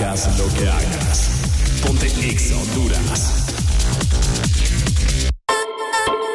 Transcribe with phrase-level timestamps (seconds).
[0.00, 1.28] Hagas lo que hagas.
[1.82, 3.52] Ponte Exa Honduras.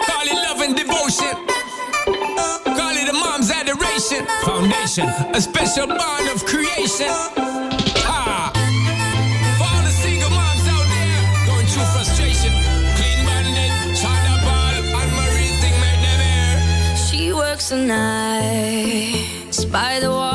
[0.06, 1.36] Call it love and devotion.
[2.78, 4.28] Call it a mom's adoration.
[4.44, 7.10] Foundation, a special bond of creation.
[8.06, 8.52] Ah.
[9.58, 12.54] For all the single moms out there going through frustration.
[12.98, 16.96] Clean bandit, China Ball, and Marie thing make them air.
[16.96, 20.35] She works the nights by the water.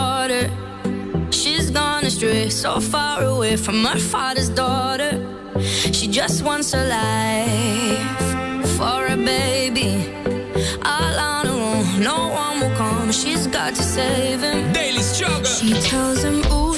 [2.22, 5.12] Astray, so far away from her father's daughter.
[5.58, 10.12] She just wants a life for a baby.
[10.84, 13.10] All on her own, no one will come.
[13.10, 14.70] She's got to save him.
[14.74, 15.46] Daily struggle.
[15.46, 16.69] She tells him, Ooh,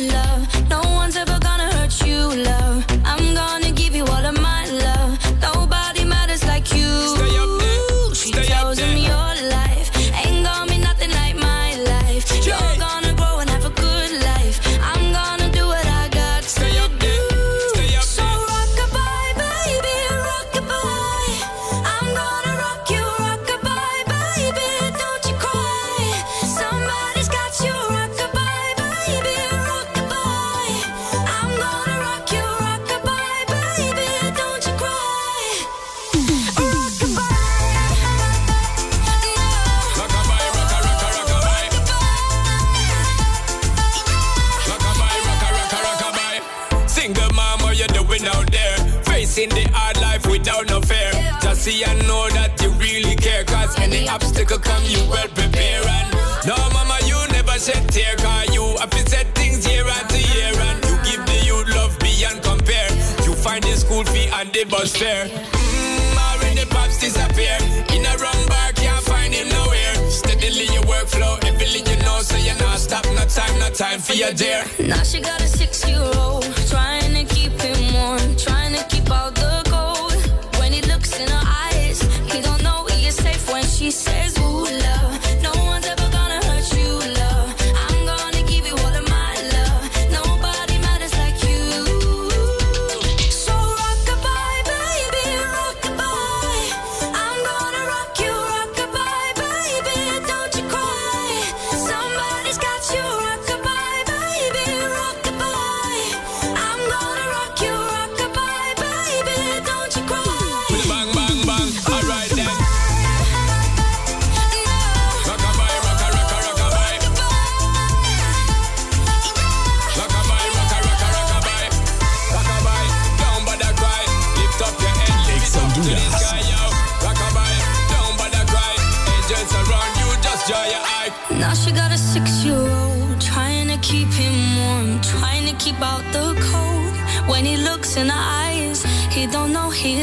[54.12, 55.80] obstacle come, you well prepare.
[55.80, 56.08] And
[56.46, 58.14] no, mama, you never shed tear.
[58.16, 60.52] Cause you have set things year after year.
[60.68, 62.90] And you give the youth love beyond compare.
[63.24, 65.26] You find the school fee and the bus fare.
[65.26, 67.56] Mm, already pops disappear.
[67.94, 69.94] In a wrong bar, can't find him nowhere.
[70.10, 74.14] Steadily your workflow, everything you know, so you're not stop, no time, no time for
[74.14, 74.64] your dear.
[74.78, 76.41] Now she got a six-year-old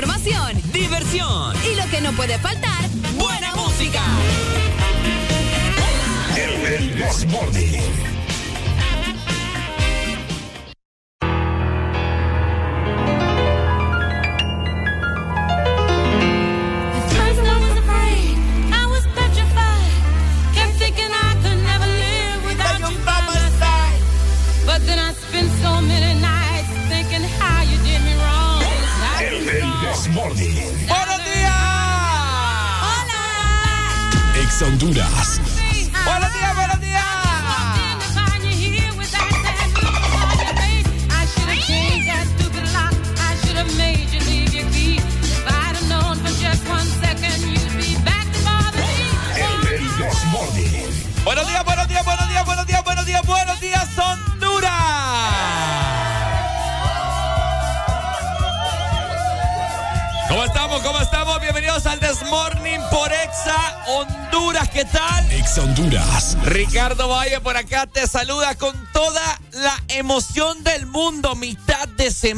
[0.00, 0.37] Información.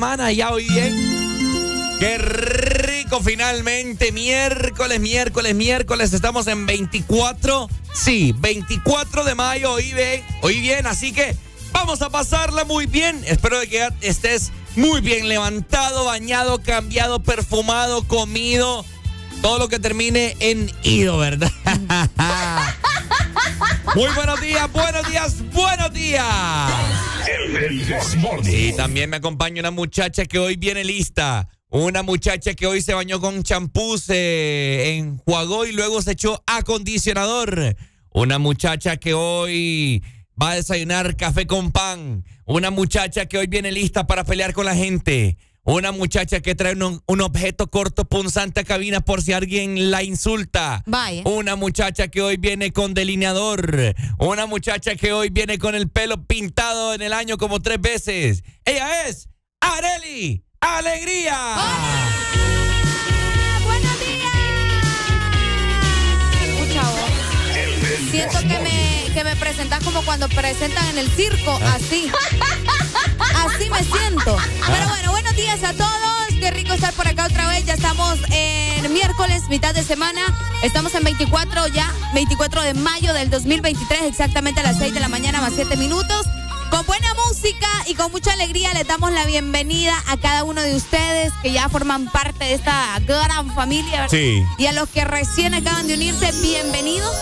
[0.00, 0.97] Semana ya hoy bien.
[1.99, 4.12] Qué rico finalmente.
[4.12, 6.14] Miércoles, miércoles, miércoles.
[6.14, 7.69] Estamos en 24.
[7.93, 9.73] Sí, 24 de mayo.
[9.73, 10.87] Hoy bien, hoy bien.
[10.87, 11.37] Así que
[11.73, 13.23] vamos a pasarla muy bien.
[13.26, 18.87] Espero que estés muy bien levantado, bañado, cambiado, perfumado, comido.
[19.43, 21.52] Todo lo que termine en ido, ¿verdad?
[23.94, 25.39] Muy buenos días, buenos días,
[28.44, 31.48] y también me acompaña una muchacha que hoy viene lista.
[31.68, 37.76] Una muchacha que hoy se bañó con champú, se enjuagó y luego se echó acondicionador.
[38.12, 40.02] Una muchacha que hoy
[40.40, 42.24] va a desayunar café con pan.
[42.44, 45.36] Una muchacha que hoy viene lista para pelear con la gente.
[45.64, 50.82] Una muchacha que trae un, objeto corto punzante a cabina por si alguien la insulta.
[50.86, 51.22] Vaya.
[51.26, 53.94] Una muchacha que hoy viene con delineador.
[54.18, 58.42] Una muchacha que hoy viene con el pelo pintado en el año como tres veces.
[58.64, 59.28] Ella es
[59.60, 61.36] Areli Alegría.
[61.54, 62.08] ¡Hola!
[63.64, 64.30] ¡Buenos días!
[68.10, 72.10] Siento que me que me presentas como cuando presentan en el circo, así.
[73.46, 74.37] Así me siento.
[74.66, 75.90] Pero bueno, buenos días a todos.
[76.38, 77.64] Qué rico estar por acá otra vez.
[77.64, 80.20] Ya estamos en miércoles, mitad de semana.
[80.62, 85.08] Estamos en 24 ya, 24 de mayo del 2023, exactamente a las 6 de la
[85.08, 86.26] mañana más 7 minutos.
[86.70, 90.76] Con buena música y con mucha alegría les damos la bienvenida a cada uno de
[90.76, 94.08] ustedes que ya forman parte de esta gran familia.
[94.08, 94.44] Sí.
[94.58, 97.16] Y a los que recién acaban de unirse, bienvenidos.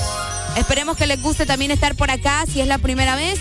[0.57, 3.39] Esperemos que les guste también estar por acá si es la primera vez.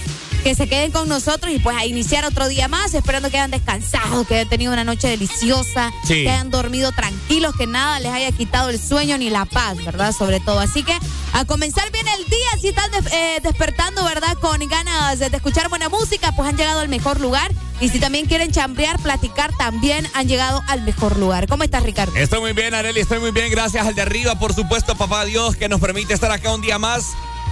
[0.47, 3.51] Que se queden con nosotros y pues a iniciar otro día más, esperando que hayan
[3.51, 8.31] descansado, que hayan tenido una noche deliciosa, que hayan dormido tranquilos, que nada les haya
[8.31, 10.13] quitado el sueño ni la paz, ¿verdad?
[10.13, 10.61] Sobre todo.
[10.61, 10.97] Así que
[11.33, 14.37] a comenzar bien el día, si están eh, despertando, ¿verdad?
[14.39, 17.51] Con ganas de, escuchar buena música, pues han llegado al mejor lugar.
[17.81, 21.49] Y si también quieren chambrear, platicar, también han llegado al mejor lugar.
[21.49, 22.15] ¿Cómo estás, Ricardo?
[22.15, 23.51] Estoy muy bien, Areli, estoy muy bien.
[23.51, 26.79] Gracias al de arriba, por supuesto, papá Dios, que nos permite estar acá un día
[26.79, 27.03] más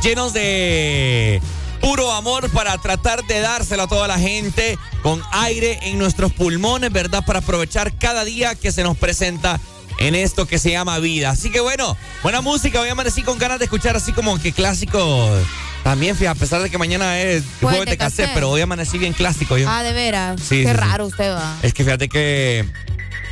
[0.01, 1.41] llenos de
[1.81, 6.91] puro amor para tratar de dárselo a toda la gente con aire en nuestros pulmones,
[6.91, 7.23] ¿verdad?
[7.25, 9.59] Para aprovechar cada día que se nos presenta
[9.99, 11.29] en esto que se llama vida.
[11.29, 12.81] Así que bueno, buena música.
[12.81, 15.29] Hoy amanecí con ganas de escuchar así como que clásico.
[15.83, 19.13] También, fíjate, a pesar de que mañana es jueves de cassette, pero hoy amanecí bien
[19.13, 19.69] clásico yo.
[19.69, 20.41] Ah, de veras.
[20.41, 21.57] Sí, Qué raro usted va.
[21.61, 22.65] Es que fíjate que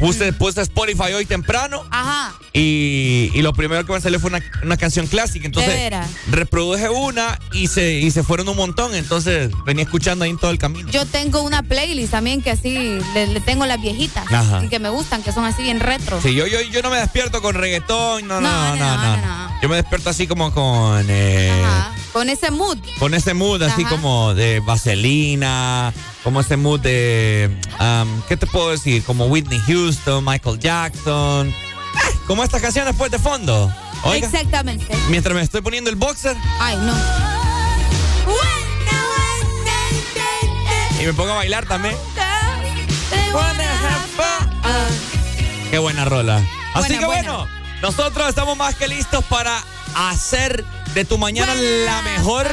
[0.03, 1.81] Puse, puse Spotify hoy temprano.
[1.89, 2.33] Ajá.
[2.51, 4.31] Y, y, lo primero que me salió fue
[4.61, 5.45] una, canción clásica.
[5.45, 5.93] Entonces
[6.29, 8.93] reproduje una y se, y se fueron un montón.
[8.95, 10.89] Entonces venía escuchando ahí en todo el camino.
[10.91, 14.25] Yo tengo una playlist también que así le, tengo las viejitas.
[14.61, 16.21] Y que me gustan, que son así bien retro.
[16.21, 18.27] Sí, yo, yo, yo no me despierto con reggaetón.
[18.27, 19.53] No, no, no, no.
[19.61, 21.05] Yo me despierto así como con.
[21.09, 21.95] Eh, Ajá.
[22.11, 22.77] Con ese mood.
[22.99, 27.49] Con ese mood así como de vaselina como ese mood de,
[27.79, 29.03] um, ¿qué te puedo decir?
[29.03, 31.53] Como Whitney Houston, Michael Jackson,
[32.27, 33.71] como estas canciones pues de fondo.
[34.13, 34.95] Exactamente.
[35.09, 36.35] Mientras me estoy poniendo el boxer.
[36.59, 36.93] Ay, no.
[41.01, 41.95] Y me pongo a bailar también.
[45.69, 46.41] Qué buena rola.
[46.73, 47.47] Así que bueno,
[47.81, 49.61] nosotros estamos más que listos para
[49.95, 50.63] hacer
[50.93, 52.47] de tu mañana la mejor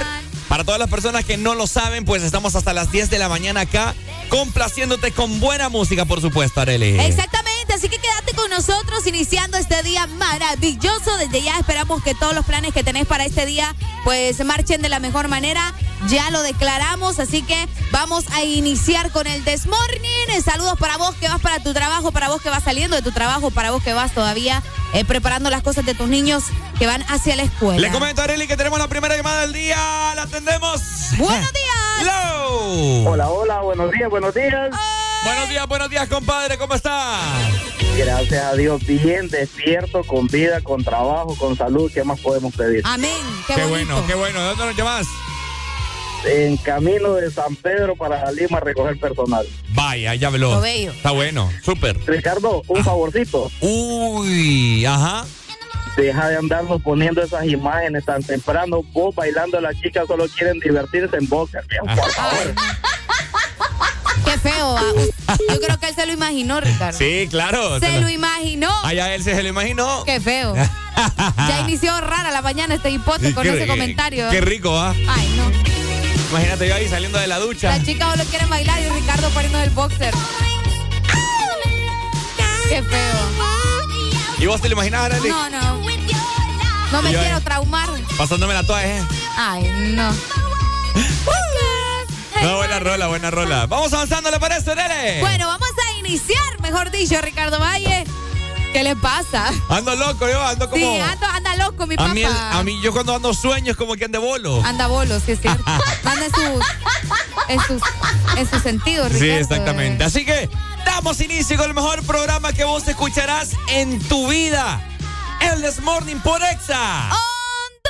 [0.51, 3.29] para todas las personas que no lo saben, pues estamos hasta las 10 de la
[3.29, 3.95] mañana acá,
[4.31, 6.99] complaciéndote con buena música, por supuesto, Arely.
[6.99, 11.17] Exactamente, así que quédate con nosotros, iniciando este día maravilloso.
[11.19, 13.75] Desde ya esperamos que todos los planes que tenés para este día,
[14.05, 15.73] pues marchen de la mejor manera.
[16.09, 20.43] Ya lo declaramos, así que vamos a iniciar con el Desmorning.
[20.45, 23.13] Saludos para vos que vas para tu trabajo, para vos que vas saliendo de tu
[23.13, 24.63] trabajo, para vos que vas todavía
[24.95, 26.45] eh, preparando las cosas de tus niños
[26.79, 27.81] que van hacia la escuela.
[27.81, 29.77] Le comento a Arely que tenemos la primera llamada del día.
[30.15, 30.81] La atendemos.
[31.19, 32.01] Buenos días.
[32.01, 33.11] Hello.
[33.11, 34.71] Hola, hola, buenos días, buenos días.
[35.23, 36.57] Buenos días, buenos días, compadre.
[36.57, 37.21] ¿Cómo está?
[37.97, 41.91] Gracias a Dios, bien despierto, con vida, con trabajo, con salud.
[41.93, 42.83] ¿Qué más podemos pedir?
[42.85, 43.11] Amén.
[43.47, 44.41] Qué, Qué bueno, qué bueno.
[44.41, 45.07] ¿De dónde nos llamas?
[46.25, 49.47] En camino de San Pedro para Lima a recoger personal.
[49.71, 50.55] Vaya, ya habló.
[50.55, 50.93] Lo bello.
[50.93, 51.99] Está bueno, súper.
[52.07, 53.51] Ricardo, un favorcito.
[53.61, 55.27] Uy, ajá.
[55.97, 58.83] Deja de andarnos poniendo esas imágenes tan temprano.
[58.93, 61.63] Vos bailando, las chicas solo quieren divertirse en boca.
[61.95, 62.55] Por favor.
[64.43, 64.77] Feo.
[64.77, 65.37] ah.
[65.49, 66.99] Yo creo que él se lo imaginó, Ricardo.
[66.99, 67.79] Sí, claro.
[67.81, 68.71] Se lo imaginó.
[68.85, 70.05] Allá él se lo imaginó.
[70.05, 70.55] Qué feo.
[70.55, 74.29] Ya inició rara la mañana este hipote con Qué- ese comentario.
[74.31, 74.95] Qué rico, ¿ah?
[75.09, 75.51] Ay, no.
[76.31, 77.69] Imagínate yo ahí saliendo de la ducha.
[77.77, 80.13] Las chicas solo quieren bailar y Ricardo poniendo el boxer.
[82.69, 83.21] Qué feo.
[84.39, 85.29] ¿Y vos te lo imaginás, Arely?
[85.29, 85.81] No, no.
[86.93, 87.25] No me yo ahí.
[87.27, 87.89] quiero traumar.
[88.17, 89.03] Pasándome la toalla, ¿eh?
[89.37, 89.63] Ay,
[89.95, 90.11] no.
[92.43, 93.67] No, buena rola, buena rola.
[93.67, 95.21] Vamos avanzando, ¿le parece, Nele?
[95.21, 98.05] Bueno, vamos a iniciar, mejor dicho, Ricardo Valle.
[98.73, 99.51] ¿Qué le pasa?
[99.69, 100.81] Ando loco, yo ando como...
[100.95, 102.15] Sí, anda, anda loco, mi a, papá.
[102.15, 104.63] mí, el- a mí, yo cuando ando sueños como que ande bolo.
[104.65, 105.65] Anda bolo, sí es cierto.
[106.05, 106.65] Anda en sus,
[107.49, 107.83] en sus,
[108.37, 109.25] en sus sentidos, Ricardo.
[109.35, 110.05] Sí, exactamente.
[110.05, 110.49] Así que
[110.87, 114.81] damos inicio con el mejor programa que vos escucharás en tu vida.
[115.41, 117.11] El This Morning por Exa.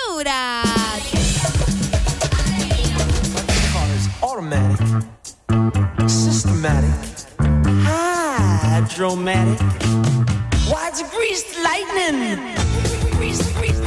[0.08, 0.66] Honduras.
[4.22, 5.04] Automatic,
[6.08, 6.90] systematic,
[8.62, 9.60] hydromatic.
[10.68, 12.38] Why it's greased lightning?
[13.16, 13.79] Grease, grease,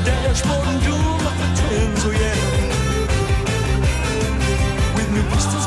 [0.00, 2.38] Palomino dashboard and doom at the twins, oh yeah.
[4.94, 5.66] With new pistols,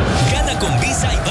[0.61, 1.30] Con Visa y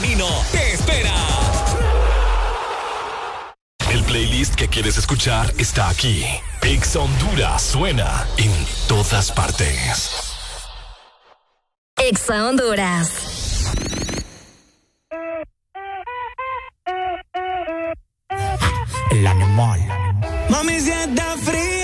[0.00, 1.12] te espera.
[3.90, 6.24] El playlist que quieres escuchar está aquí.
[6.62, 8.52] Ex Honduras suena en
[8.86, 10.34] todas partes.
[11.96, 13.72] Exa Honduras.
[19.10, 19.80] El animal.
[20.48, 21.77] Mami, si está fría,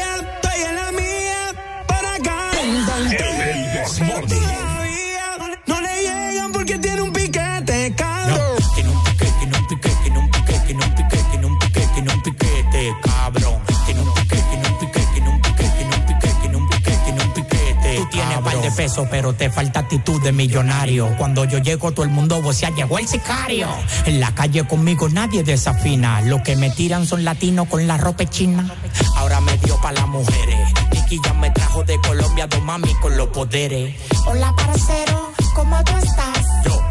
[18.64, 21.14] de pesos, pero te falta actitud de millonario.
[21.18, 23.68] Cuando yo llego, todo el mundo vocea, llegó el sicario.
[24.07, 26.22] En la calle conmigo nadie desafina.
[26.22, 28.74] Lo que me tiran son latinos con la ropa china.
[29.16, 30.72] Ahora me dio pa' las mujeres.
[30.92, 33.96] Nicky ya me trajo de Colombia dos mami con los poderes.
[34.27, 36.34] Hola, parcero, ¿cómo tú estás?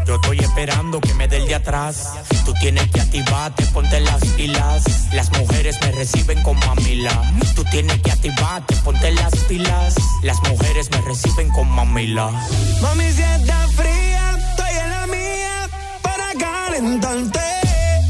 [0.05, 2.13] Yo, estoy esperando que me dé el de atrás.
[2.45, 4.83] Tú tienes que activarte, ponte las pilas.
[5.13, 7.31] Las mujeres me reciben con mamila.
[7.55, 9.95] Tú tienes que activarte, ponte las pilas.
[10.21, 12.31] Las mujeres me reciben con mamila.
[12.81, 15.69] Mami, si está fría, estoy en la mía
[16.01, 17.39] para calentarte.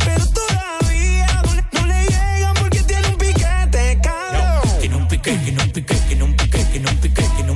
[0.03, 4.79] Pero todavía no le, no le llegan porque tiene un piquete, cabrón.
[4.79, 7.53] Tiene un piquete, tiene un piquete, tiene un piquete, tiene un piquete, tiene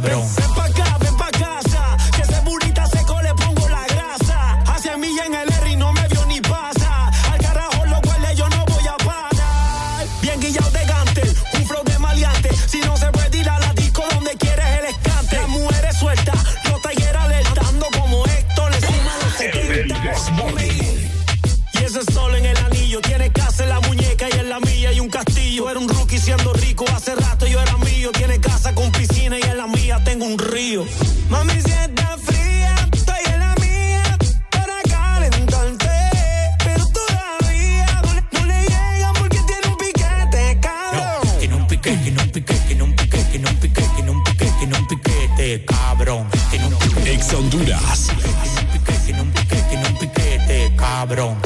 [0.00, 0.28] cabrón.
[0.36, 4.58] Ven pa' acá, ven pa' casa, que ese burrita seco le pongo la grasa.
[4.66, 7.10] Hacia mí en el R y no me vio ni pasa.
[7.32, 10.06] Al carajo lo cual yo no voy a parar.
[10.20, 11.22] Bien guillado de gante,
[11.54, 12.50] un flow de maleante.
[12.66, 15.36] Si no se puede ir a la disco donde quieres el escante.
[15.36, 16.38] Las mujeres sueltas,
[16.70, 19.96] los talleres alertando como Héctor encima de los 70.
[21.72, 24.92] Y ese sol en el anillo tiene casa en la muñeca y en la mía
[24.92, 25.70] y un castillo.
[25.70, 27.25] Era un rookie siendo rico, hace rato
[30.36, 30.84] un río.
[31.28, 34.18] Mami, si está fría, estoy en la mía
[34.50, 35.88] para calentarte.
[36.64, 41.38] Pero todavía no le, no le llegan porque tiene un piquete, cabrón.
[41.38, 43.86] Tiene un piquete, tiene un piquete, tiene un piquete, tiene un piquete,
[44.88, 46.28] piquete, cabrón.
[46.50, 47.14] Tiene un piquete.
[47.14, 48.10] Ex Honduras.
[49.04, 51.36] Tiene un piquete, tiene un piquete, cabrón.
[51.36, 51.45] Bueno, los que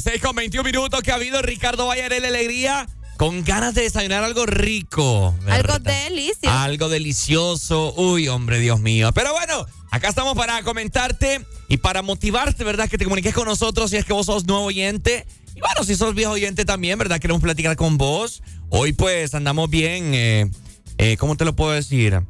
[0.00, 4.46] 6 con 21 minutos que ha habido Ricardo Vallarel Alegría con ganas de desayunar algo
[4.46, 5.34] rico.
[5.48, 6.56] Algo delicioso.
[6.56, 7.94] Algo delicioso.
[7.96, 9.10] Uy, hombre, Dios mío.
[9.12, 12.88] Pero bueno, acá estamos para comentarte y para motivarte, ¿verdad?
[12.88, 15.26] Que te comuniques con nosotros si es que vos sos nuevo oyente.
[15.54, 17.18] Y bueno, si sos viejo oyente también, ¿verdad?
[17.18, 18.42] Queremos platicar con vos.
[18.68, 20.50] Hoy pues andamos bien, eh,
[20.98, 22.20] eh, ¿cómo te lo puedo decir?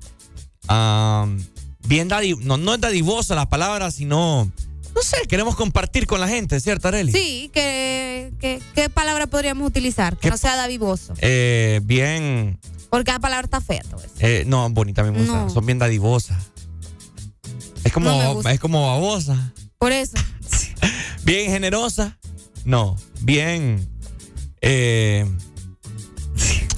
[0.68, 1.26] Ah,
[1.88, 2.08] bien
[2.40, 4.50] no, no es dadivosa la palabra, sino,
[4.96, 7.12] no sé, queremos compartir con la gente, ¿cierto, Areli?
[7.12, 10.16] Sí, que, que- ¿qué palabra podríamos utilizar?
[10.16, 11.12] Que no sea davivoso.
[11.18, 12.58] Eh, bien,
[12.90, 13.82] Porque la palabra está fea.
[14.20, 15.50] eh, no, bonita me gusta, No.
[15.50, 16.42] son bien dadivosas.
[17.84, 18.10] Es como,
[18.42, 19.52] No es como babosa.
[19.78, 20.16] Por eso.
[21.24, 22.18] Bien generosa.
[22.64, 23.88] No, bien.
[24.60, 25.24] Eh,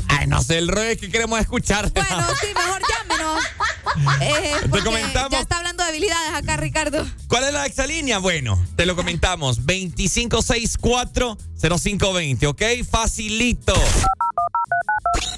[0.08, 1.90] ay, no sé, el rollo es que queremos escuchar.
[1.92, 3.42] Bueno, sí, mejor llámenos.
[4.20, 5.30] Eh, Te porque comentamos.
[5.30, 7.06] Ya está hablando de habilidades acá, Ricardo.
[7.28, 8.18] ¿Cuál es la exalínea?
[8.18, 9.60] Bueno, te lo comentamos.
[9.66, 12.62] 2564-0520, ¿ok?
[12.90, 13.74] Facilito.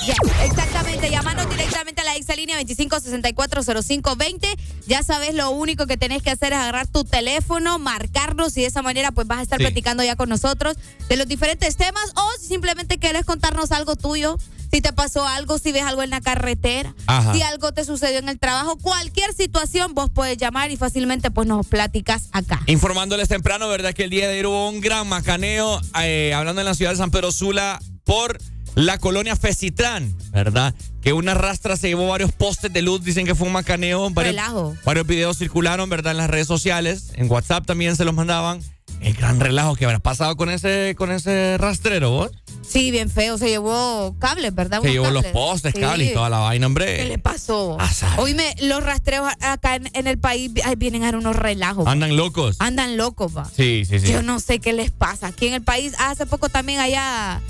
[0.07, 1.11] Ya, exactamente.
[1.11, 4.49] Llámanos directamente a la exalínea 25640520.
[4.87, 8.67] Ya sabes, lo único que tenés que hacer es agarrar tu teléfono, marcarnos y de
[8.69, 9.65] esa manera pues vas a estar Sí.
[9.65, 10.77] platicando ya con nosotros
[11.09, 14.39] de los diferentes temas o si simplemente quieres contarnos algo tuyo.
[14.72, 17.35] Si te pasó algo, si ves algo en la carretera, Ajá.
[17.35, 21.48] si algo te sucedió en el trabajo, cualquier situación vos puedes llamar y fácilmente pues
[21.48, 22.61] nos platicas acá.
[22.66, 23.92] Informándoles temprano, ¿verdad?
[23.94, 26.98] Que el día de ayer hubo un gran macaneo, eh, hablando en la ciudad de
[26.98, 28.38] San Pedro Sula, por
[28.76, 30.74] la colonia Fecitrán, ¿verdad?
[31.02, 34.09] Que una rastra se llevó varios postes de luz, dicen que fue un macaneo.
[34.11, 34.76] Varios, Relajo.
[34.85, 36.12] varios videos circularon, ¿verdad?
[36.12, 38.62] En las redes sociales, en WhatsApp también se los mandaban.
[39.00, 42.30] El gran relajo que habrá pasado con ese, con ese rastrero, ¿vos?
[42.62, 43.37] Sí, bien feo.
[43.38, 44.79] Se llevó cables, ¿verdad?
[44.83, 45.81] Se Unos llevó los postes, Sí.
[45.81, 46.96] cables y toda la vaina, hombre.
[46.99, 47.77] ¿Qué le pasó?
[48.18, 51.87] Oíme, los rastreos acá en, en el país ay, vienen a dar unos relajos.
[51.87, 52.57] Andan locos.
[52.61, 53.44] Andan locos, va.
[53.44, 54.12] Sí, sí, sí.
[54.12, 55.29] Yo no sé qué les pasa.
[55.29, 57.40] Aquí en el país, hace poco también allá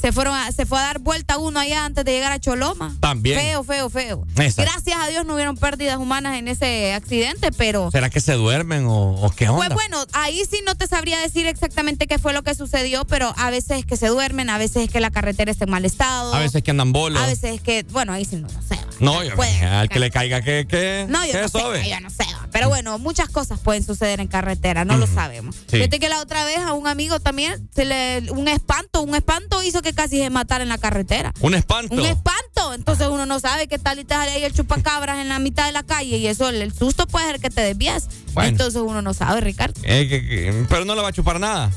[0.00, 2.96] se fueron a- se fue a dar vuelta uno allá antes de llegar a Choloma.
[3.00, 3.38] También.
[3.38, 4.24] Feo, feo, feo.
[4.36, 4.70] Exacto.
[4.72, 8.86] Gracias a Dios no hubieron pérdidas humanas en ese accidente, pero ¿Será que se duermen
[8.86, 9.66] o, o qué onda?
[9.66, 13.32] pues bueno, ahí sí no te sabría decir exactamente qué fue lo que sucedió, pero
[13.36, 15.84] a veces es que se duermen, a veces es que la carretera está en mal
[15.84, 16.34] estado.
[16.34, 17.20] A veces que andan bolos.
[17.22, 18.76] A veces es que, bueno, ahí sí no, no sé.
[18.76, 18.88] va.
[19.00, 19.64] No, yo, Puede.
[19.64, 22.24] al que le caiga que, que, No, yo que no sé, yo no sé.
[22.34, 22.48] va.
[22.50, 25.54] Pero bueno, muchas cosas pueden suceder en carretera, no lo sabemos.
[25.54, 25.76] Sí.
[25.76, 29.62] Fíjate que la otra vez a un amigo también se le un espanto, un espanto
[29.62, 31.32] hizo que casi se matara en la carretera.
[31.40, 31.94] Un espanto.
[31.94, 35.28] Un espanto, entonces uno no sabe qué tal y te sale ahí el chupacabras en
[35.28, 38.08] la mitad de la calle y eso, el, susto puede ser que te desvías.
[38.34, 38.50] Bueno.
[38.50, 39.80] Entonces uno no sabe, Ricardo.
[39.84, 41.70] Eh, que- que- pero no le va a chupar nada.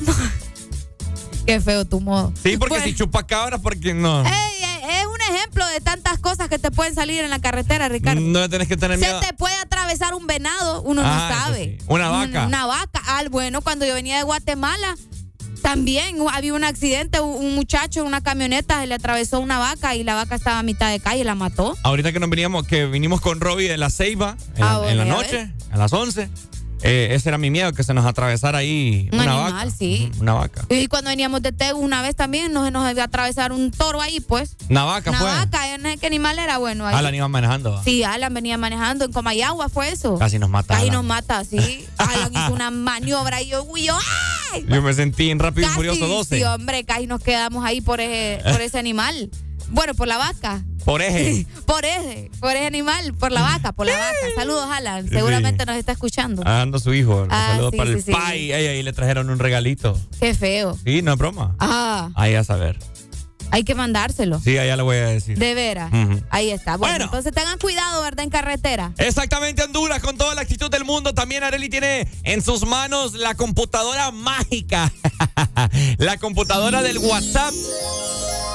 [1.46, 2.32] Qué feo tu modo.
[2.42, 2.84] Sí, porque Bueno.
[2.86, 4.20] si chupa cabras, porque no.
[4.24, 4.64] Ey,
[5.00, 8.20] es un ejemplo de tantas cosas que te pueden salir en la carretera, Ricardo.
[8.20, 9.18] No le tenés que tener Se miedo.
[9.20, 11.78] te puede atravesar un venado, uno Ah, no eso sabe.
[11.80, 11.84] sí.
[11.88, 12.46] Una vaca.
[12.46, 13.02] Una, vaca.
[13.06, 14.96] Ah, bueno, cuando yo venía de Guatemala,
[15.62, 20.02] también había un accidente, un muchacho en una camioneta se le atravesó una vaca y
[20.04, 21.76] la vaca estaba a mitad de calle y la mató.
[21.84, 25.08] Ahorita que nos veníamos, que vinimos con Robbie de la Ceiba en, Ah, la- en
[25.08, 26.28] noche, a las 11.
[26.82, 29.70] Eh, ese era mi miedo, que se nos atravesara ahí Un una animal, vaca.
[29.78, 30.10] sí.
[30.20, 30.64] Una vaca.
[30.68, 34.00] Y cuando veníamos de Tegu una vez también nos, nos iba a atravesar un toro
[34.00, 34.56] ahí, pues.
[34.68, 35.28] Una vaca una fue.
[35.28, 36.94] vaca, no sé qué animal era bueno ahí.
[36.94, 37.80] Alan iba manejando.
[37.84, 40.18] Sí, Alan venía manejando en Comayagua, fue eso.
[40.18, 40.74] Casi nos mata.
[40.74, 40.94] Casi Alan.
[40.94, 41.86] nos mata, sí.
[41.98, 43.96] Alan hizo una maniobra y yo, uy, yo,
[44.52, 44.64] ¡ay!
[44.68, 46.36] Yo me sentí en Rápido y Casi, Furioso 12.
[46.38, 49.30] Sí, hombre, casi nos quedamos ahí por ese, por ese animal.
[49.72, 50.62] Bueno, por la vaca.
[50.84, 51.46] Por eje.
[51.66, 54.16] Por ese, por ese animal, por la vaca, por la vaca.
[54.34, 55.08] Saludos, Alan.
[55.08, 56.42] Seguramente nos está escuchando.
[56.46, 57.26] Ando su hijo.
[57.30, 58.52] Ah, Saludos sí, para sí, el pai.
[58.52, 59.98] Ey, ahí le trajeron un regalito.
[60.20, 60.76] Qué feo.
[60.84, 61.54] Sí, no es broma.
[61.60, 62.78] Ah, Ahí a saber.
[63.52, 64.40] Hay que mandárselo.
[64.40, 65.38] Sí, allá le voy a decir.
[65.38, 65.92] De veras.
[66.30, 66.76] Ahí está.
[66.78, 67.04] Bueno, Bueno.
[67.04, 68.24] entonces tengan cuidado, ¿verdad?
[68.24, 68.92] En carretera.
[68.96, 71.12] Exactamente, Honduras, con toda la actitud del mundo.
[71.12, 74.90] También Areli tiene en sus manos la computadora mágica.
[75.98, 77.52] la computadora del WhatsApp.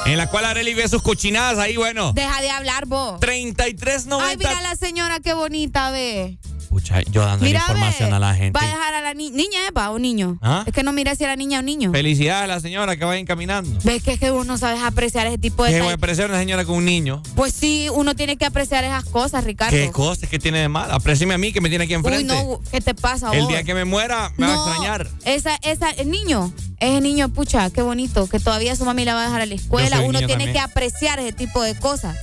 [0.08, 2.14] En la cual Areli ve sus cochinadas ahí, bueno.
[2.14, 3.20] Deja de hablar vos.
[3.20, 4.20] 33.90.
[4.22, 6.38] Ay, mira la señora, qué bonita, ve.
[6.70, 8.60] Pucha, yo dando información a la gente.
[8.60, 9.80] Va a dejar a la ni- niña, ¿eh?
[9.90, 10.38] ¿O niño?
[10.42, 10.64] ¿Ah?
[10.66, 11.92] Es que no mira si era niña o niño.
[11.92, 13.80] Felicidades a la señora que vayan caminando.
[13.84, 16.40] Ves que es que uno sabes apreciar ese tipo de Que voy a apreciar una
[16.40, 17.22] señora con un niño.
[17.36, 19.72] Pues sí, uno tiene que apreciar esas cosas, Ricardo.
[19.78, 20.92] ¿Qué cosas que tiene de mal?
[20.92, 22.34] Apréciame a mí que me tiene aquí Uy, enfrente.
[22.34, 23.50] no, ¿qué te pasa El vos?
[23.50, 25.08] día que me muera me va a extrañar.
[25.26, 29.22] Esa, esa, el niño, ese niño, pucha, qué bonito, que todavía su mami la va
[29.22, 30.02] a dejar a la escuela.
[30.02, 30.54] Uno tiene también.
[30.54, 32.18] que apreciar ese tipo de cosas.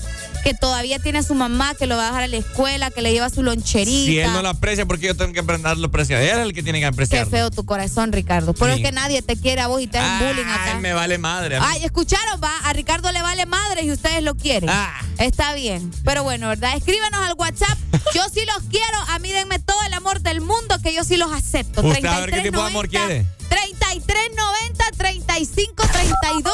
[0.45, 3.01] Que todavía tiene a su mamá que lo va a dejar a la escuela, que
[3.03, 3.91] le lleva su loncherita.
[4.07, 6.21] Si él no lo aprecia, porque yo tengo que aprenderlo a apreciar.
[6.21, 7.31] Él es el que tiene que Qué apreciarlo.
[7.31, 8.53] feo tu corazón, Ricardo.
[8.53, 8.81] Pero Sí.
[8.83, 10.75] es que nadie te quiere a vos y te hacen bullying acá.
[10.75, 11.59] Ay, me vale madre.
[11.61, 12.53] Ay, escucharon, va.
[12.65, 14.69] A Ricardo le vale madre y ustedes lo quieren.
[14.71, 14.93] Ah.
[15.19, 15.91] Está bien.
[16.05, 16.77] Pero bueno, ¿verdad?
[16.77, 17.79] Escríbanos al WhatsApp.
[18.15, 18.99] Yo sí los quiero.
[19.09, 21.81] A mí denme todo el amor del mundo que yo sí los acepto.
[21.81, 23.27] Usted a ver qué tipo de amor quiere.
[23.55, 26.53] 3390 3532.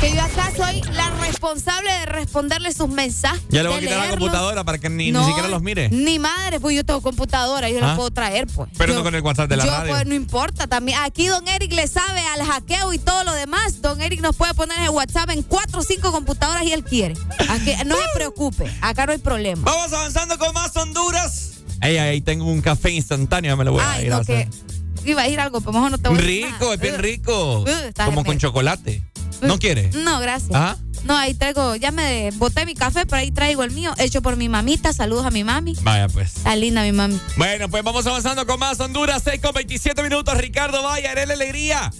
[0.00, 3.40] Que yo acá soy la responsable de responderle sus mensajes.
[3.50, 5.88] Ya le voy a quitar la computadora para que ni, No, ni siquiera los mire.
[5.90, 7.88] Ni madre, pues yo tengo computadora, yo Ah.
[7.88, 8.68] la puedo traer, pues.
[8.76, 9.92] Pero Yo- no con el WhatsApp de la yo, radio.
[9.94, 10.98] pues, no importa también.
[11.02, 13.80] Aquí don Eric le sabe al hackeo y todo lo demás.
[13.80, 17.14] Don Eric nos puede poner el WhatsApp en cuatro o cinco computadoras y él quiere.
[17.48, 19.62] Aquí, no se preocupe, acá no hay problema.
[19.70, 21.50] Vamos avanzando con más Honduras.
[21.80, 24.48] Ahí, ahí tengo un café instantáneo, me lo voy a ir a no, hacer.
[24.48, 26.74] que iba a ir algo, pero mejor no te voy a decir Rico, nada.
[26.74, 27.60] es bien Uh, rico.
[27.60, 29.02] uh, Como con chocolate.
[29.42, 29.90] ¿No quiere?
[29.94, 30.50] No, gracias.
[30.52, 30.76] ¿Ah?
[31.04, 34.36] No, ahí traigo, ya me boté mi café, pero ahí traigo el mío, hecho por
[34.36, 34.92] mi mamita.
[34.92, 35.74] Saludos a mi mami.
[35.82, 36.36] Vaya pues.
[36.36, 37.18] Está linda mi mami.
[37.38, 40.36] Bueno, pues vamos avanzando con más Honduras, 6 con 27 minutos.
[40.36, 41.90] Ricardo Vaya, Arele Alegría.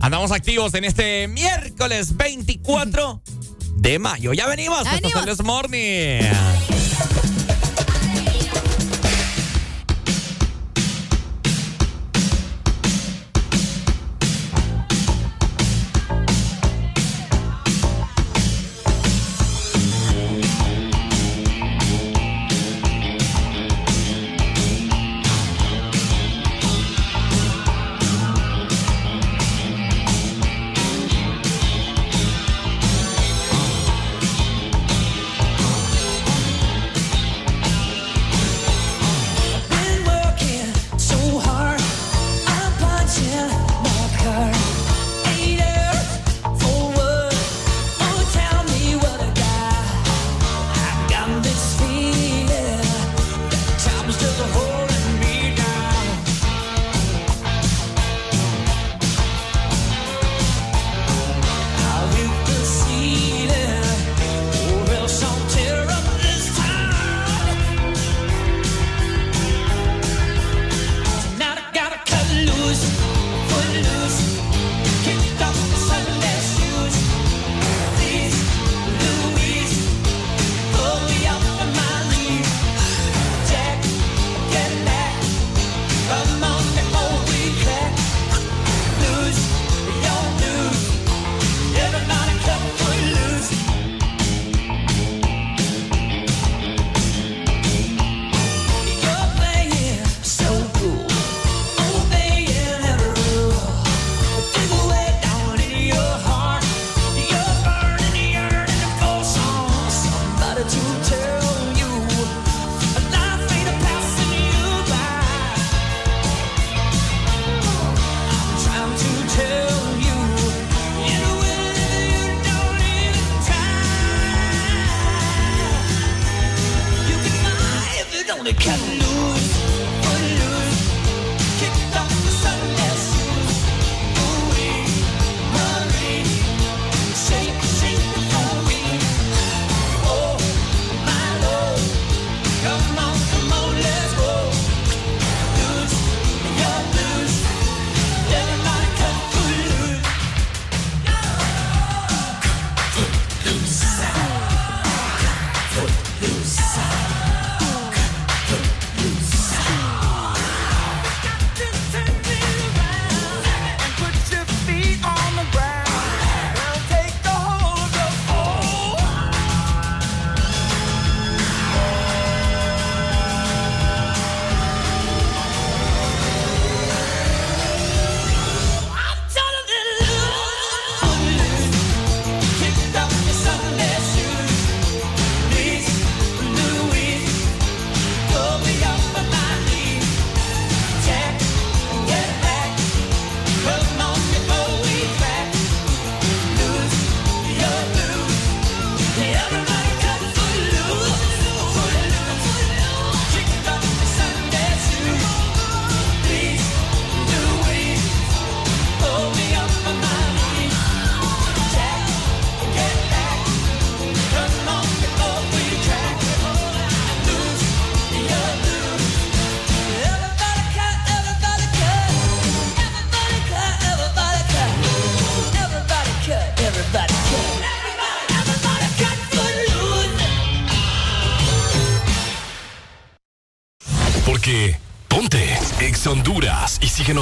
[0.00, 3.22] Andamos activos en este miércoles 24
[3.76, 4.32] de mayo.
[4.32, 4.82] Ya venimos.
[4.84, 5.28] Ya Esto es venimos.
[5.28, 6.81] el This Morning.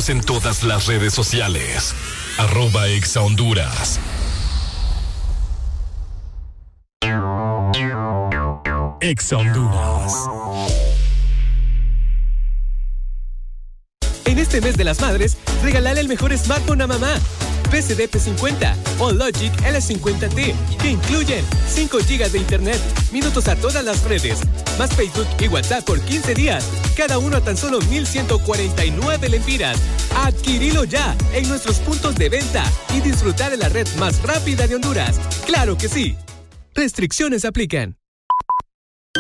[0.09, 1.95] En todas las redes sociales.
[2.39, 4.01] Arroba Exa Honduras.
[9.01, 10.13] Exa Honduras.
[14.25, 17.15] En este mes de las madres, regalale el mejor smartphone a mamá.
[17.71, 22.81] PCD P50 o Logic L50T, que incluyen 5 GB de internet,
[23.13, 24.41] minutos a todas las redes,
[24.79, 26.65] más Facebook y WhatsApp por 15 días,
[27.01, 29.79] cada uno a tan solo 1,149 lempiras.
[30.17, 32.63] Adquirilo ya en nuestros puntos de venta
[32.95, 35.19] y disfrutar de la red más rápida de Honduras.
[35.47, 36.15] ¡Claro que sí!
[36.75, 37.97] Restricciones aplican.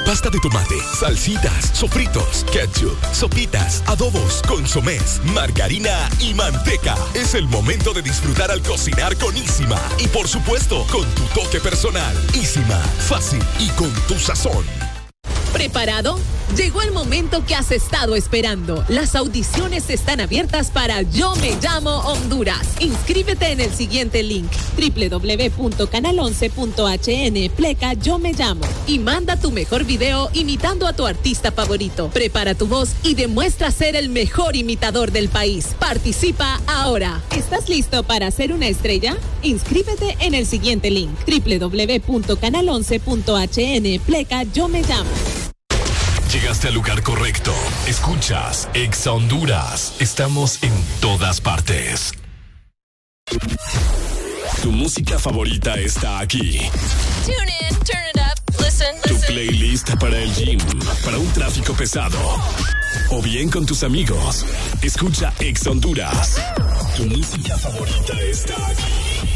[0.05, 6.97] Pasta de tomate, salsitas, sofritos, ketchup, sopitas, adobos, consomés, margarina y manteca.
[7.14, 9.81] Es el momento de disfrutar al cocinar con Isima.
[9.99, 12.14] Y por supuesto, con tu toque personal.
[12.35, 14.66] Isima, fácil y con tu sazón.
[15.55, 16.19] ¿Preparado?
[16.57, 18.85] Llegó el momento que has estado esperando.
[18.89, 22.67] Las audiciones están abiertas para Yo Me Llamo Honduras.
[22.81, 30.29] Inscríbete en el siguiente link www.canal11.hn pleca Yo Me Llamo y manda tu mejor video
[30.33, 32.11] imitando a tu artista favorito.
[32.11, 35.69] Prepara tu voz y demuestra ser el mejor imitador del país.
[35.79, 37.23] Participa ahora.
[37.31, 39.17] ¿Estás listo para ser una estrella?
[39.43, 45.39] Inscríbete en el siguiente link www.canal11.hn pleca Yo Me Llamo.
[46.33, 47.53] Llegaste al lugar correcto.
[47.87, 49.95] Escuchas Exa Honduras.
[49.99, 52.12] Estamos en todas partes.
[54.62, 56.59] Tu música favorita está aquí.
[57.25, 59.35] Tune in, turn it up, listen, Tu listen.
[59.35, 60.59] playlist para el gym,
[61.05, 62.19] para un tráfico pesado.
[63.11, 64.45] O bien con tus amigos.
[64.83, 66.37] Escucha Exa Honduras.
[66.97, 69.30] Tu música favorita está aquí.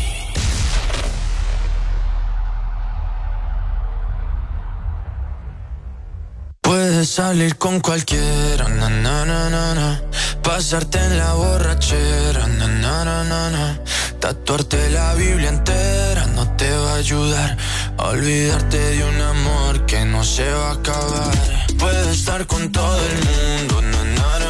[7.04, 10.00] Salir con cualquiera, na, na, na, na, na.
[10.42, 13.78] pasarte en la borrachera, na, na, na, na, na.
[14.18, 17.56] tatuarte la Biblia entera no te va a ayudar
[17.98, 21.34] olvidarte de un amor que no se va a acabar.
[21.78, 24.43] Puedes estar con todo el mundo, na, na, na.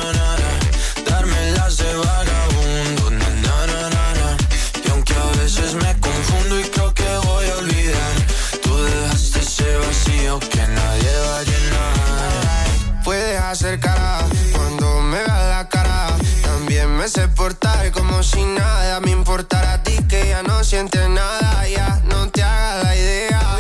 [14.53, 16.09] Cuando me veas la cara.
[16.43, 21.09] También me sé portar como si nada me importara a ti que ya no sientes
[21.09, 21.69] nada.
[21.69, 23.59] Ya no te hagas la idea.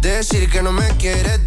[0.00, 1.46] Decir que no me quieres,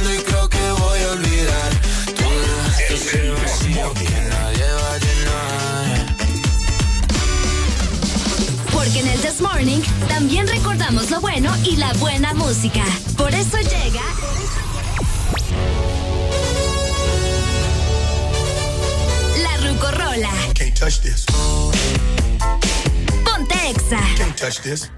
[9.41, 12.83] This Morning también recordamos lo bueno y la buena música.
[13.17, 14.01] Por eso llega.
[19.41, 20.29] La Rucorola.
[20.53, 21.25] Can't touch this.
[23.25, 23.99] Ponte Exa.
[24.15, 24.91] Can't touch this.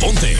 [0.00, 0.36] Ponte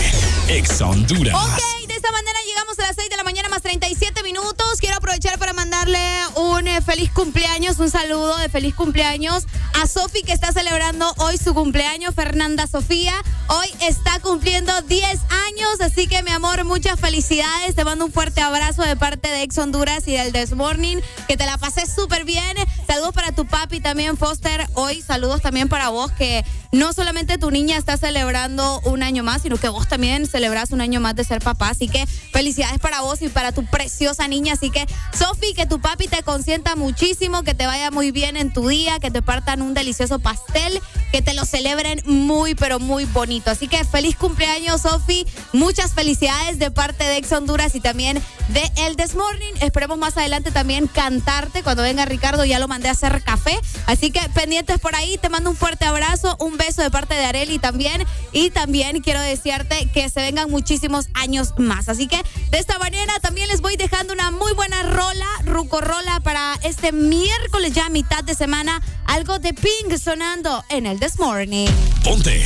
[0.48, 1.83] Ex Honduras.
[2.04, 4.78] Esta manera llegamos a las 6 de la mañana más 37 minutos.
[4.78, 5.98] Quiero aprovechar para mandarle
[6.36, 11.38] un eh, feliz cumpleaños, un saludo de feliz cumpleaños a Sofi que está celebrando hoy
[11.38, 13.14] su cumpleaños, Fernanda Sofía.
[13.48, 15.02] Hoy está cumpliendo 10
[15.46, 17.74] años, así que mi amor, muchas felicidades.
[17.74, 20.98] Te mando un fuerte abrazo de parte de Ex Honduras y del This Morning.
[21.26, 22.54] Que te la pases súper bien.
[22.86, 24.68] Saludos para tu papi también, Foster.
[24.74, 29.42] Hoy saludos también para vos, que no solamente tu niña está celebrando un año más,
[29.42, 31.70] sino que vos también celebrás un año más de ser papá.
[31.70, 31.93] Así que
[32.32, 34.54] felicidades para vos y para tu preciosa niña.
[34.54, 34.86] Así que,
[35.16, 38.98] Sofi, que tu papi te consienta muchísimo, que te vaya muy bien en tu día,
[38.98, 40.80] que te partan un delicioso pastel,
[41.12, 43.50] que te lo celebren muy, pero muy bonito.
[43.50, 45.26] Así que feliz cumpleaños, Sofi.
[45.52, 49.52] Muchas felicidades de parte de Ex Honduras y también de El This Morning.
[49.60, 51.62] Esperemos más adelante también cantarte.
[51.62, 53.58] Cuando venga Ricardo, ya lo mandé a hacer café.
[53.86, 55.18] Así que pendientes por ahí.
[55.18, 58.04] Te mando un fuerte abrazo, un beso de parte de Areli también.
[58.32, 61.83] Y también quiero desearte que se vengan muchísimos años más.
[61.88, 66.54] Así que de esta manera también les voy dejando una muy buena rola, rucorola para
[66.62, 68.80] este miércoles ya mitad de semana.
[69.06, 71.68] Algo de Pink sonando en el This Morning.
[72.02, 72.42] Ponte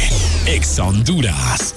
[0.46, 1.74] Ex Honduras.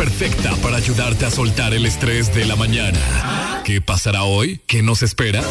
[0.00, 3.60] Perfecta para ayudarte a soltar el estrés de la mañana.
[3.66, 4.58] ¿Qué pasará hoy?
[4.66, 5.42] ¿Qué nos espera?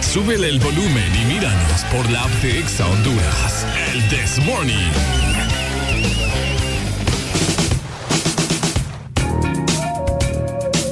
[0.00, 3.64] Súbele el volumen y míranos por la app de Exa Honduras.
[3.92, 4.90] El This Morning.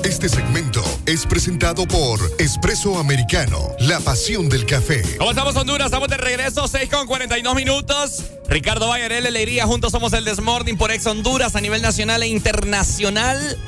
[0.04, 5.02] Este segmento es presentado por Espresso Americano, la pasión del café.
[5.18, 5.86] ¿Cómo estamos, Honduras?
[5.86, 8.22] Estamos de regreso, 6 con 42 minutos.
[8.48, 13.58] Ricardo Bayarel, Alegría, juntos somos el Desmorning por Ex Honduras a nivel nacional e internacional.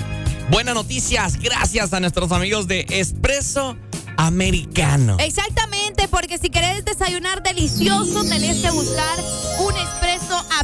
[0.51, 3.77] Buenas noticias, gracias a nuestros amigos de Espresso
[4.17, 5.17] Americano.
[5.19, 9.19] Exactamente, porque si querés desayunar delicioso, tenés que buscar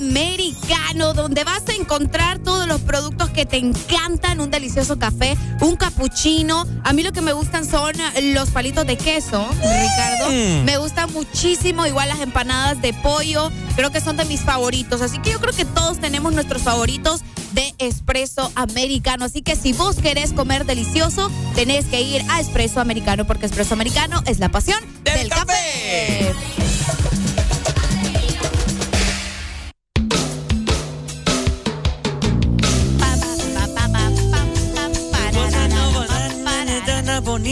[0.03, 5.77] americano donde vas a encontrar todos los productos que te encantan, un delicioso café, un
[5.77, 6.67] cappuccino.
[6.85, 7.93] A mí lo que me gustan son
[8.35, 10.31] los palitos de queso, Ricardo.
[10.31, 10.65] Mm.
[10.65, 15.01] Me gustan muchísimo, igual las empanadas de pollo, creo que son de mis favoritos.
[15.01, 17.23] Así que yo creo que todos tenemos nuestros favoritos
[17.53, 19.25] de espresso americano.
[19.25, 23.75] Así que si vos querés comer delicioso, tenés que ir a espresso americano porque espresso
[23.75, 26.35] americano es la pasión del, café.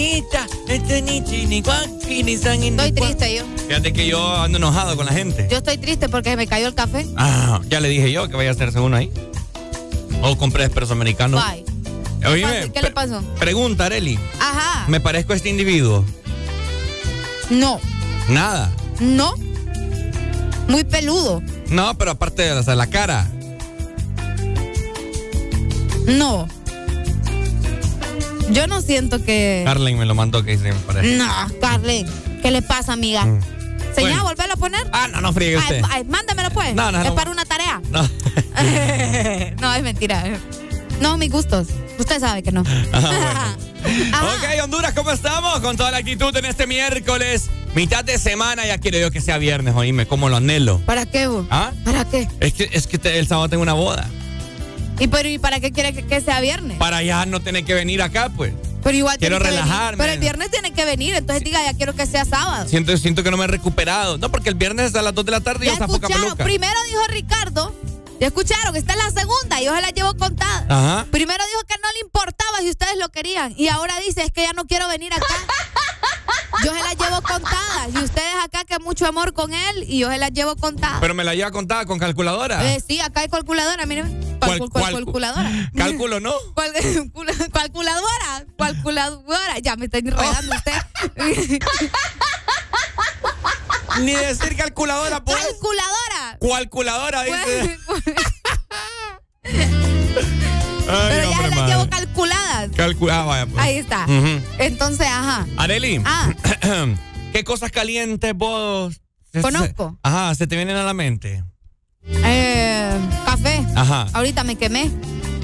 [0.00, 3.44] Bonita, Estoy triste yo.
[3.68, 5.46] Fíjate que yo ando enojado con la gente.
[5.50, 7.06] Yo estoy triste porque me cayó el café.
[7.16, 9.10] Ah, ya le dije yo que vaya a hacerse uno ahí.
[10.22, 11.38] O compré espresso americano.
[11.38, 11.64] Bye.
[12.28, 13.22] Oíme, ¿Qué le pasó?
[13.38, 14.18] pregunta, Areli.
[14.38, 14.84] Ajá.
[14.88, 16.04] ¿Me parezco a este individuo?
[17.50, 17.80] No,
[18.28, 18.70] Nada.
[19.00, 19.34] no.
[20.68, 21.42] Muy peludo.
[21.68, 23.28] No, pero aparte de o sea, la cara.
[26.06, 26.46] No.
[28.52, 29.62] Yo no siento que.
[29.64, 31.16] Carlen me lo mandó que me parece.
[31.16, 31.26] No,
[31.60, 32.06] Carlen.
[32.42, 33.24] ¿Qué le pasa, amiga?
[33.24, 33.40] Mm.
[33.94, 34.24] Señor, Bueno.
[34.24, 34.80] ¿volverlo a poner?
[34.92, 35.82] Ah, no, no friegue usted.
[35.90, 36.74] ay, mándamelo pues.
[36.74, 37.14] No, no, Es no.
[37.14, 37.80] para una tarea.
[37.90, 38.02] No.
[39.60, 40.24] no, es mentira.
[41.00, 41.68] No, mis gustos.
[41.98, 42.62] Usted sabe que no.
[42.92, 45.60] Ah, Ok, Honduras, ¿cómo estamos?
[45.60, 49.38] Con toda la actitud en este miércoles, mitad de semana, ya quiero yo que sea
[49.38, 50.80] viernes, oíme, como lo anhelo.
[50.84, 51.46] ¿Para qué, vos?
[51.50, 51.72] ¿Ah?
[51.84, 52.28] ¿Para qué?
[52.40, 54.06] Es que, es que te- el sábado tengo una boda.
[55.00, 56.76] ¿Y, pero, ¿y para qué quiere que, que sea viernes?
[56.78, 58.52] Para ya no tener que venir acá, pues.
[58.82, 59.98] Pero igual Quiero relajarme.
[59.98, 62.68] Pero el viernes tiene que venir, entonces diga, ya quiero que sea sábado.
[62.68, 64.18] Siento, siento que no me he recuperado.
[64.18, 66.44] No, porque el viernes a las 2 de la tarde Ya yo sapo escucharon, capeluca.
[66.44, 67.74] primero dijo Ricardo,
[68.20, 70.66] ya escucharon, esta es la segunda, yo se la llevo contada.
[70.68, 71.06] Ajá.
[71.10, 74.42] Primero dijo que no le importaba si ustedes lo querían y ahora dice, es que
[74.42, 75.34] ya no quiero venir acá.
[76.64, 80.10] Yo se las llevo contadas y ustedes acá que mucho amor con él y yo
[80.10, 80.98] se las llevo contadas.
[81.00, 82.74] Pero me la lleva contada con calculadora.
[82.74, 84.38] Eh, sí, acá hay calculadora, miren.
[84.40, 85.50] ¿Cuál- Calcul- cuál- calculadora.
[85.76, 86.34] Cálculo, ¿no?
[86.54, 86.72] ¿Cuál-
[87.12, 89.58] cula- calculadora, calculadora.
[89.60, 90.72] Ya me estoy enredando usted.
[94.00, 95.36] Ni decir calculadora, pues.
[95.36, 96.38] Calculadora.
[96.40, 97.78] Calculadora, dice.
[100.86, 101.72] Pero ya las madre.
[101.72, 102.70] llevo calculadas.
[102.72, 103.58] Calcula- ah, vaya, pues.
[103.64, 104.06] Ahí está.
[104.58, 105.46] Entonces, ajá.
[105.56, 106.32] Areli, Ah.
[107.32, 109.00] ¿qué cosas calientes vos?
[109.40, 109.96] Conozco.
[110.02, 111.44] ajá, se te vienen a la mente.
[112.04, 112.92] Eh,
[113.24, 113.64] café.
[113.76, 114.08] Ajá.
[114.12, 114.90] Ahorita me quemé.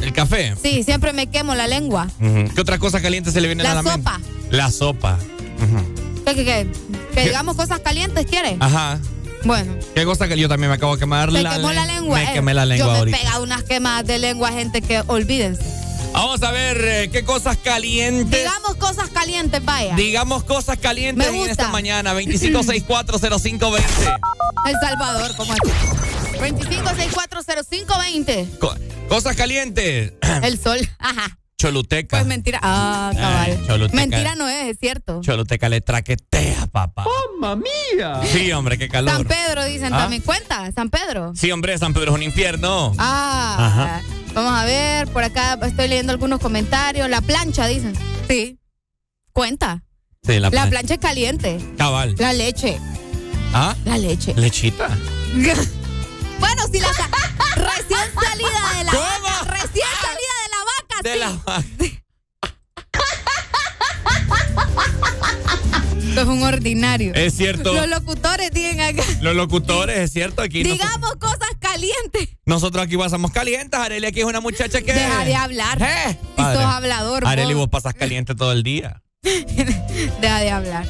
[0.02, 0.54] El café.
[0.60, 2.08] Sí, siempre me quemo la lengua.
[2.54, 3.98] ¿Qué otra cosa caliente se le viene La a la mente?
[3.98, 4.20] sopa.
[4.50, 5.18] La sopa.
[6.26, 6.66] ¿Qué, qué, qué?
[7.14, 8.56] Que digamos cosas calientes, ¿quiere?
[8.58, 8.98] Ajá.
[9.46, 12.18] Bueno, ¿Qué cosa que yo también me acabo de quemar la quemó la len- lengua.
[12.18, 12.30] Me eh.
[12.34, 13.18] quemé la lengua Yo me he ahorita.
[13.18, 15.62] pegado unas quemadas de lengua, gente, que olvídense.
[16.12, 18.40] Vamos a ver eh, qué cosas calientes.
[18.40, 19.94] Digamos cosas calientes, vaya.
[19.96, 22.12] Digamos cosas calientes en esta mañana.
[22.14, 23.82] 25640520.
[24.66, 25.60] El Salvador, ¿cómo es?
[26.40, 28.58] 25640520.
[28.58, 28.74] Co-
[29.08, 30.12] cosas calientes.
[30.42, 30.78] El sol.
[30.98, 31.38] Ajá.
[31.58, 32.18] Choluteca.
[32.18, 32.60] Pues mentira.
[32.62, 33.50] Ah, cabal.
[33.50, 33.96] Ay, Choluteca.
[33.96, 35.20] mentira no es, es cierto.
[35.22, 37.04] Choluteca le traquetea, papá.
[37.40, 38.20] ¡Mamma mía!
[38.30, 39.10] Sí, hombre, qué calor.
[39.14, 39.98] San Pedro, dicen ¿Ah?
[39.98, 40.20] también.
[40.22, 41.32] Cuenta, San Pedro.
[41.34, 42.92] Sí, hombre, San Pedro es un infierno.
[42.98, 44.02] Ah, Ajá.
[44.34, 47.08] vamos a ver, por acá estoy leyendo algunos comentarios.
[47.08, 47.94] La plancha, dicen.
[48.28, 48.58] Sí.
[49.32, 49.82] Cuenta.
[50.24, 50.70] Sí, la, La plancha.
[50.70, 51.58] plancha es caliente.
[51.78, 52.14] Cabal.
[52.18, 52.78] La leche.
[53.54, 53.74] ¿Ah?
[53.86, 54.34] La leche.
[54.36, 54.88] Lechita.
[55.34, 56.88] bueno, si la
[57.56, 59.04] recién salida de la ¿Cómo?
[59.22, 60.15] vaca, recién salida
[61.06, 61.18] de sí.
[61.20, 61.64] la
[66.08, 67.12] Esto es un ordinario.
[67.14, 67.74] Es cierto.
[67.74, 69.02] Los locutores tienen acá.
[69.20, 70.40] Los locutores, es cierto.
[70.40, 72.28] Aquí Digamos cosas calientes.
[72.46, 73.78] nosotros aquí pasamos calientes.
[73.78, 74.94] Areli aquí es una muchacha que.
[74.94, 75.82] Deja de hablar.
[75.82, 76.18] ¿Eh?
[76.36, 77.64] Si sos hablador, Areli, vos.
[77.64, 79.02] vos pasas caliente todo el día.
[79.22, 80.86] Deja de hablar.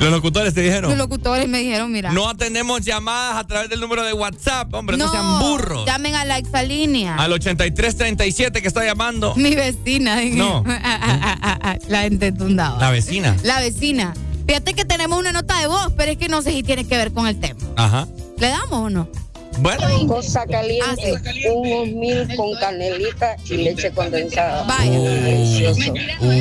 [0.00, 0.90] Los locutores te dijeron.
[0.90, 2.12] Los locutores me dijeron, mira.
[2.12, 5.86] No atendemos llamadas a través del número de WhatsApp, hombre, no, sean burros.
[5.86, 7.16] Llamen a la exalínea.
[7.16, 9.34] Al 8337 que está llamando.
[9.36, 10.16] Mi vecina.
[10.18, 10.36] dije.
[10.36, 10.64] No.
[11.88, 12.78] la gente tundaba.
[12.78, 13.36] La vecina.
[13.42, 14.14] La vecina.
[14.46, 16.96] Fíjate que tenemos una nota de voz, pero es que no sé si tiene que
[16.96, 17.60] ver con el tema.
[17.76, 18.08] Ajá.
[18.38, 19.08] ¿Le damos o no?
[19.60, 20.06] Bueno.
[20.06, 21.14] Cosa caliente,
[21.52, 24.64] un mil con canelita y leche condensada.
[24.64, 24.98] Vaya.
[24.98, 25.92] Delicioso.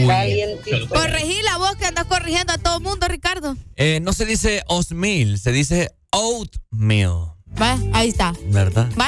[0.07, 0.95] Calientito.
[0.95, 3.57] Corregí la voz que andas corrigiendo a todo el mundo, Ricardo.
[3.75, 8.33] Eh, no se dice osmeal, se dice oatmeal, Va, ahí está.
[8.47, 8.87] ¿verdad?
[8.99, 9.07] Va,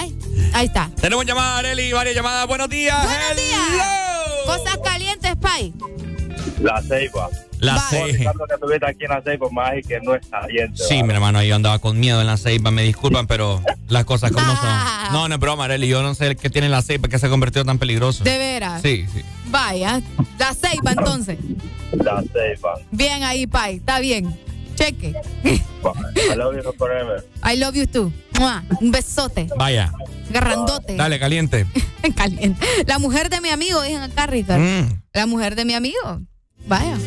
[0.53, 0.89] ahí está.
[0.99, 2.47] Tenemos llamada, Areli, varias llamadas.
[2.47, 2.97] Buenos días.
[3.03, 3.87] Buenos días.
[4.45, 5.73] Cosas calientes, Pai.
[6.59, 7.29] La ceiba.
[7.61, 8.07] La Vos, ceiba.
[8.17, 10.83] Ricardo, que estuviste aquí en la ceiba, más y que no está caliente.
[10.83, 14.31] Sí, mi hermano, yo andaba con miedo en la ceiba, me disculpan, pero las cosas
[14.31, 15.03] como Ah.
[15.05, 15.13] son.
[15.13, 17.29] No, no es broma, Areli, yo no sé qué tiene la ceiba que se ha
[17.29, 18.23] convertido tan peligroso.
[18.23, 18.81] De veras.
[18.81, 19.21] Sí, sí.
[19.45, 20.01] Vaya.
[20.39, 21.37] La ceiba, entonces.
[21.91, 22.73] La ceiba.
[22.91, 23.75] Bien ahí, Pai.
[23.75, 24.35] Está bien.
[24.75, 25.13] Cheque.
[25.43, 27.23] I love you forever.
[27.43, 28.11] I love you too.
[28.39, 28.63] Mua.
[28.79, 29.47] Un besote.
[29.55, 29.91] Vaya.
[30.31, 30.95] Grandote.
[30.95, 31.67] Dale, caliente.
[32.15, 32.65] Caliente.
[32.87, 34.63] La mujer de mi amigo, dicen acá, Ricardo.
[34.63, 35.01] Mm.
[35.13, 36.21] La mujer de mi amigo.
[36.67, 36.97] Vaya.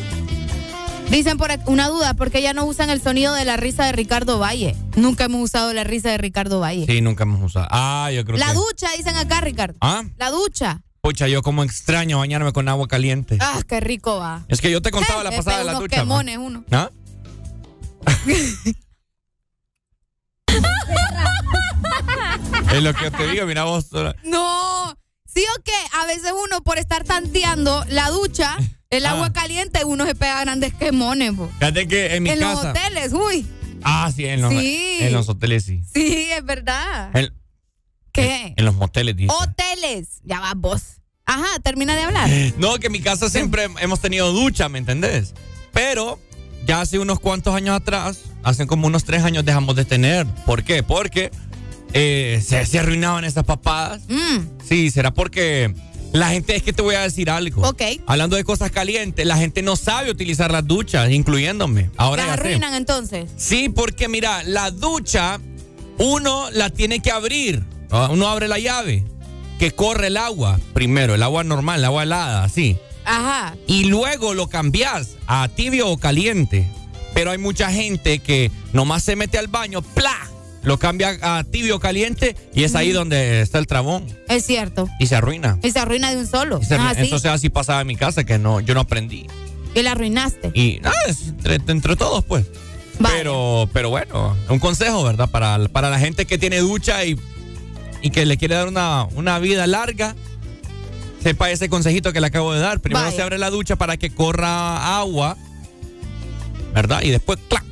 [1.09, 4.37] Dicen por una duda, porque ya no usan el sonido de la risa de Ricardo
[4.39, 4.75] Valle.
[4.95, 6.85] Nunca hemos usado la risa de Ricardo Valle.
[6.87, 7.67] Sí, nunca hemos usado.
[7.69, 8.53] Ah, yo creo La que.
[8.55, 9.77] ducha, dicen acá, Ricardo.
[9.81, 10.81] Ah, La ducha.
[11.01, 13.37] pucha, yo como extraño bañarme con agua caliente.
[13.39, 14.43] Ah, qué rico va.
[14.49, 15.97] Es que yo te contaba la pasada de la unos ducha.
[15.97, 16.63] quemones uno.
[16.71, 16.89] ¿Ah?
[22.73, 23.87] es lo que te digo, mira vos.
[24.23, 24.97] No.
[25.25, 25.71] ¿Sí o qué?
[26.01, 28.57] A veces uno por estar tanteando la ducha,
[28.89, 29.11] el Ah.
[29.11, 31.33] agua caliente, uno se pega grandes quemones.
[31.33, 31.49] po.
[31.59, 32.71] Fíjate que en mi en los casa.
[32.71, 33.45] hoteles, uy.
[33.83, 34.97] Ah, sí, en los, Sí.
[35.01, 35.81] en los hoteles sí.
[35.93, 37.11] Sí, es verdad.
[38.11, 38.53] ¿Qué?
[38.55, 39.33] en los moteles, dice.
[39.37, 40.21] Hoteles.
[40.23, 41.01] Ya va vos.
[41.25, 42.29] Ajá, termina de hablar.
[42.57, 45.33] No, que en mi casa siempre hemos tenido ducha, ¿me entendés?
[45.73, 46.19] Pero
[46.65, 50.25] ya hace unos cuantos años atrás, hace como unos tres años dejamos de tener.
[50.45, 50.81] ¿Por qué?
[50.81, 51.31] Porque
[51.93, 54.03] eh, se, se arruinaban esas papadas.
[54.07, 55.73] Mm, Sí, será porque
[56.19, 57.67] la gente, es que te voy a decir algo.
[57.67, 57.81] Ok.
[58.05, 61.89] Hablando de cosas calientes, la gente no sabe utilizar las duchas, incluyéndome.
[61.97, 62.41] Ahora las sé.
[62.41, 63.29] arruinan entonces.
[63.37, 65.39] Sí, porque mira, la ducha,
[65.97, 67.63] uno la tiene que abrir.
[67.91, 69.03] Ah, Uno abre la llave,
[69.59, 72.77] que corre el agua primero, el agua normal, el agua helada, así.
[73.05, 73.55] Ajá.
[73.67, 76.67] Y luego lo cambias a tibio o caliente.
[77.13, 80.17] Pero hay mucha gente que nomás se mete al baño, ¡pla!
[80.65, 84.89] Lo cambia a tibio caliente y es ahí donde está el trabón Es cierto.
[84.99, 85.59] y se arruina.
[85.63, 86.59] Y se arruina de un solo.
[86.69, 87.01] ¿No así?
[87.01, 89.27] Entonces así pasaba en mi casa que no, yo no aprendí.
[89.75, 90.51] Y la arruinaste.
[90.55, 92.45] Y nada, es entre, entre todos, pues.
[93.01, 95.29] Pero, pero bueno, un consejo, ¿verdad?
[95.29, 97.19] Para, para la gente que tiene ducha y,
[98.01, 100.15] y que le quiere dar una, una vida larga,
[101.21, 102.79] sepa ese consejito que le acabo de dar.
[102.79, 103.15] Primero Vaya.
[103.15, 105.35] se abre la ducha para que corra agua,
[106.73, 107.01] ¿verdad?
[107.03, 107.63] Y después, ¡clac!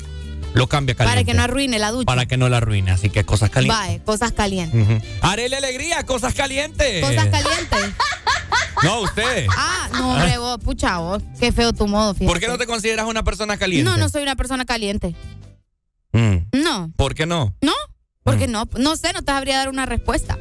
[0.53, 1.15] Lo cambia caliente.
[1.15, 2.05] Para que no arruine la ducha.
[2.05, 3.77] Para que no la arruine, así que cosas calientes.
[3.79, 4.81] Vaya, cosas calientes.
[4.87, 5.01] Ujú.
[5.21, 7.01] Arele Alegría, cosas calientes.
[7.03, 7.93] Cosas calientes.
[8.83, 9.47] No, ustedes.
[9.55, 11.23] Ah, no, hombre, vos, pucha, vos.
[11.39, 12.27] Qué feo tu modo, fíjate.
[12.27, 13.89] ¿Por qué no te consideras una persona caliente?
[13.89, 15.15] No, no soy una persona caliente.
[16.11, 16.37] Mm.
[16.51, 17.55] No, ¿Por qué no?
[17.61, 17.71] no.
[17.71, 17.93] Mm.
[18.23, 20.37] Porque no, no sé, no te sabría dar una respuesta.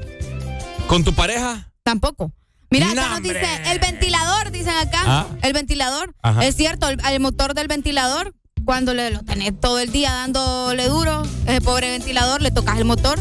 [0.87, 1.73] ¿Con tu pareja?
[1.83, 2.33] Tampoco.
[2.71, 5.03] Mira, acá No, nos dice el ventilador, dicen acá.
[5.05, 5.27] Ah.
[5.43, 6.15] El ventilador.
[6.23, 6.45] Ajá.
[6.45, 8.35] Es cierto, el, el motor del ventilador,
[8.65, 12.85] cuando le, lo tenés todo el día dándole duro, ese pobre ventilador, le tocas el
[12.85, 13.19] motor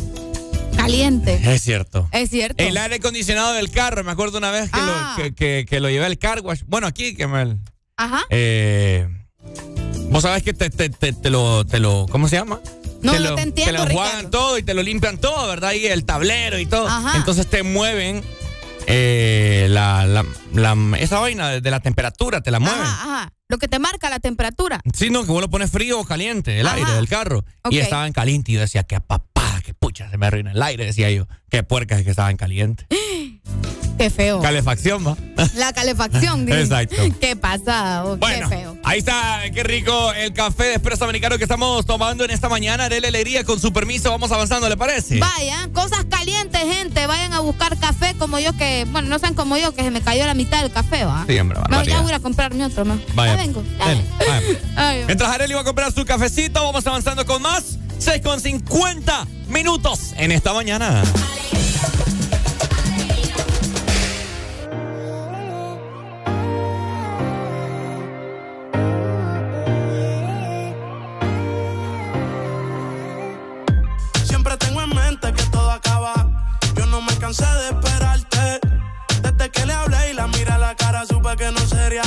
[0.75, 1.39] caliente.
[1.43, 2.07] Es cierto.
[2.11, 2.63] Es cierto.
[2.63, 5.15] El aire acondicionado del carro, me acuerdo una vez que, Ah.
[5.17, 6.61] lo, que, que- que lo llevé al car wash.
[6.67, 7.57] Bueno, aquí que me...
[7.97, 8.23] Ajá.
[8.29, 9.07] Eh,
[10.09, 12.05] Vos sabés que te, te, te, te lo, te lo...
[12.09, 12.59] ¿Cómo se llama?
[13.01, 14.29] No, te no lo, te entiendo, Te lo Ricardo.
[14.29, 15.71] todo y te lo limpian todo, ¿verdad?
[15.73, 16.87] Y el tablero y todo.
[16.87, 17.15] Ajá.
[17.17, 18.21] Entonces te mueven
[18.87, 22.81] eh, la, la, la- esa vaina de, de la temperatura, te la mueven.
[22.81, 23.33] Ajá, ajá.
[23.51, 24.79] Lo que te marca la temperatura.
[24.93, 27.43] Sí, no, que vos lo pones frío o caliente, el aire del carro.
[27.69, 29.25] Y estaba en caliente y yo decía, qué papá,
[29.63, 31.27] qué pucha, se me arruina el aire, decía yo.
[31.49, 32.85] Qué puercas es que estaba en caliente.
[33.97, 34.41] Qué feo.
[34.41, 35.15] Calefacción, va.
[35.55, 36.61] La calefacción, dice.
[36.61, 36.95] Exacto.
[37.19, 38.77] Qué pasada, oh, Bueno, qué feo.
[38.83, 42.85] ahí está, qué rico el café de espresso americano que estamos tomando en esta mañana.
[42.85, 45.19] Arele Alegría, con su permiso, vamos avanzando, ¿le parece?
[45.19, 47.05] Vaya, cosas calientes, gente.
[47.05, 50.01] Vayan a buscar café como yo que, bueno, no sean como yo, que se me
[50.01, 51.23] cayó la mitad del café, ¿va?
[51.27, 52.97] Sí, hombre, No, ya voy a comprarme otro más.
[53.13, 53.35] Vaya.
[53.35, 53.63] Ya vengo.
[53.77, 57.77] ya Dele, Mientras Areli va a comprar su cafecito, vamos avanzando con más.
[58.01, 61.03] 6 con 50 minutos en esta mañana.
[74.23, 76.57] Siempre tengo en mente que todo acaba.
[76.75, 78.59] Yo no me cansé de esperarte.
[79.21, 82.01] Desde que le hablé y la miré a la cara, supe que no sería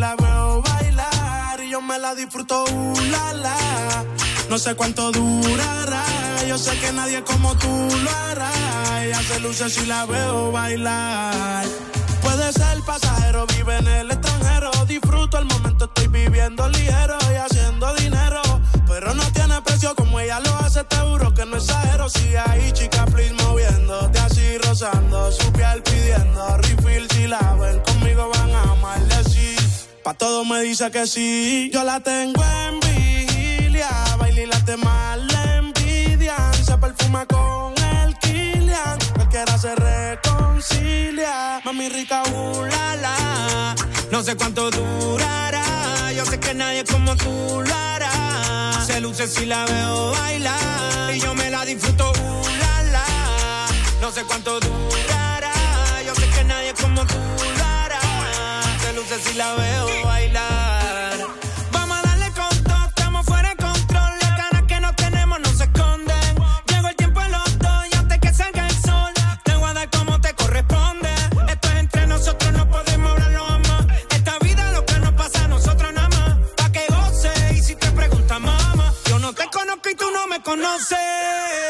[0.00, 2.64] la veo bailar y yo me la disfruto.
[2.64, 4.04] Uh, la.
[4.48, 6.04] No sé cuánto durará.
[6.48, 7.68] Yo sé que nadie como tú
[8.04, 8.50] lo hará.
[9.04, 11.64] Ella se luce si la veo bailar.
[12.22, 14.70] Puede ser pasajero, vive en el extranjero.
[14.86, 18.42] disfruto el momento, estoy viviendo ligero y haciendo dinero.
[18.88, 22.08] Pero no tiene precio como ella lo hace, te juro que no exagero.
[22.08, 27.06] Sigue ahí, chica, please, moviéndote así, rozando su piel pidiendo refill.
[27.10, 27.69] Si la ven
[30.10, 31.70] Pa' todo me dice que sí.
[31.72, 33.88] Yo la tengo en vigilia.
[34.18, 36.52] Baila y las demás le envidian.
[36.64, 38.98] Se perfuma con el Kilian.
[39.14, 41.60] Cualquiera se reconcilia.
[41.64, 43.76] Mami rica, uh, la, la.
[44.10, 45.62] No sé cuánto durará.
[46.16, 48.84] Yo sé que nadie como tú lo hará.
[48.84, 51.14] Se luce si la veo bailar.
[51.14, 53.06] Y yo me la disfruto, uh, la, la.
[54.00, 55.52] No sé cuánto durará.
[56.04, 57.14] Yo sé que nadie como tú
[57.58, 57.59] lo
[59.00, 59.08] hará.
[59.08, 61.16] Se luce si la veo bailar.
[61.72, 64.10] Vamos a darle con todo, estamos fuera de control.
[64.20, 66.34] Las ganas que no tenemos no se esconden.
[66.66, 69.12] Llegó el tiempo en los dos y antes que salga el sol,
[69.44, 71.08] te voy a dar como te corresponde.
[71.48, 73.86] Esto es entre nosotros, no podemos hablarlo más.
[74.10, 76.36] Esta vida lo que nos pasa a nosotros nada más.
[76.56, 80.26] Pa' que goce y si te preguntas, mamá, yo no te conozco y tú no
[80.26, 81.69] me conoces.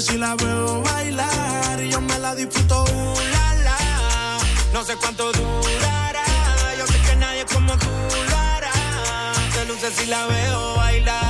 [0.00, 1.80] Si la veo bailar.
[1.82, 2.82] Yo me la disfruto.
[2.82, 4.38] Uh, la, la.
[4.72, 6.24] No sé cuánto durará.
[6.76, 7.86] Yo sé que nadie como tú
[8.28, 8.72] lo hará.
[9.54, 11.23] Se luce si la veo bailar.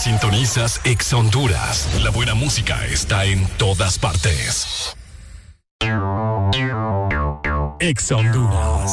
[0.00, 1.86] Sintonizas Ex Honduras.
[2.02, 4.96] La buena música está en todas partes.
[7.80, 8.92] Ex Honduras.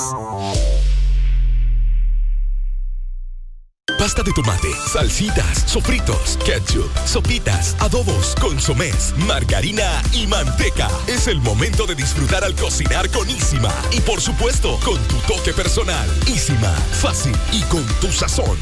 [3.98, 10.90] Pasta de tomate, salsitas, sofritos, ketchup, sopitas, adobos, consomés, margarina y manteca.
[11.08, 13.74] Es el momento de disfrutar al cocinar con Isima.
[13.92, 16.08] Y por supuesto, con tu toque personal.
[16.28, 18.58] Isima, fácil y con tu sazón.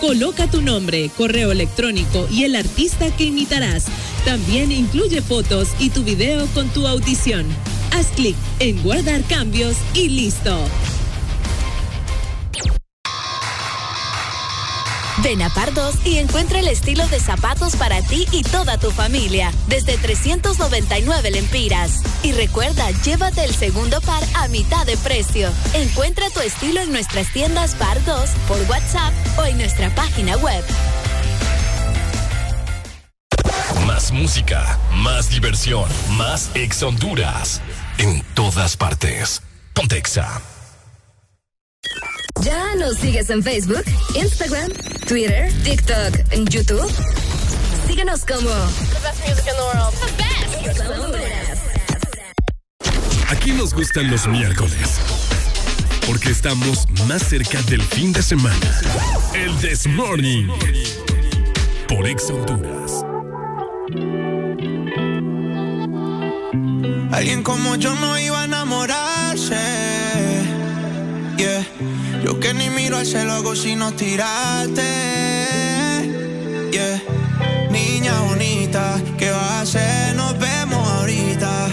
[0.00, 3.84] Coloca tu nombre, correo electrónico y el artista que imitarás.
[4.24, 7.44] También incluye fotos y tu video con tu audición.
[7.92, 10.56] Haz clic en guardar cambios y listo.
[15.24, 19.50] Ven a Pardos y encuentra el estilo de zapatos para ti y toda tu familia,
[19.68, 22.02] desde 399 lempiras.
[22.22, 25.48] Y recuerda, llévate el segundo par a mitad de precio.
[25.72, 30.62] Encuentra tu estilo en nuestras tiendas Pardos, por WhatsApp o en nuestra página web.
[33.86, 37.62] Más música, más diversión, más Ex Honduras.
[37.96, 39.40] En todas partes.
[39.72, 40.53] Pontexa.
[42.44, 43.82] ¿Ya nos sigues en Facebook,
[44.14, 44.70] Instagram,
[45.08, 46.92] Twitter, TikTok, en YouTube?
[47.88, 48.50] Síguenos como
[53.30, 55.00] Aquí nos gustan los miércoles.
[56.06, 58.80] Porque estamos más cerca del fin de semana.
[59.32, 60.48] El This Morning.
[61.88, 63.06] Por Ex Honduras.
[67.10, 69.56] Alguien como yo no iba a enamorarse.
[71.38, 71.93] Yeah.
[72.24, 74.82] Yo que ni miro al cielo hago sino tirarte.
[76.72, 77.02] Yeah.
[77.70, 80.16] Niña bonita, ¿qué vas a hacer?
[80.16, 81.68] Nos vemos ahorita.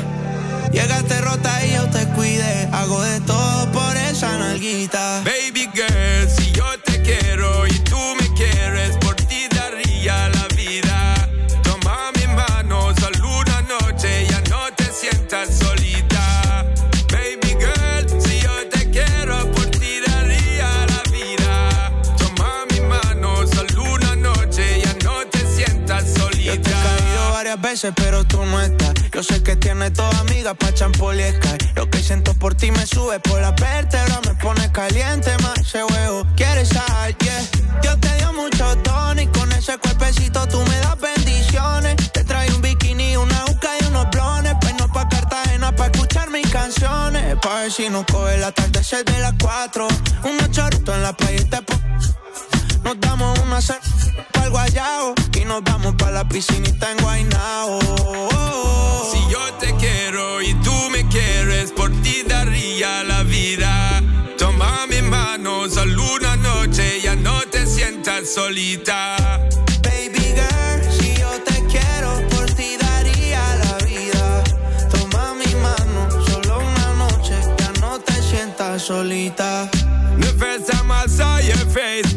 [0.73, 2.67] Llegaste rota y yo te cuide.
[2.73, 5.23] Hago de todo por esa nalguita.
[5.23, 6.90] Baby girl, si yo te
[27.95, 28.93] pero tú no estás.
[29.13, 31.71] Yo sé que tienes toda amiga pa' champol y Sky.
[31.75, 35.81] Lo que siento por ti me sube por la vértebra, me pone caliente más ese
[35.81, 36.27] huevo.
[36.35, 37.15] ¿Quieres sal?
[37.19, 37.81] Yeah.
[37.81, 41.95] Dios te dio mucho tono y con ese cuerpecito tú me das bendiciones.
[42.11, 44.53] Te trae un bikini, una uca y unos blones.
[44.59, 47.37] Pues no pa' Cartagena pa' escuchar mis canciones.
[47.41, 49.87] Pa' ver si nos coge el atardecer de las 4.
[50.25, 51.61] Unos chorritos en la playa y te
[52.83, 53.79] nos damos una cer
[54.31, 57.79] pa'l guayao y nos vamos pa' la piscinita en Guaynao.
[59.11, 64.01] Si yo te quiero y tú me quieres, por ti daría la vida.
[64.37, 69.17] Toma mi mano, solo una noche, ya no te sientas solita.
[69.83, 74.43] Baby girl, si yo te quiero, por ti daría la vida.
[74.89, 79.69] Toma mi mano, solo una noche, ya no te sientas solita.
[80.19, 81.07] The first time I
[81.73, 82.10] face,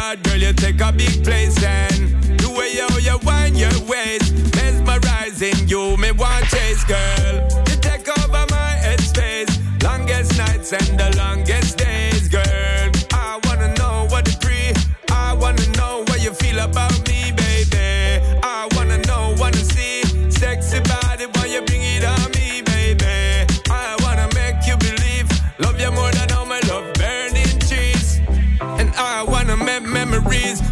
[0.00, 1.62] heart, girl, you take a big place.
[1.62, 7.34] And the way you, you wind your waist, mesmerizing you, me want chase, girl.
[7.68, 11.59] You take over my headspace, longest nights and the longest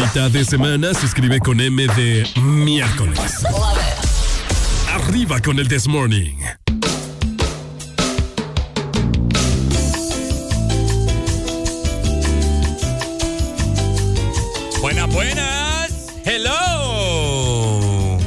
[0.00, 3.44] Mitad de semana se escribe con M de miércoles.
[4.94, 6.38] Arriba con el This Morning.
[14.80, 16.06] Buenas, buenas.
[16.24, 18.18] Hello.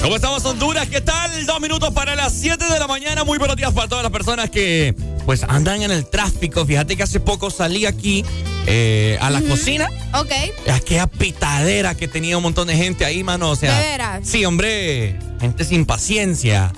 [0.00, 0.88] ¿Cómo estamos, Honduras?
[0.88, 1.23] ¿Qué tal?
[1.46, 3.22] Dos minutos para las 7 de la mañana.
[3.22, 4.94] Muy buenos días para todas las personas que
[5.26, 6.64] pues andan en el tráfico.
[6.64, 8.24] Fíjate que hace poco salí aquí
[8.66, 9.90] eh, a la cocina.
[10.14, 10.32] Ok.
[10.72, 13.50] Aquella pitadera que tenía un montón de gente ahí, mano.
[13.50, 14.26] O sea, ¿De veras?
[14.26, 15.18] Sí, hombre.
[15.38, 16.72] Gente sin paciencia.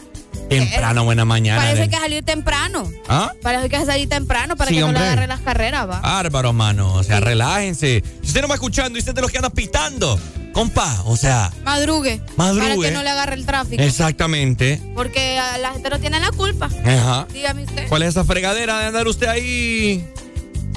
[0.48, 1.60] Temprano, buena mañana.
[1.62, 2.90] Parece que salir temprano.
[3.08, 3.32] ¿Ah?
[3.42, 6.00] Parece que salir temprano para Sí, que no le agarre las carreras, va.
[6.00, 6.94] Bárbaro, mano.
[6.94, 8.02] O sea, relájense.
[8.22, 10.18] Si usted no va escuchando y usted es de los que anda pitando,
[10.52, 12.20] compa, o sea, Madrugue.
[12.36, 12.62] Madrugue.
[12.68, 13.82] Para que no le agarre el tráfico.
[13.82, 14.80] exactamente.
[14.94, 16.68] Porque la gente no tiene la culpa.
[16.84, 17.26] Ajá.
[17.32, 17.88] Dígame usted.
[17.88, 20.06] ¿Cuál es esa fregadera de andar usted ahí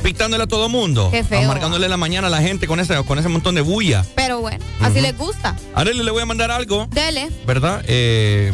[0.04, 1.10] pitándole a todo mundo?
[1.12, 1.44] Qué feo.
[1.44, 4.04] Amargándole la mañana a la gente con ese, con ese montón de bulla.
[4.16, 5.56] Pero bueno, así les gusta.
[5.76, 7.30] Arely, le voy a mandar algo, Dele.
[7.46, 7.84] ¿verdad?
[7.88, 8.52] Eh,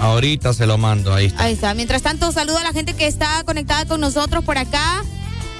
[0.00, 1.44] ahorita se lo mando, ahí está.
[1.44, 1.74] Ahí está.
[1.74, 5.02] Mientras tanto, saludo a la gente que está conectada con nosotros por acá.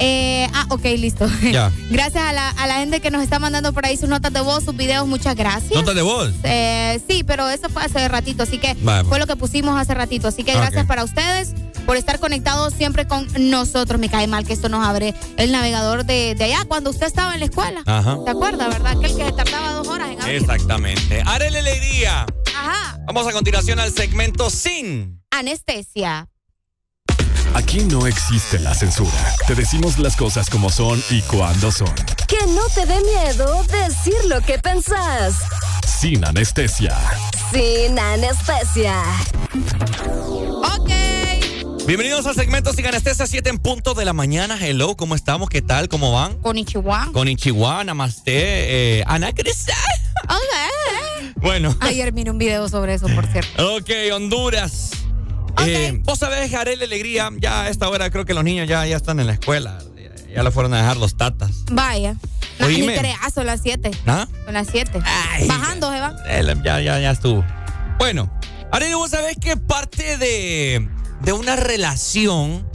[0.03, 1.29] Eh, ah, ok, listo.
[1.53, 1.71] Ya.
[1.91, 4.41] Gracias a la, a la gente que nos está mandando por ahí sus notas de
[4.41, 5.73] voz, sus videos, muchas gracias.
[5.73, 6.33] Nota de voz.
[6.43, 9.07] Eh, sí, pero eso fue hace ratito, así que Vale.
[9.07, 10.29] fue lo que pusimos hace ratito.
[10.29, 11.51] Así que gracias para ustedes
[11.85, 14.01] por estar conectados siempre con nosotros.
[14.01, 17.35] Me cae mal que esto nos abre el navegador de, de allá cuando usted estaba
[17.35, 17.83] en la escuela.
[17.85, 18.17] Ajá.
[18.25, 18.97] ¿Se acuerda, verdad?
[18.97, 20.37] Aquel que se tardaba dos horas en abrir.
[20.37, 21.23] Exactamente.
[21.27, 22.27] Arely Alegría.
[22.61, 22.99] Ajá.
[23.07, 25.23] Vamos a continuación al segmento sin.
[25.31, 26.29] Anestesia.
[27.55, 29.35] Aquí no existe la censura.
[29.47, 31.95] Te decimos las cosas como son y cuando son.
[32.29, 35.37] Que no te dé miedo decir lo que pensás.
[35.87, 36.97] Sin anestesia.
[37.51, 39.03] Sin anestesia.
[40.77, 40.91] Ok.
[41.87, 44.59] Bienvenidos al segmento Sin Anestesia, 7 en punto de la mañana.
[44.61, 45.49] Hello, ¿cómo estamos?
[45.49, 45.89] ¿Qué tal?
[45.89, 46.39] ¿Cómo van?
[46.41, 47.13] Con Ichiwan.
[47.13, 49.77] Con Ichiwa, Namaste, eh, Ana Cristal.
[50.29, 51.10] Ok.
[51.41, 51.75] Bueno.
[51.81, 53.77] Ayer miré un video sobre eso, por cierto.
[53.77, 54.91] Ok, Honduras.
[55.67, 58.97] Eh, Vos sabés, Arely Alegría, ya a esta hora creo que los niños ya, ya
[58.97, 59.79] están en la escuela.
[59.97, 61.51] Ya, ya le fueron a dejar los tatas.
[61.71, 62.17] Vaya.
[62.59, 63.91] No, ni creas, son las 7.
[64.07, 64.27] ¿Ah?
[64.45, 65.01] Son las 7.
[65.49, 66.15] Bajando, se va.
[66.29, 67.45] Eh, ya, ya, ya estuvo.
[67.99, 68.31] Bueno,
[68.73, 70.89] Arely, vos sabés que parte de,
[71.23, 72.67] de una relación,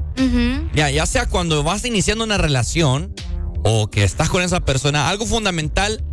[0.73, 3.13] ya, ya sea cuando vas iniciando una relación
[3.63, 6.03] o que estás con esa persona, algo fundamental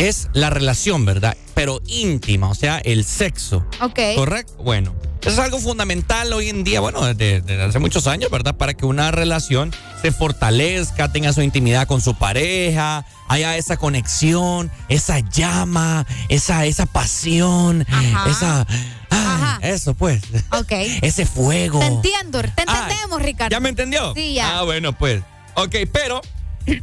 [0.00, 1.36] es la relación, ¿verdad?
[1.54, 3.66] Pero íntima, o sea, el sexo.
[3.82, 3.98] Ok.
[4.16, 4.54] ¿Correcto?
[4.62, 8.56] Bueno, eso es algo fundamental hoy en día, bueno, desde, desde hace muchos años, ¿verdad?
[8.56, 14.70] Para que una relación se fortalezca, tenga su intimidad con su pareja, haya esa conexión,
[14.88, 17.86] esa llama, esa, esa pasión,
[18.26, 18.66] esa...
[19.10, 20.22] ay, Eso pues.
[20.52, 20.72] Ok.
[21.02, 21.78] Ese fuego.
[21.80, 23.50] Te entiendo, te entendemos, Ricardo.
[23.50, 24.14] ¿Ya me entendió?
[24.14, 24.60] Sí, ya.
[24.60, 25.22] Ah, bueno, pues.
[25.56, 26.22] Ok, pero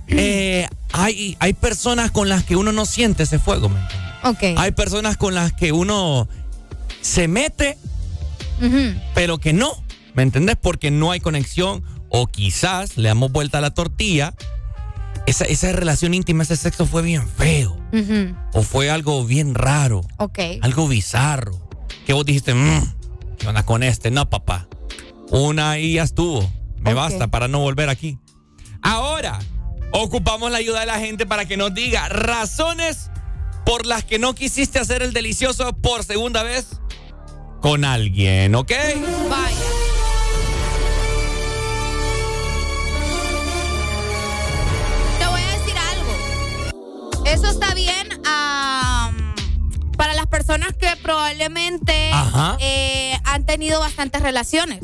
[0.07, 4.07] eh, hay, hay personas con las que uno no siente ese fuego, ¿me entiendes?
[4.23, 4.59] Ok.
[4.59, 6.27] Hay personas con las que uno
[7.01, 7.77] se mete,
[9.13, 9.71] pero que no,
[10.13, 10.57] ¿me entendés?
[10.59, 14.33] Porque no hay conexión o quizás le damos vuelta a la tortilla.
[15.25, 17.77] Esa, esa relación íntima, ese sexo fue bien feo
[18.53, 20.39] o fue algo bien raro, Ok.
[20.61, 21.67] algo bizarro.
[22.05, 22.81] Que vos dijiste, mmm,
[23.38, 24.09] ¿qué onda con este?
[24.09, 24.67] No, papá.
[25.29, 26.49] Una y ya estuvo.
[26.79, 28.17] Me basta para no volver aquí.
[28.81, 29.39] Ahora,
[29.91, 33.09] ocupamos la ayuda de la gente para que nos diga razones
[33.65, 36.79] por las que no quisiste hacer el delicioso por segunda vez
[37.61, 38.71] con alguien, ¿ok?
[39.29, 39.57] Vaya.
[45.19, 47.25] Te voy a decir algo.
[47.25, 48.07] Eso está bien
[49.97, 52.11] para las personas que probablemente
[52.59, 54.79] eh, han tenido bastantes relaciones.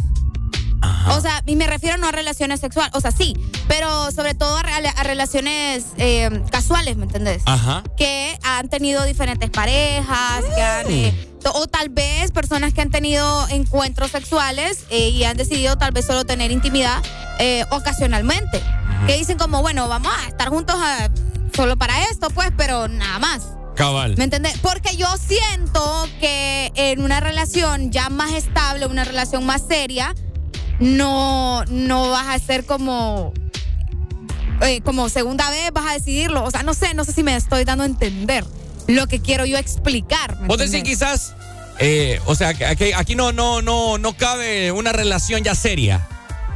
[1.09, 3.35] O sea, y me refiero no a relaciones sexuales, o sea, sí,
[3.67, 7.41] pero sobre todo a, rela- a relaciones eh, casuales, ¿me entendés?
[7.45, 7.83] Ajá.
[7.97, 12.91] que han tenido diferentes parejas, que han, eh, to- o tal vez personas que han
[12.91, 17.01] tenido encuentros sexuales eh, y han decidido tal vez solo tener intimidad
[17.39, 18.61] eh, ocasionalmente.
[19.07, 21.09] Que dicen como, bueno, vamos a estar juntos a-
[21.55, 23.43] solo para esto, pues, pero nada más.
[23.75, 24.15] Cabal.
[24.17, 24.57] ¿Me entendés?
[24.59, 30.13] Porque yo siento que en una relación ya más estable, una relación más seria,
[30.79, 33.33] no, no vas a ser como,
[34.61, 36.43] eh, como segunda vez vas a decidirlo.
[36.43, 38.45] O sea, no sé, no sé si me estoy dando a entender
[38.87, 40.39] lo que quiero yo explicar.
[40.39, 41.35] ¿me Vos decís quizás,
[41.79, 46.07] eh, o sea, que aquí, aquí no, no, no, no cabe una relación ya seria.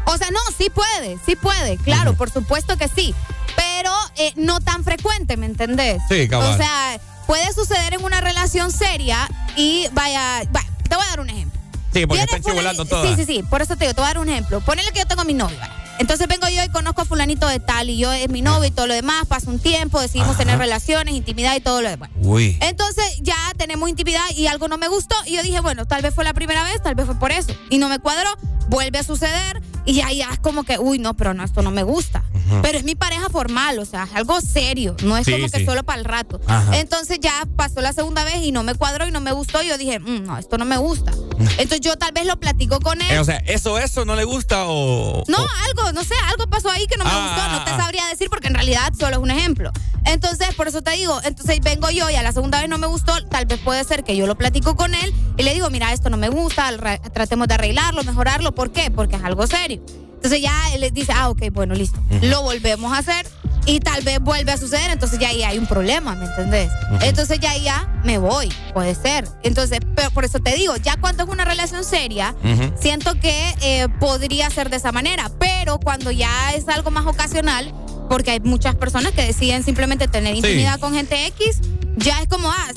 [0.05, 3.13] O sea, no, sí puede, sí puede, claro, por supuesto que sí.
[3.57, 6.01] Pero eh, no tan frecuente, ¿me entendés?
[6.09, 6.53] Sí, cabal.
[6.53, 11.19] O sea, puede suceder en una relación seria y vaya, vaya, te voy a dar
[11.19, 11.56] un ejemplo.
[11.97, 13.15] Sí, porque están chivolando todas.
[13.15, 14.61] Sí, sí, sí, por eso te digo, te voy a dar un ejemplo.
[14.61, 15.73] Ponele que yo tengo a mi novio, ¿vale?
[15.99, 18.71] Entonces vengo yo y conozco a fulanito de tal y yo es mi novio y
[18.71, 20.39] todo lo demás, pasa un tiempo, decidimos Ajá.
[20.39, 22.11] tener relaciones, intimidad y todo lo demás.
[22.21, 22.55] Uy.
[22.61, 26.13] Entonces ya tenemos intimidad y algo no me gustó y yo dije, bueno, tal vez
[26.13, 27.51] fue la primera vez, tal vez fue por eso.
[27.71, 28.29] Y no me cuadró,
[28.69, 31.71] vuelve a suceder y ya, ya es como que, uy, no, pero no, esto no
[31.71, 32.23] me gusta.
[32.61, 35.65] Pero es mi pareja formal, o sea, es algo serio, no es Sí, como que
[35.65, 36.39] solo para el rato.
[36.47, 36.77] Ajá.
[36.77, 39.67] Entonces ya pasó la segunda vez y no me cuadró y no me gustó y
[39.67, 41.11] yo dije, "Mm, no, esto no me gusta.
[41.39, 43.11] Entonces yo tal vez lo platico con él.
[43.11, 45.23] Eh, o sea, ¿eso, eso no le gusta o...?
[45.27, 47.71] No, o- algo, no sé, algo pasó ahí que no me Ah, gustó, no te
[47.71, 47.77] ah.
[47.77, 49.71] sabría decir porque en realidad solo es un ejemplo.
[50.05, 52.87] Entonces, por eso te digo, entonces vengo yo y a la segunda vez no me
[52.87, 55.91] gustó, tal vez puede ser que yo lo platico con él y le digo, mira,
[55.91, 58.89] esto no me gusta, ra- tratemos de arreglarlo, mejorarlo, ¿por qué?
[58.89, 59.76] Porque es algo serio.
[60.15, 61.99] Entonces ya él le dice, ah, ok, bueno, listo.
[62.21, 63.27] Lo volvemos a hacer
[63.65, 66.71] y tal vez vuelve a suceder, entonces ya ahí hay un problema, ¿me entendés?
[67.01, 69.27] Entonces ya ahí ya me voy, puede ser.
[69.43, 72.33] Entonces, pero por eso te digo, ya cuando es una relación seria,
[72.79, 77.73] siento que eh, podría ser de esa manera, pero cuando ya es algo más ocasional,
[78.09, 80.37] porque hay muchas personas que deciden simplemente tener Sí.
[80.39, 81.59] intimidad con gente X,
[81.97, 82.67] ya es como, ah,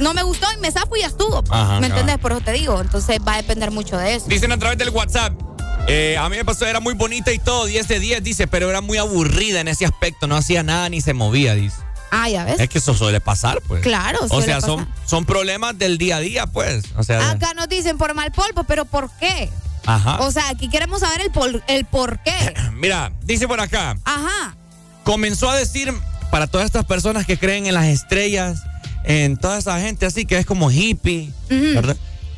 [0.00, 1.42] no me gustó y me zafo y ya estuvo.
[1.50, 2.18] Ajá, ¿Me entendés?
[2.18, 4.26] Por eso te digo, entonces va a depender mucho de eso.
[4.28, 5.32] Dicen a través del WhatsApp.
[5.88, 8.70] Eh, a mí me pasó, era muy bonita y todo, 10 de 10, dice, pero
[8.70, 11.76] era muy aburrida en ese aspecto, no hacía nada ni se movía, dice.
[12.12, 12.58] Ah, ya ves.
[12.58, 13.82] Es que eso suele pasar, pues.
[13.82, 14.70] Claro, O suele sea, pasar.
[14.70, 16.84] son, son problemas del día a día, pues.
[16.96, 19.48] O sea, Acá nos dicen por mal polvo, pero ¿por qué?
[19.86, 20.18] ajá.
[20.20, 22.54] O sea, aquí queremos saber el, pol- el por qué.
[22.74, 24.56] Mira, dice por acá, Ajá.
[25.04, 25.92] comenzó a decir
[26.30, 28.60] para todas estas personas que creen en las estrellas,
[29.04, 31.32] en toda esa gente así que es como hippie.
[31.48, 31.96] ¿verdad?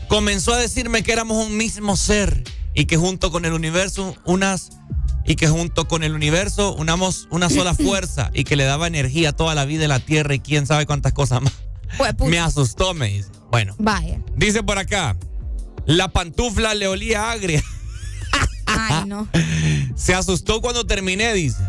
[0.08, 2.44] Comenzó a decirme que éramos un mismo ser
[2.74, 4.70] y que junto con el universo unas
[5.24, 9.30] y que junto con el universo unamos una sola fuerza y que le daba energía
[9.30, 11.52] a toda la vida en la tierra y quién sabe cuántas cosas más.
[12.26, 13.30] Me asustó, me dice.
[13.50, 14.18] Bueno, Vaya.
[14.34, 15.16] dice por acá,
[15.84, 17.62] la pantufla le olía agria.
[18.66, 19.28] Ay, no.
[19.94, 21.62] Se asustó cuando terminé, dice.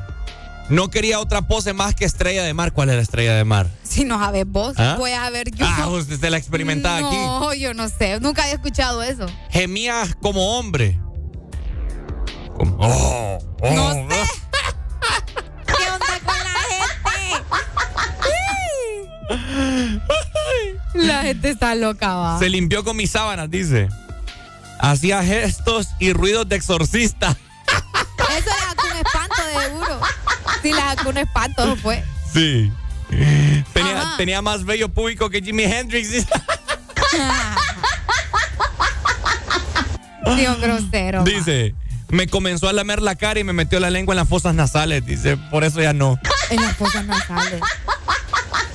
[0.70, 2.72] No quería otra pose más que estrella de mar.
[2.72, 3.70] ¿Cuál es la estrella de mar?
[3.84, 4.96] Si no sabes vos, ¿Ah?
[4.98, 5.66] voy a ver yo.
[5.68, 7.16] Ah, usted se la experimentaba aquí.
[7.18, 8.20] No, yo no sé.
[8.22, 9.26] Nunca había escuchado eso.
[9.50, 11.00] Gemía como hombre.
[12.58, 13.72] Como- oh, oh.
[13.72, 14.08] No sé.
[15.68, 16.94] ¿Qué onda con la gente?
[20.94, 22.40] La gente está loca, va.
[22.40, 23.90] Se limpió con mis sábanas, dice.
[24.80, 27.36] Hacía gestos y ruidos de exorcista.
[28.38, 30.00] Eso sacó un espanto de seguro.
[30.62, 32.04] Sí, le sacó un espanto, ¿no fue?
[32.34, 32.72] Sí.
[33.74, 36.10] Tenía, tenía más bello público que Jimi Hendrix.
[40.36, 41.24] Dios grosero.
[41.24, 41.76] Dice,
[42.10, 45.06] me comenzó a lamer la cara y me metió la lengua en las fosas nasales.
[45.06, 46.20] Dice, por eso ya no.
[46.50, 47.62] En las cosas nasales.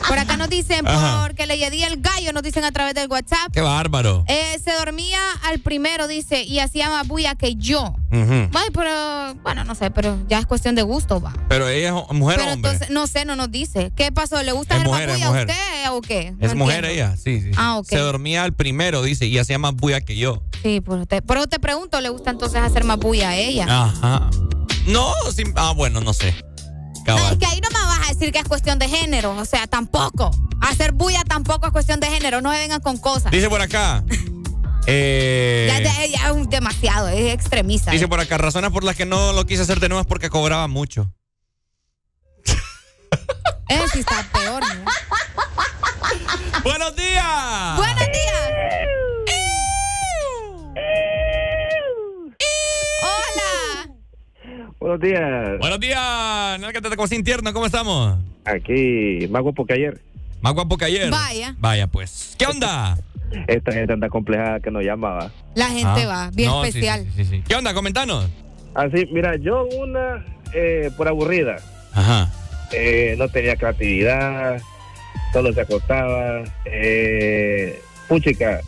[0.09, 1.22] Por acá nos dicen, Ajá.
[1.26, 3.52] porque le di el gallo, nos dicen a través del WhatsApp.
[3.52, 4.24] Qué bárbaro.
[4.26, 7.94] Eh, se dormía al primero, dice, y hacía más bulla que yo.
[8.11, 11.34] Ay, pero, bueno, no sé, pero ya es cuestión de gusto, va.
[11.48, 12.70] Pero ella es mujer pero o hombre.
[12.72, 13.92] entonces, no sé, no nos dice.
[13.94, 14.42] ¿Qué pasó?
[14.42, 16.34] ¿Le gusta Es hacer mujer, más bulla a usted o qué?
[16.40, 16.88] es mujer entiendo.
[17.11, 17.48] ella, sí, sí.
[17.48, 17.50] sí.
[17.56, 17.86] Ah, ok.
[17.88, 20.42] Se dormía al primero, dice, y hacía más bulla que yo.
[20.62, 21.22] Sí, por usted.
[21.26, 23.66] Pero te pregunto, ¿le gusta entonces hacer más bulla a ella?
[23.68, 24.30] Ajá.
[24.86, 26.34] No, sin- ah, bueno, no sé.
[27.16, 29.32] No, es que ahí no me vas a decir que es cuestión de género.
[29.36, 30.30] O sea, tampoco.
[30.61, 32.40] Hacer bulla tampoco es cuestión de género.
[32.40, 33.30] No se vengan con cosas.
[33.32, 34.02] Dice por acá.
[34.86, 37.90] eh, Ya, ya- ya es demasiado, es extremista.
[37.90, 40.30] dice por acá, razones por las que no lo quise hacer de nuevo es porque
[40.30, 41.12] cobraba mucho.
[43.68, 44.62] Ese sí está peor.
[44.62, 44.84] mira.
[46.64, 47.76] ¡Buenos días!
[47.76, 48.48] ¡Buenos días!
[54.79, 55.59] Buenos días.
[55.59, 58.16] Buenos días, Nalga Tata Cosín Tierno, ¿cómo estamos?
[58.45, 60.01] Aquí, más guapo que ayer.
[60.41, 61.11] Más guapo que ayer.
[61.11, 61.55] Vaya.
[61.59, 62.37] Vaya, pues.
[62.39, 62.97] ¿Qué onda?
[63.49, 65.31] Esta gente anda compleja que nos llamaba.
[65.55, 66.07] La gente Ah.
[66.07, 67.07] va, bien No, sí, especial.
[67.16, 67.45] sí, sí, sí.
[67.47, 67.74] ¿Qué onda?
[67.74, 68.29] Comentanos.
[68.74, 70.24] Así, mira, yo una
[70.55, 71.57] eh, por aburrida.
[71.93, 72.31] Ajá.
[72.72, 74.62] Eh, no tenía creatividad,
[75.33, 76.45] solo se acostaba.
[76.66, 78.61] Eh, puchica,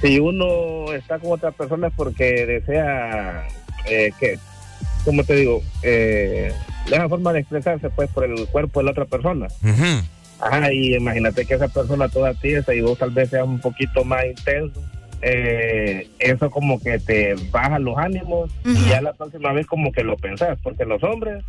[0.00, 3.46] si uno está con otra persona es porque desea,
[3.86, 4.38] eh, que,
[5.04, 5.62] ¿cómo te digo?
[5.82, 6.52] Eh,
[6.90, 9.48] da forma de expresarse pues por el cuerpo de la otra persona.
[10.40, 14.04] Ajá, y imagínate que esa persona toda tiesa y vos tal vez seas un poquito
[14.04, 14.82] más intenso.
[15.22, 20.04] eh, eso como que te baja los ánimos y ya la próxima vez como que
[20.04, 21.42] lo pensás, porque los hombres,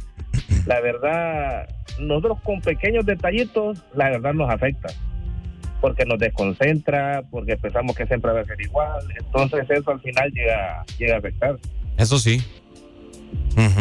[0.65, 1.67] la verdad,
[1.99, 4.89] nosotros con pequeños detallitos, la verdad nos afecta,
[5.81, 10.31] porque nos desconcentra, porque pensamos que siempre va a ser igual, entonces eso al final
[10.31, 11.57] llega, llega a afectar.
[11.97, 12.41] Eso sí.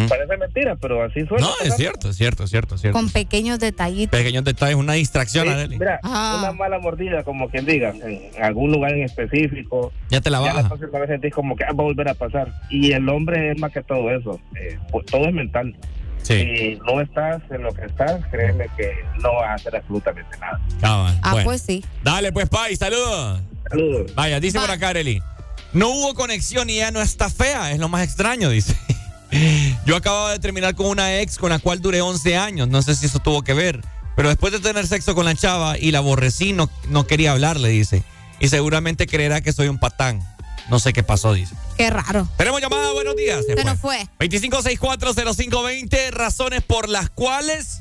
[0.09, 1.47] Parece mentira, pero así suena.
[1.47, 2.97] No, es cierto, es cierto, es cierto, es cierto.
[2.97, 4.17] Con pequeños detallitos.
[4.17, 8.93] Pequeños detalles, una distracción, Sí, mira, una mala mordida, como quien diga, en algún lugar
[8.93, 9.93] en específico.
[10.11, 10.69] Ya te la Ya la baja.
[10.69, 12.53] próxima vez sentís como que ah, va a volver a pasar.
[12.71, 14.41] Y el hombre es más que todo eso.
[14.61, 15.75] eh, pues, todo es mental.
[16.23, 16.35] Sí.
[16.39, 18.93] Si no estás en lo que estás, créeme que
[19.23, 20.61] no vas a hacer absolutamente nada.
[20.83, 21.45] Ah, Bueno.
[21.45, 21.85] pues sí.
[22.05, 23.41] Dale, pues, Pai, saludos.
[23.69, 24.15] Saludos.
[24.15, 25.21] Vaya, dice por acá, Arely.
[25.73, 28.77] No hubo conexión y ya no está fea, es lo más extraño, dice.
[29.87, 32.95] Yo acababa de terminar con una ex con la cual duré 11 años, no sé
[32.95, 33.81] si eso tuvo que ver,
[34.17, 37.69] pero después de tener sexo con la chava y la aborrecí, no, no quería hablarle,
[37.69, 38.05] dice.
[38.41, 40.21] Y seguramente creerá que soy un patán.
[40.71, 41.55] No sé qué pasó, dice.
[41.77, 42.27] Qué raro.
[42.39, 43.41] Tenemos llamada, buenos días.
[43.45, 43.65] Se Se fue.
[43.65, 44.09] nos fue.
[44.21, 47.81] 25640520, razones por las cuales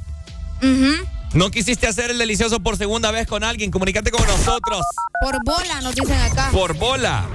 [1.33, 3.71] no quisiste hacer el delicioso por segunda vez con alguien.
[3.71, 4.81] Comunícate con nosotros.
[5.21, 6.49] Por bola, nos dicen acá.
[6.51, 7.27] Por bola.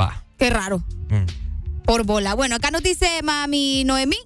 [0.00, 0.22] Va.
[0.38, 0.78] Qué raro.
[1.08, 1.43] Mm.
[1.84, 2.34] Por bola.
[2.34, 4.16] Bueno, acá nos dice mami Noemí.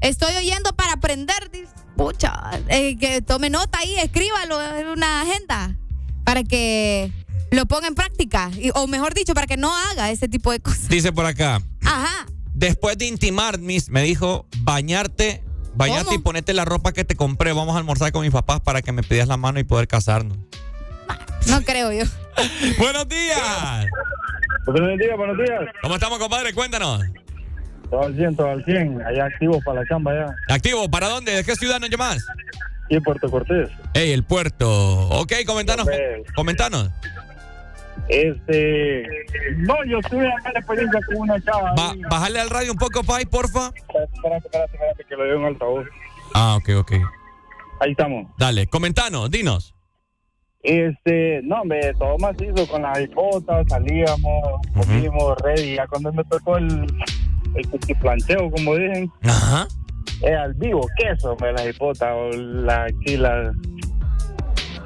[0.00, 1.50] Estoy oyendo para aprender.
[1.96, 2.32] Pucha,
[2.68, 5.76] eh, que tome nota ahí, escríbalo en una agenda
[6.24, 7.10] para que
[7.50, 8.50] lo ponga en práctica.
[8.56, 10.88] Y- o mejor dicho, para que no haga ese tipo de cosas.
[10.88, 11.60] Dice por acá.
[11.84, 12.26] Ajá.
[12.54, 15.42] Después de intimar, mis, me dijo, bañarte,
[15.74, 16.18] bañarte ¿Cómo?
[16.18, 17.52] y ponerte la ropa que te compré.
[17.52, 20.38] Vamos a almorzar con mis papás para que me pidas la mano y poder casarnos.
[21.48, 22.04] No creo yo.
[22.78, 23.86] Buenos días.
[24.66, 25.60] Buenos días, buenos días.
[25.82, 26.52] ¿Cómo estamos, compadre?
[26.52, 27.02] Cuéntanos.
[27.90, 29.00] Todo al 100, todo al 100.
[29.02, 30.54] Allá activos para la chamba ya.
[30.54, 31.32] Activo, ¿para dónde?
[31.32, 32.24] ¿De qué ciudad nos llamas?
[32.90, 33.70] Y Puerto Cortés.
[33.94, 34.68] Ey, el puerto.
[35.08, 35.86] Ok, comentanos.
[36.34, 36.90] Comentanos.
[38.08, 39.02] Este.
[39.58, 41.72] No, yo tuve acá la experiencia con una chava.
[41.74, 43.72] Ba- bájale al radio un poco, Pai, porfa.
[43.76, 45.86] Espérate, espérate, espérate, que lo veo en altavoz.
[46.34, 46.92] Ah, ok, ok.
[47.80, 48.26] Ahí estamos.
[48.38, 49.74] Dale, comentanos, dinos.
[50.68, 55.76] Este, no, hombre, todo macizo con las hipotas, salíamos, comimos, ready.
[55.76, 56.86] Ya cuando me tocó el,
[57.54, 59.66] el cuchiplancheo, como dicen, Ajá.
[60.20, 63.54] era al vivo, queso, me las hipotas, o la, aquí las,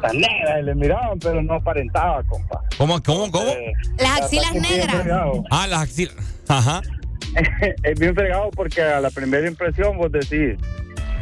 [0.02, 2.60] las negras, y le miraban, pero no aparentaba, compa.
[2.78, 3.50] ¿Cómo, cómo, cómo?
[3.50, 5.06] Eh, Las la axilas negras.
[5.50, 6.14] Ah, las axilas.
[6.46, 6.80] Ajá.
[7.82, 10.56] es bien fregado porque a la primera impresión vos decís,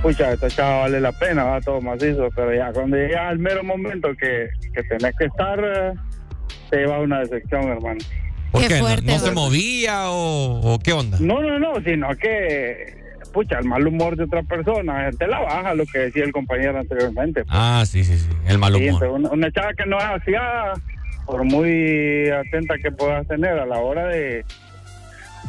[0.02, 3.62] pucha, esta chava vale la pena, va todo macizo, pero ya cuando llega al mero
[3.64, 5.92] momento que, que tenés que estar, eh,
[6.70, 8.00] te lleva una decepción, hermano.
[8.50, 11.18] ¿Por Qué fuerte, ¿No, se movía o, o qué onda?
[11.20, 12.96] No, no, no, sino que,
[13.32, 16.78] pucha, el mal humor de otra persona, te la baja lo que decía el compañero
[16.78, 17.44] anteriormente.
[17.44, 17.54] pues.
[17.56, 18.28] Ah, sí, sí, sí.
[18.48, 19.04] El mal Sí, humor.
[19.04, 20.72] entonces una, una chava que no es aseada,
[21.26, 24.44] por muy atenta que puedas tener a la hora de,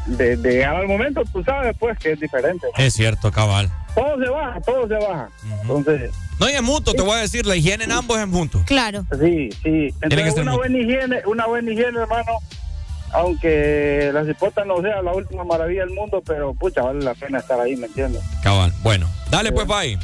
[0.06, 2.68] de, de llegar al momento, tú sabes pues que es diferente.
[2.78, 3.68] Es cierto, cabal.
[3.96, 5.30] Todo se baja, todo se baja.
[5.62, 8.64] Entonces, No, y es mutuo, te voy a decir, la higiene en ambos es mutuo.
[8.66, 9.06] Claro.
[9.20, 9.94] sí, sí.
[10.02, 10.58] Entonces una mutuo.
[10.60, 12.32] buena higiene, una buena higiene, hermano.
[13.14, 17.40] Aunque la cipota no sea la última maravilla del mundo, pero pucha, vale la pena
[17.40, 18.22] estar ahí, ¿me entiendes?
[18.42, 18.74] Cabal.
[18.84, 20.00] Bueno, dale pues, Pai.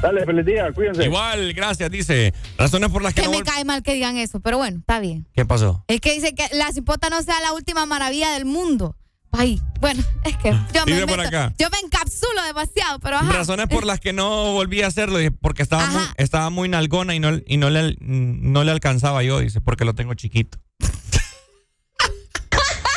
[0.00, 1.04] Dale, feliz día, cuídense.
[1.04, 2.32] Igual, gracias, dice.
[2.58, 5.00] Razones por las que, Que no me cae mal que digan eso, pero bueno, está
[5.00, 5.26] bien.
[5.34, 5.82] ¿Qué pasó?
[5.88, 8.94] Es que dice que la cipota no sea la última maravilla del mundo.
[9.36, 11.52] Ay, bueno, es que yo me, Dice por meto- acá.
[11.58, 13.32] yo me encapsulo demasiado, pero ajá.
[13.32, 17.20] Razones por las que no volví a hacerlo, porque estaba muy, estaba muy nalgona y
[17.20, 20.58] no, y no le, no le alcanzaba yo, dice, porque lo tengo chiquito.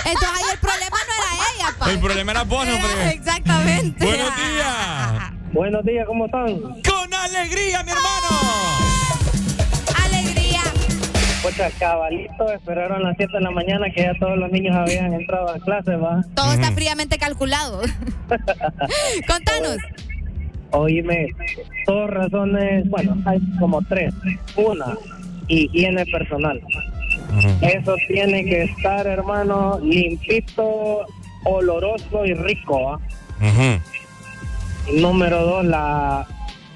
[0.06, 1.92] Entonces ahí el problema no era ella, pa.
[1.92, 3.10] El problema era vos, hombre.
[3.12, 4.06] Exactamente.
[4.06, 5.32] Buenos días.
[5.54, 6.60] Buenos días, ¿cómo están?
[6.84, 8.87] Con alegría, mi hermano.
[11.80, 15.60] Cabalito, esperaron las 7 de la mañana que ya todos los niños habían entrado a
[15.60, 16.22] clase, va.
[16.36, 17.82] Todo está fríamente calculado.
[19.28, 19.78] Contanos.
[20.72, 21.28] Oíme,
[21.86, 24.14] dos razones, bueno, hay como tres.
[24.58, 24.98] Una,
[25.48, 26.62] higiene personal.
[27.62, 31.06] Eso tiene que estar, hermano, limpito,
[31.46, 33.00] oloroso y rico, ¿va?
[34.92, 36.26] Y Número dos, la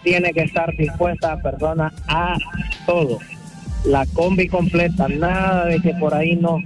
[0.04, 2.38] tiene que estar dispuesta la persona a
[2.86, 3.20] todo.
[3.86, 6.58] La combi completa, nada de que por ahí no.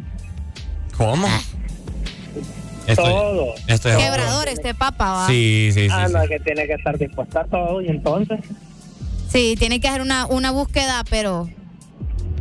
[0.98, 1.28] ¿Cómo?
[2.96, 3.56] Todo.
[3.68, 5.28] estoy- Quebrador este papa, va.
[5.28, 5.88] Sí, sí, sí.
[5.92, 6.14] Ah, sí.
[6.14, 8.40] no, que tiene que estar dispuesta a todo y entonces.
[9.30, 11.50] Sí, tiene que hacer una, una búsqueda, pero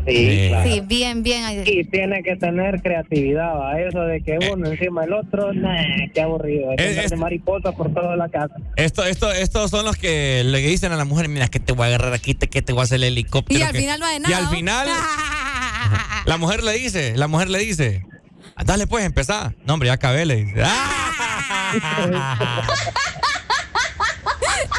[0.07, 0.71] Sí, claro.
[0.71, 1.63] sí, bien, bien.
[1.67, 3.81] Y tiene que tener creatividad, ¿va?
[3.81, 5.75] Eso de que uno encima del otro, nah,
[6.13, 6.73] qué aburrido.
[6.73, 8.55] Es Eh, de es- mariposa por toda la casa.
[8.77, 11.85] Esto, esto, estos son los que le dicen a la mujer, mira, que te voy
[11.85, 13.59] a agarrar aquí, te- que te voy a hacer el helicóptero.
[13.61, 14.37] Y al que- final no hay Y nada.
[14.39, 14.51] al ¿no?
[14.51, 14.89] final,
[16.27, 18.03] la mujer le dice, la mujer le dice,
[18.65, 19.55] dale pues, empezá.
[19.67, 20.63] No, hombre, ya acabé, le dice.
[20.65, 20.91] ¡Ah!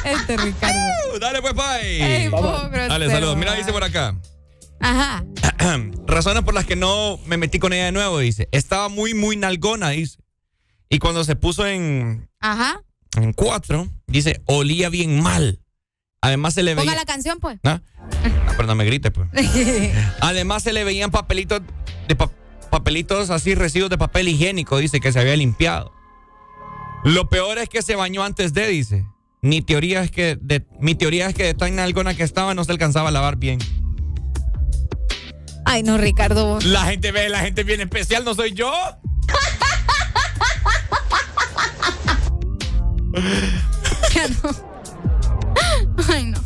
[0.06, 0.78] Este Ricardo.
[1.20, 2.22] dale pues, bye.
[2.24, 3.38] Ey, vos, grosero, Dale, saludos.
[3.38, 4.16] Mira, dice por acá.
[4.80, 5.24] Ajá.
[6.08, 8.48] Razones por las que no me metí con ella de nuevo, dice.
[8.52, 10.20] Estaba muy, muy nalgona, dice.
[10.90, 12.82] Y cuando se puso en, Ajá.
[13.18, 15.60] en cuatro, dice, olía bien mal.
[16.22, 16.86] Además se le veía...
[16.86, 17.60] Ponga la canción, pues.
[17.64, 17.82] ¿Ah?
[18.00, 19.28] Ah, pero no me grites, pues.
[20.22, 21.62] Además se le veían papelitos
[22.08, 22.32] de pa-
[22.70, 25.92] papelitos así, residuos de papel higiénico, dice, que se había limpiado.
[27.04, 29.06] Lo peor es que se bañó antes de, dice.
[29.42, 32.64] Mi teoría es que de, mi teoría es que de tan nalgona que estaba no
[32.64, 33.60] se alcanzaba a lavar bien.
[35.66, 36.46] Ay, no, Ricardo.
[36.46, 36.64] vos.
[36.64, 38.72] La gente ve, la gente bien especial, ¿no soy yo?
[44.14, 44.50] Ya no.
[46.08, 46.40] Ay, no.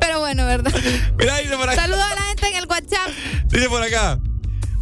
[0.00, 0.72] Pero bueno, ¿verdad?
[1.18, 1.82] Mira, dice por acá.
[1.82, 3.08] Saludos a la gente en el WhatsApp.
[3.46, 4.18] Dice por acá.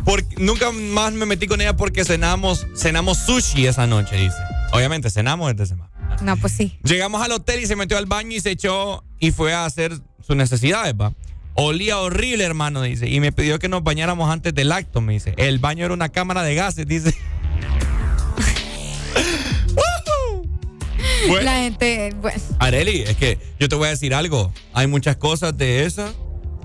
[0.05, 4.37] Porque nunca más me metí con ella porque cenamos, cenamos sushi esa noche, dice.
[4.73, 5.91] Obviamente, cenamos desde semana.
[6.23, 6.78] No, pues sí.
[6.85, 9.93] Llegamos al hotel y se metió al baño y se echó y fue a hacer
[10.27, 11.12] sus necesidades, va.
[11.62, 13.07] Olía horrible, hermano, dice.
[13.07, 15.35] Y me pidió que nos bañáramos antes del acto, me dice.
[15.37, 17.15] El baño era una cámara de gases, dice.
[21.28, 21.45] Bueno.
[21.45, 22.41] La gente, bueno.
[22.59, 24.55] Areli, es que yo te voy a decir algo.
[24.73, 26.15] Hay muchas cosas de esas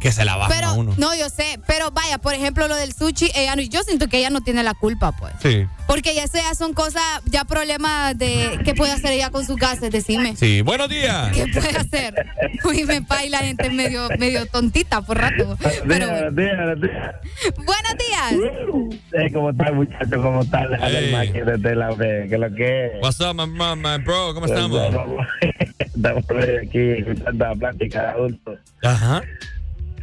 [0.06, 0.94] que se la bajan a Pero, uno.
[0.98, 1.60] no, yo sé.
[1.66, 4.62] Pero vaya, por ejemplo, lo del sushi, ella no, yo siento que ella no tiene
[4.62, 5.34] la culpa, pues.
[5.42, 5.66] Sí.
[5.88, 9.90] Porque ya sea son cosas, ya problemas de qué puede hacer ella con sus gases,
[9.90, 10.36] decime.
[10.36, 11.32] Sí, buenos días.
[11.34, 12.14] ¿Qué puede hacer?
[12.66, 15.58] Uy, me pa y la gente medio, medio tontita por rato.
[15.88, 17.16] Pero, Buenos días, buenos días.
[17.56, 18.52] buenos días.
[19.14, 20.22] Eh, ¿Cómo está, muchacho?
[20.22, 20.68] ¿Cómo está?
[20.68, 21.42] Déjale el Hey.
[21.46, 22.92] desde la fe, que lo que es.
[23.02, 24.36] What's up, my, my, my bro?
[24.36, 24.82] ¿Cómo estamos?
[25.80, 26.26] Estamos
[26.62, 28.60] aquí escuchando la plática de adultos.
[28.84, 29.24] Ajá.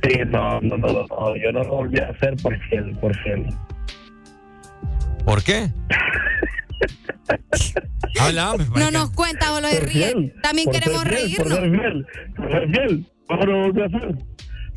[0.02, 3.16] Sí, no, no, no, no, no, yo no lo volví a hacer por fiel, por
[3.22, 3.46] fiel.
[5.24, 5.70] ¿Por qué?
[8.20, 10.34] Habla, No nos cuenta o lo de ríe.
[10.42, 11.58] También Por queremos fiel, Por reírnos.
[11.58, 12.06] ser fiel,
[12.36, 13.06] por ser fiel.
[13.28, 14.14] ¿Cómo lo volví a hacer?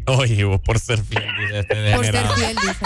[0.08, 2.86] Oye, vos por ser fiel, dice este Por ser fiel, dice.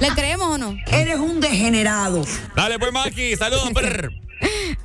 [0.00, 0.76] ¿Le creemos o no?
[0.92, 2.22] Eres un degenerado.
[2.56, 3.68] Dale, pues, Maki, saludos.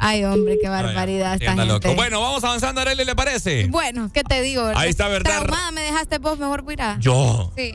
[0.08, 1.66] Ay, hombre, qué barbaridad esta gente.
[1.66, 1.96] loco.
[1.96, 3.66] Bueno, vamos avanzando, Arely, ¿le parece?
[3.70, 4.72] Bueno, ¿qué te digo?
[4.76, 5.32] Ahí está, ¿verdad?
[5.42, 6.98] Traumada me dejaste vos, mejor mira.
[7.00, 7.52] Yo.
[7.58, 7.74] Sí.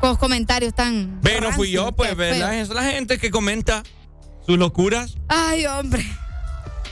[0.00, 1.20] Con los comentarios tan.
[1.20, 2.54] Ve, no fui yo, pues, ¿verdad?
[2.54, 3.82] Es la gente que comenta
[4.46, 6.06] sus locuras, Ay, hombre.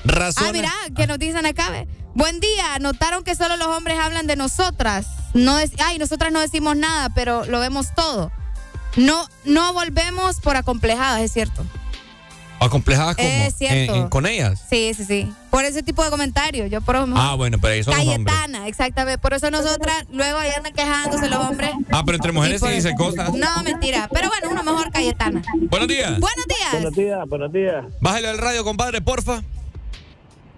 [0.05, 0.48] razones.
[0.48, 1.70] Ah, mira, que nos dicen acá.
[1.70, 1.86] ve.
[2.14, 2.78] Buen día.
[2.80, 5.06] Notaron que solo los hombres hablan de nosotras.
[5.32, 8.32] No Ay, nosotras no decimos nada, pero lo vemos todo.
[8.97, 11.64] No, no volvemos por acomplejadas, es cierto.
[12.61, 13.95] Acomplejadas como Es cierto.
[13.95, 14.62] en- en- con ellas.
[14.69, 15.33] Sí, sí, sí.
[15.51, 16.70] Por ese tipo de comentarios.
[16.70, 18.05] Yo por Ah, bueno, pero ahí son los.
[18.05, 19.19] Cayetana, exactamente.
[19.19, 21.70] Por eso nosotras luego ahí andan quejándose los hombres.
[21.91, 23.33] Ah, pero entre mujeres sí dicen cosas.
[23.35, 24.09] No, mentira.
[24.12, 25.43] Pero bueno, uno mejor Cayetana.
[25.70, 26.19] Buenos días.
[26.19, 26.73] Buenos días.
[26.73, 27.85] Buenos días, buenos días.
[28.01, 29.43] Bájale al radio, compadre, porfa.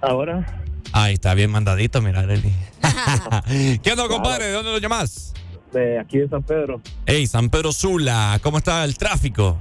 [0.00, 0.46] Ahora,
[0.92, 2.50] Ahí está bien mandadito, mira, Arely.
[3.82, 4.46] ¿Qué onda, compadre?
[4.46, 5.34] ¿De dónde lo llamas?
[5.72, 6.80] de aquí de San Pedro.
[7.04, 9.58] Hey, San Pedro Sula, ¿cómo está el tráfico?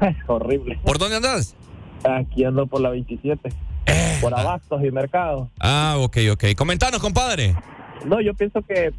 [0.28, 0.78] Horrible.
[0.84, 1.56] ¿Por dónde andas?
[2.04, 3.50] Aquí ando por la 27.
[4.20, 5.48] por abastos y mercados.
[5.60, 6.44] Ah, ok, ok.
[6.56, 7.54] Comentanos, compadre.
[8.04, 8.92] No, yo pienso que,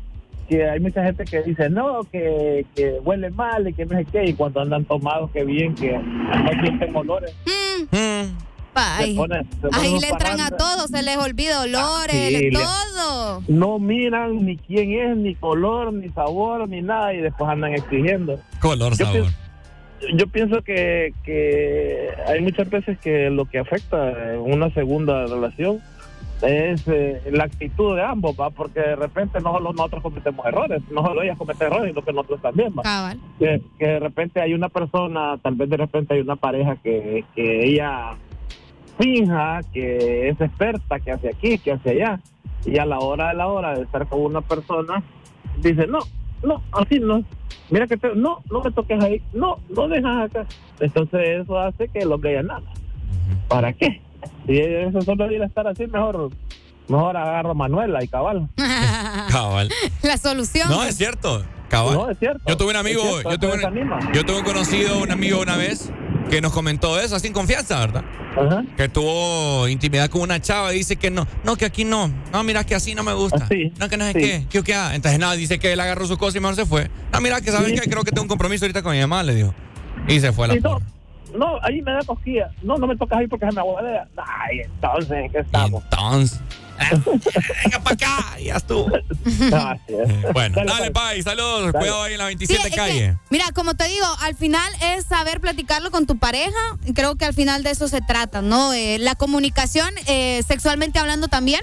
[0.48, 4.06] que hay mucha gente que dice, no, que, que huele mal y que no sé
[4.06, 7.34] qué, y cuando andan tomados, que bien, que no sienten olores.
[8.76, 12.50] Ay, Se pone- se pone ahí le entran a todos, se les olvida olores, Sí,
[12.52, 13.44] todo.
[13.48, 18.40] No miran ni quién es, ni color, ni sabor, ni nada, y después andan exigiendo.
[18.62, 19.12] Color, Yo sabor.
[19.22, 19.38] pienso-
[20.14, 25.80] Yo pienso que, que hay muchas veces que lo que afecta una segunda relación
[26.42, 28.50] es eh, la actitud de ambos, ¿va?
[28.50, 32.14] porque de repente no solo nosotros cometemos errores, no solo ellas cometen errores, sino que
[32.14, 32.74] nosotros también.
[32.78, 33.14] ¿va?
[33.38, 37.26] Que, que de repente hay una persona, tal vez de repente hay una pareja que,
[37.36, 38.16] que ella
[38.98, 42.20] finja que es experta, que hace aquí, que hace allá,
[42.66, 45.04] y a la hora de la hora de estar con una persona,
[45.58, 46.00] dice, no,
[46.44, 47.24] no, así no.
[47.70, 50.46] Mira que te- no, no me toques ahí, no, no dejas acá.
[50.80, 52.62] Entonces eso hace que hombre ya nada.
[53.48, 54.02] ¿Para qué?
[54.48, 56.32] Si eso solo ir a estar así, mejor,
[56.88, 58.48] mejor agarro a Manuela y cabal.
[59.30, 59.70] Cabal.
[60.04, 60.70] La solución.
[60.70, 61.44] No, es cierto.
[61.70, 61.94] Cabal.
[61.94, 62.42] No, es cierto.
[62.48, 65.56] Yo tuve un amigo, cierto, yo, tuve un, yo tuve un conocido, un amigo una
[65.56, 65.92] vez,
[66.30, 68.04] que nos comentó eso, sin confianza, ¿verdad?
[68.78, 72.12] Que tuvo intimidad con una chava y dice que no, no, que aquí no.
[72.32, 73.48] No, mira que así no me gusta.
[73.80, 74.20] no, que no sé sí.
[74.20, 74.46] qué.
[74.50, 74.74] ¿Qué, qué?
[74.76, 74.92] ah?
[74.96, 76.90] Entonces nada, dice que él agarró su cosa y mejor se fue.
[77.12, 77.76] No, mira que sabes Sí.
[77.80, 79.54] que creo que tengo un compromiso ahorita con mi mamá, le dijo.
[80.08, 80.80] Y se fue a la Sí, no,
[81.38, 82.50] no, ahí me da cosquilla.
[82.64, 84.08] No, no me tocas ahí porque se me aguadea.
[84.18, 85.84] Ay, entonces, ¿en qué estamos?
[85.92, 86.40] Entonces.
[87.66, 88.88] Venga para acá, ya estuvo.
[90.34, 91.72] Bueno, dale, Pai, saludos.
[91.74, 92.94] Cuidado ahí en la 27 Sí, es calle.
[93.00, 96.58] que, mira, como te digo, al final es saber platicarlo con tu pareja.
[96.86, 98.74] y Creo que al final de eso se trata, ¿no?
[98.74, 101.62] Eh, la comunicación, eh, sexualmente hablando también.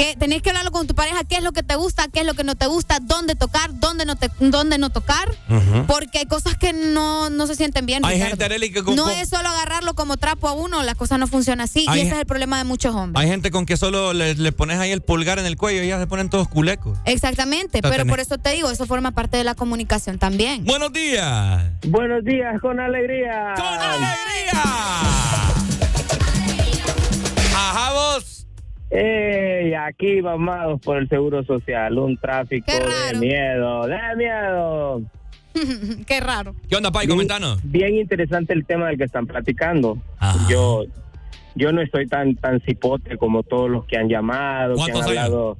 [0.00, 2.26] Que tenés que hablarlo con tu pareja, qué es lo que te gusta, qué es
[2.26, 5.28] lo que no te gusta, dónde tocar, dónde no, te, dónde no tocar.
[5.86, 8.02] Porque hay cosas que no, no se sienten bien.
[8.06, 8.30] Hay Ricardo.
[8.30, 11.18] gente, Arely, que con- No con- es solo agarrarlo como trapo a uno, las cosas
[11.18, 11.84] no funcionan así.
[11.86, 13.22] Hay y ese es el problema de muchos hombres.
[13.22, 15.88] Hay gente con que solo le, le pones ahí el pulgar en el cuello y
[15.88, 16.96] ya se ponen todos culecos.
[17.04, 20.64] Exactamente, pero tenés- por eso te digo, eso forma parte de la comunicación también.
[20.64, 21.62] Buenos días.
[21.86, 23.52] Buenos días, con alegría.
[23.54, 24.62] ¡Con alegría!
[28.90, 35.02] Ey, aquí vamos por el seguro social, un tráfico de miedo, de miedo.
[36.06, 36.54] Qué raro.
[36.68, 37.06] ¿Qué onda, Pai?
[37.06, 37.60] Comentanos.
[37.62, 39.98] Bien interesante el tema del que están platicando.
[40.48, 40.84] Yo
[41.54, 45.58] yo no estoy tan tan cipote como todos los que han llamado, que han hablado.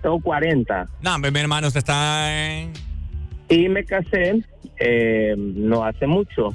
[0.00, 2.72] Tengo 40 No, hombre, mi hermano, usted está en...
[3.48, 4.42] y me casé
[4.80, 6.48] eh, no hace mucho.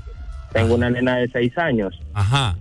[0.52, 1.98] Tengo una nena de 6 años.
[2.14, 2.58] Ajá.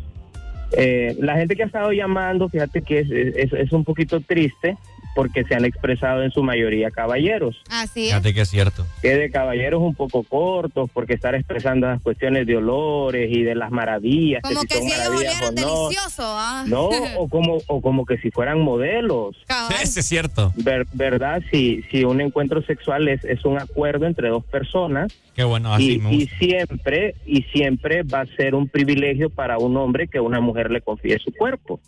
[0.73, 4.77] Eh, la gente que ha estado llamando, fíjate que es, es, es un poquito triste
[5.17, 7.57] porque se han expresado en su mayoría caballeros.
[7.71, 8.09] Así es.
[8.11, 8.87] Fíjate que es cierto.
[9.01, 13.55] que de caballeros un poco cortos, porque estar expresando las cuestiones de olores y de
[13.55, 14.43] las maravillas.
[14.43, 15.83] Como si que son si ellos maravillas olieran o no.
[15.89, 16.65] delicioso, ¿ah?
[16.69, 19.37] No, o como, o como que si fueran modelos.
[19.83, 20.53] Ese es cierto.
[20.57, 21.43] Ver- ¿Verdad?
[21.51, 25.95] Si, si un encuentro sexual es, es un acuerdo entre dos personas Qué bueno, así
[25.95, 30.21] y, me y siempre, y siempre va a ser un privilegio para un hombre que
[30.21, 31.81] una mujer le confíe su cuerpo.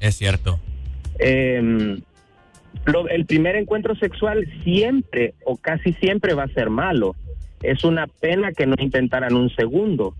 [0.00, 0.60] Es cierto.
[1.18, 1.98] Eh,
[2.84, 7.14] lo- el primer encuentro sexual siempre o casi siempre va a ser malo.
[7.62, 10.14] Es una pena que no intentaran un segundo,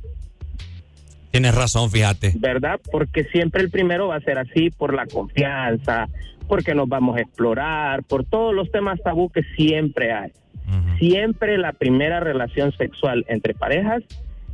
[1.30, 2.32] Tienes razón, fíjate.
[2.36, 2.80] ¿verdad?
[2.90, 6.08] Porque siempre el primero va a ser así por la confianza,
[6.48, 10.30] porque nos vamos a explorar, por todos los temas tabú que siempre hay.
[10.98, 14.02] Siempre la primera relación sexual entre parejas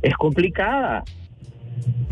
[0.01, 1.03] es complicada,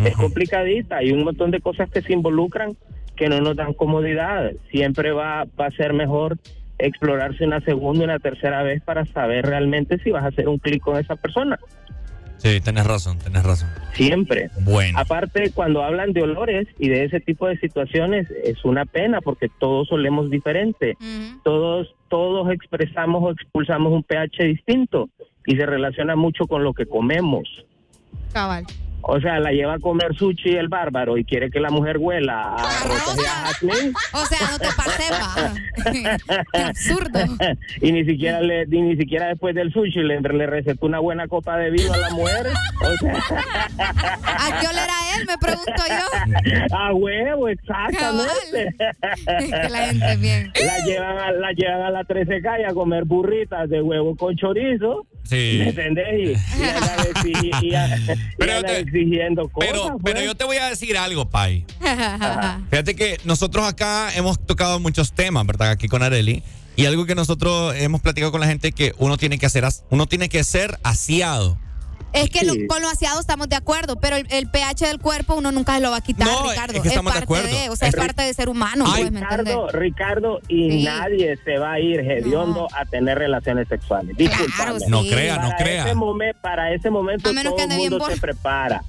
[0.05, 2.77] es complicadita, hay un montón de cosas que se involucran
[3.22, 4.52] que no nos dan comodidad.
[4.72, 6.39] Siempre va, va a ser mejor
[6.80, 10.57] explorarse una segunda y una tercera vez para saber realmente si vas a hacer un
[10.57, 11.60] clic con esa persona.
[12.38, 13.69] Sí, tenés razón, tenés razón.
[13.93, 14.49] Siempre.
[14.61, 14.98] Bueno.
[14.98, 19.49] Aparte, cuando hablan de olores y de ese tipo de situaciones, es una pena porque
[19.60, 20.98] todos olemos diferente.
[21.43, 25.10] Todos, todos expresamos o expulsamos un pH distinto
[25.45, 27.48] y se relaciona mucho con lo que comemos.
[28.34, 28.65] Cabal.
[29.03, 32.56] O sea, la lleva a comer sushi el bárbaro y quiere que la mujer huela
[32.56, 33.94] a rosas y a jazmín.
[34.14, 34.68] O sea, no te.
[36.53, 37.19] Qué absurdo.
[37.82, 41.28] y ni siquiera le, y ni siquiera después del sushi le, le recetó una buena
[41.28, 42.48] copa de vino a la mujer.
[42.82, 43.14] O sea,
[43.78, 45.26] ¿A qué olerá él?
[45.28, 46.78] Me pregunto yo.
[46.78, 48.76] a huevo, exactamente.
[49.26, 50.52] que la gente bien.
[50.65, 54.36] La llevan a, la llevan a la 13 calle a comer burritas de huevo con
[54.36, 55.06] chorizo.
[55.23, 55.57] Sí.
[55.60, 56.07] ¿Me entendés?
[56.14, 59.69] Y, y andan exigi- y a- y andan exigiendo cosas.
[59.72, 60.01] Pero, pues.
[60.03, 61.65] pero yo te voy a decir algo, Pai.
[62.69, 65.72] Fíjate que nosotros acá hemos tocado muchos temas, ¿verdad?
[65.72, 66.43] Aquí con Areli.
[66.76, 69.65] Y algo que nosotros hemos platicado con la gente es que uno tiene que hacer,
[69.89, 71.57] uno tiene que ser asiado.
[72.14, 72.68] Es que lo- Sí.
[72.68, 75.82] con lo aseado estamos de acuerdo, pero el, el pH del cuerpo uno nunca se
[75.82, 76.74] lo va a quitar, No, Ricardo.
[76.76, 77.72] es que estamos de parte acuerdo.
[77.72, 79.54] o sea, es Es- parte de ser humano, pues, ¿me entiendes?
[79.56, 80.84] Ricardo, Ricardo, y Sí.
[80.84, 84.16] nadie se va a ir hediondo a tener relaciones sexuales.
[84.18, 84.80] Disculpame.
[84.80, 84.86] sí.
[84.90, 85.86] No crea, no Para crea.
[85.86, 88.84] Ese momen- para ese momento A menos todo que el mundo se prepara.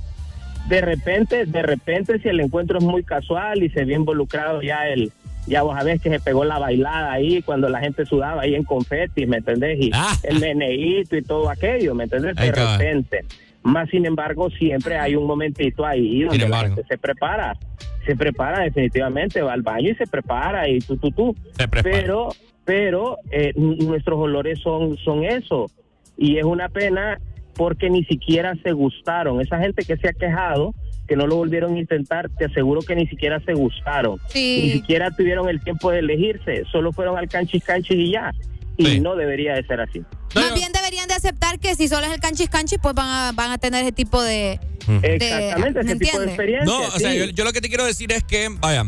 [0.68, 4.86] De repente, de repente, si el encuentro es muy casual y se ve involucrado ya
[4.86, 5.12] el,
[5.46, 8.64] ya vos sabés que se pegó la bailada ahí cuando la gente sudaba ahí en
[8.64, 9.78] confeti, ¿me entendés?
[9.80, 9.90] Y
[10.22, 12.36] el meneíto y todo aquello, ¿me entendés?
[12.36, 13.24] De repente.
[13.62, 17.56] Más sin embargo, siempre hay un momentito ahí donde la gente se prepara.
[18.04, 21.36] Se prepara definitivamente, va al baño y se prepara y tú, tú, tú.
[21.82, 22.30] Pero,
[22.64, 25.70] pero eh, nuestros olores son, son eso.
[26.16, 27.20] Y es una pena
[27.54, 29.40] porque ni siquiera se gustaron.
[29.40, 30.74] Esa gente que se ha quejado,
[31.12, 34.18] que no lo volvieron a intentar, te aseguro que ni siquiera se gustaron.
[34.28, 34.62] Sí.
[34.64, 36.62] Ni siquiera tuvieron el tiempo de elegirse.
[36.72, 38.32] Solo fueron al canchis canchis y ya.
[38.78, 40.00] Y no debería de ser así.
[40.34, 43.32] Más bien deberían de aceptar que si solo es el canchis canchis, pues van a,
[43.32, 44.58] van a tener ese tipo de...
[44.86, 46.28] de- Exactamente, ¿me ese tipo de entiendes?
[46.28, 46.64] experiencia.
[46.64, 48.84] No, o sea, yo, yo lo que te quiero decir es que, vaya,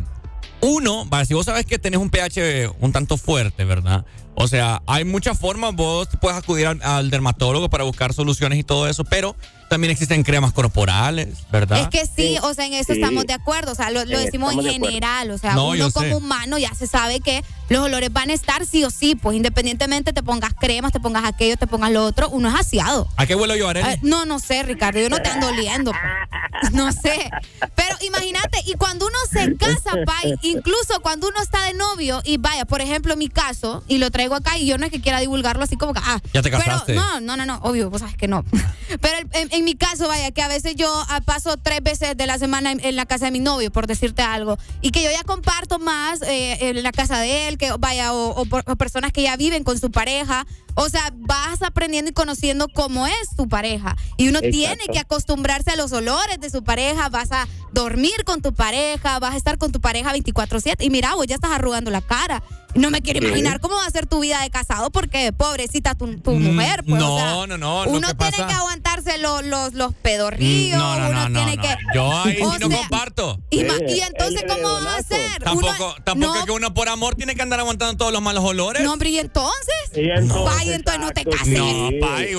[0.63, 4.07] uno, vaya, si vos sabes que tenés un pH un tanto fuerte, ¿verdad?
[4.37, 8.65] O sea, hay muchas formas, vos puedes acudir al, al dermatólogo para buscar soluciones y
[8.65, 9.37] todo eso, pero
[9.69, 11.81] también existen cremas corporales, ¿verdad?
[11.81, 13.01] Es que sí, o sea, en eso Sí.
[13.01, 15.91] estamos de acuerdo, o sea, lo, decimos en de general, o sea, No, yo uno
[15.91, 15.99] sé.
[16.01, 19.37] como humano ya se sabe que los olores van a estar sí o sí, pues
[19.37, 23.09] independientemente te pongas cremas, te pongas aquello, te pongas lo otro, uno es aseado.
[23.17, 23.89] ¿A qué huelo yo, Arely?
[23.89, 25.91] Eh, no, no sé, Ricardo, yo no te ando oliendo.
[25.93, 26.03] pues.
[26.73, 27.31] No sé.
[27.75, 32.39] Pero imagínate, y cuando uno se casa, Pai, incluso cuando uno está de novio, y
[32.39, 35.19] vaya, por ejemplo, mi caso, y lo traigo acá, y yo no es que quiera
[35.21, 36.95] divulgarlo así como que, ah, Ya te pero casaste.
[36.95, 38.45] no, no, no, no, obvio, vos sabes que no.
[39.01, 42.27] Pero en, en mi caso, vaya, que a veces yo ah, paso tres veces de
[42.27, 45.11] la semana en, en la casa de mi novio, por decirte algo, y que yo
[45.11, 49.13] ya comparto más eh, en la casa de él, que vaya, o, o o personas
[49.13, 50.47] que ya viven con su pareja.
[50.75, 53.97] O sea, vas aprendiendo y conociendo cómo es tu pareja.
[54.17, 54.57] Y uno Exacto.
[54.57, 59.19] tiene que acostumbrarse a los olores de su pareja, vas a dormir con tu pareja,
[59.19, 60.85] vas a estar con tu pareja 24/7.
[60.85, 62.43] Y mira, vos ya estás arrugando la cara.
[62.75, 66.19] No me quiero imaginar cómo va a ser tu vida de casado porque pobrecita tu,
[66.19, 66.83] tu mujer.
[66.85, 69.95] Pues, no, o sea, no, no, uno que tiene pasa- que aguantarse los, los, los
[69.95, 71.77] pedorrillos, No, no, uno no, tiene no, que...
[71.95, 73.41] Yo ahí O sí no comparto.
[73.51, 75.43] Y, y entonces, ¿cómo vas a hacer?
[75.45, 78.43] Tampoco, Uno- tampoco es que uno por amor tiene que andar aguantando todos los malos
[78.43, 78.83] olores.
[78.83, 81.49] No, hombre, y entonces, Y entonces, Vaya, entonces no te cases.
[81.49, 81.67] No,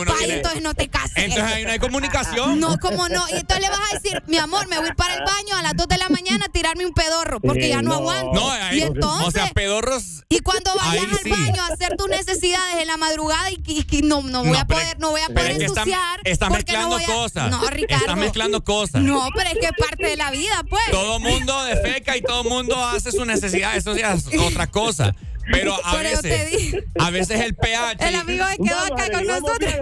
[0.02, 1.12] uno tiene- entonces no te cases.
[1.16, 2.60] Entonces ahí no hay comunicación.
[2.60, 3.24] No, ¿cómo no?
[3.30, 5.56] Y entonces le vas a decir, mi amor, me voy a ir para el baño
[5.58, 8.34] a las 2 de la mañana a tirarme un pedorro, porque ya no, aguanto.
[8.34, 10.24] No, ahí, y entonces, o sea, pedorros.
[10.30, 11.30] y cuando vayas ahí al sí.
[11.30, 14.60] baño a hacer tus necesidades en la madrugada y, y- y no, no voy No,
[14.60, 16.20] a poder, no voy a poder es que estás- ensuciar.
[16.24, 17.50] estás mezclando a- cosas.
[17.52, 18.04] No, Ricardo.
[18.06, 19.02] Estás mezclando cosas.
[19.02, 20.84] No, pero es que es parte de la vida, pues.
[20.92, 23.76] Todo mundo defeca y todo mundo hace su necesidad.
[23.76, 25.14] Eso ya es otra cosa.
[25.52, 28.08] Pero a veces, a veces el pH.
[28.08, 29.74] El amigo se quedó acá con nosotros.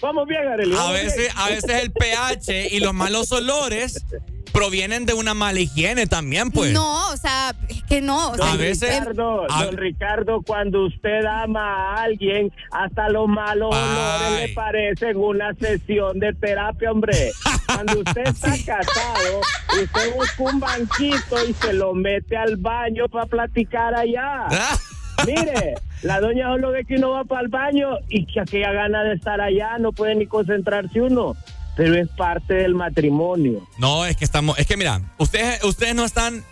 [0.00, 0.74] Vamos bien, Arely.
[0.76, 1.32] A veces, bien.
[1.36, 4.04] a veces el pH y los malos olores
[4.52, 6.72] provienen de una mala higiene también, pues.
[6.72, 8.30] No, o sea, es que no.
[8.30, 13.08] O sea, A veces- em- Ricardo, a- don Ricardo, cuando usted ama a alguien, hasta
[13.08, 17.32] los malos olores le parecen una sesión de terapia, hombre.
[17.66, 19.40] Cuando usted está casado,
[19.82, 24.46] usted busca un banquito y se lo mete al baño para platicar allá.
[25.26, 29.02] Mire, la doña solo ve que uno va para el baño y que aquella gana
[29.04, 31.36] de estar allá no puede ni concentrarse uno.
[31.76, 33.66] Pero es parte del matrimonio.
[33.78, 36.44] No, es que estamos, es que mira, ustedes, ustedes no están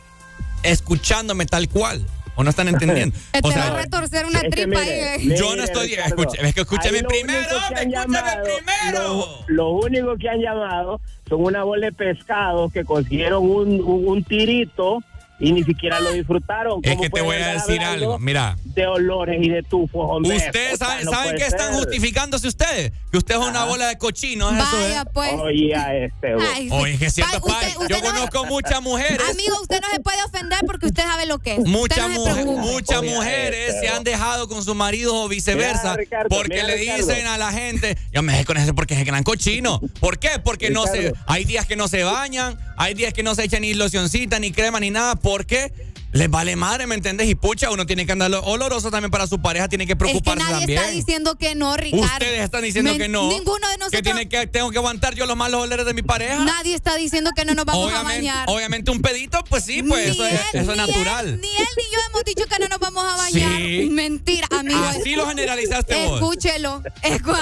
[0.62, 2.04] escuchándome tal cual.
[2.34, 3.14] O no están entendiendo.
[3.32, 5.18] Te O va a retorcer una tripa mire, ahí.
[5.26, 5.88] mire, yo no estoy.
[5.88, 9.02] Ricardo, escuche- es que escúcheme ahí lo primero, único que hombre, han escúcheme llamado- primero.
[9.48, 14.08] Lo, lo único que han llamado son una bola de pescado que consiguieron un, un,
[14.08, 15.00] un tirito
[15.42, 16.80] y ni siquiera lo disfrutaron.
[16.82, 18.18] Es ¿Cómo que te voy a decir algo.
[18.18, 20.36] Mira, De olores y de tufos, hombre.
[20.36, 22.92] ustedes O sea, saben, no ¿saben qué están justificándose ustedes?
[23.10, 24.52] Que usted es una bola de cochinos.
[24.52, 25.06] eso Vaya, es.
[25.12, 25.32] pues.
[25.34, 26.34] Oye, a este.
[26.54, 26.68] Ay.
[26.72, 29.20] Oye, que es cierto, Pa- pai, usted- usted yo no- conozco muchas mujeres.
[29.30, 31.58] Amigo, usted no se puede ofender porque usted sabe lo que es.
[31.66, 35.28] Muchas, Usted no mujer- muchas Oye, mujeres este, se han dejado con sus maridos o
[35.28, 38.72] viceversa Mira, Ricardo, porque mira, le dicen a la gente, yo me dejé con ese
[38.74, 39.80] porque es el gran cochino.
[40.00, 40.38] ¿Por qué?
[40.42, 43.62] Porque no se, hay días que no se bañan, hay días que no se echan
[43.62, 45.14] ni locioncita, ni crema, ni nada.
[45.16, 45.72] ¿Por qué?
[46.14, 47.26] Les vale madre, ¿me entiendes?
[47.26, 50.04] Y pucha, uno tiene que andar oloroso también para su pareja, tiene que Es que
[50.04, 50.78] preocuparse nadie también.
[50.78, 52.04] está diciendo que no, Ricardo.
[52.04, 53.30] Ustedes están diciendo que no.
[53.30, 54.02] Ninguno de Que nosotros.
[54.02, 56.44] tiene que tengo que aguantar yo los malos olores de mi pareja.
[56.44, 58.44] Nadie está diciendo que no nos vamos a bañar.
[58.50, 61.28] obviamente un pedito, pues sí, pues Ni eso, es, eso natural.
[61.28, 63.56] Él, ni él ni yo hemos dicho que no nos vamos a bañar.
[63.56, 63.88] Sí.
[63.90, 64.84] Mentira, amigo.
[64.84, 66.20] Así lo generalizaste vos.
[66.20, 66.82] Escúchelo.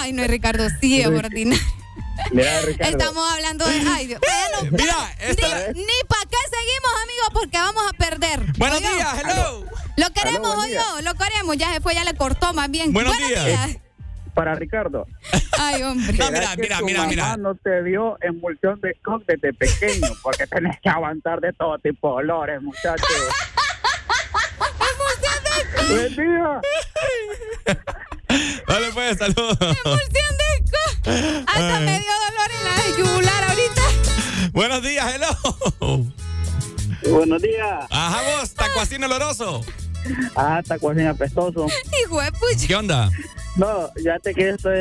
[0.01, 1.61] Ay, no, Ricardo, sí, es ordinario.
[2.79, 3.81] Estamos hablando de.
[3.89, 4.21] Ay, Dios.
[4.21, 8.41] Bueno, Mira, esta- ni, ni para qué seguimos, amigos, porque vamos a perder.
[8.59, 9.65] Buenos días, hello.
[9.97, 11.57] Lo queremos, buen oye, lo queremos.
[11.57, 12.93] Ya se fue, ya le cortó más bien.
[12.93, 13.77] Buenos días.
[14.35, 15.07] para Ricardo.
[15.59, 16.13] Ay, hombre.
[16.17, 17.37] No, ¿Será mira, que mira, tu mira, mamá mira.
[17.37, 22.09] no te dio emulsión de cock desde pequeño porque tenés que aguantar de todo tipo
[22.11, 23.07] de olores, muchachos.
[25.89, 26.61] Buen día.
[28.67, 29.59] Dale pues, saludos.
[31.47, 31.85] Hasta Ay.
[31.85, 33.83] me dio dolor en la yugular ahorita.
[34.53, 36.07] Buenos días, hello.
[37.11, 37.87] Buenos días.
[37.91, 39.65] Ajá, vos, tacuacín oloroso.
[40.37, 41.67] Ah, tacuacín apestoso.
[42.05, 42.67] Hijo de pucha.
[42.67, 43.11] ¿Qué onda?
[43.57, 44.79] No, ya te que estoy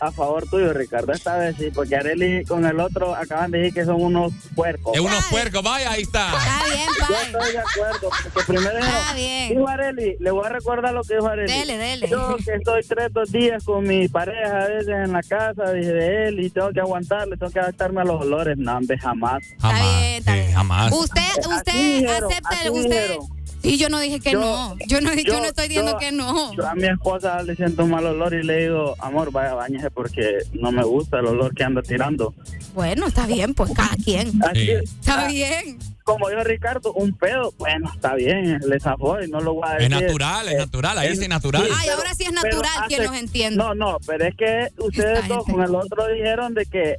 [0.00, 3.74] a favor tuyo, Ricardo, esta vez sí, porque Areli con el otro acaban de decir
[3.74, 4.94] que son unos puercos.
[4.94, 6.26] Es unos puercos, vaya, ahí está.
[6.28, 9.48] Está bien, Yo estoy de acuerdo, porque primero Está bien.
[9.48, 11.52] dijo Areli, le voy a recordar lo que dijo Areli.
[11.52, 12.08] Dele, dele.
[12.08, 15.92] Yo que estoy tres, dos días con mi pareja a veces en la casa, dije
[15.92, 18.58] de él, y tengo que aguantarle, tengo que adaptarme a los olores.
[18.58, 19.42] No, hombre, jamás.
[19.58, 20.22] Jamás.
[20.22, 20.92] sí, jamás.
[20.92, 22.90] Usted, Así usted dijeron, acepta, así usted.
[22.90, 23.41] dijeron.
[23.64, 24.76] Y yo no dije que Yo- no.
[24.88, 26.52] Yo no, yo, yo- no estoy diciendo yo- que no.
[26.54, 29.90] Yo a mi esposa le siento un mal olor y le digo, amor, vaya, bañese
[29.90, 32.34] porque no me gusta el olor que anda tirando.
[32.74, 34.42] Bueno, está bien, pues cada quien.
[34.42, 35.78] Así, Está bien.
[36.04, 39.76] Como dijo Ricardo, un pedo, bueno, está bien, le zafó y no lo voy a
[39.76, 40.06] Es decir.
[40.06, 41.68] natural, es Eh, natural, ahí es- sí es natural.
[41.78, 43.56] Ay, ahora sí es natural, quien los entiende.
[43.56, 46.96] No, no, pero es que ustedes dos con el otro dijeron de que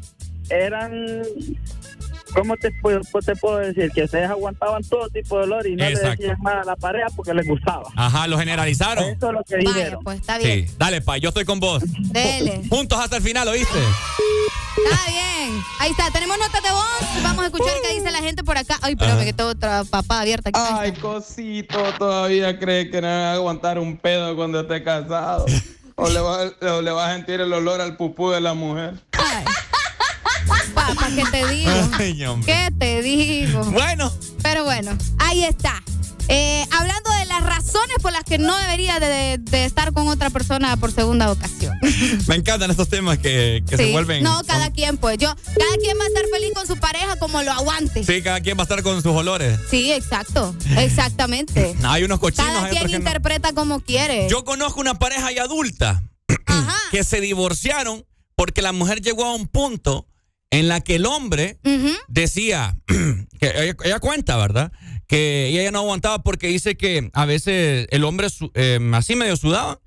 [0.49, 1.23] eran...
[2.33, 3.91] ¿Cómo te puedo, te puedo decir?
[3.91, 6.07] Que ustedes aguantaban todo tipo de olor y no Exacto.
[6.07, 7.83] le decían nada a la pareja porque les gustaba.
[7.95, 9.03] Ajá, lo generalizaron.
[9.05, 10.03] Eso es lo que Vaya, dijeron.
[10.03, 10.67] pues está bien.
[10.67, 11.83] Sí, dale, pa, yo estoy con vos.
[12.11, 12.63] Dele.
[12.69, 13.77] Juntos hasta el final, ¿oíste?
[13.79, 15.63] Está bien.
[15.79, 17.23] Ahí está, tenemos notas de voz.
[17.23, 18.77] Vamos a escuchar qué dice la gente por acá.
[18.81, 19.25] Ay, espérame Ajá.
[19.25, 20.59] que tengo otra papá abierta aquí.
[20.61, 25.45] Ay, cosito, todavía cree que no va a aguantar un pedo cuando esté casado.
[25.95, 28.95] O le va, o le va a sentir el olor al pupú de la mujer.
[30.47, 31.71] Papá, ¿qué te digo?
[31.93, 32.25] Ay.
[32.45, 33.63] ¿Qué te digo?
[33.65, 34.11] Bueno.
[34.41, 35.83] Pero bueno, ahí está.
[36.29, 40.77] Eh, hablando de las razones por las que no debería de, estar con otra persona
[40.77, 41.77] por segunda ocasión.
[42.27, 44.23] Me encantan estos temas que, que se vuelven.
[44.23, 45.17] No, cada quien, pues.
[45.17, 48.03] Yo, cada quien va a estar feliz con su pareja como lo aguante.
[48.03, 49.59] Sí, cada quien va a estar con sus olores.
[49.69, 50.55] Sí, exacto.
[50.77, 51.75] Exactamente.
[51.83, 52.97] Hay unos cochinos, Cada hay quien no.
[52.97, 54.27] interpreta como quiere.
[54.29, 56.03] Yo conozco una pareja ya adulta
[56.91, 58.05] que se divorciaron
[58.35, 60.07] porque la mujer llegó a un punto
[60.53, 61.59] en la que el hombre
[62.07, 64.71] decía, que ella, ella cuenta, ¿verdad?
[65.07, 69.79] Que ella no aguantaba porque dice que a veces el hombre eh, así medio sudaba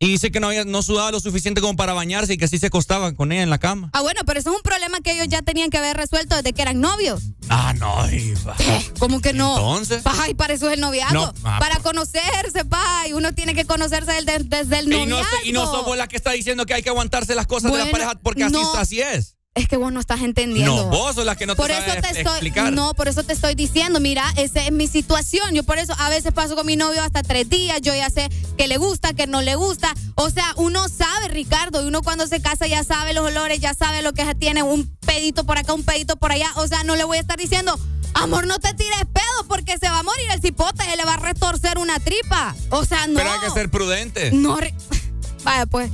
[0.00, 2.58] y dice que no, había- no sudaba lo suficiente como para bañarse y que así
[2.58, 3.90] se acostaban con ella en la cama.
[3.92, 6.52] Ah, bueno, pero eso es un problema que ellos ya tenían que haber resuelto desde
[6.52, 7.22] que eran novios.
[7.48, 8.54] Ah, no, Iva.
[9.00, 9.56] ¿Cómo que no?
[9.56, 10.02] Entonces.
[10.04, 11.14] Ay, para eso es el noviazgo.
[11.14, 13.08] No, ah, para conocerse, pa.
[13.08, 15.36] Y uno tiene que conocerse desde, desde el Y noviazgo.
[15.42, 17.78] no, y no somos la que está diciendo que hay que aguantarse las cosas de
[17.78, 18.74] la pareja porque así, no.
[18.74, 19.34] así es.
[19.58, 20.84] Es que vos no estás entendiendo.
[20.84, 22.72] No, vos sos la que no te por eso sabes te estoy, explicar.
[22.72, 25.52] No, por eso te estoy diciendo, mira, esa es mi situación.
[25.52, 27.80] Yo por eso a veces paso con mi novio hasta tres días.
[27.82, 29.92] Yo ya sé que le gusta, que no le gusta.
[30.14, 33.74] O sea, uno sabe, Ricardo, y uno cuando se casa ya sabe los olores, ya
[33.74, 36.52] sabe lo que tiene, un pedito por acá, un pedito por allá.
[36.54, 37.76] O sea, no le voy a estar diciendo,
[38.14, 41.14] amor, no te tires pedo porque se va a morir el cipote, se le va
[41.14, 42.54] a retorcer una tripa.
[42.70, 43.14] O sea, no.
[43.14, 44.30] Pero hay que ser prudente.
[44.30, 44.56] No,
[45.42, 45.90] Vaya, pues.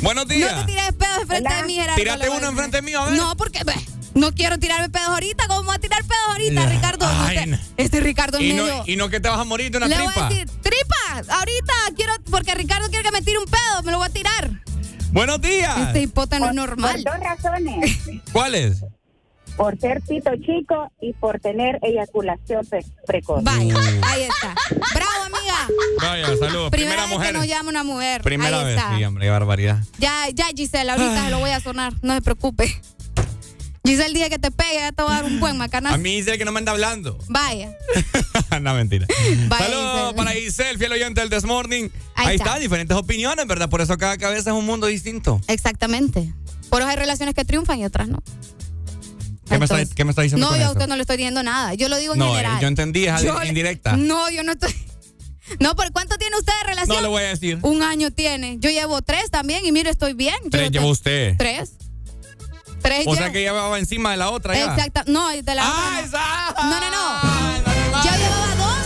[0.00, 0.60] Buenos No días.
[0.66, 1.96] te tires pedos enfrente de mí, Gerardo.
[1.96, 3.14] Tírate uno enfrente mío, a ver.
[3.14, 3.74] No, porque ve,
[4.14, 5.46] no quiero tirarme pedos ahorita.
[5.48, 6.66] ¿Cómo voy a tirar pedos ahorita.
[6.66, 7.06] Ricardo?
[7.12, 7.58] No Ay, te- no.
[7.76, 8.66] este Ricardo es Y medio...
[8.78, 10.12] no, y no que te vas a morir de una le tripa.
[10.14, 13.92] voy a decir, tripa, ahorita quiero, porque Ricardo quiere que me tire un pedo, me
[13.92, 14.50] lo voy a tirar.
[15.12, 15.78] Buenos días.
[15.88, 17.02] Este hipote no es normal.
[17.04, 17.98] Por dos razones.
[18.32, 18.82] ¿Cuáles?
[19.56, 23.44] Por ser pito chico y por tener eyaculación pre- precoz.
[23.44, 24.54] Vaya, ahí está.
[24.94, 25.68] Bravo, amiga.
[26.00, 26.70] Vaya, saludos.
[26.70, 27.32] Primera, Primera, vez mujer.
[27.32, 28.22] que nos llama una mujer.
[28.22, 28.96] Primera ahí vez, está.
[28.96, 29.78] sí, hombre, qué barbaridad.
[29.98, 31.92] Ya, ya, Giselle, ahorita se lo voy a sonar.
[32.02, 32.80] No se preocupe.
[33.84, 35.94] Giselle, el día que te pegue, ya te voy a dar un buen macanazo.
[35.96, 37.18] A mí dice que no me anda hablando.
[37.28, 37.72] Vaya.
[38.60, 39.06] no, mentira.
[39.08, 40.14] Saludos Giselle.
[40.16, 41.88] para Giselle, fiel oyente del This Morning.
[42.14, 42.50] Ahí Ahí, está.
[42.50, 42.58] está.
[42.58, 43.68] diferentes opiniones, ¿verdad?
[43.68, 45.40] Por eso cada cabeza es un mundo distinto.
[45.48, 46.32] Exactamente.
[46.70, 48.22] Por eso hay relaciones que triunfan y otras no.
[49.52, 51.16] ¿Qué, me, está, qué me está diciendo No, con yo a usted no le estoy
[51.16, 51.74] diciendo nada.
[51.74, 52.60] Yo lo digo en No, general.
[52.60, 53.96] yo entendí, es Yo- indirecta.
[53.96, 54.74] No, yo no estoy.
[55.58, 56.96] No, ¿por cuánto tiene usted de relación?
[56.96, 57.58] No le voy a decir.
[57.62, 58.56] Un año tiene.
[58.60, 60.36] Yo llevo tres también y mire, estoy bien.
[60.50, 61.34] Tres no llevó te- usted.
[61.36, 61.72] Tres.
[62.80, 63.16] Tres O llevo.
[63.16, 64.72] sea que va encima de la otra ya.
[64.72, 65.02] Exacto.
[65.12, 66.02] No, de la otra
[66.56, 66.70] no.
[66.70, 68.04] No, no, no.
[68.04, 68.76] Yo llevaba dos.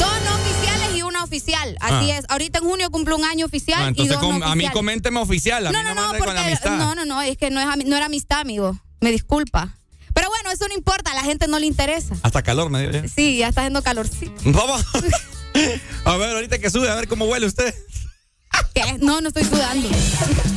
[0.00, 1.76] Dos no oficiales y una oficial.
[1.80, 2.18] Así Ah.
[2.18, 2.24] es.
[2.28, 4.68] Ahorita en junio cumplo un año oficial No, y entonces dos com- no a mí
[4.70, 6.76] coménteme oficial, a mí no, ande con la amistad.
[6.76, 8.78] no, no, no, es que no, es, no era amistad, amigo.
[9.04, 9.76] Me disculpa.
[10.14, 12.16] Pero bueno, eso no importa, a la gente no le interesa.
[12.22, 13.06] Hasta calor me dio ya.
[13.06, 14.32] Sí, ya está haciendo calorcito.
[14.46, 14.82] Vamos.
[16.06, 17.74] a ver, ahorita que sube, a ver cómo huele usted.
[18.74, 18.96] ¿Qué?
[19.00, 19.90] No, no estoy sudando.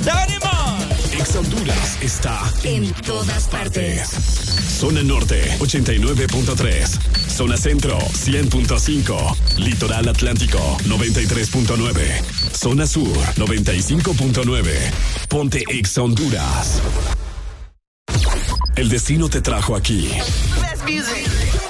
[0.05, 1.11] ¡Ya venimos!
[1.11, 4.07] Ex Honduras está en todas partes.
[4.79, 6.87] Zona Norte 89.3.
[7.29, 9.57] Zona Centro 100.5.
[9.57, 12.23] Litoral Atlántico 93.9.
[12.55, 14.73] Zona Sur 95.9.
[15.27, 16.81] Ponte Ex Honduras.
[18.77, 20.07] El destino te trajo aquí.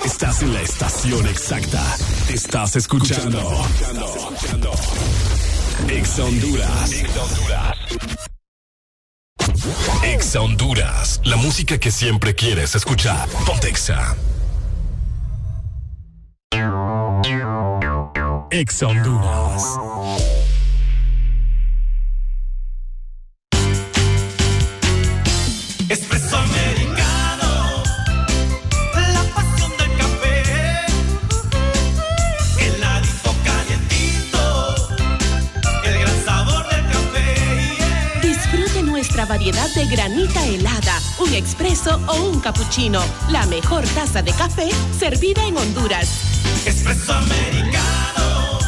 [0.03, 1.81] Estás en la estación exacta.
[2.27, 3.39] Estás escuchando.
[5.87, 6.91] Ex Honduras.
[10.03, 11.21] Ex Honduras.
[11.23, 13.29] La música que siempre quieres escuchar.
[13.45, 14.17] Pontexa.
[18.51, 20.46] Ex Honduras.
[39.47, 43.01] Variedad de granita helada, un expreso o un cappuccino.
[43.29, 44.69] La mejor taza de café
[44.99, 46.09] servida en Honduras.
[46.65, 48.59] Espresso americano,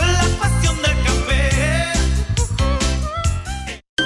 [0.00, 1.92] la pasión del café.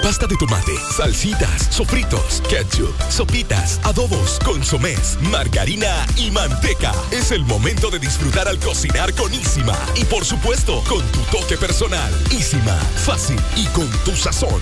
[0.02, 6.92] Pasta de tomate, salsitas, sofritos, ketchup, sopitas, adobos, consomés, margarina y manteca.
[7.10, 9.78] Es el momento de disfrutar al cocinar con Isima.
[9.94, 12.12] Y por supuesto, con tu toque personal.
[12.30, 12.76] Isima,
[13.06, 14.60] fácil y con tu sazón.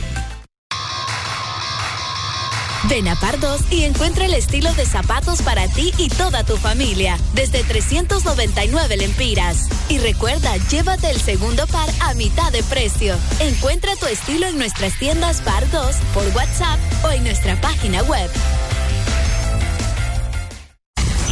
[2.89, 7.19] Ven a Pardos y encuentra el estilo de zapatos para ti y toda tu familia,
[7.35, 9.69] desde 399 lempiras.
[9.89, 13.17] Y recuerda, llévate el segundo par a mitad de precio.
[13.41, 18.31] Encuentra tu estilo en nuestras tiendas Pardos, por WhatsApp o en nuestra página web.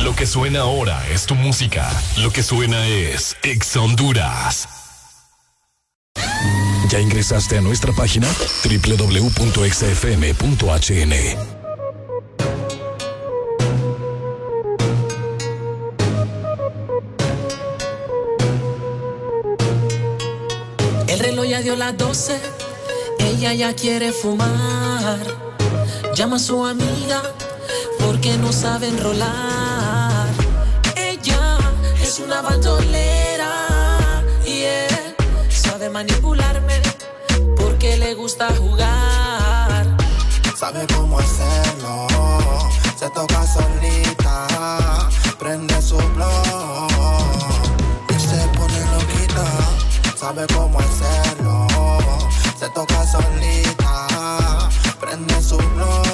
[0.03, 1.91] Lo que suena ahora es tu música.
[2.19, 4.88] Lo que suena es Ex Honduras.
[6.89, 8.27] ¿Ya ingresaste a nuestra página?
[8.65, 9.49] www.exafm.hn.
[21.09, 22.41] El reloj ya dio las 12,
[23.19, 25.19] ella ya quiere fumar.
[26.15, 27.23] Llama a su amiga
[28.01, 30.27] porque no sabe enrolar.
[30.97, 31.59] Ella
[32.03, 33.08] es una bandolera
[35.91, 36.81] manipularme
[37.57, 39.97] porque le gusta jugar.
[40.57, 42.07] Sabe cómo hacerlo,
[42.97, 45.09] se toca solita,
[45.39, 46.91] prende su blog
[48.11, 49.47] y se pone loquita.
[50.17, 51.67] Sabe cómo hacerlo,
[52.59, 54.69] se toca solita,
[55.01, 56.08] prende su blog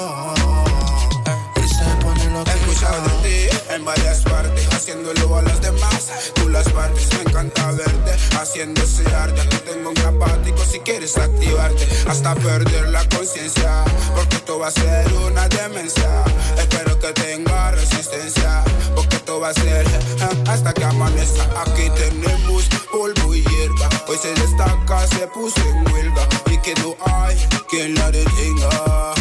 [3.75, 6.31] en varias partes, haciéndolo a los demás.
[6.35, 9.41] Tú las partes, me encanta verte haciendo ese arte.
[9.41, 13.83] Aquí tengo un grapático si quieres activarte, hasta perder la conciencia.
[14.15, 16.23] Porque esto va a ser una demencia.
[16.57, 18.63] Espero que tenga resistencia,
[18.95, 21.43] porque esto va a ser eh, hasta que amanezca.
[21.65, 23.89] Aquí tenemos polvo y hierba.
[24.07, 26.27] Hoy se destaca, se puso en huelga.
[26.49, 27.37] Y quedó ay,
[27.69, 29.13] quien la detenga.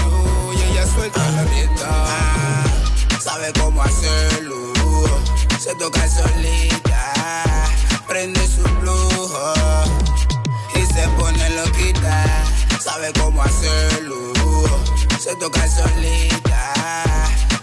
[0.48, 2.64] Uy, ella suelta la rienda
[3.24, 4.74] sabe cómo hacerlo.
[5.59, 7.12] Se toca solita,
[8.06, 9.55] prende su flujo
[10.74, 12.24] y se pone loquita.
[12.78, 14.32] Sabe cómo hacerlo.
[15.18, 16.74] Se toca solita,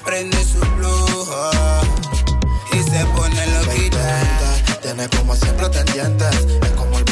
[0.03, 1.51] prende su flujo
[2.73, 4.79] y se pone loquita.
[4.81, 6.71] Tiene como siempre tendientes, es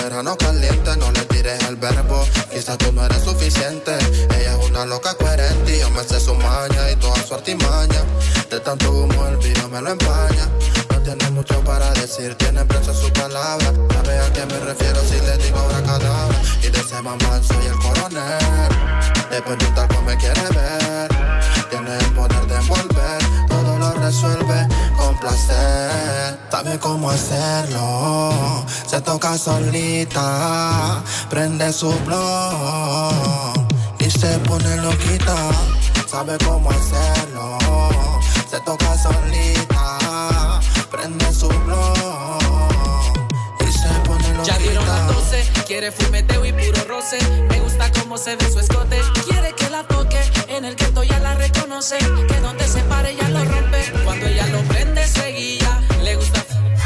[0.09, 3.95] verano caliente, no le tires el verbo, quizás tú no eres suficiente.
[4.35, 8.01] Ella es una loca coherente y yo me sé su maña y toda su artimaña.
[8.49, 10.49] De tanto humo el vino me lo empaña.
[10.91, 13.71] No tiene mucho para decir, tiene preso su palabra.
[13.93, 16.41] Sabe a qué me refiero si le digo cadabra.
[16.63, 18.69] Y de ese mamá soy el coronel.
[19.29, 21.09] Después de un talco me quiere ver.
[21.69, 23.21] Tiene el poder de envolver,
[24.09, 24.67] resuelve
[24.97, 26.39] con placer.
[26.49, 33.53] Sabe cómo hacerlo, se toca solita, prende su blog
[33.99, 35.37] y se pone loquita.
[36.07, 37.59] Sabe cómo hacerlo,
[38.49, 40.59] se toca solita,
[40.89, 42.39] prende su blog
[43.59, 44.43] y se pone loquita.
[44.43, 47.19] Ya dieron las 12, quiere fumeteo y puro roce.
[47.47, 48.99] Me gusta cómo se ve su escote.
[49.29, 51.18] Quiere que la toque, en el gueto ya
[51.69, 51.97] la reconoce.
[52.27, 53.91] Que donde se pare ya lo rompe.
[54.03, 56.43] Cuando ella lo prende seguía, le gusta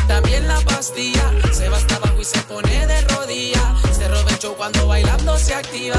[0.08, 1.32] también la pastilla.
[1.52, 3.76] Se va hasta abajo y se pone de rodilla.
[3.92, 5.96] Se roba el cuando bailando se activa.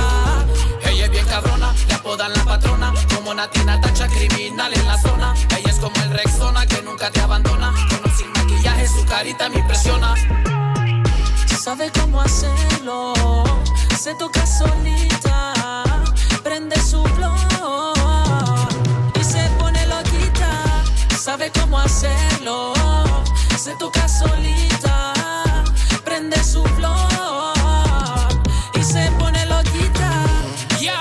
[0.86, 2.92] Ella es bien cabrona, le apodan la patrona.
[3.14, 5.34] Como Natina tacha criminal en la zona.
[5.56, 7.72] Ella es como el Rexona que nunca te abandona.
[7.88, 10.14] Con sin maquillaje su carita me impresiona.
[11.64, 13.14] Sabe cómo hacerlo,
[13.98, 15.54] se toca solita,
[16.42, 16.73] prende
[21.24, 22.74] sabe cómo hacerlo.
[23.56, 25.14] Se toca solita,
[26.04, 28.28] prende su flor
[28.74, 30.10] y se pone loquita.
[30.82, 30.92] Yo.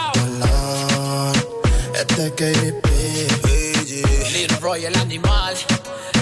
[1.93, 2.87] Este es KDP.
[4.31, 5.57] Little Roy, el animal.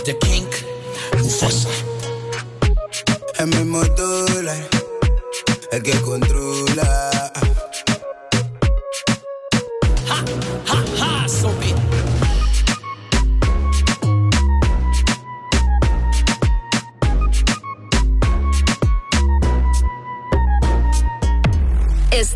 [0.03, 0.49] The King.
[1.19, 1.69] Mufasa.
[3.37, 4.67] El mismo dólar,
[5.71, 7.11] el que controla.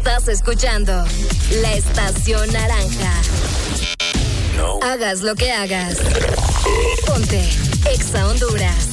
[0.07, 1.03] Estás escuchando
[1.63, 3.11] la estación naranja.
[4.83, 5.97] Hagas lo que hagas.
[7.07, 7.49] Ponte
[7.91, 8.87] Exa Honduras.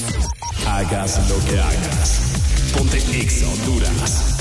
[0.67, 2.21] Hagas lo que hagas.
[2.73, 4.32] Ponte Exa Honduras.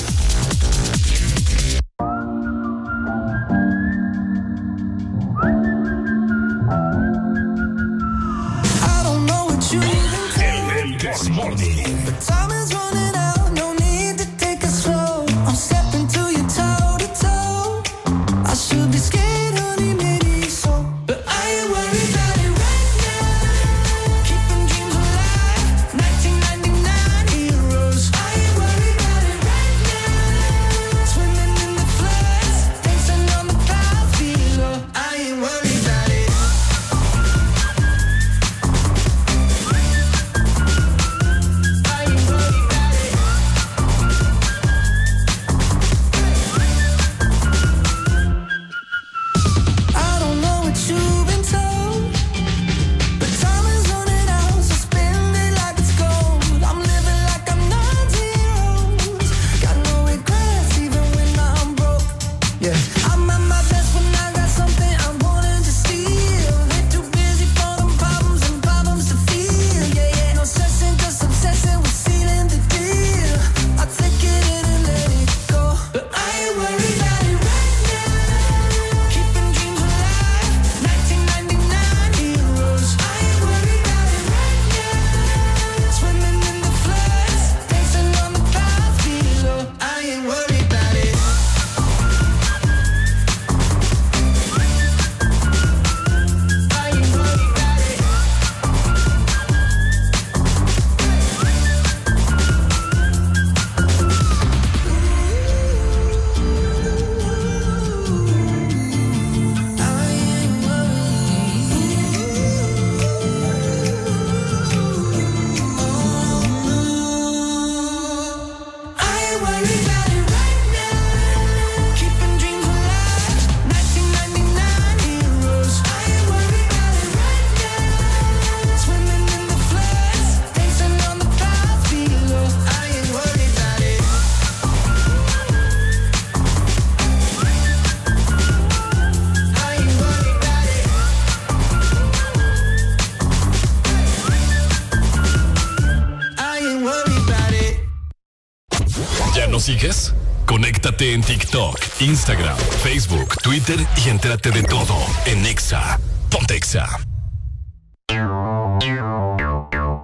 [153.51, 154.95] Twitter y entérate de todo
[155.25, 155.99] en Exa.
[156.29, 156.87] Ponte Exa.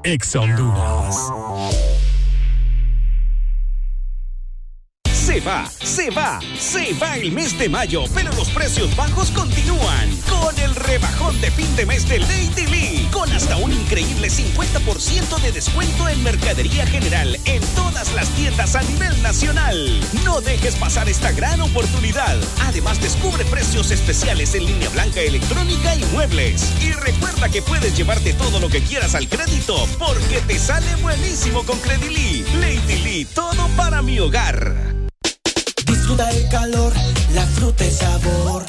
[0.03, 0.41] Exa.
[5.13, 10.09] Se va, se va, se va el mes de mayo, pero los precios bajos continúan.
[10.29, 12.86] Con el rebajón de fin de mes de Lady Lee,
[13.17, 18.83] con hasta un increíble 50% de descuento en mercadería general en todas las tiendas a
[18.83, 19.99] nivel nacional.
[20.23, 22.37] No dejes pasar esta gran oportunidad.
[22.67, 26.71] Además, descubre precios especiales en línea blanca electrónica y muebles.
[26.79, 31.63] Y recuerda que puedes llevarte todo lo que quieras al crédito, porque te sale buenísimo
[31.63, 32.45] con Credili.
[32.61, 34.75] Lady Lee, todo para mi hogar.
[35.87, 36.93] Disfruta el calor,
[37.33, 38.65] la fruta y sabor.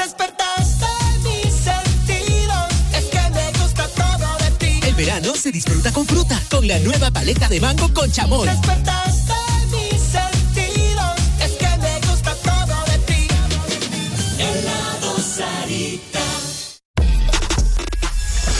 [4.98, 8.48] Verano se disfruta con fruta, con la nueva paleta de mango con chamón.
[8.48, 9.32] Despertaste
[9.70, 13.28] mis sentidos, es que me gusta todo de ti.
[14.38, 16.18] Helado Sarita.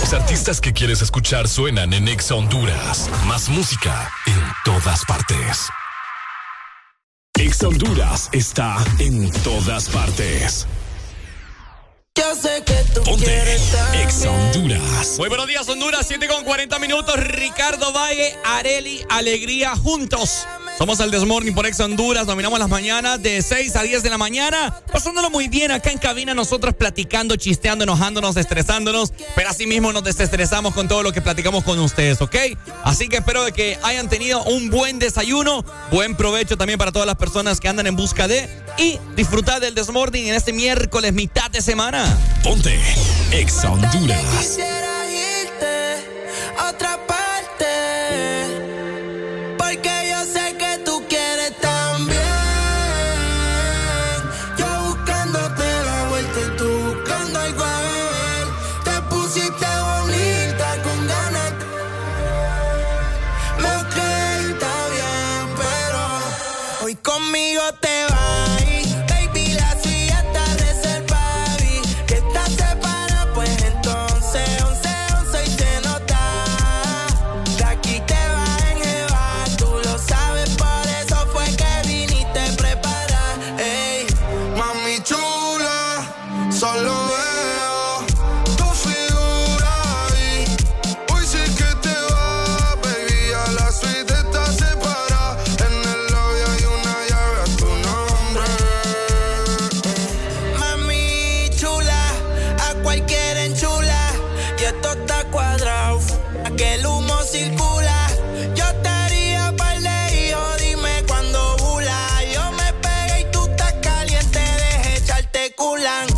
[0.01, 3.11] Los artistas que quieres escuchar suenan en Exa Honduras.
[3.27, 5.67] Más música en todas partes.
[7.37, 10.69] Exa Honduras está en todas partes.
[12.19, 13.63] Yo sé que tú Ponte quieres
[13.95, 15.17] Exa Honduras.
[15.19, 17.15] Muy buenos días, Honduras, 7 con 40 minutos.
[17.17, 20.45] Ricardo Valle, Areli, Alegría juntos.
[20.79, 22.27] Somos el Desmorning por Ex Honduras.
[22.27, 24.75] Dominamos las mañanas de 6 a 10 de la mañana.
[24.93, 29.13] Pasándolo muy bien acá en cabina, nosotros platicando, chisteando, enojándonos, estresándonos.
[29.37, 32.35] Pero así mismo nos desestresamos con todo lo que platicamos con ustedes, ¿ok?
[32.83, 35.65] Así que espero de que hayan tenido un buen desayuno.
[35.93, 38.49] Buen provecho también para todas las personas que andan en busca de.
[38.79, 42.17] Y disfrutar del Desmorning en este miércoles, mitad de semana.
[42.45, 42.81] Ponte
[43.33, 44.57] Ex Honduras.
[46.69, 46.88] otra
[115.89, 116.18] long.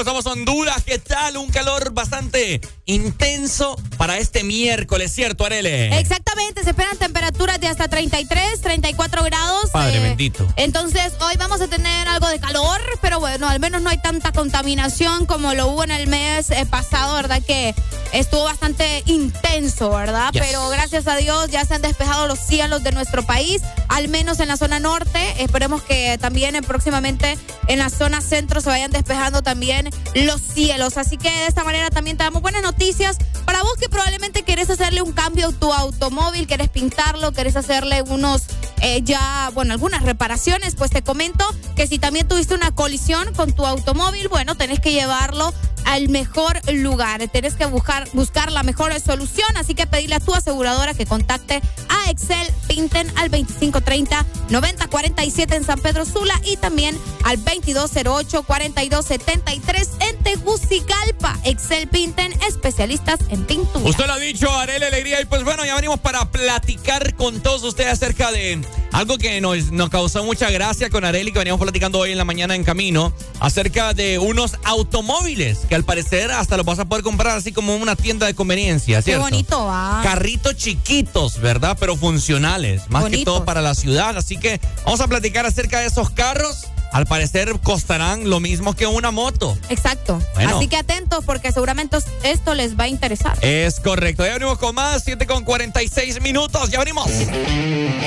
[0.00, 0.82] Estamos, Honduras?
[0.84, 1.36] ¿Qué tal?
[1.36, 5.98] Un calor bastante intenso para este miércoles, ¿cierto, Arele?
[5.98, 9.70] Exactamente, se esperan temperaturas de hasta 33, 34 grados.
[9.70, 10.46] Padre eh, bendito.
[10.56, 14.32] Entonces, hoy vamos a tener algo de calor, pero bueno, al menos no hay tanta
[14.32, 17.42] contaminación como lo hubo en el mes eh, pasado, ¿verdad?
[17.46, 17.74] Que
[18.12, 20.30] estuvo bastante intenso ¿verdad?
[20.32, 24.40] Pero gracias a Dios ya se han despejado los cielos de nuestro país, al menos
[24.40, 25.20] en la zona norte.
[25.38, 30.96] Esperemos que también eh, próximamente en la zona centro se vayan despejando también los cielos.
[30.96, 34.70] Así que de esta manera también te damos buenas noticias para vos que probablemente querés
[34.70, 38.42] hacerle un cambio a tu automóvil, querés pintarlo, querés hacerle unos
[38.80, 41.44] eh, ya, bueno, algunas reparaciones, pues te comento
[41.76, 45.52] que si también tuviste una colisión con tu automóvil, bueno, tenés que llevarlo
[45.84, 47.26] al mejor lugar.
[47.28, 51.62] Tenés que buscar, buscar la mejor solución, así que pedirle a tu aseguradora que contacte
[51.88, 61.38] a Excel Pinten al 2530-9047 en San Pedro Sula y también al 2208-4273 en Tegucigalpa.
[61.44, 63.88] Excel Pinten, especialistas en pintura.
[63.88, 67.62] Usted lo ha dicho, Arele Alegría, y pues bueno, ya venimos para platicar con todos
[67.64, 68.60] ustedes acerca de
[68.92, 72.24] algo que nos, nos causó mucha gracia con Areli, que veníamos platicando hoy en la
[72.24, 77.04] mañana en camino, acerca de unos automóviles que al parecer hasta los vas a poder
[77.04, 79.24] comprar así como una tienda de conveniencia, ¿cierto?
[79.24, 80.00] Qué bonito va.
[80.02, 81.76] Carritos chiquitos, ¿verdad?
[81.78, 84.18] Pero funcionales, más que todo para la ciudad.
[84.18, 88.86] Así que vamos a platicar acerca de esos carros al parecer costarán lo mismo que
[88.86, 89.56] una moto.
[89.68, 90.20] Exacto.
[90.36, 93.38] Así que atentos porque seguramente esto les va a interesar.
[93.42, 94.24] Es correcto.
[94.24, 96.70] Ya venimos con más, 7 con 46 minutos.
[96.70, 97.08] Ya venimos.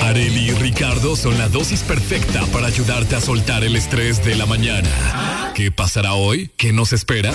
[0.02, 4.46] Areli y Ricardo son la dosis perfecta para ayudarte a soltar el estrés de la
[4.46, 5.52] mañana.
[5.54, 6.50] ¿Qué pasará hoy?
[6.56, 7.32] ¿Qué nos espera?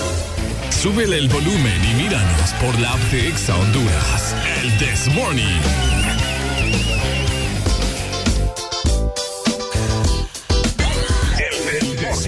[0.70, 4.36] Súbele el volumen y míranos por la app de Exa Honduras.
[4.62, 5.99] El This Morning.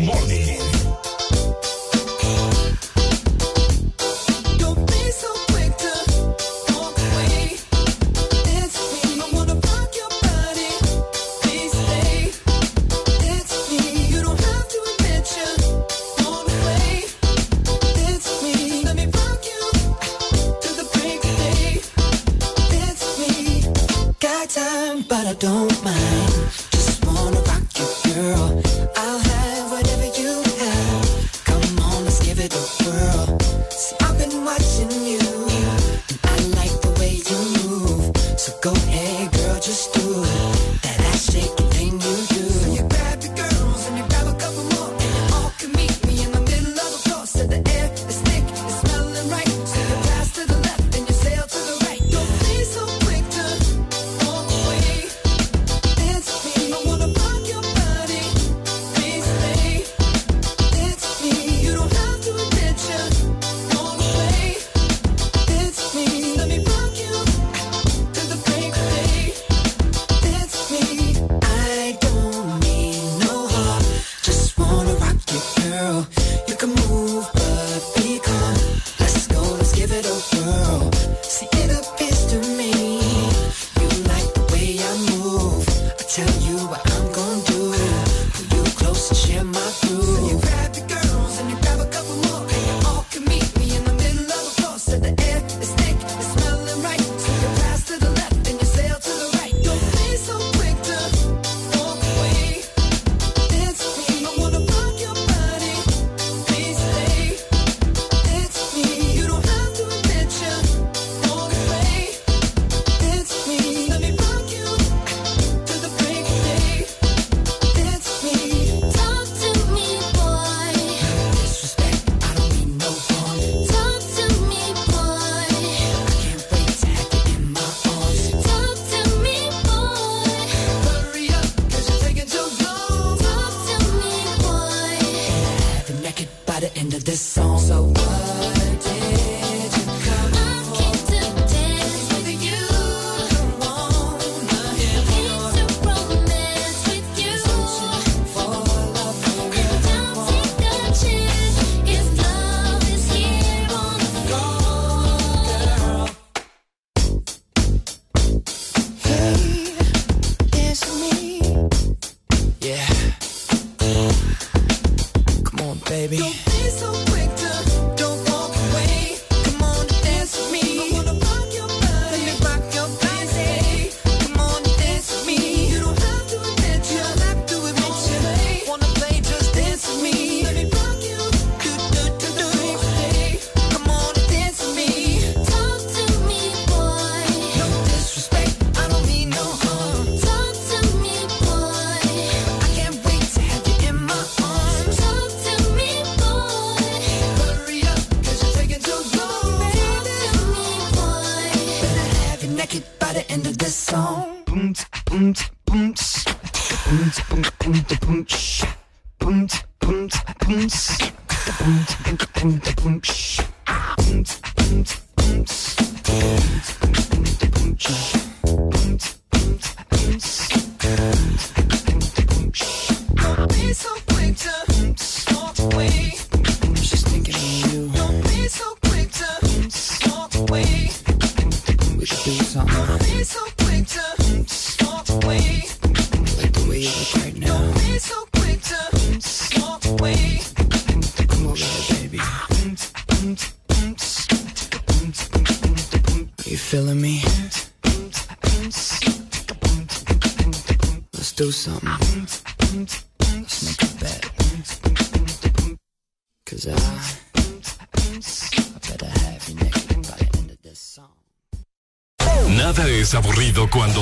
[0.05, 0.41] But
[9.21, 10.71] I wanna fuck your body.
[11.41, 12.31] Please stay.
[13.19, 14.05] That's me.
[14.07, 14.21] You
[25.33, 26.30] don't mind.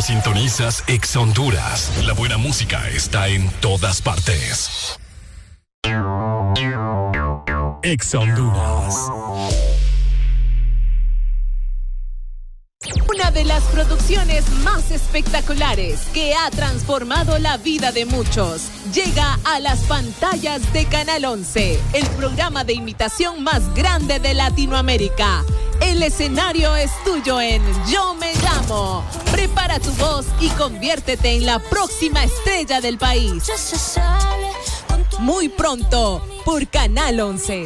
[0.01, 1.91] Sintonizas Ex Honduras.
[2.05, 4.97] La buena música está en todas partes.
[7.84, 8.95] Ex Honduras.
[13.11, 19.59] Una de las producciones más espectaculares que ha transformado la vida de muchos llega a
[19.59, 25.43] las pantallas de Canal 11, el programa de imitación más grande de Latinoamérica.
[25.81, 29.03] El escenario es tuyo en Yo Me Llamo.
[29.31, 33.43] Prepara tu voz y conviértete en la próxima estrella del país.
[35.19, 37.65] Muy pronto por Canal 11.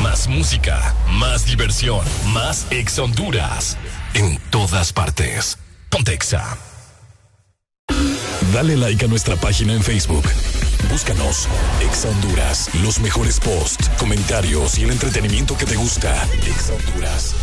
[0.00, 3.76] Más música, más diversión, más Ex Honduras.
[4.14, 5.58] En todas partes.
[5.88, 6.56] Pontexa.
[8.52, 10.22] Dale like a nuestra página en Facebook.
[10.88, 11.48] Búscanos.
[11.80, 12.70] Ex Honduras.
[12.80, 16.14] Los mejores posts, comentarios y el entretenimiento que te gusta.
[16.34, 17.34] Ex Honduras.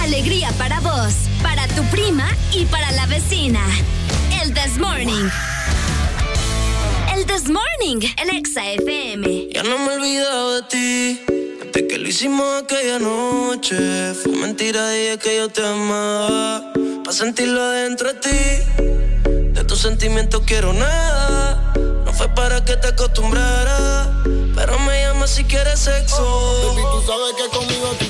[0.00, 1.12] Alegría para vos,
[1.42, 3.60] para tu prima y para la vecina.
[4.42, 5.28] El This Morning.
[7.28, 9.50] This Morning, el Exa FM.
[9.52, 11.20] Ya no me he olvidado de ti.
[11.62, 14.14] Desde que lo hicimos aquella noche.
[14.14, 16.72] Fue mentira, dije que yo te amaba.
[17.04, 18.40] Pa' sentirlo adentro de ti.
[19.52, 21.74] De tus sentimientos quiero nada.
[22.06, 24.22] No fue para que te acostumbrara.
[24.56, 26.24] Pero me llama si quieres sexo.
[26.66, 28.06] Baby, tú sabes que conmigo tú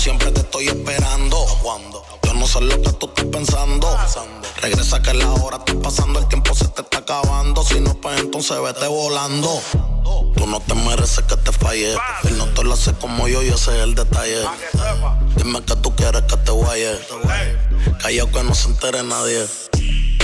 [0.00, 1.36] siempre te estoy esperando.
[1.62, 3.98] Cuando yo no sé lo que tú estás pensando.
[4.62, 6.18] Regresa que la hora está pasando.
[6.18, 7.62] El tiempo se te está acabando.
[7.62, 9.60] Si no, pues entonces vete volando.
[10.36, 11.92] Tú no te mereces que te falle.
[12.24, 14.42] Él no te lo hace como yo y ese es el detalle.
[15.36, 16.98] Dime que tú quieres que te guaye.
[18.02, 19.46] Callao que no se entere nadie.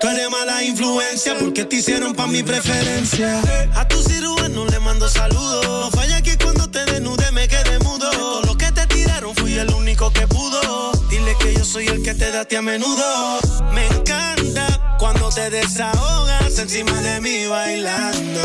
[0.00, 3.42] Tú eres mala influencia porque te hicieron pa' mi preferencia.
[3.74, 5.66] A tu cirujano le mando saludos.
[5.66, 8.10] No falla que cuando te desnude me quede mudo.
[8.10, 10.92] Todo lo que te tiraron fui el único que pudo.
[11.10, 13.40] Dile que yo soy el que te date a menudo.
[13.74, 18.40] Me encanta cuando te desahogas encima de mí bailando.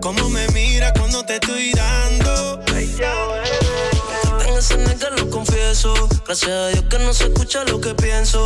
[0.00, 2.19] Cómo me mira cuando te estoy dando.
[4.60, 5.94] Nega lo confieso.
[6.26, 8.44] Gracias a Dios que no se escucha lo que pienso.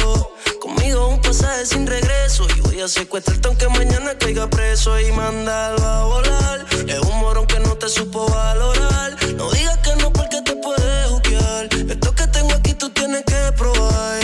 [0.62, 2.46] Conmigo un pasaje sin regreso.
[2.56, 4.98] Y voy a secuestrarte aunque mañana caiga preso.
[5.00, 6.66] Y mandarlo a volar.
[6.86, 9.16] Es un morón que no te supo valorar.
[9.34, 11.68] No digas que no porque te puedes juzgar.
[11.90, 14.20] Esto que tengo aquí tú tienes que probar.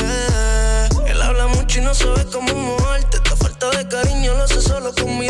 [1.09, 3.17] Él habla mucho y no sabe cómo moverte.
[3.17, 5.30] Esta falta de cariño lo hace solo con mirarte.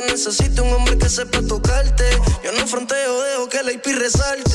[0.00, 2.04] que necesitas un hombre que sepa tocarte.
[2.44, 4.50] Yo no fronteo, dejo que la IP resalte.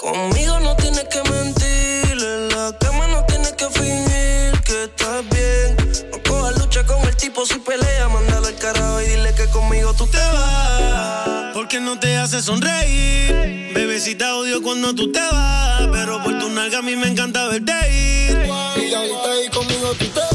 [0.00, 2.18] Conmigo no tienes que mentir.
[2.18, 5.76] En la cama no tienes que fingir que estás bien.
[6.10, 8.08] No cojas lucha con el tipo si pelea.
[8.08, 11.52] Mándalo al carajo y dile que conmigo tú te vas.
[11.54, 13.72] Porque no te hace sonreír.
[13.74, 15.88] Bebecita odio cuando tú te vas.
[15.92, 18.46] Pero por tu nalga a mí me encanta verte ir.
[18.46, 20.27] Y ahorita ahí conmigo tú te vas.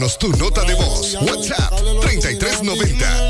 [0.00, 1.14] Envíanos tu nota de voz.
[1.20, 3.29] WhatsApp 3390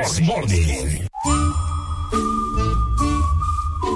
[0.00, 1.08] El Desmorning.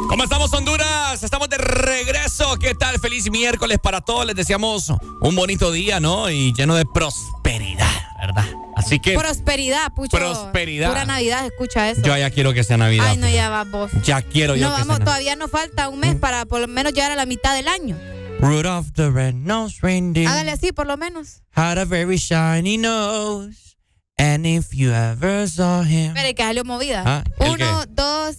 [0.08, 1.22] ¿Cómo estamos, Honduras?
[1.22, 2.56] Estamos de regreso.
[2.58, 2.98] ¿Qué tal?
[3.00, 4.26] Feliz miércoles para todos.
[4.26, 6.28] Les deseamos un bonito día, ¿no?
[6.30, 7.88] Y lleno de prosperidad,
[8.20, 8.44] ¿verdad?
[8.76, 10.16] Así que Prosperidad, pucho.
[10.16, 10.88] Prosperidad.
[10.90, 12.02] Pura Navidad, escucha eso.
[12.02, 13.06] yo ya quiero que sea Navidad.
[13.08, 13.90] Ay, no, ya vas vos.
[14.04, 15.04] Ya quiero yo No, que sea vamos, Navidad.
[15.06, 17.96] todavía nos falta un mes para por lo menos llegar a la mitad del año.
[18.40, 21.40] Rudolph the red-nosed reindeer Hágale así, por lo menos.
[21.56, 23.73] had a very shiny nose.
[24.16, 26.14] And if you ever saw him...
[26.16, 27.02] Espere, que salió movida.
[27.04, 28.36] Ah, ¿el Uno, dos.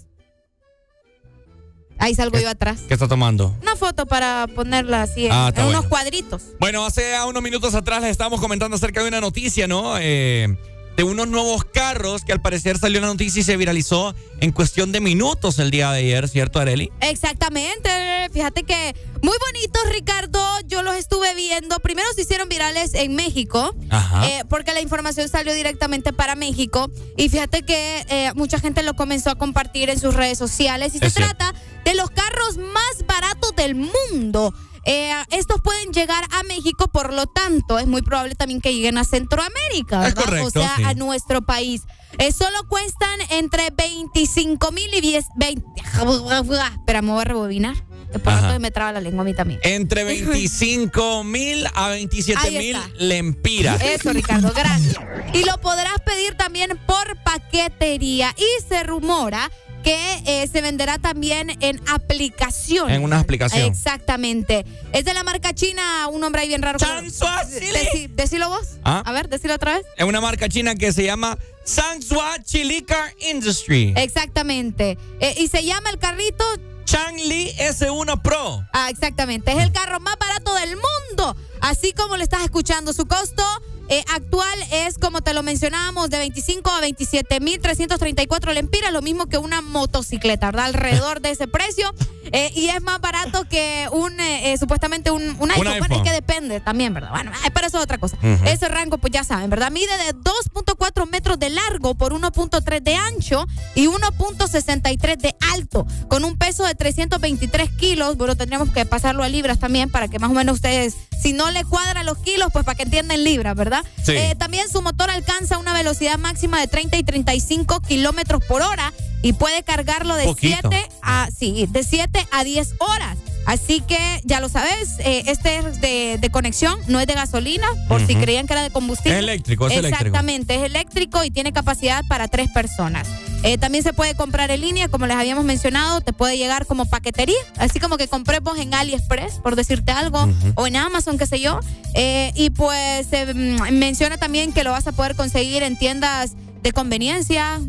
[1.97, 2.81] Ahí salgo yo atrás.
[2.87, 3.55] ¿Qué está tomando?
[3.61, 5.89] Una foto para ponerla así en, Ah, en unos bueno.
[5.89, 6.43] cuadritos.
[6.59, 9.95] Bueno, hace unos minutos atrás les estábamos comentando acerca de una noticia, ¿no?
[9.99, 10.57] Eh,
[10.95, 14.91] de unos nuevos carros que al parecer salió la noticia y se viralizó en cuestión
[14.91, 16.91] de minutos el día de ayer, ¿cierto, Areli?
[17.01, 17.89] Exactamente.
[18.31, 20.39] Fíjate que muy bonitos, Ricardo.
[20.67, 21.79] Yo los estuve viendo.
[21.79, 23.75] Primero se hicieron virales en México.
[23.89, 24.27] Ajá.
[24.27, 26.89] eh, porque la información salió directamente para México.
[27.17, 30.95] Y fíjate que eh, mucha gente lo comenzó a compartir en sus redes sociales.
[30.95, 31.35] Y se cierto.
[31.35, 34.53] trata de los carros más baratos del mundo.
[34.85, 38.97] Eh, estos pueden llegar a México, por lo tanto, es muy probable también que lleguen
[38.97, 40.23] a Centroamérica, Es ¿verdad?
[40.25, 40.83] correcto, o sea, sí.
[40.83, 41.81] a nuestro país.
[42.17, 45.25] Eh, solo cuestan entre 25 mil y 10.
[45.35, 45.65] 20.
[45.81, 47.75] Espera, me voy a rebobinar.
[48.23, 49.59] Por rato me traba la lengua a mí también.
[49.63, 53.81] Entre 25 mil a 27 Ahí mil lempiras.
[53.81, 54.95] Eso, Ricardo, gracias.
[55.33, 58.33] Y lo podrás pedir también por paquetería.
[58.37, 59.51] Y se rumora
[59.85, 62.89] que eh, se venderá también en aplicación.
[62.89, 63.61] En una aplicación.
[63.67, 64.65] Exactamente.
[64.91, 66.79] Es de la marca china, un nombre ahí bien raro.
[66.79, 68.67] Deci- decilo vos.
[68.83, 69.03] ¿Ah?
[69.05, 69.85] A ver, decilo otra vez.
[69.95, 73.93] Es una marca china que se llama Sangsua Chili Car Industry.
[73.95, 74.97] Exactamente.
[75.19, 76.43] Eh, y se llama el carrito
[76.85, 78.65] Changli S1 Pro.
[78.73, 79.51] Ah, exactamente.
[79.51, 81.35] Es el carro más barato del mundo.
[81.61, 83.43] Así como le estás escuchando, su costo
[83.89, 89.01] eh, actual es, como te lo mencionábamos, de 25 a 27 mil 334 lempiras, lo
[89.01, 90.65] mismo que una motocicleta, ¿verdad?
[90.65, 91.93] Alrededor de ese precio.
[92.31, 95.65] Eh, y es más barato que un, eh, supuestamente un, un iPhone.
[95.65, 95.91] Bueno, iPhone.
[95.91, 97.11] es que depende también, ¿verdad?
[97.11, 98.17] Bueno, pero eso es otra cosa.
[98.45, 99.71] Ese rango, pues ya saben, ¿verdad?
[99.71, 103.45] Mide de 2.4 metros de largo por 1.3 de ancho
[103.75, 108.17] y 1.63 de alto, con un peso de 323 kilos.
[108.17, 111.51] Bueno, tendríamos que pasarlo a libras también para que más o menos ustedes, si no
[111.51, 113.74] le cuadran los kilos, pues para que entiendan libras, ¿verdad?
[114.03, 114.13] Sí.
[114.13, 118.93] Eh, también su motor alcanza una velocidad máxima de 30 y 35 kilómetros por hora
[119.21, 120.69] y puede cargarlo de Poquito.
[120.69, 123.17] 7 a, sí, de 7 a 10 horas.
[123.45, 127.67] Así que ya lo sabes, eh, este es de, de conexión, no es de gasolina,
[127.87, 129.17] por si creían que era de combustible.
[129.17, 130.05] Es eléctrico, es eléctrico.
[130.05, 133.07] Exactamente, es eléctrico y tiene capacidad para tres personas.
[133.43, 136.85] Eh, también se puede comprar en línea, como les habíamos mencionado, te puede llegar como
[136.85, 141.39] paquetería, así como que compremos en AliExpress, por decirte algo, o en Amazon, qué sé
[141.39, 141.59] yo.
[141.93, 146.31] Eh, y pues se mm, menciona también que lo vas a poder conseguir en tiendas
[146.63, 147.59] de conveniencia,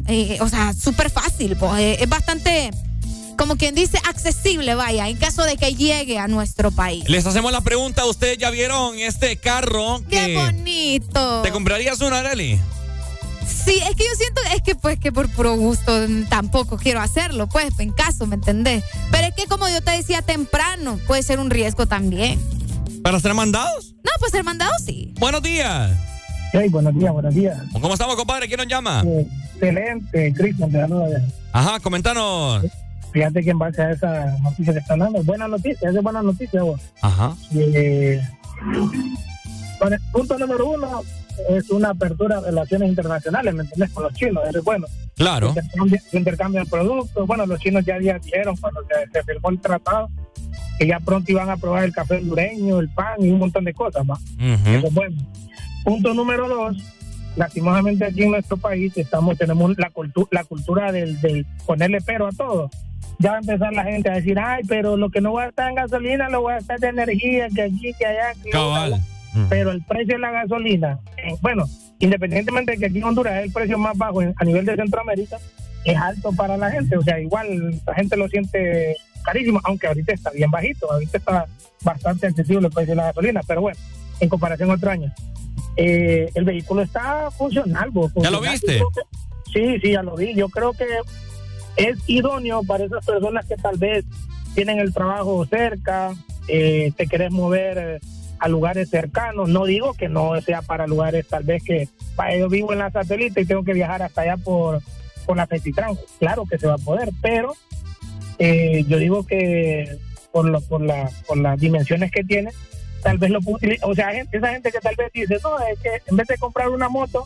[0.41, 2.71] o sea, súper fácil, pues, es bastante,
[3.37, 7.09] como quien dice, accesible, vaya, en caso de que llegue a nuestro país.
[7.09, 10.01] Les hacemos la pregunta, ¿ustedes ya vieron este carro?
[10.09, 11.43] ¡Qué que bonito!
[11.43, 12.59] ¿Te comprarías uno, Areli?
[13.47, 15.93] Sí, es que yo siento es que pues que por puro gusto
[16.29, 18.85] tampoco quiero hacerlo, pues en caso, ¿me entendés?
[19.11, 22.41] Pero es que como yo te decía temprano, puede ser un riesgo también.
[23.03, 23.95] ¿Para ser mandados?
[24.05, 25.15] No, pues ser mandado sí.
[25.19, 25.93] Buenos días.
[26.53, 27.59] Hey, buenos días, buenos días.
[27.73, 28.49] ¿Cómo estamos, compadre?
[28.49, 29.05] ¿Quién nos llama?
[29.55, 31.25] Excelente, Cristian, te saludo allá.
[31.53, 32.65] Ajá, comentanos.
[33.17, 36.63] Fíjate que en base a esa noticia que están dando, buena noticia, es buena noticia
[36.63, 36.83] vos.
[37.01, 37.35] Ajá.
[37.55, 38.21] Eh,
[39.81, 41.01] bueno, punto número uno
[41.49, 43.91] es una apertura de relaciones internacionales, ¿me entiendes?
[43.95, 44.87] Con los chinos, eso es bueno.
[45.17, 45.49] Claro.
[45.49, 47.27] Intercambio, intercambio de productos.
[47.27, 50.11] Bueno, los chinos ya ya dijeron cuando se, se firmó el tratado
[50.79, 53.73] que ya pronto iban a probar el café hondureño, el pan y un montón de
[53.73, 54.21] cosas más.
[54.75, 55.17] Eso es bueno.
[55.85, 56.77] Punto número dos,
[57.35, 62.27] lastimosamente aquí en nuestro país estamos tenemos la, cultu- la cultura del, del ponerle pero
[62.27, 62.69] a todo.
[63.19, 65.49] Ya va a empezar la gente a decir, ay, pero lo que no va a
[65.49, 68.33] estar en gasolina lo voy a estar de energía, que aquí, que allá.
[68.43, 69.01] Que Cabal.
[69.51, 71.65] Pero el precio de la gasolina, eh, bueno,
[71.99, 74.77] independientemente de que aquí en Honduras es el precio más bajo en- a nivel de
[74.77, 75.37] Centroamérica,
[75.85, 76.97] es alto para la gente.
[76.97, 81.47] O sea, igual la gente lo siente carísimo, aunque ahorita está bien bajito, ahorita está
[81.83, 83.79] bastante accesible el precio de la gasolina, pero bueno,
[84.21, 85.13] en comparación a otro año.
[85.77, 87.91] Eh, el vehículo está funcional.
[87.91, 88.79] vos, ¿Ya lo viste?
[88.79, 88.83] Que-
[89.53, 90.35] Sí, sí, ya lo vi.
[90.35, 90.87] Yo creo que
[91.77, 94.05] es idóneo para esas personas que tal vez
[94.55, 96.15] tienen el trabajo cerca,
[96.49, 98.01] eh, te querés mover eh,
[98.39, 99.49] a lugares cercanos.
[99.49, 102.91] No digo que no sea para lugares tal vez que para yo vivo en la
[102.91, 104.81] satélite y tengo que viajar hasta allá por,
[105.27, 105.97] por la Petitran.
[106.19, 107.55] Claro que se va a poder, pero
[108.39, 109.97] eh, yo digo que
[110.33, 112.51] por, lo, por, la, por las dimensiones que tiene,
[113.03, 113.41] tal vez lo.
[113.83, 116.37] O sea, gente- esa gente que tal vez dice, no, es que en vez de
[116.39, 117.25] comprar una moto,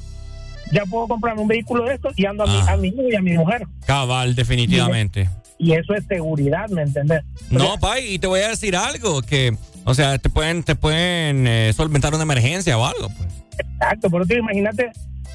[0.71, 3.15] ya puedo comprar un vehículo de estos y ando a, mi, a mi hijo y
[3.15, 3.67] a mi mujer.
[3.87, 5.29] Cabal, definitivamente.
[5.59, 7.23] Y eso es seguridad, ¿me entendés?
[7.51, 11.47] No, Pai, y te voy a decir algo, que, o sea, te pueden, te pueden
[11.47, 13.29] eh, solventar una emergencia o algo, pues.
[13.59, 14.91] Exacto, pero tú imagínate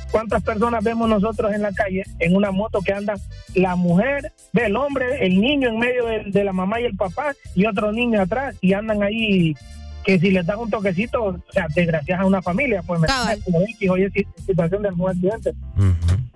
[0.10, 3.16] cuántas personas vemos nosotros en la calle en una moto que anda
[3.54, 7.34] la mujer del hombre, el niño en medio de, de la mamá y el papá
[7.54, 9.54] y otro niño atrás y andan ahí
[10.06, 13.08] que si les das un toquecito, o sea, desgracias a una familia, pues me
[13.44, 15.54] como X, oye, si- situación de algún accidente.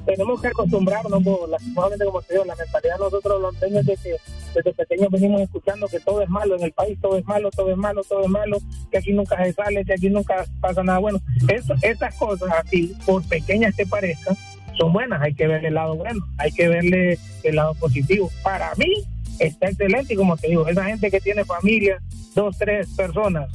[0.05, 3.95] Tenemos que acostumbrarnos, pues, lastimosamente, como te digo, la mentalidad de nosotros los niños de
[3.95, 4.15] que
[4.55, 7.69] desde pequeños venimos escuchando que todo es malo en el país, todo es malo, todo
[7.69, 8.57] es malo, todo es malo,
[8.91, 11.19] que aquí nunca se sale, que aquí nunca pasa nada bueno.
[11.47, 14.35] Eso, esas cosas así, por pequeñas que parezcan,
[14.77, 18.31] son buenas, hay que verle el lado bueno, hay que verle el lado positivo.
[18.41, 18.91] Para mí
[19.39, 22.01] está excelente y como te digo, esa gente que tiene familia,
[22.35, 23.49] dos, tres personas,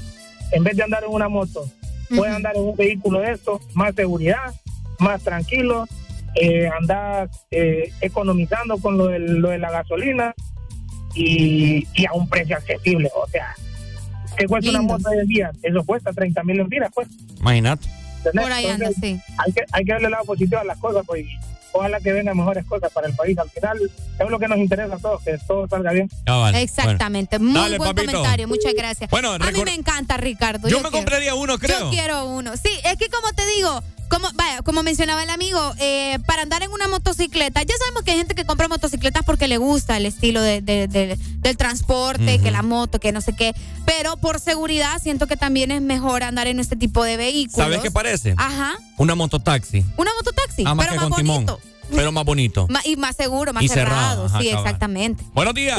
[0.52, 1.68] en vez de andar en una moto,
[2.14, 4.54] puede andar en un vehículo de estos, más seguridad,
[4.98, 5.86] más tranquilo,
[6.34, 10.34] eh, andar eh, economizando con lo de, lo de la gasolina
[11.14, 13.10] y, y a un precio accesible.
[13.14, 13.54] O sea,
[14.36, 15.52] ¿qué cuesta una moto hoy en día?
[15.62, 17.08] Eso cuesta 30 mil lempiras, pues.
[17.38, 17.88] Imagínate.
[18.32, 19.32] Por ahí anda, Entonces, sí.
[19.38, 21.26] hay que, hay que darle el lado positivo a las cosas, pues.
[21.76, 23.36] Ojalá que vengan mejores cosas para el país.
[23.36, 23.78] Al final,
[24.18, 26.08] es lo que nos interesa a todos, que todo salga bien.
[26.54, 28.12] Exactamente, muy Dale, buen papito.
[28.12, 29.10] comentario, muchas gracias.
[29.10, 30.68] Bueno, a mí me encanta, Ricardo.
[30.68, 31.80] Yo me quiero- compraría uno, creo.
[31.80, 32.56] Yo quiero uno.
[32.56, 36.62] Sí, es que como te digo, como, vaya, como mencionaba el amigo, eh, para andar
[36.62, 40.06] en una motocicleta, ya sabemos que hay gente que compra motocicletas porque le gusta el
[40.06, 43.54] estilo de, de- de- del transporte, que la moto, que no sé qué.
[43.86, 47.56] Pero por seguridad siento que también es mejor andar en este tipo de vehículos.
[47.66, 48.34] ¿Sabes qué parece?
[48.36, 48.74] Ajá.
[48.96, 49.84] Una mototaxi.
[49.96, 51.46] Una mototaxi, Ah, más pero que más con timón.
[51.46, 51.60] bonito.
[51.90, 52.66] Pero más bonito.
[52.84, 53.94] Y más seguro, más Y cerrado.
[54.00, 54.64] cerrado, ajá, sí, cabal.
[54.64, 55.24] exactamente.
[55.34, 55.78] Buenos días.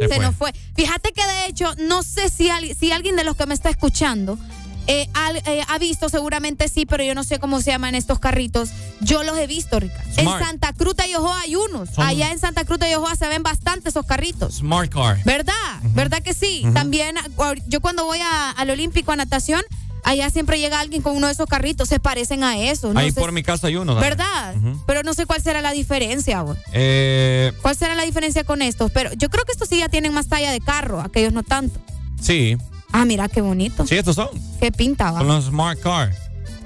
[0.00, 0.24] Se Se, fue.
[0.24, 0.52] nos fue.
[0.74, 3.70] Fíjate que de hecho, no sé si, al- si alguien de los que me está
[3.70, 4.38] escuchando
[4.86, 8.18] eh, al- eh, ha visto, seguramente sí, pero yo no sé cómo se llaman estos
[8.18, 8.70] carritos.
[9.00, 10.12] Yo los he visto, Ricardo.
[10.14, 10.40] Smart.
[10.40, 11.90] En Santa Cruz de Yojoa hay unos.
[11.90, 14.54] Son- Allá en Santa Cruz de Yojoa se ven bastante esos carritos.
[14.56, 15.18] Smart car.
[15.24, 15.52] ¿Verdad?
[15.94, 16.64] ¿Verdad que sí?
[16.74, 19.62] También ahor- yo cuando voy a- al Olímpico a natación,
[20.04, 22.94] allá siempre llega alguien con uno de esos carritos, se parecen a esos.
[22.94, 23.96] No Ahí sé por si- mi casa hay uno.
[23.96, 24.54] ¿Verdad?
[24.86, 26.44] Pero no sé cuál será la diferencia.
[26.72, 28.90] Eh, ¿Cuál será la diferencia con estos?
[28.92, 31.80] Pero yo creo que estos sí ya tienen más talla de carro, aquellos no tanto.
[32.20, 32.56] sí.
[32.92, 33.86] Ah, mira qué bonito.
[33.86, 34.28] Sí, estos son.
[34.60, 35.18] Qué pinta, va.
[35.18, 36.14] Son los smart car.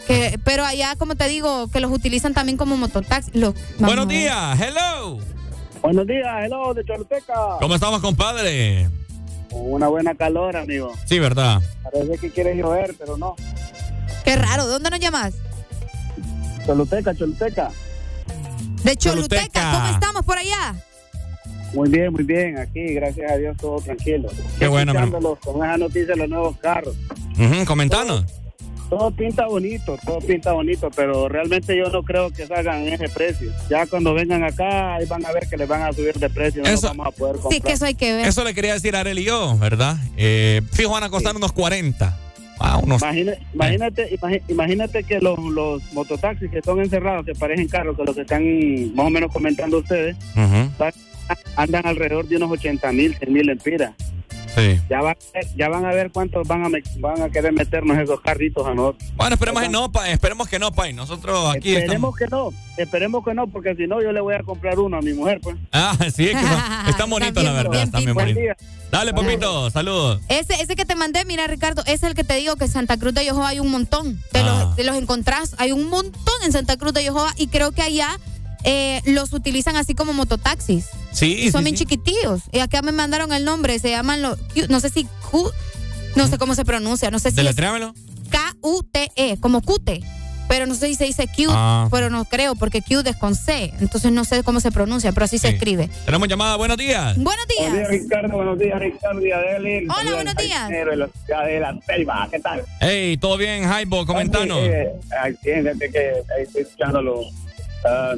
[0.07, 3.31] Que, pero allá, como te digo, que los utilizan también como mototaxi.
[3.35, 4.61] Los, Buenos días.
[4.61, 5.19] Hello.
[5.83, 7.35] Buenos días, hello, de Choluteca.
[7.61, 8.89] ¿Cómo estamos, compadre?
[9.51, 10.93] Una buena calor, amigo.
[11.07, 11.61] Sí, ¿verdad?
[11.83, 13.35] Parece que quiere llover, pero no.
[14.25, 14.67] Qué raro.
[14.67, 15.35] ¿De dónde nos llamas?
[16.67, 17.71] Choluteca, Choluteca.
[18.85, 19.43] De Choluteca.
[19.43, 19.73] Choluteca.
[19.73, 20.75] ¿Cómo estamos por allá?
[21.75, 22.59] Muy bien, muy bien.
[22.59, 24.29] Aquí, gracias a Dios, todo tranquilo.
[24.59, 26.97] Qué bueno, mi Escuchándolos con esa noticia de los nuevos carros.
[27.39, 28.25] Ujú, comentanos.
[28.89, 33.09] Todo pinta bonito, todo pinta bonito, pero realmente yo no creo que salgan en ese
[33.09, 33.53] precio.
[33.71, 36.61] Ya cuando vengan acá, ahí van a ver que les van a subir de precio
[36.63, 37.53] y no los Eso- vamos a poder comprar.
[37.53, 38.27] Sí, que eso hay que ver.
[38.27, 39.97] Eso le quería decir a Arel y yo, ¿verdad?
[40.17, 42.19] Eh, fijo, van a costar unos 40.
[42.59, 43.01] Ah, unos.
[43.01, 44.19] Imagina- imagínate,
[44.49, 48.43] imagínate que los, los mototaxis que son encerrados, que parecen carros, que lo que están
[48.97, 50.93] más o menos comentando ustedes, Ujú, van-
[51.57, 53.93] andan alrededor de unos 80 mil, 100 mil empiras.
[54.57, 54.81] Sí.
[54.91, 55.15] Ya, van,
[55.57, 58.75] ya van a ver cuántos van a, me- van a querer meternos esos carritos a
[58.75, 59.09] nosotros.
[59.15, 60.93] Bueno, esperemos que no, pa, esperemos que no, Pai.
[60.93, 62.51] Nosotros aquí Esperemos estamos.
[62.51, 65.03] que no, esperemos que no, porque si no yo le voy a comprar uno a
[65.03, 65.55] mi mujer, pues.
[65.71, 67.81] Ah, sí, es que son- están bonitos, la verdad.
[67.85, 68.43] Están bien Buen bonitos.
[68.43, 68.57] día.
[68.91, 70.21] Dale, papito, saludos.
[70.29, 72.73] Ese, ese que te mandé, mira, Ricardo, ese es el que te digo que en
[72.73, 74.21] Santa Cruz de Yojoa hay un montón.
[74.33, 74.65] Te, Ah.
[74.65, 77.83] los, te los encontrás, hay un montón en Santa Cruz de Yojoa y creo que
[77.83, 78.19] allá
[78.65, 80.87] eh, los utilizan así como mototaxis.
[81.13, 81.85] Sí, Y son sí, bien sí.
[81.85, 82.43] chiquitillos.
[82.53, 84.39] Y acá me mandaron el nombre, se llaman los,
[84.69, 85.51] no sé si Q,
[86.17, 87.95] no sé cómo se pronuncia, no sé si Deletréamelo.
[88.31, 90.01] K-U-T-E, como Qte.
[90.49, 91.87] Pero no sé si se dice Q, Ah.
[91.93, 93.73] pero no creo, porque Q es con C.
[93.79, 95.89] Entonces no sé cómo se pronuncia, pero así se escribe.
[96.05, 97.17] Tenemos llamada, buenos días.
[97.17, 97.71] Buenos días.
[97.71, 98.29] Buenos días, Ricardo.
[98.37, 99.85] Buenos días, Ricardo y Adeli.
[99.85, 100.69] Hola, Saludos buenos días.
[100.69, 102.29] De la ciudad de La Ceiba.
[102.33, 102.65] ¿Qué tal?
[102.81, 104.05] Hey, ¿todo bien, Jaibo?
[104.05, 104.59] Comentanos.
[104.65, 104.91] Eh,
[105.23, 105.99] aquí, fíjate que
[106.37, 107.21] ahí estoy escuchándolo.
[107.83, 108.15] Está.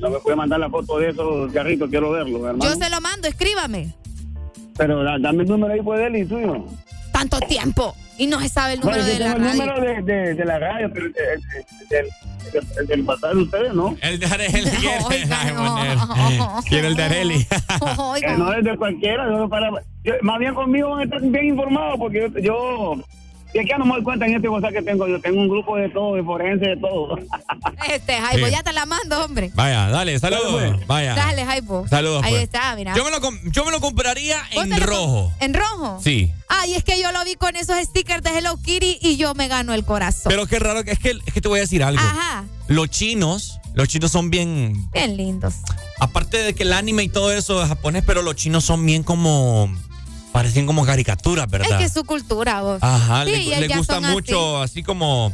[0.00, 2.64] No me puede mandar la foto de esos carritos, quiero verlo, hermano.
[2.64, 3.94] Yo se lo mando, escríbame.
[4.76, 6.64] Pero da- dame el número ahí, pues, de él y suyo.
[7.12, 7.94] Tanto tiempo.
[8.18, 9.52] Y no se sabe el número Bueno, yo de la el radio.
[9.74, 11.42] número de, de, de la radio, pero el, el,
[11.98, 12.06] el,
[12.54, 13.94] el, el del pasado de ustedes, ¿no?
[14.00, 14.70] El de Areli.
[16.68, 17.46] Quiero el de Areli.
[17.98, 18.28] Oiga.
[18.32, 19.70] Que no es de cualquiera, solo para...
[20.04, 22.40] yo- más bien conmigo van a estar bien informados, porque yo...
[22.40, 22.94] yo
[23.56, 25.08] y aquí no me doy cuenta en este WhatsApp que tengo.
[25.08, 27.18] Yo tengo un grupo de todo, de forense, de todo.
[27.88, 28.52] Este, Jaibo, Sí.
[28.52, 29.50] ya te la mando, hombre.
[29.54, 30.86] Vaya, dale, saludos.
[30.86, 31.14] Vaya.
[31.14, 31.86] Dale, Jaibo.
[31.88, 32.42] Saludos, Ahí pues.
[32.44, 32.94] está, mira.
[32.94, 33.18] Yo me lo,
[33.50, 35.32] yo me lo compraría ¿Vos en rojo.
[35.40, 36.00] ¿En rojo?
[36.02, 36.30] Sí.
[36.48, 39.48] Ay, es que yo lo vi con esos stickers de Hello Kitty y yo me
[39.48, 40.30] gano el corazón.
[40.30, 42.00] Pero qué raro, es que, es que te voy a decir algo.
[42.00, 44.90] Ajá, Los chinos, los chinos son bien.
[44.92, 45.54] bien lindos.
[45.98, 49.02] Aparte de que el anime y todo eso es japonés, pero los chinos son bien
[49.02, 49.68] como.
[50.36, 51.70] Parecen como caricaturas, ¿verdad?
[51.72, 52.78] Es que es su cultura, vos.
[52.82, 54.06] Ajá, Sí, le, le ya gusta así.
[54.06, 54.82] mucho, así.
[54.82, 55.32] como.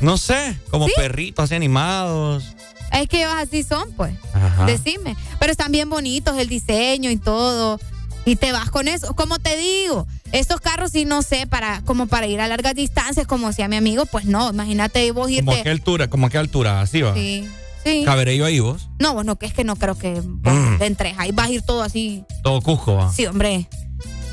[0.00, 0.92] No sé, como ¿Sí?
[0.96, 2.44] perritos así animados.
[2.92, 4.12] Es que ellos así son, pues.
[4.34, 4.66] Ajá.
[4.66, 5.16] Decime.
[5.38, 7.80] Pero están bien bonitos el diseño y todo.
[8.24, 9.14] Y te vas con eso.
[9.14, 13.26] Como te digo, estos carros sí no sé, para, como para ir a largas distancias,
[13.26, 14.50] como decía mi amigo, pues no.
[14.50, 15.44] Imagínate vos irte.
[15.44, 17.14] Como a qué altura, como a qué altura, así va.
[17.14, 17.48] Sí,
[17.82, 18.02] sí.
[18.04, 18.88] Caberé yo ahí vos.
[18.98, 20.78] No, bueno, que es que no creo que vos Mm.
[20.78, 21.32] te entres ahí.
[21.32, 22.24] Vas a ir todo así.
[22.42, 23.12] Todo Cusco va.
[23.12, 23.66] Sí, hombre.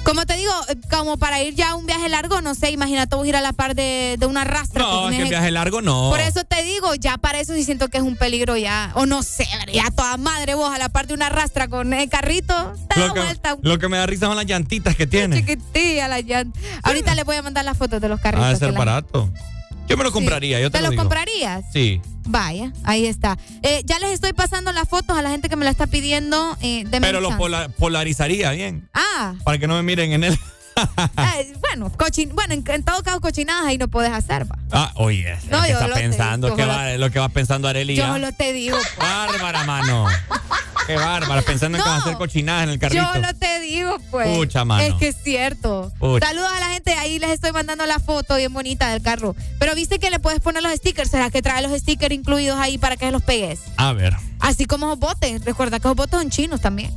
[0.03, 3.15] Como te digo, eh, como para ir ya a un viaje largo, no sé, imagínate
[3.15, 4.81] vos ir a la par de, de una rastra.
[4.81, 6.09] No, que eje- viaje largo no.
[6.09, 8.91] Por eso te digo, ya para eso sí siento que es un peligro ya.
[8.95, 12.09] O no sé, ya toda madre vos a la par de una rastra con el
[12.09, 12.53] carrito.
[12.53, 13.57] Da Lo que, vuelta.
[13.61, 15.35] lo que me da risa son las llantitas que tiene.
[15.38, 16.59] Chiquitilla la llanta.
[16.84, 18.49] Ahorita les voy a mandar las fotos de los carritos.
[18.49, 19.31] Que ser barato.
[19.88, 20.13] Yo me lo Sí.
[20.13, 21.03] compraría, yo te, ¿Te lo lo digo.
[21.03, 21.65] comprarías?
[21.73, 22.01] Sí.
[22.26, 23.38] Vaya, ahí está.
[23.64, 26.58] Eh, ya les estoy pasando las fotos a la gente que me la está pidiendo.
[26.62, 27.40] Eh, denme Pero un lo chance.
[27.40, 28.88] pola- polarizaría bien.
[28.94, 30.40] Ah, Para que no me miren en él.
[31.18, 34.57] Eh, bueno, cochin bueno en, en todo caso, cochinadas ahí no puedes hacer, va.
[34.72, 36.47] Ah, oye, No, ¿qué yo está lo pensando?
[36.49, 38.11] yo ¿Qué lo- va, lo que va pensando Arely Yo ya?
[38.14, 38.77] solo te digo.
[38.77, 39.10] pues.
[39.10, 40.06] Bárbara, mano.
[40.88, 43.03] qué bárbara, pensando en que vas a hacer cochinadas en el carrito.
[43.14, 44.35] Yo no te digo, pues.
[44.38, 44.84] Pucha, mano.
[44.84, 45.91] Es que es cierto.
[45.99, 46.27] Pucha.
[46.27, 49.35] Saludos a la gente, ahí les estoy mandando la foto bien bonita del carro.
[49.60, 51.10] Pero viste que le puedes poner los stickers.
[51.11, 53.60] ¿Será que trae los stickers incluidos ahí para que los pegues?
[53.77, 54.15] A ver.
[54.39, 55.43] Así como los botes.
[55.45, 56.91] Recuerda que los botes son chinos también.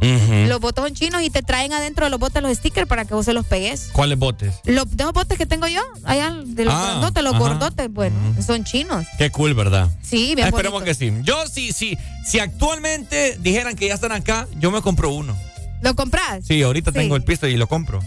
[0.00, 3.14] Los botes son chinos y te traen adentro de los botes los stickers para que
[3.14, 3.90] vos se los pegues.
[3.92, 4.54] ¿Cuáles botes?
[4.64, 7.40] Los de los botes que tengo yo, allá de los Ah, grandotes, los ajá.
[7.42, 9.06] gordotes, bueno, son chinos.
[9.18, 9.88] Qué cool, ¿verdad?
[10.02, 10.84] Sí, bien Esperemos bonito.
[10.84, 11.12] que sí.
[11.22, 11.98] Yo sí, sí.
[12.24, 15.36] Si actualmente dijeran que ya están acá, yo me compro uno.
[15.82, 16.44] ¿Lo compras?
[16.46, 16.98] Sí, ahorita Sí.
[16.98, 18.00] tengo el pisto y lo compro.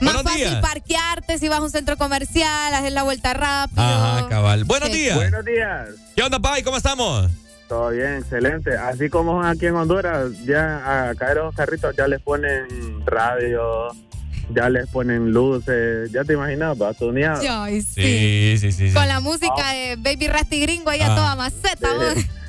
[0.00, 0.62] Más Buenos fácil días.
[0.62, 3.82] parquearte si vas a un centro comercial, hacer la vuelta rápido.
[3.82, 4.64] Ajá, cabal.
[4.64, 4.94] Buenos Sí.
[4.96, 5.14] días.
[5.16, 5.88] Buenos días.
[6.16, 6.62] ¿Qué onda, Pai?
[6.62, 7.30] ¿Cómo estamos?
[7.70, 8.76] Todo bien, excelente.
[8.76, 12.66] Así como aquí en Honduras, ya a caer los carritos ya les ponen
[13.06, 13.86] radio,
[14.52, 17.40] ya les ponen luces, ya te imaginas, va tuneado.
[17.48, 18.02] Ay, sí.
[18.02, 18.88] Sí, sí, sí.
[18.88, 18.92] sí.
[18.94, 21.14] Con la música de Baby Rasty Gringo ahí a Ah.
[21.14, 21.88] toda maceta.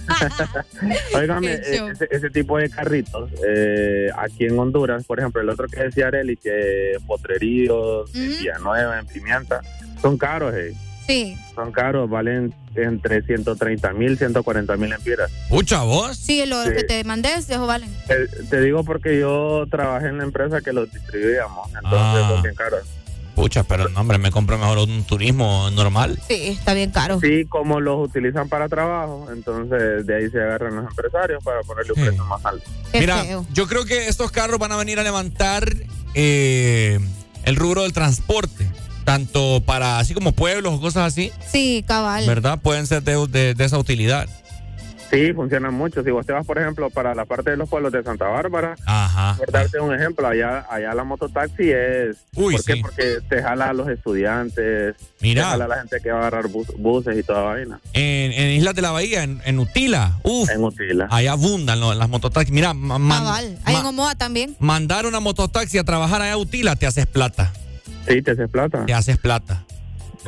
[1.15, 1.87] Óigame, Qué show.
[1.89, 6.07] ese, ese tipo de carritos, eh, aquí en Honduras, por ejemplo, el otro que decía
[6.07, 9.61] Areli, que potreríos, en Villanueva, en Pimienta,
[10.01, 10.73] son caros, eh.
[11.07, 11.35] Sí.
[11.55, 15.29] Son caros, valen entre 130 mil, 140 mil empiras.
[15.49, 16.15] Pucha, vos.
[16.17, 16.69] Sí, lo Sí.
[16.73, 17.89] que te mandé, eso valen.
[18.07, 21.91] Te, te digo porque yo trabajé en la empresa que los distribuíamos, entonces
[22.23, 22.29] Ah.
[22.29, 22.81] son bien caros.
[23.35, 26.19] Pucha, pero no, hombre, me compro mejor un turismo normal.
[26.27, 27.19] Sí, está bien caro.
[27.21, 31.93] Sí, como los utilizan para trabajo, entonces de ahí se agarran los empresarios para ponerle
[31.95, 32.69] un precio más alto.
[32.93, 33.23] Mira,
[33.53, 35.65] yo creo que estos carros van a venir a levantar
[36.13, 36.99] eh,
[37.45, 38.67] el rubro del transporte.
[39.03, 42.25] Tanto para así como pueblos o cosas así, Sí, cabal.
[42.27, 42.59] ¿verdad?
[42.61, 44.27] Pueden ser de, de- de esa utilidad.
[45.09, 46.03] Sí, funcionan mucho.
[46.05, 48.75] Si vos te vas, por ejemplo, para la parte de los pueblos de Santa Bárbara,
[48.85, 49.35] Ajá.
[49.37, 52.15] por darte un ejemplo, allá, allá la mototaxi es...
[52.33, 52.73] Uy, ¿Por qué?
[52.75, 52.81] sí.
[52.81, 55.43] Porque te jala a los estudiantes, Mira.
[55.43, 57.81] te jala a la gente que va a agarrar bus- buses y toda vaina.
[57.91, 60.17] En, en Islas de la Bahía, en, en Utila.
[60.23, 60.49] Uf.
[60.49, 61.07] En Utila.
[61.11, 62.53] Ahí abundan lo- las mototaxis.
[62.53, 63.57] Mira, ma- man- Cabal.
[63.65, 64.55] Ahí en Omoa también.
[64.59, 67.51] mandar una mototaxi a trabajar allá a Utila, te haces plata.
[68.07, 68.85] Sí, te haces plata.
[68.85, 69.63] Te haces plata.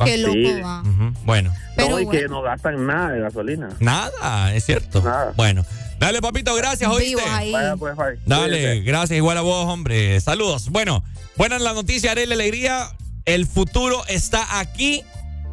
[0.04, 0.60] Qué loco Sí.
[0.60, 0.82] va.
[1.24, 1.52] Bueno.
[1.76, 3.68] no, y que no gastan nada de gasolina.
[3.80, 5.02] Nada, es cierto.
[5.36, 5.64] Bueno.
[5.98, 7.22] Dale, papito, gracias, ¿oíste?
[7.30, 7.52] Ahí.
[7.52, 7.94] Vaya, pues.
[8.26, 10.20] Dale, gracias, igual a vos, hombre.
[10.20, 10.68] Saludos.
[10.70, 11.04] Bueno,
[11.36, 12.88] buena la noticia, Arely Alegría.
[13.24, 15.02] El futuro está aquí,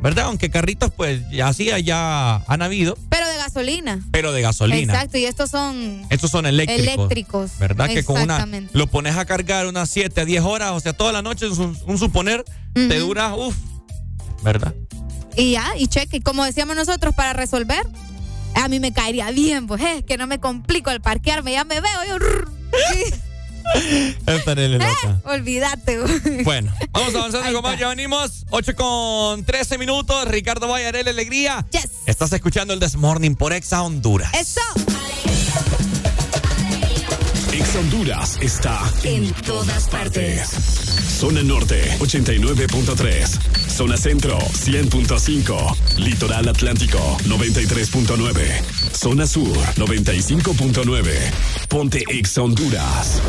[0.02, 0.26] ¿verdad?
[0.26, 4.00] Aunque carritos, pues, ya así ya han habido, Pero de gasolina.
[4.12, 4.94] pero de gasolina.
[4.94, 6.84] Exacto, y estos son Estos son eléctricos.
[6.96, 7.52] eléctricos.
[7.60, 7.88] ¿Verdad?
[7.88, 11.12] Que con una lo pones a cargar unas 7 a 10 horas, o sea, toda
[11.12, 13.56] la noche, un, un suponer, te dura, uff,
[14.44, 14.74] ¿verdad?
[15.38, 17.86] Y ya, y cheque, como decíamos nosotros, para resolver,
[18.56, 21.80] a mí me caería bien, pues es que no me complico al parquearme, ya me
[21.80, 22.18] veo, yo.
[23.76, 25.22] rrr, sí, Esta Arely loca.
[25.26, 26.00] olvídate.
[26.00, 26.44] güey.
[26.44, 28.46] Bueno, vamos avanzando con más, ya venimos.
[28.50, 30.28] 8 con 13 minutos.
[30.28, 31.66] Ricardo Vallarel, Alegría.
[32.06, 34.32] Estás escuchando el Desmorning por Exa Honduras.
[34.34, 34.62] Eso.
[37.76, 40.50] Honduras está en todas partes.
[41.20, 43.70] Zona Norte 89.3.
[43.70, 45.98] Zona Centro 100.5.
[45.98, 48.64] Litoral Atlántico 93.9.
[48.94, 51.14] Zona Sur 95.9.
[51.70, 53.22] Ponte Ex Honduras.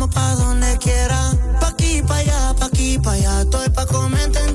[0.00, 1.30] Vamos pa' donde quiera.
[1.60, 3.42] Pa' aquí, pa' allá, pa' aquí, pa' allá.
[3.42, 4.49] Estoy pa' comerte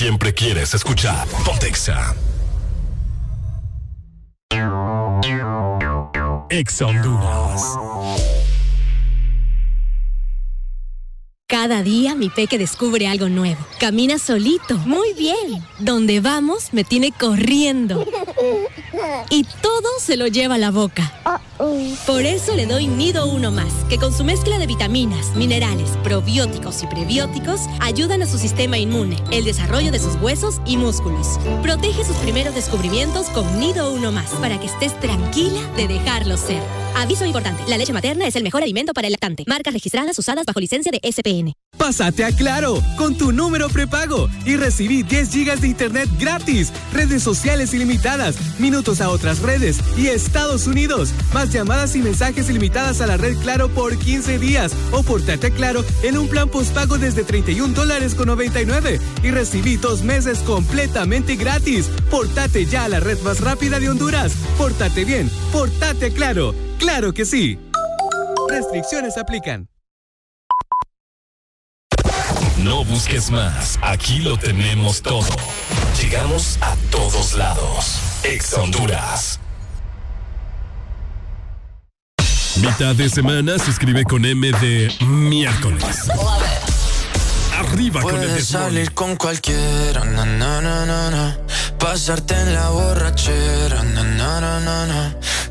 [0.00, 1.28] siempre quieres escuchar.
[1.44, 2.16] Pontexa.
[6.48, 7.76] Ex Honduras.
[11.46, 13.60] Cada día mi peque descubre algo nuevo.
[13.78, 14.78] Camina solito.
[14.86, 15.62] Muy bien.
[15.80, 18.06] Donde vamos me tiene corriendo.
[19.28, 21.12] Y todo se lo lleva a la boca.
[22.06, 26.82] Por eso le doy Nido Uno Más, que con su mezcla de vitaminas, minerales, probióticos
[26.82, 27.60] y prebióticos
[27.90, 31.38] ayudan a su sistema inmune, el desarrollo de sus huesos y músculos.
[31.60, 36.62] Protege sus primeros descubrimientos con Nido Uno Más, para que estés tranquila de dejarlo ser.
[36.94, 39.44] Aviso importante, la leche materna es el mejor alimento para el lactante.
[39.46, 41.59] Marcas registradas usadas bajo licencia de SPN.
[41.90, 47.20] Pásate a Claro con tu número prepago y recibí 10 gigas de internet gratis, redes
[47.20, 53.08] sociales ilimitadas, minutos a otras redes y Estados Unidos, más llamadas y mensajes ilimitadas a
[53.08, 57.24] la red Claro por 15 días o portate a Claro en un plan postpago desde
[57.24, 61.86] 31 dólares con 99 y recibí dos meses completamente gratis.
[62.08, 64.34] Portate ya a la red más rápida de Honduras.
[64.56, 66.54] Portate bien, portate Claro.
[66.78, 67.58] Claro que sí.
[68.48, 69.68] Restricciones aplican.
[72.62, 75.26] No busques más, aquí lo tenemos todo.
[76.00, 77.98] Llegamos a todos lados.
[78.22, 79.40] Ex Honduras.
[82.56, 86.08] Mitad de semana se escribe con M de miércoles.
[87.58, 91.38] Arriba con el Puedes salir con cualquiera, na, na, na,
[91.78, 93.82] pasarte en la borrachera,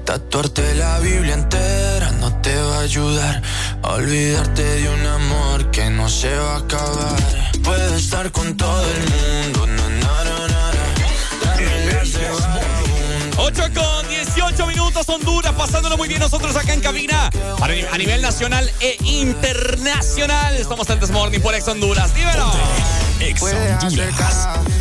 [0.06, 2.12] tatuarte la Biblia entera
[2.50, 3.42] te va a ayudar
[3.84, 7.16] a olvidarte de un amor que no se va a acabar.
[7.64, 11.46] Puedes estar con todo el mundo, na, na, na, na, na.
[11.46, 13.38] darme las de vagabundo.
[13.38, 17.30] 8 con 18 minutos, Honduras, pasándolo muy bien nosotros acá en cabina.
[17.62, 20.56] A ni- a nivel nacional e internacional.
[20.56, 22.16] Estamos en Desmorning por Ex Honduras.
[22.16, 22.52] Dímelo.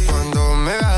[0.07, 0.98] Cuando me la cara.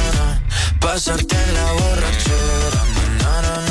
[0.81, 2.83] Pasarte en la borrachera,
[3.19, 3.70] na.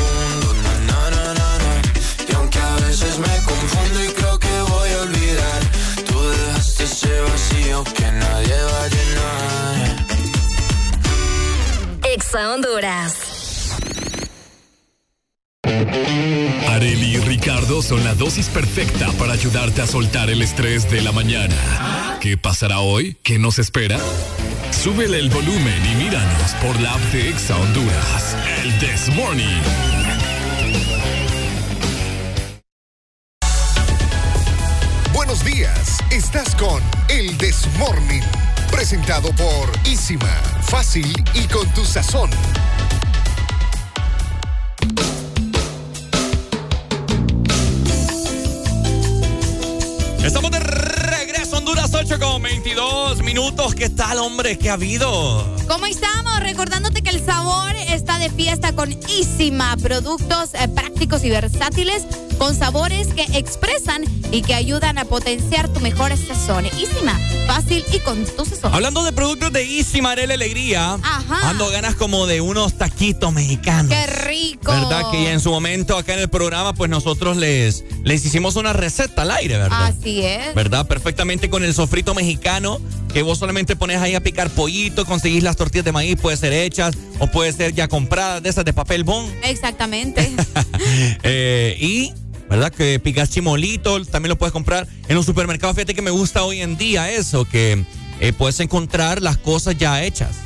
[12.31, 13.13] Exa Honduras.
[16.69, 21.11] Areli y Ricardo son la dosis perfecta para ayudarte a soltar el estrés de la
[21.11, 22.17] mañana.
[22.21, 23.17] ¿Qué pasará hoy?
[23.21, 23.99] ¿Qué nos espera?
[24.71, 28.37] Súbele el volumen y míranos por la app de Exa Honduras.
[28.63, 29.61] El This Morning.
[35.13, 38.23] Buenos días, estás con El Desmorning,
[38.71, 40.33] presentado por Isima,
[40.63, 42.29] fácil y con tu sazón.
[50.23, 50.59] Estamos de
[52.11, 53.73] 8 con 22 minutos.
[53.73, 54.57] ¿Qué tal, hombre?
[54.57, 55.45] ¿Qué ha habido?
[55.67, 56.41] ¿Cómo estamos?
[56.41, 62.03] Recordándote que el sabor está de fiesta con Isima, productos eh, prácticos y versátiles
[62.37, 66.65] con sabores que expresan y que ayudan a potenciar tu mejor sazón.
[66.65, 68.73] Isima, fácil y con tu sazón.
[68.73, 71.49] Hablando de productos de Easy Marel Alegría, Ajá.
[71.49, 73.91] ando ganas como de unos taquitos mexicanos.
[73.91, 74.71] ¡Qué rico!
[74.71, 75.11] ¿Verdad?
[75.11, 79.21] Que en su momento acá en el programa, pues nosotros les, les hicimos una receta
[79.21, 79.93] al aire, ¿verdad?
[79.99, 80.55] Así es.
[80.55, 80.87] ¿Verdad?
[80.87, 82.79] Perfectamente con el sofrito mexicano,
[83.13, 86.53] que vos solamente pones ahí a picar pollito, conseguís las tortillas de maíz, puede ser
[86.53, 89.31] hechas o puede ser ya compradas de esas de papel bond.
[89.43, 90.31] Exactamente.
[91.23, 92.11] Eh, y,
[92.49, 92.71] ¿verdad?
[92.71, 95.73] Que picas chimolito, también lo puedes comprar en un supermercado.
[95.73, 97.85] Fíjate que me gusta hoy en día eso, que
[98.19, 100.37] eh, puedes encontrar las cosas ya hechas.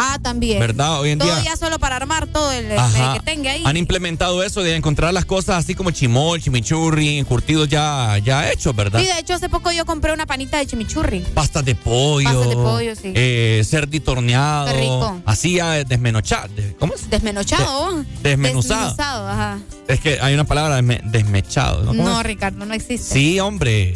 [0.00, 0.60] Ah, también.
[0.60, 1.00] ¿Verdad?
[1.00, 3.62] Hoy en todo día- ya solo para armar todo el, que tenga ahí.
[3.66, 8.74] Han implementado eso de encontrar las cosas así como chimol, chimichurri, curtidos ya, ya hechos,
[8.76, 9.00] ¿verdad?
[9.00, 11.20] Sí, de hecho, hace poco yo compré una panita de chimichurri.
[11.34, 12.28] Pastas de pollo.
[12.28, 13.12] Pastas de pollo, sí.
[13.14, 14.66] eh, cerdito horneado.
[14.68, 15.20] Qué rico.
[15.26, 16.48] Así ya desmenochado.
[16.78, 17.10] ¿Cómo es?
[17.10, 18.04] Desmenochado.
[18.22, 18.80] desmenuzado.
[18.88, 19.58] Desmenuzado, ajá.
[19.88, 21.80] Es que hay una palabra desme- desmechado.
[21.82, 21.88] ¿no?
[21.88, 22.22] ¿Cómo No?
[22.22, 23.14] Ricardo, no existe.
[23.14, 23.94] Sí, hombre.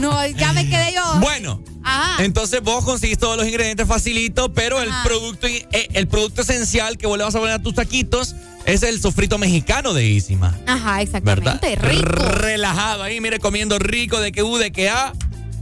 [0.00, 1.20] No, ya me quedé yo.
[1.20, 1.62] Bueno.
[1.82, 2.22] Ajá.
[2.24, 7.06] Entonces vos conseguís todos los ingredientes facilito, pero el producto eh, el producto esencial que
[7.06, 8.34] vos le vas a poner a tus taquitos
[8.66, 10.58] es el sofrito mexicano de Isima.
[10.66, 11.02] Ajá, ¿Verdad?
[11.02, 11.76] exactamente.
[11.76, 12.22] Rico.
[12.32, 15.12] Relajado ahí, mire, comiendo rico de que U, de que A.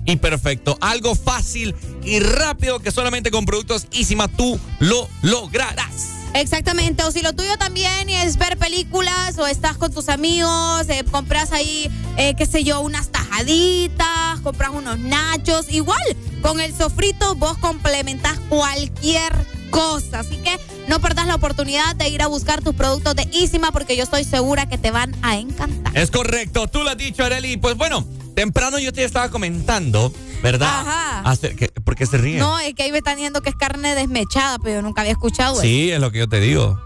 [0.05, 0.79] Y perfecto.
[0.81, 6.18] Algo fácil y rápido que solamente con productos Isima tú lo lograrás.
[6.41, 11.05] Exactamente, o si lo tuyo también es ver películas o estás con tus amigos, eh,
[11.11, 16.01] compras ahí, eh, qué sé yo, unas tajaditas, compras unos nachos, igual
[16.41, 19.33] con el sofrito vos complementás cualquier
[19.71, 23.73] cosa, así que no perdás la oportunidad de ir a buscar tus productos de Isima
[23.73, 25.99] porque yo estoy segura que te van a encantar.
[25.99, 27.57] Es correcto, tú lo has dicho, Areli.
[27.57, 28.07] Pues bueno,
[28.39, 30.13] temprano yo te estaba comentando,
[30.45, 30.69] ¿verdad?
[30.69, 31.21] Ajá.
[31.29, 32.39] Hacer- que- ¿Por qué se ríe?
[32.39, 35.13] No, es que ahí me están diciendo que es carne desmechada, pero yo nunca había
[35.13, 35.63] escuchado eso.
[35.63, 36.81] Sí, es lo que yo te digo.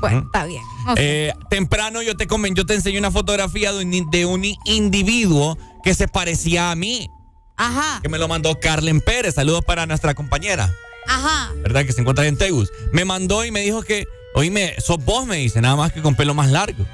[0.00, 0.62] Bueno, está bien.
[0.96, 5.58] Eh, temprano yo te comen, yo te enseñé una fotografía de un, de un individuo
[5.84, 7.08] que se parecía a mí,
[7.58, 9.34] Ajá, que me lo mandó Carlen Pérez.
[9.34, 10.72] Saludos para nuestra compañera,
[11.06, 11.52] ajá.
[11.62, 11.84] ¿verdad?
[11.84, 12.70] Que se encuentra en Tegus.
[12.92, 16.14] Me mandó y me dijo que, oíme, sos vos, me dice, nada más que con
[16.14, 16.86] pelo más largo.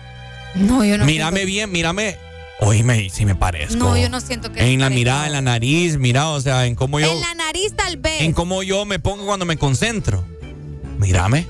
[0.56, 2.18] No, yo no mírame bien, mírame.
[2.60, 3.76] Oíme, si me parezco.
[3.76, 6.74] No, yo no siento que En la mirada, en la nariz, mira, o sea, en
[6.74, 8.20] cómo yo, En la nariz tal vez.
[8.22, 10.24] en cómo yo me pongo cuando me concentro.
[10.98, 11.46] Mírame.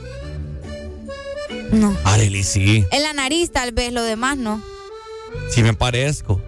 [1.72, 1.96] No.
[2.04, 4.62] Areli, sí, En la nariz tal vez, lo demás no.
[5.50, 6.40] sí me parezco.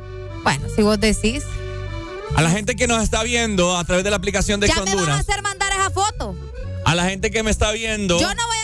[0.43, 1.43] Bueno, si vos decís.
[2.37, 4.85] A la gente que nos está viendo a través de la aplicación de Ya Exa
[4.85, 6.37] me van a Honduras, hacer mandar esa foto.
[6.85, 8.57] a la gente que me está viendo, Yo no voy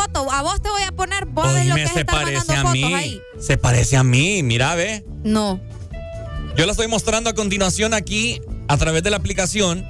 [0.00, 1.26] a vos te voy a poner.
[1.26, 2.94] Vos ves lo oíme, que es se parece a mí.
[2.94, 3.22] ahí.
[3.38, 5.04] Se parece a mí, mira, ve.
[5.24, 5.60] No.
[6.56, 9.86] Yo la estoy mostrando a continuación aquí a través de la aplicación.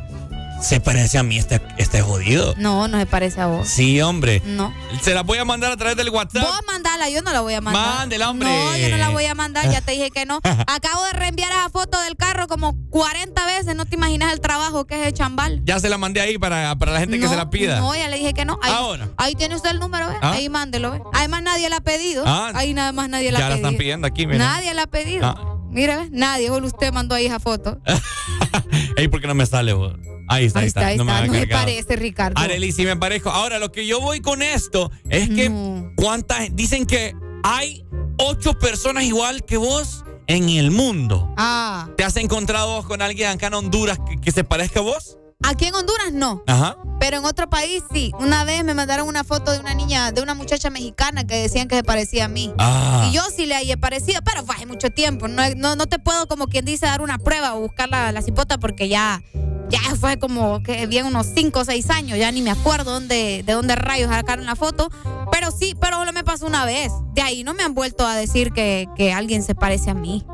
[0.61, 2.55] Se parece a mí este, este jodido.
[2.59, 3.69] No, no se parece a vos.
[3.69, 4.43] Sí, hombre.
[4.45, 4.75] No.
[5.01, 6.43] Se la voy a mandar a través del WhatsApp.
[6.43, 7.99] Vos mandala, yo no la voy a mandar.
[7.99, 8.49] Mándela, hombre.
[8.49, 10.41] No, yo no la voy a mandar, ya te dije que no.
[10.67, 14.85] Acabo de reenviar esa foto del carro como 40 veces, no te imaginas el trabajo
[14.85, 15.63] que es el chambal.
[15.65, 17.79] Ya se la mandé ahí para, para la gente que se la pida.
[17.79, 18.59] No, ya le dije que no.
[18.63, 19.09] Ahí, Ahora.
[19.17, 20.17] ahí tiene usted el número, ¿ve?
[20.21, 20.33] Ah.
[20.33, 21.01] Ahí mándelo, ¿ve?
[21.15, 22.25] Además nadie la ha pedido.
[22.27, 22.51] Ah.
[22.55, 23.69] Ahí nada más nadie la ya ha la pedido.
[23.69, 24.39] están pidiendo aquí, mira.
[24.39, 25.25] Nadie la ha pedido.
[25.27, 25.55] Ah.
[25.71, 27.79] Mira, nadie, solo usted mandó ahí esa foto.
[28.97, 29.93] Ey, ¿por qué no me sale, vos?
[30.29, 31.27] Ahí está, ahí, Ahí está, no me está.
[31.27, 32.41] No me parece, Ricardo.
[32.73, 33.31] Sí me parezco.
[33.31, 35.51] Ahora, lo que yo voy con esto es que
[35.97, 37.85] cuántas dicen que hay
[38.19, 41.33] ocho personas igual que vos en el mundo.
[41.37, 41.89] Ah.
[41.97, 45.19] ¿Te has encontrado vos con alguien acá en Honduras que, que se parezca a vos?
[45.45, 46.43] Aquí en Honduras no.
[46.47, 46.77] Ajá.
[46.99, 48.13] Pero en otro país sí.
[48.19, 51.69] Una vez me mandaron una foto de una niña, de una muchacha mexicana que decían
[51.69, 52.53] que se parecía a mí.
[52.59, 53.07] Ah.
[53.09, 55.29] Y yo sí le parecido, pero fue hace mucho tiempo.
[55.29, 58.21] No, no, no te puedo, como quien dice, dar una prueba o buscar la, la
[58.21, 59.23] cipota porque ya,
[59.71, 62.19] ya fue como que bien unos 5 o 6 años.
[62.19, 64.91] Ya ni me acuerdo dónde, de dónde rayos sacaron la foto.
[65.31, 66.91] Pero sí, pero solo me pasó una vez.
[67.15, 70.27] De ahí no me han vuelto a decir que, que alguien se parece a mí.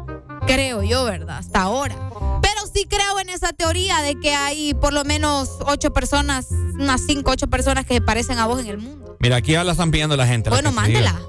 [0.47, 1.39] Creo yo, ¿verdad?
[1.39, 1.95] Hasta ahora.
[2.43, 7.01] Pero sí creo en esa teoría de que hay por lo menos ocho personas, unas
[7.07, 9.17] cinco, ocho personas que se parecen a vos en el mundo.
[9.21, 10.51] Mira, aquí ya la están pidiendo la gente.
[10.51, 10.81] la Bueno, diga.
[10.83, 11.21] mándela.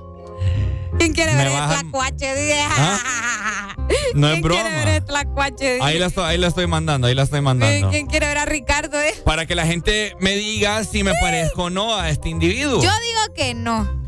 [0.99, 2.61] ¿Quién quiere Me ver el bajan- tlacuache?
[2.69, 3.75] ¿Ah?
[4.15, 4.95] No es ¿Quién quiere ver broma.
[4.97, 5.79] el tlacuache?
[5.81, 7.89] Ahí la, estoy, ahí la estoy mandando, ahí la estoy mandando.
[7.89, 8.99] ¿Quién quiere ver a Ricardo?
[8.99, 9.13] eh?
[9.25, 12.81] Para que la gente me diga si me parezco o no a este individuo.
[12.81, 14.04] Yo digo que no.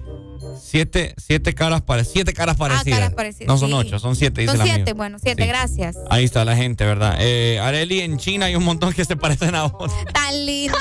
[0.61, 2.97] Siete, siete caras pare- siete caras parecidas.
[2.97, 3.75] Ah, caras parecidas, No son sí.
[3.75, 5.47] ocho, son siete, dice Son siete, bueno, siete, Sí.
[5.47, 5.95] gracias.
[6.09, 7.17] Ahí está la gente, ¿verdad?
[7.19, 9.91] Eh, Areli, en China hay un montón que se parecen a vos.
[10.13, 10.77] Tan lindo.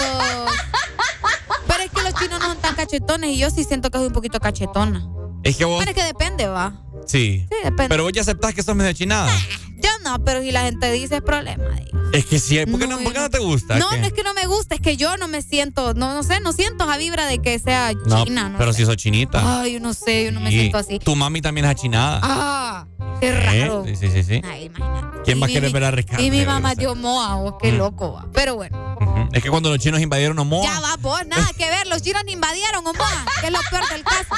[1.66, 4.06] Pero es que los chinos no son tan cachetones y yo sí siento que soy
[4.08, 5.06] un poquito cachetona.
[5.42, 5.78] Es que vos.
[5.84, 6.72] Pero es que depende, va.
[7.06, 7.46] Sí.
[7.48, 7.88] Sí, depende.
[7.88, 9.30] Pero vos ya aceptás que sos medio chinada.
[9.76, 11.64] Yo no, pero si la gente dice es problema.
[12.12, 13.78] Es que sí, ¿por qué no, ¿por qué no te gusta?
[13.78, 13.98] No, ¿Qué?
[13.98, 16.40] no es que no me gusta, es que yo no me siento, no, no sé,
[16.40, 18.58] no siento esa vibra de que sea No, china, ¿no?
[18.58, 19.60] pero si sos chinita.
[19.60, 20.58] Ay, yo no sé, yo no me Sí.
[20.60, 20.98] siento así.
[20.98, 22.20] Tu mami también es achinada.
[22.22, 22.86] Ah,
[23.20, 23.40] qué ¿Eh?
[23.40, 23.84] raro.
[23.86, 24.22] Sí, sí, sí.
[24.22, 24.40] sí.
[24.48, 25.18] Ay, imagínate.
[25.24, 26.22] ¿Quién va a Y querer mi- ver a Ricardo?
[26.24, 27.76] Y mi mamá dio moa, oh, qué Mm.
[27.76, 28.26] loco va.
[28.32, 28.96] Pero bueno.
[29.32, 30.64] Es que cuando los chinos invadieron Omoa.
[30.64, 34.04] ya va vos, nada que ver, los chinos invadieron Omoa, que es lo peor del
[34.04, 34.34] caso.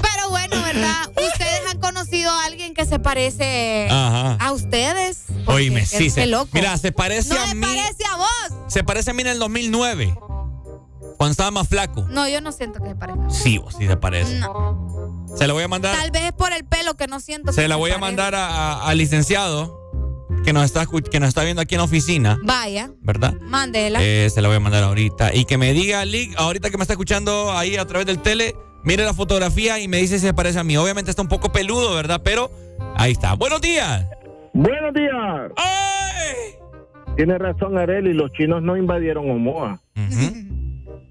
[0.00, 1.08] Pero bueno, ¿verdad?
[1.10, 5.24] ¿Ustedes han conocido a alguien que se parece A ustedes?
[5.46, 6.10] Oíme, sí.
[6.10, 6.48] se- loco.
[6.52, 7.60] Mira, se parece no a mí.
[7.66, 8.58] parece a vos.
[8.68, 10.16] Se parece a mí en el 2009.
[11.16, 12.04] Cuando estaba más flaco.
[12.10, 13.30] No, yo no siento que se parezca.
[13.30, 14.38] Sí, vos sí se parece.
[14.40, 15.26] No.
[15.36, 15.96] Se la voy a mandar.
[15.96, 17.52] Tal vez es por el pelo que no siento.
[17.52, 18.06] Se que la voy a parezca.
[18.06, 19.80] mandar a- al licenciado
[20.44, 23.32] que nos está que nos está viendo aquí en la oficina, Vaya, ¿verdad?
[23.40, 24.00] mándela.
[24.02, 25.34] Eh, se la voy a mandar ahorita.
[25.34, 28.54] Y que me diga, Lick, ahorita que me está escuchando ahí a través del tele,
[28.82, 30.76] mire la fotografía y me dice si se parece a mí.
[30.76, 32.20] Obviamente está un poco peludo, ¿verdad?
[32.22, 32.50] Pero
[32.96, 33.34] ahí está.
[33.34, 34.06] Buenos días.
[34.52, 35.52] Buenos días.
[37.16, 39.80] Tiene razón Areli, los chinos no invadieron Omoa,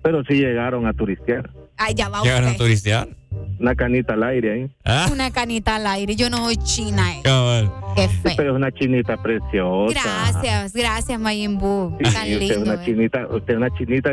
[0.02, 1.50] pero sí llegaron a turistear.
[1.78, 3.08] Ay, ya va Llegaron a turistear.
[3.60, 4.72] Una canita al aire ahí.
[4.84, 6.16] Ah, Una canita al aire.
[6.16, 7.16] Yo no soy china.
[7.16, 7.22] eh.
[7.24, 7.72] cabal.
[7.96, 8.34] Qué feo.
[8.36, 9.94] Pero es una chinita preciosa.
[10.34, 11.98] Gracias, gracias, Mayimbu.
[12.00, 12.62] Sí, Tan usted es lindo.
[12.62, 12.86] una eh.
[12.86, 14.10] chinita, usted es una chinita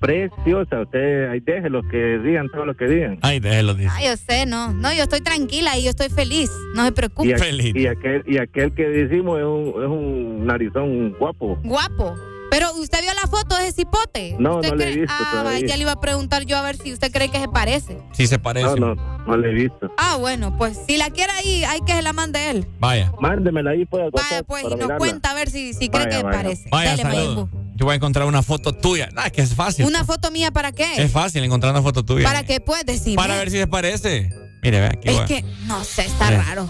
[0.00, 0.80] preciosa.
[0.80, 3.18] Usted, ahí déjelo que digan todo lo que digan.
[3.22, 3.90] Ay, déjelo, dice.
[3.92, 4.72] Ay, yo sé, no.
[4.72, 6.50] No, yo estoy tranquila y yo estoy feliz.
[6.74, 7.34] No se Y, preocupe.
[7.36, 11.58] aqu- y aquel, y aquel que decimos es un, es un narizón guapo.
[11.62, 12.14] Guapo.
[12.50, 14.34] Pero usted vio la foto de ese cipote.
[14.40, 15.66] No, ¿Usted no le he cree- visto Ah, todavía.
[15.68, 17.98] ya le iba a preguntar yo a ver si usted cree que se parece.
[18.10, 18.66] Sí se parece.
[18.66, 19.92] No, no, no le he visto.
[19.98, 22.66] Ah, bueno, pues si la quiere ahí, hay que se la mande él.
[22.80, 23.12] Vaya.
[23.20, 24.98] Mándemela ahí pues, Vaya, pues, y nos mirarla.
[24.98, 26.68] cuenta a ver si, si cree Vaya, que se parece.
[26.72, 27.36] Vaya, Dale, saludos.
[27.36, 27.59] Mayimbu.
[27.80, 29.08] Yo voy a encontrar una foto tuya.
[29.16, 29.86] Ah, es que es fácil.
[29.86, 31.02] ¿Una foto mía para qué?
[31.02, 32.24] Es fácil encontrar una foto tuya.
[32.26, 33.16] ¿Para qué puedes decir?
[33.16, 34.28] Para ver si se parece.
[34.62, 35.08] Mire, ve aquí.
[35.08, 35.24] Es voy.
[35.24, 36.68] que, no sé, está raro.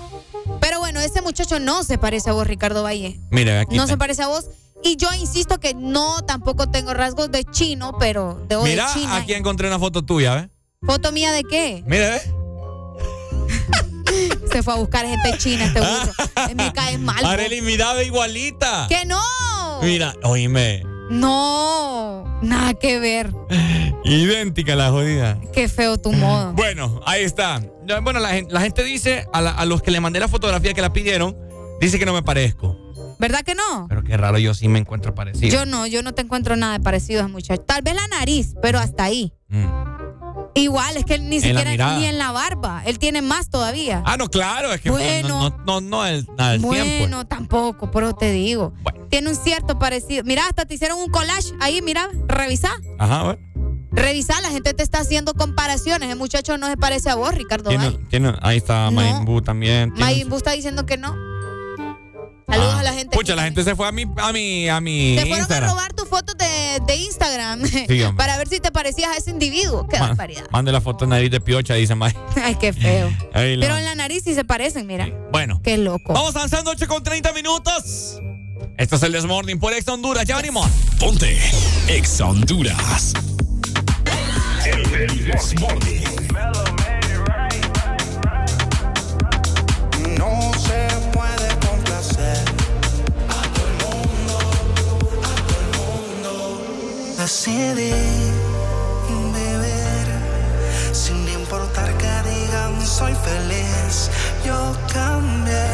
[0.60, 3.18] Pero bueno, ese muchacho no se parece a vos, Ricardo Valle.
[3.32, 3.74] Mire, ve aquí.
[3.74, 3.94] No está.
[3.94, 4.50] se parece a vos.
[4.84, 9.16] Y yo insisto que no, tampoco tengo rasgos de chino, pero de, de Mira, China.
[9.16, 10.48] aquí encontré una foto tuya, ¿ves?
[10.86, 11.82] ¿Foto mía de qué?
[11.88, 12.20] Mire, ve.
[14.52, 16.12] Se fue a buscar gente china este burro.
[16.54, 17.16] Me caes mal.
[17.20, 17.32] vos.
[17.32, 18.86] Arely, mira, ve igualita.
[18.88, 19.20] ¡Que no!
[19.82, 20.84] Mira, oíme.
[21.10, 23.32] No, nada que ver.
[24.04, 25.38] Idéntica la jodida.
[25.52, 26.52] Qué feo tu modo.
[26.52, 27.60] Bueno, ahí está.
[28.02, 30.72] Bueno, la gente, la gente dice, a, la- a los que le mandé la fotografía
[30.72, 31.36] que la pidieron,
[31.80, 32.76] dice que no me parezco.
[33.18, 33.86] ¿Verdad que no?
[33.88, 35.52] Pero qué raro, yo sí me encuentro parecido.
[35.52, 37.58] Yo no, yo no te encuentro nada de parecido a.
[37.58, 39.34] Tal vez la nariz, pero hasta ahí.
[39.48, 39.64] Mm.
[40.54, 42.82] Igual, es que él ni En siquiera ni en la barba.
[42.84, 44.02] Él tiene más todavía.
[44.04, 45.28] Ah, no, claro, es que Bueno.
[45.28, 46.02] no, no, no,
[46.36, 47.24] nada del bueno, tiempo.
[47.26, 48.72] tampoco, pero te digo.
[49.10, 50.24] Tiene un cierto parecido.
[50.24, 52.70] Mira, hasta te hicieron un collage ahí, mira, revisa.
[52.98, 53.40] Ajá, bueno.
[53.92, 56.10] Revisa, la gente te está haciendo comparaciones.
[56.10, 57.70] El muchacho no se parece a vos, Ricardo.
[58.08, 58.90] Tiene, ahí está.
[58.90, 59.92] Mayimbu también.
[59.96, 61.14] Mayimbu está diciendo que no.
[62.48, 62.80] Saludos Ah.
[62.80, 63.16] a la gente.
[63.16, 65.92] Pucha, la gente se fue a mi, a mi, a mi Te fueron a robar
[65.92, 66.29] tus fotos
[66.90, 67.62] de, Instagram
[68.16, 69.86] para ver si te parecías a ese individuo.
[69.88, 70.44] Qué Ma- barbaridad.
[70.50, 72.14] Mande la foto de nariz de piocha, dice May.
[72.42, 73.08] Ay, qué feo.
[73.32, 75.08] La- Pero en la nariz sí se parecen, mira.
[75.32, 75.60] Bueno.
[75.62, 76.12] Qué loco.
[76.12, 78.18] Vamos avanzando 8 con 30 minutos.
[78.76, 80.24] Esto es el Desmorning por Ex Honduras.
[80.24, 80.66] Ya venimos.
[80.98, 81.38] Ponte
[81.88, 83.12] Ex Honduras.
[84.64, 86.04] El Desmorning.
[90.16, 90.49] No
[97.30, 97.92] Decidí
[99.06, 100.08] vivir
[100.90, 104.10] sin importar que digan soy feliz.
[104.44, 105.70] Yo cambié,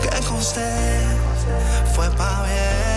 [0.00, 1.04] que con usted
[1.94, 2.88] fue pa' bien.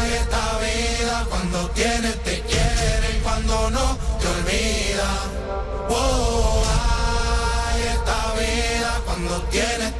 [0.00, 5.10] Ay, esta vida cuando tienes te quieren, cuando no te olvida.
[5.90, 6.62] Oh,
[7.68, 9.99] ay, esta vida cuando tienes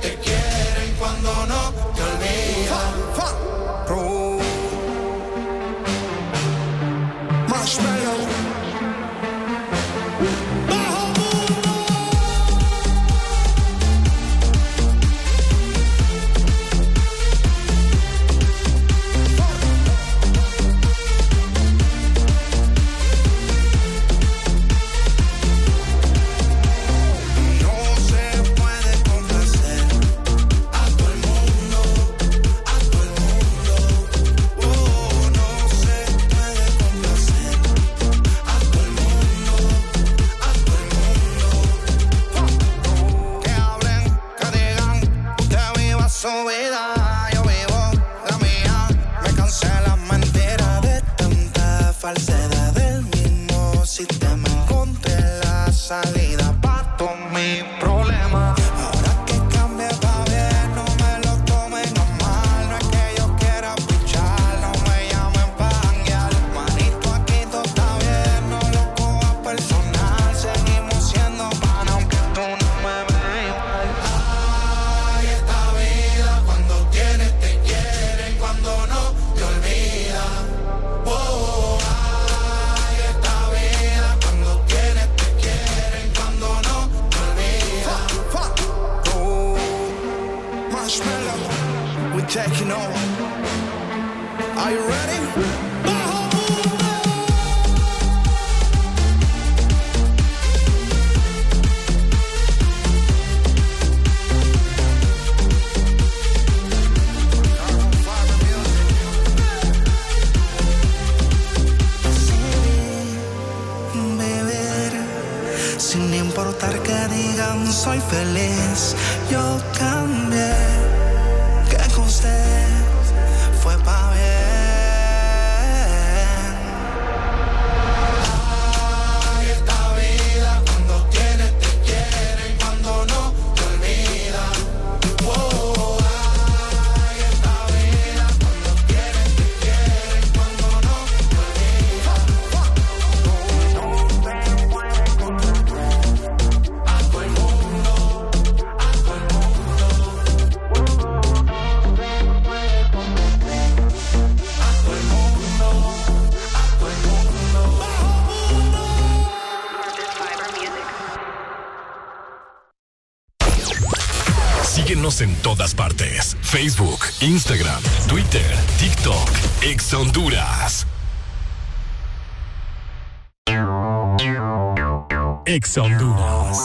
[175.53, 176.59] Ex Honduras.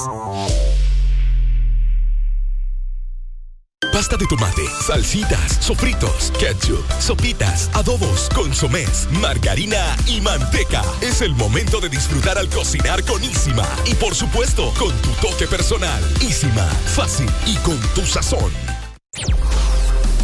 [3.92, 10.84] Pasta de tomate, salsitas, sofritos, ketchup, sopitas, adobos, consomés, margarina y manteca.
[11.02, 13.68] Es el momento de disfrutar al cocinar con Isima.
[13.88, 16.04] Y por supuesto, con tu toque personal.
[16.22, 18.52] Isima, fácil y con tu sazón.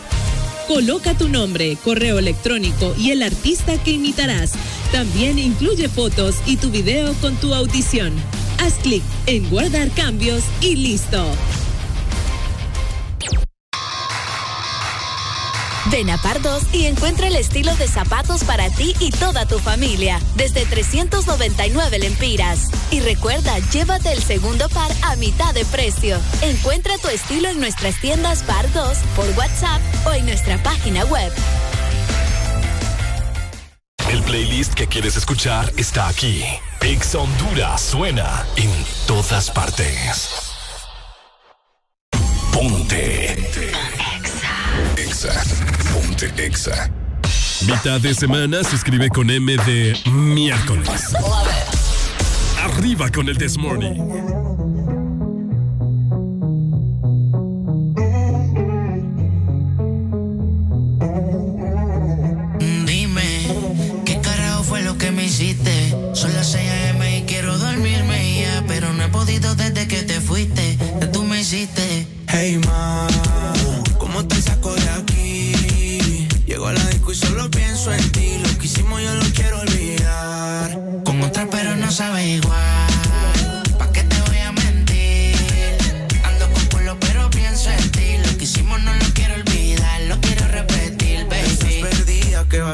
[0.69, 4.53] Coloca tu nombre, correo electrónico y el artista que imitarás.
[4.93, 8.13] También incluye fotos y tu video con tu audición.
[8.59, 11.27] Haz clic en guardar cambios y listo.
[15.95, 20.19] Ven a Pardos y encuentra el estilo de zapatos para ti y toda tu familia,
[20.35, 22.69] desde 399 lempiras.
[22.91, 26.19] Y recuerda, llévate el segundo par a mitad de precio.
[26.43, 31.33] Encuentra tu estilo en nuestras tiendas Pardos, por WhatsApp o en nuestra página web.
[34.11, 36.43] El playlist que quieres escuchar está aquí.
[36.81, 38.73] Ex Honduras suena en
[39.07, 40.29] todas partes.
[42.53, 43.25] Ponte.
[44.97, 45.33] Exa.
[45.93, 46.91] Ponte Exa.
[47.67, 51.15] Mitad de semana se escribe con M de miércoles.
[52.63, 54.64] Arriba con el This Morning.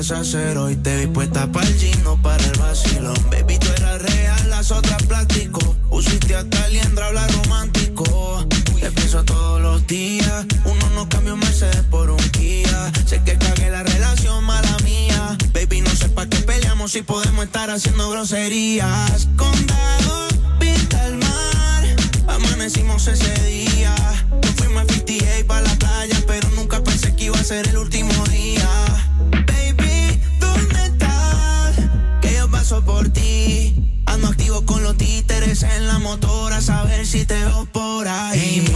[0.00, 0.76] Vas a hacer hoy?
[0.76, 3.16] Te vi puesta para el gino, para el vacilón.
[3.30, 5.76] Baby, tú eras real, las otras plástico.
[5.90, 8.46] Usiste hasta liendra, habla romántico.
[8.80, 10.46] Te pienso todos los días.
[10.64, 12.90] Uno no cambia un Mercedes por un Kia.
[13.04, 15.36] Sé que cagué la relación, mala mía.
[15.52, 19.28] Baby, no sé pa' qué peleamos si podemos estar haciendo groserías.
[19.36, 20.28] Condado,
[20.58, 21.84] pinta el mar.
[22.28, 23.94] Amanecimos ese día.
[24.42, 27.76] Nos fuimos a 58 para la playa, pero nunca pensé que iba a ser el
[27.76, 28.68] último día.
[29.46, 31.76] Baby, ¿dónde estás?
[32.22, 33.99] Que yo paso por ti.
[34.10, 38.64] Ando activo con los títeres en la motora, a saber si te veo por ahí.
[38.66, 38.74] Hey,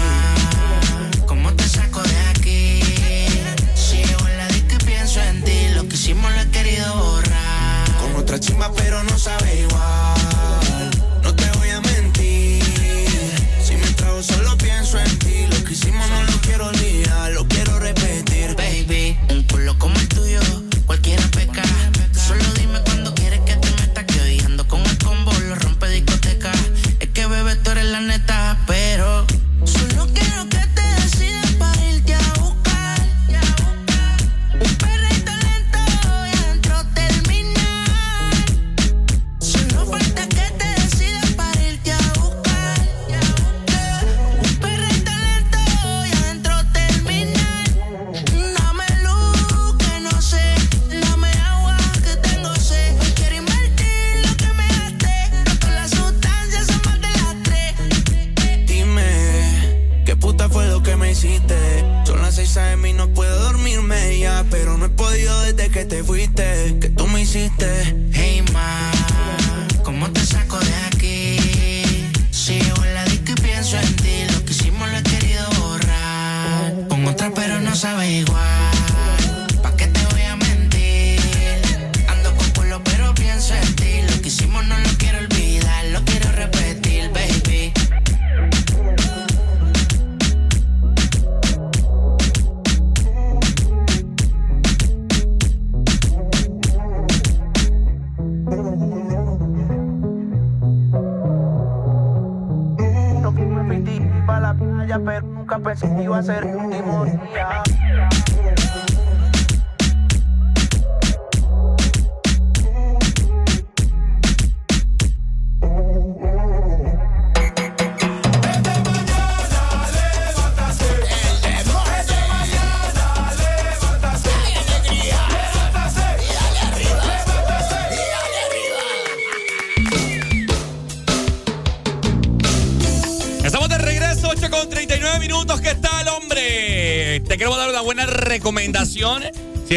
[1.27, 2.81] ¿cómo te saco de aquí?
[3.75, 7.97] Si en la que pienso en ti, lo que hicimos lo he querido borrar.
[8.01, 10.91] Con otra chimba, pero no sabe igual.
[11.25, 12.63] No te voy a mentir.
[13.61, 15.47] Si me trago, solo pienso en ti.
[15.51, 17.37] Lo que hicimos no lo quiero olvidar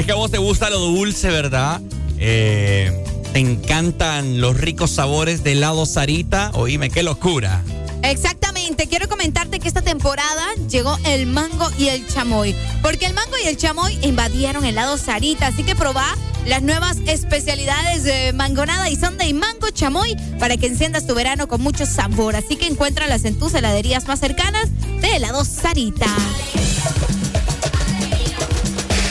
[0.07, 1.81] que a vos te gusta lo dulce, ¿verdad?
[2.17, 3.03] Eh,
[3.33, 6.49] te encantan los ricos sabores de helado Sarita.
[6.53, 7.61] Oíme, qué locura.
[8.03, 13.35] Exactamente, quiero comentarte que esta temporada llegó el mango y el chamoy, porque el mango
[13.43, 18.89] y el chamoy invadieron el lado Sarita, así que probá las nuevas especialidades de mangonada
[18.89, 23.25] y Sunday Mango Chamoy para que enciendas tu verano con mucho sabor, así que encuéntralas
[23.25, 24.69] en tus heladerías más cercanas
[25.01, 26.07] de helado Sarita.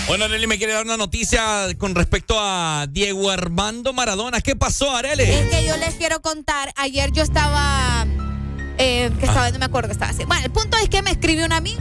[0.08, 4.40] Bueno, Areli me quiere dar una noticia con respecto a Diego Armando Maradona.
[4.40, 5.24] ¿Qué pasó, Areli?
[5.24, 8.06] Es que yo les quiero contar, ayer yo estaba,
[8.78, 10.28] eh, que estaba, no me acuerdo qué estaba haciendo.
[10.28, 11.76] Bueno, el punto es que me escribió una a mí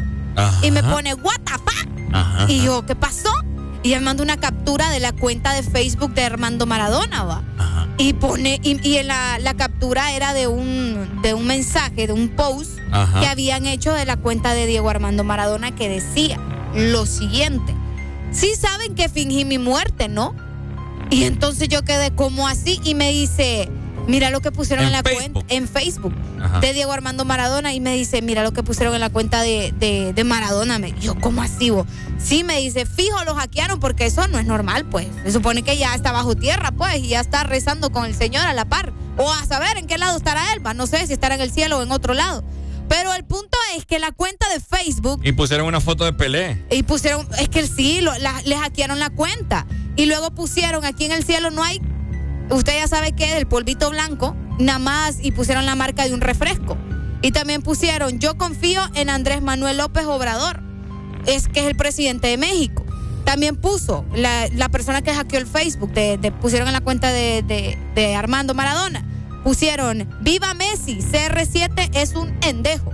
[0.63, 1.87] y me pone, what the fuck?
[2.13, 3.31] Ajá, Y yo, ¿qué pasó?
[3.83, 7.43] Y él manda una captura de la cuenta de Facebook de Armando Maradona, va.
[7.99, 12.13] Y pone, y, y en la, la captura era de un, de un mensaje, de
[12.13, 13.19] un post Ajá.
[13.19, 16.39] que habían hecho de la cuenta de Diego Armando Maradona que decía
[16.73, 17.74] lo siguiente.
[18.35, 20.35] Sí saben que fingí mi muerte, ¿no?
[21.09, 23.69] Y entonces yo quedé como así y me dice,
[24.07, 25.33] mira lo que pusieron en, En la Facebook.
[25.33, 26.59] cuenta, en Facebook Ajá.
[26.59, 29.71] de Diego Armando Maradona y me dice, mira lo que pusieron en la cuenta de,
[29.77, 30.79] de, de Maradona.
[30.79, 31.69] Me, yo, ¿cómo así?
[31.69, 31.85] vos?
[32.17, 35.07] Sí, me dice, fijo, lo hackearon porque eso no es normal, pues.
[35.23, 38.45] Se supone que ya está bajo tierra, pues, y ya está rezando con el Señor
[38.47, 38.91] a la par.
[39.17, 40.73] O a saber en qué lado estará él, va.
[40.73, 42.43] No sé si estará en el cielo o en otro lado.
[42.87, 46.65] Pero el punto es que la cuenta de Facebook Y pusieron una foto de Pelé.
[46.69, 49.65] y pusieron, es que sí, lo, la- les hackearon la cuenta.
[49.95, 51.81] Y luego pusieron, aquí en el cielo no hay,
[52.51, 56.21] usted ya sabe que del polvito blanco, nada más, y pusieron la marca de un
[56.21, 56.77] refresco.
[57.21, 60.61] Y también pusieron, yo confío en Andrés Manuel López Obrador,
[61.25, 62.85] es que es el presidente de México.
[63.23, 67.11] También puso la, la persona que hackeó el Facebook, de, de- pusieron en la cuenta
[67.11, 67.41] de-
[67.95, 69.03] de Armando Maradona,
[69.45, 72.91] pusieron, viva Messi, CR7 es un endejo.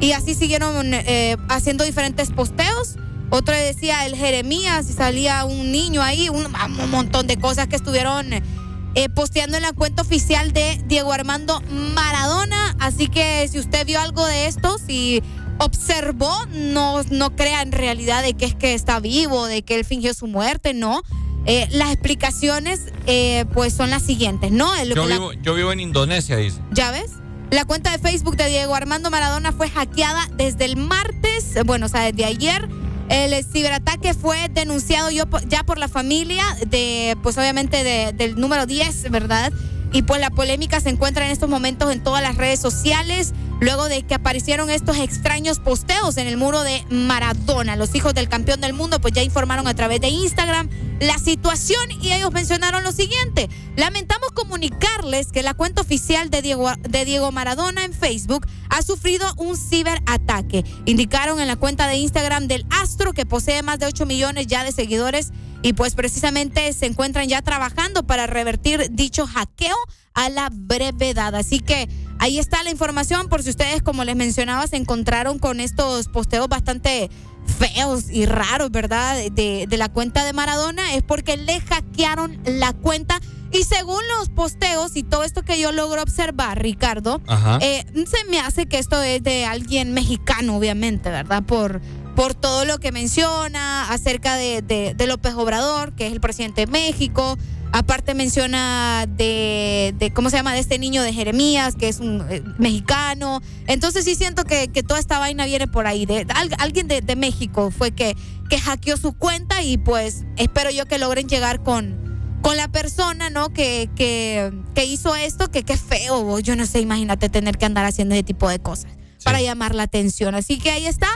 [0.00, 2.96] Y así siguieron eh, haciendo diferentes posteos.
[3.28, 6.46] Otro decía el Jeremías y salía un niño ahí, un,
[6.90, 12.74] montón de cosas que estuvieron eh, posteando en la cuenta oficial de Diego Armando Maradona.
[12.80, 15.22] Así que si usted vio algo de esto, si
[15.58, 19.84] observó, no, no crea en realidad de que es que está vivo, de que él
[19.84, 21.02] fingió su muerte, no.
[21.46, 24.74] Eh, las explicaciones eh, pues son las siguientes, ¿no?
[24.76, 26.58] El- Yo vivo, yo vivo en Indonesia, dice.
[26.72, 27.10] ¿Ya ves?
[27.50, 31.88] La cuenta de Facebook de Diego Armando Maradona fue hackeada desde el martes, bueno, o
[31.88, 32.68] sea, desde ayer.
[33.08, 38.64] El ciberataque fue denunciado yo ya por la familia de, pues obviamente de- del número
[38.64, 39.52] 10, ¿verdad?
[39.92, 43.88] Y pues la polémica se encuentra en estos momentos en todas las redes sociales, luego
[43.88, 47.76] de que aparecieron estos extraños posteos en el muro de Maradona.
[47.76, 51.90] Los hijos del campeón del mundo pues ya informaron a través de Instagram la situación
[52.00, 53.50] y ellos mencionaron lo siguiente.
[53.76, 59.26] Lamentamos comunicarles que la cuenta oficial de Diego, de Diego Maradona en Facebook ha sufrido
[59.36, 60.64] un ciberataque.
[60.86, 64.64] Indicaron en la cuenta de Instagram del Astro que posee más de 8 millones ya
[64.64, 69.76] de seguidores y pues precisamente se encuentran ya trabajando para revertir dicho hackeo
[70.14, 71.34] a la brevedad.
[71.34, 75.60] Así que ahí está la información por si ustedes, como les mencionaba, se encontraron con
[75.60, 77.10] estos posteos bastante
[77.58, 79.16] feos y raros, ¿verdad?
[79.32, 83.20] De, de la cuenta de Maradona, es porque le hackearon la cuenta.
[83.52, 87.20] Y según los posteos y todo esto que yo logro observar, Ricardo,
[87.60, 91.42] eh, se me hace que esto es de alguien mexicano, obviamente, ¿verdad?
[91.42, 91.82] Por,
[92.14, 96.62] por todo lo que menciona acerca de, de- de López Obrador, que es el presidente
[96.62, 97.38] de México.
[97.74, 100.52] Aparte menciona de, de, ¿cómo se llama?
[100.52, 103.40] De este niño de Jeremías, que es un eh, mexicano.
[103.66, 106.04] Entonces sí siento que, que toda esta vaina viene por ahí.
[106.04, 108.14] De, al- alguien de, México fue que,
[108.50, 113.30] que hackeó su cuenta y pues espero yo que logren llegar con, con la persona,
[113.30, 113.48] ¿no?
[113.54, 117.86] Que, que, que hizo esto, que qué feo, yo no sé, imagínate tener que andar
[117.86, 118.92] haciendo ese tipo de cosas
[119.24, 120.34] para llamar la atención.
[120.34, 121.08] Así que ahí está.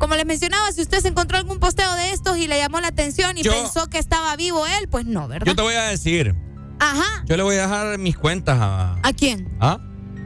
[0.00, 2.88] Como les mencionaba, si usted se encontró algún posteo de estos y le llamó la
[2.88, 5.46] atención y pensó que estaba vivo él, pues no, ¿verdad?
[5.46, 6.34] Yo te voy a decir.
[6.80, 7.22] Ajá.
[7.26, 8.96] Yo le voy a dejar mis cuentas a.
[9.02, 9.48] ¿A quién?
[9.60, 9.78] ¿Ah?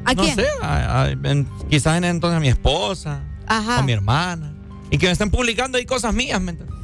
[0.05, 0.37] ¿A no quién?
[0.37, 3.79] sé, a- a- en- quizás en entonces a mi esposa, Ajá.
[3.79, 4.55] a mi hermana.
[4.91, 6.79] Y que me estén publicando ahí cosas mías, ¿me entiendes?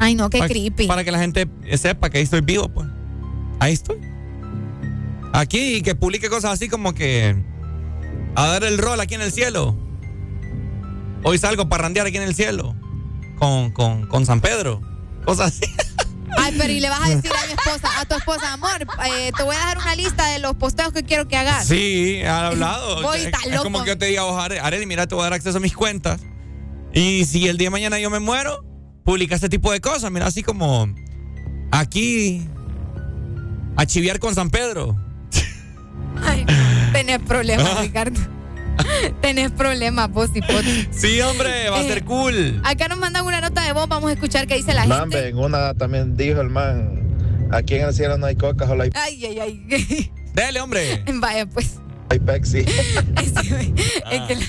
[0.00, 0.86] Ay, no, qué para, creepy.
[0.88, 1.48] Para que la gente
[1.78, 2.88] sepa que ahí estoy vivo, pues.
[3.60, 3.98] Ahí estoy.
[5.32, 7.36] Aquí y que publique cosas así como que.
[8.34, 9.76] A dar el rol aquí en el cielo.
[11.22, 12.74] Hoy salgo a parrandear aquí en el cielo.
[13.38, 14.80] Con, con, con San Pedro.
[15.24, 15.72] Cosas así.
[16.38, 19.32] Ay, pero y le vas a decir a mi esposa, a tu esposa, amor, eh,
[19.36, 21.66] te voy a dejar una lista de los posteos que quiero que hagas.
[21.66, 23.02] Sí, ha hablado.
[23.02, 23.64] Voy, es, es loco.
[23.64, 25.60] como que yo te diga, oh, Are- Arely, mira, te voy a dar acceso a
[25.60, 26.20] mis cuentas.
[26.92, 28.64] Y si el día de mañana yo me muero,
[29.04, 30.10] publica este tipo de cosas.
[30.10, 30.88] Mira, así como
[31.72, 32.46] aquí
[33.76, 34.96] a chiviar con San Pedro.
[36.24, 36.46] Ay,
[36.92, 38.20] tenés problemas, Ricardo.
[39.20, 40.62] tenés problemas, vos y vos.
[40.90, 42.60] Sí, hombre, va a Eh, ser cool.
[42.64, 44.96] Acá nos mandan una nota de voz, vamos a escuchar qué dice la gente.
[44.96, 48.82] Mambe, en una también dijo el man, aquí en el cielo no hay coca, solo
[48.84, 50.12] hay, Ay, ay, ay.
[50.34, 51.02] Dele, hombre.
[51.14, 51.74] Vaya, pues.
[52.10, 52.58] hay Pepsi.
[53.16, 53.32] Es
[54.28, 54.46] que la-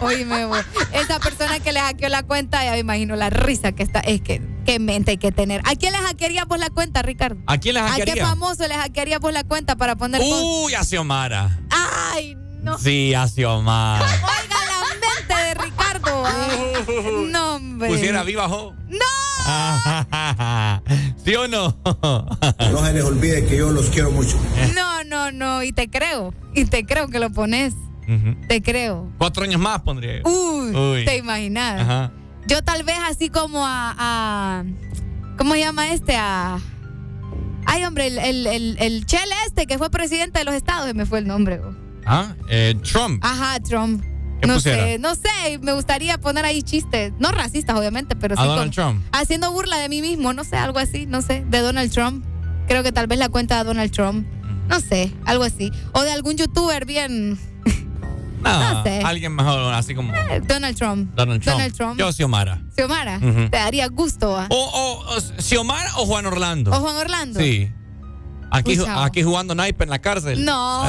[0.00, 0.64] Oíme, vos.
[0.92, 4.00] Esa persona que le hackeó la cuenta, ya me imagino la risa que está.
[4.00, 5.60] Es que, qué mente hay que tener.
[5.64, 7.40] ¿A quién le hackearía vos la cuenta, Ricardo?
[7.46, 8.26] ¿A quién le ¿A qué hackearía?
[8.26, 10.20] famoso le hackearía vos la cuenta para poner?
[10.22, 11.58] Uy, a Xiomara.
[11.70, 12.47] Ay, no.
[12.80, 14.04] Sí, a Xiomara.
[14.04, 16.24] Oiga la mente de Ricardo.
[17.30, 17.88] No, hombre.
[17.88, 18.74] Pusiera viva jo.
[18.88, 18.98] ¡No!
[21.24, 21.76] ¿Sí o no?
[22.70, 24.38] No se les olvide que yo los quiero mucho.
[24.74, 25.62] No, no, no.
[25.62, 26.34] Y te creo.
[26.54, 27.74] Y te creo que lo pones.
[28.48, 29.10] Te creo.
[29.18, 30.22] Cuatro años más pondría.
[30.24, 31.04] Uy, Uy.
[31.04, 31.82] te imaginas.
[31.82, 32.12] Ajá.
[32.46, 34.64] Yo tal vez así como a, a-
[35.36, 36.16] ¿cómo se llama este?
[36.16, 36.58] A
[37.66, 40.94] Ay, hombre, el, el, el, el Chele este que fue presidente de los estados, se
[40.94, 41.60] me fue el nombre.
[41.60, 41.74] oh.
[42.08, 43.22] Ah, eh, Trump.
[43.24, 44.02] Ajá, Trump.
[44.40, 44.84] ¿Qué no pusiera?
[44.84, 48.74] sé, no sé, me gustaría poner ahí chistes, no racistas obviamente, pero sí A Donald
[48.74, 49.04] con- Trump.
[49.12, 52.24] haciendo burla de mí mismo, no sé, algo así, no sé, de Donald Trump.
[52.68, 54.26] Creo que tal vez la cuenta de Donald Trump.
[54.68, 55.72] No sé, algo así.
[55.92, 57.38] O de algún youtuber bien
[58.42, 59.00] No, no sé.
[59.04, 61.12] Alguien mejor, así como eh, Donald Trump.
[61.16, 61.56] Donald Trump.
[61.56, 61.98] Donald Trump.
[61.98, 62.62] Yo, Xiomara.
[62.76, 64.36] Xiomara, te daría gusto.
[64.38, 64.46] ¿ah?
[64.50, 66.70] O, o, o Xiomara o Juan Orlando.
[66.70, 67.40] ¿O Juan Orlando?
[67.40, 67.72] Sí.
[68.50, 69.04] Aquí, Pucha.
[69.04, 70.44] aquí jugando naipe en la cárcel.
[70.44, 70.84] No.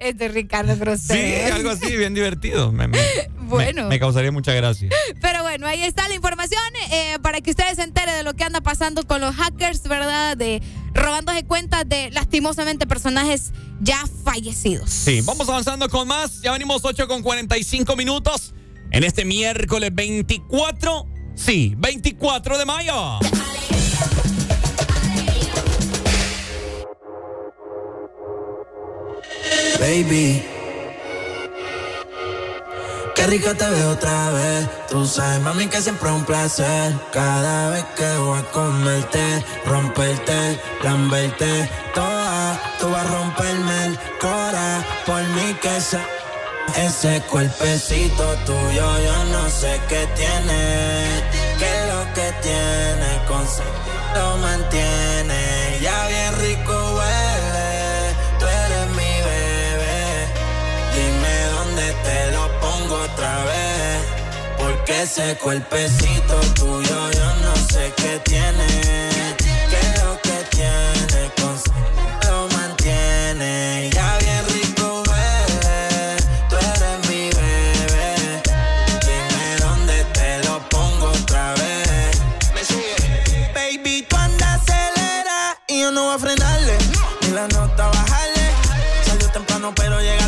[0.00, 1.54] este Ricardo Sí, Grosero.
[1.54, 2.72] algo así, bien divertido.
[2.72, 2.98] Me, me-
[3.46, 3.84] Bueno.
[3.84, 4.88] me- me causaría mucha gracia.
[5.20, 6.60] Pero bueno, ahí está la información
[6.90, 10.36] eh, para que ustedes se enteren de lo que anda pasando con los hackers, ¿verdad?
[10.36, 10.60] De
[10.94, 14.90] robándose cuentas de lastimosamente personajes ya fallecidos.
[14.90, 16.40] Sí, vamos avanzando con más.
[16.42, 18.52] Ya venimos 8 con 45 minutos
[18.90, 21.06] en este miércoles 24.
[21.36, 23.20] Sí, 24 de mayo.
[29.78, 30.42] Baby.
[33.14, 34.68] Qué rico te veo otra vez.
[34.88, 36.94] Tú sabes, mami, que siempre es un placer.
[37.12, 42.60] Cada vez que voy a comerte, romperte, lamberte, toda.
[42.78, 44.84] Tú vas a romperme el cora.
[45.04, 45.98] Por mí que se.
[46.76, 51.22] Ese cuerpecito tuyo, yo no sé qué tiene.
[51.58, 53.08] ¿Qué es lo que tiene?
[53.28, 53.44] Con
[54.14, 55.45] lo mantiene.
[64.86, 69.34] Porque ese cuerpecito tuyo yo no sé qué tiene.
[69.36, 71.28] ¿Qué es lo que tiene?
[71.40, 71.58] Con
[72.28, 73.90] lo mantiene.
[73.92, 76.16] Ya bien rico huele.
[76.48, 78.42] Tú eres mi bebé.
[79.00, 82.20] Dime dónde te lo pongo otra vez.
[83.54, 86.78] Baby, tú andas acelera y yo no voy a frenarle.
[87.22, 88.52] Ni la nota bajarle.
[89.04, 90.25] Salió temprano pero llega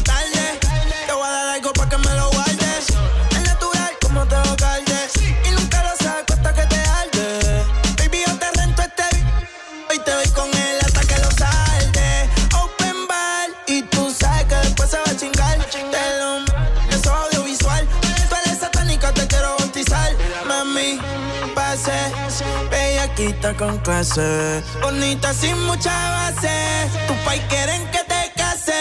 [23.38, 24.62] Bellaquita con clase.
[24.82, 26.88] Bonita sin mucha base.
[27.06, 28.72] Tu pai quieren que te case.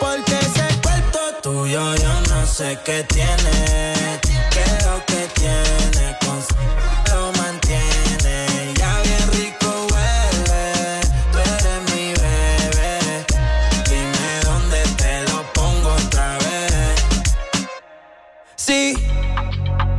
[0.00, 4.18] Porque ese cuerpo tuyo yo no sé qué tiene.
[4.50, 6.16] ¿Qué es lo que tiene?
[6.20, 6.38] Con
[7.12, 8.74] lo mantiene.
[8.78, 11.00] Ya bien rico huele.
[11.32, 13.24] Tú eres mi bebé.
[13.88, 17.04] Dime dónde te lo pongo otra vez.
[18.56, 18.96] Sí,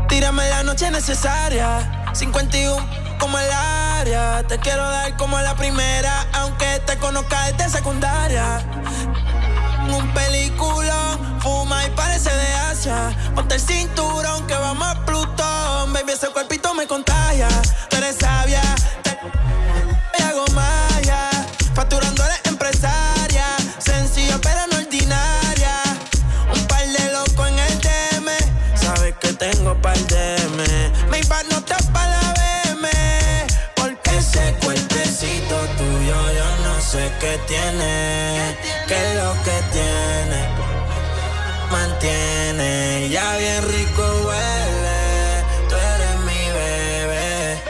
[0.07, 0.47] tírame
[0.91, 1.97] necesaria.
[2.13, 2.96] 51
[3.27, 4.43] como el área.
[4.47, 8.63] Te quiero dar como la primera, aunque te conozca desde secundaria.
[9.89, 13.09] Un peliculón, fuma y parece de Asia.
[13.35, 15.91] Ponte el cinturón que vamos a Plutón.
[15.91, 17.49] Baby, ese cuerpito me contagia.
[17.89, 18.61] Tú eres sabia,
[37.19, 38.57] qué tiene.
[38.87, 40.39] ¿Qué es lo que tiene?
[41.71, 45.43] Mantiene ya bien rico huele.
[45.69, 47.61] Tú eres mi bebé.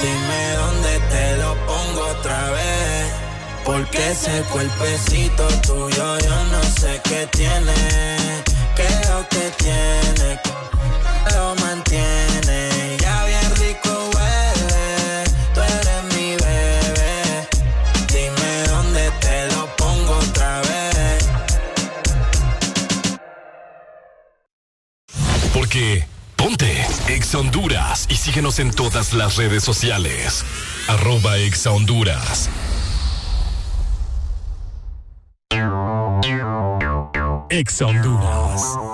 [0.00, 3.12] Dime dónde te lo pongo otra vez.
[3.64, 7.74] Porque ese cuerpecito tuyo yo no sé qué tiene.
[8.76, 10.53] ¿Qué lo que tiene?
[25.54, 30.44] Porque ponte Exa Honduras y síguenos en todas las redes sociales.
[30.88, 32.50] Arroba Exa Honduras.
[37.50, 38.93] Exa Honduras.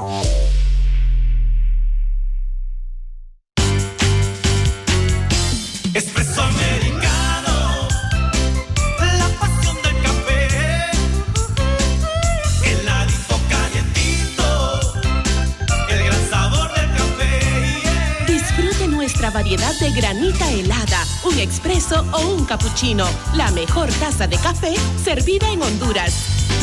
[20.00, 23.06] Granita helada, un expreso o un cappuccino.
[23.34, 26.14] La mejor taza de café servida en Honduras.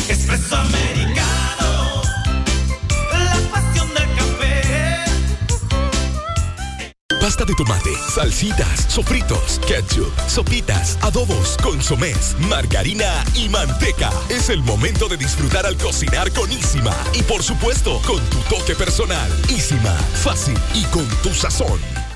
[0.08, 2.02] Espresso americano,
[3.12, 5.04] la pasión del café.
[7.20, 14.10] Pasta de tomate, salsitas, sofritos, ketchup, sopitas, adobos, consomés, margarina y manteca.
[14.28, 16.96] Es el momento de disfrutar al cocinar con Isima.
[17.14, 19.30] Y por supuesto, con tu toque personal.
[19.48, 19.94] Isima,
[20.24, 22.07] fácil y con tu sazón.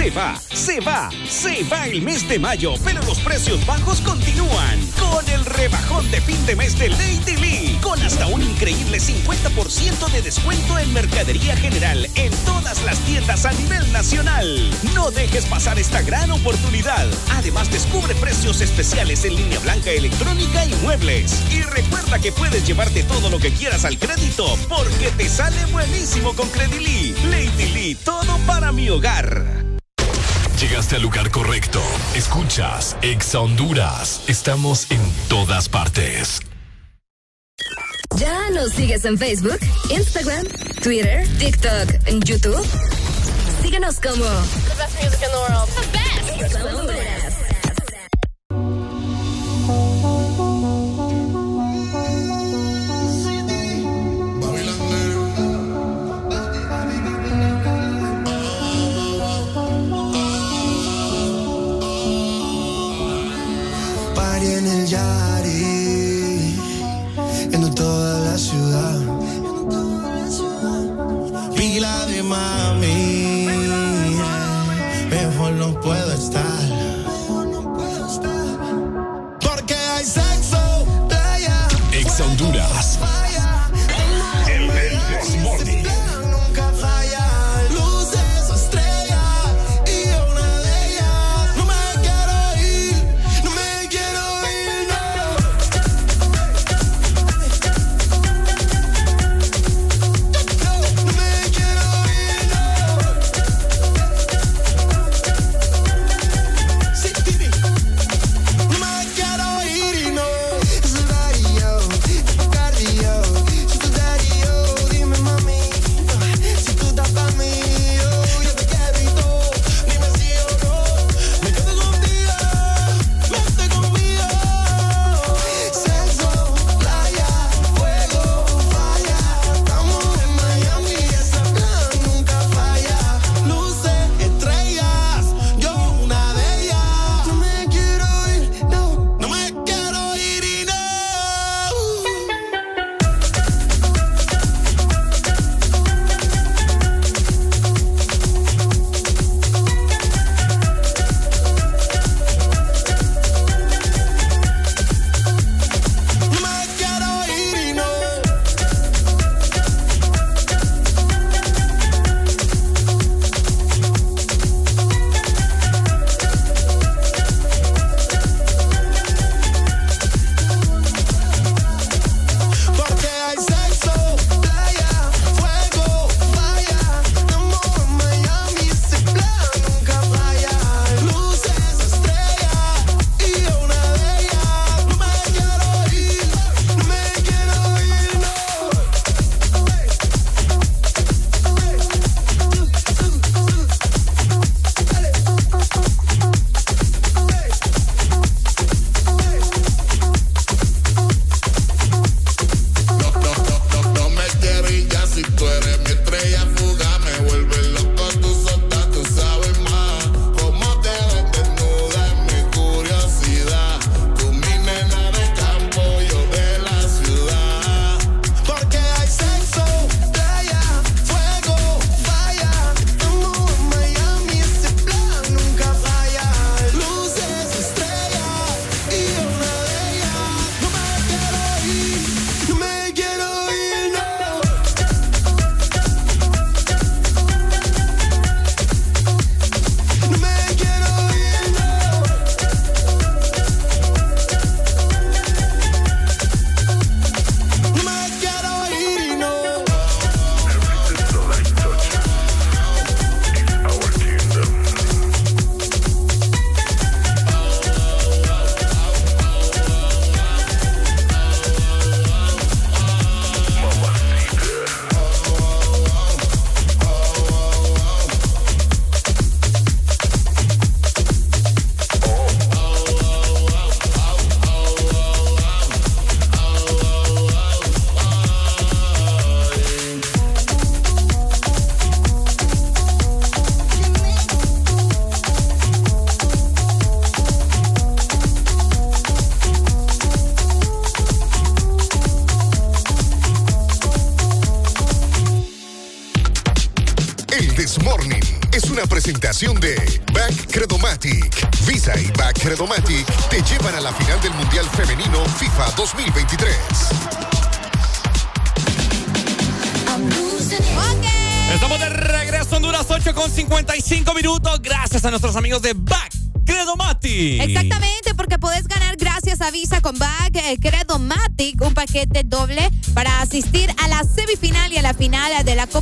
[0.00, 4.80] Se va, se va, se va el mes de mayo, pero los precios bajos continúan.
[4.98, 10.10] Con el rebajón de fin de mes de Lady Lee, con hasta un increíble 50%
[10.10, 14.70] de descuento en mercadería general en todas las tiendas a nivel nacional.
[14.94, 17.06] No dejes pasar esta gran oportunidad.
[17.32, 21.42] Además, descubre precios especiales en línea blanca electrónica y muebles.
[21.52, 26.32] Y recuerda que puedes llevarte todo lo que quieras al crédito, porque te sale buenísimo
[26.32, 27.14] con Credilí.
[27.30, 29.69] Lady Lee, todo para mi hogar.
[30.60, 31.80] Llegaste al lugar correcto.
[32.14, 34.20] Escuchas Exa Honduras.
[34.28, 36.40] Estamos en todas partes.
[38.16, 39.58] ¿Ya nos sigues en Facebook,
[39.88, 40.44] Instagram,
[40.82, 42.62] Twitter, TikTok, en YouTube?
[43.62, 45.68] Síguenos como The best music in the world.
[45.70, 46.89] The best.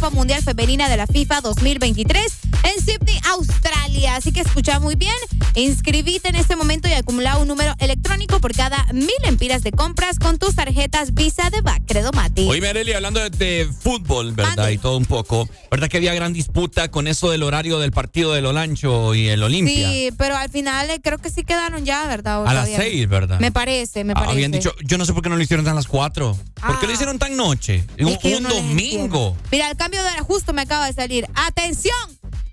[0.08, 2.24] Copa Mundial Femenina de la FIFA 2023
[2.64, 4.16] en Sydney, Australia.
[4.16, 5.12] Así que escucha muy bien,
[5.54, 10.18] inscribite en este momento y acumula un número electrónico por cada mil empiras de compras
[10.18, 12.48] con tus tarjetas Visa de Bag Credomatic.
[12.48, 14.70] Oye, Arely, hablando de, de fútbol, ¿verdad?
[14.70, 15.46] Y todo un poco.
[15.70, 19.42] ¿Verdad que había gran disputa con eso del horario del partido del Olancho y el
[19.42, 19.90] Olimpia?
[19.90, 22.42] Sí, pero al final eh, creo que sí quedaron ya, ¿verdad?
[22.42, 23.40] ¿O A las seis, ¿verdad?
[23.40, 24.32] Me parece, me Ah, parece.
[24.32, 26.36] Habían dicho, yo no sé por qué no lo hicieron tan a las cuatro.
[26.78, 27.84] ¿Por qué lo hicieron tan noche?
[27.98, 29.36] Un, no domingo.
[29.50, 31.26] Mira, el cambio de horario justo me acaba de salir.
[31.34, 31.92] ¡Atención!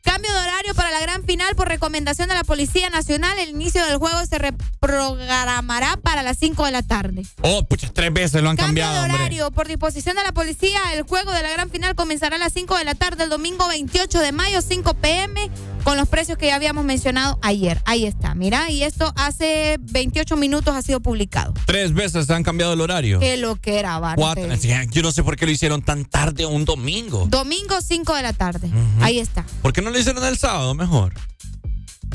[0.01, 3.37] Cambio de horario para la gran final por recomendación de la Policía Nacional.
[3.39, 7.23] El inicio del juego se reprogramará para las 5 de la tarde.
[7.41, 9.15] Oh, pucha, tres veces lo han Cambio cambiado, de hombre.
[9.15, 10.79] horario por disposición de la policía.
[10.93, 13.67] El juego de la gran final comenzará a las 5 de la tarde el domingo
[13.67, 15.49] 28 de mayo, 5 pm,
[15.85, 17.79] con los precios que ya habíamos mencionado ayer.
[17.85, 21.53] Ahí está, mira, y esto hace 28 minutos ha sido publicado.
[21.67, 23.19] Tres veces han cambiado el horario.
[23.19, 23.99] Qué lo que era.
[24.15, 24.49] Cuatro.
[24.49, 27.27] Que Yo no sé por qué lo hicieron tan tarde un domingo.
[27.29, 28.71] Domingo 5 de la tarde.
[28.99, 29.45] Ahí está.
[29.61, 31.13] ¿Por qué no lo hicieron el sábado mejor?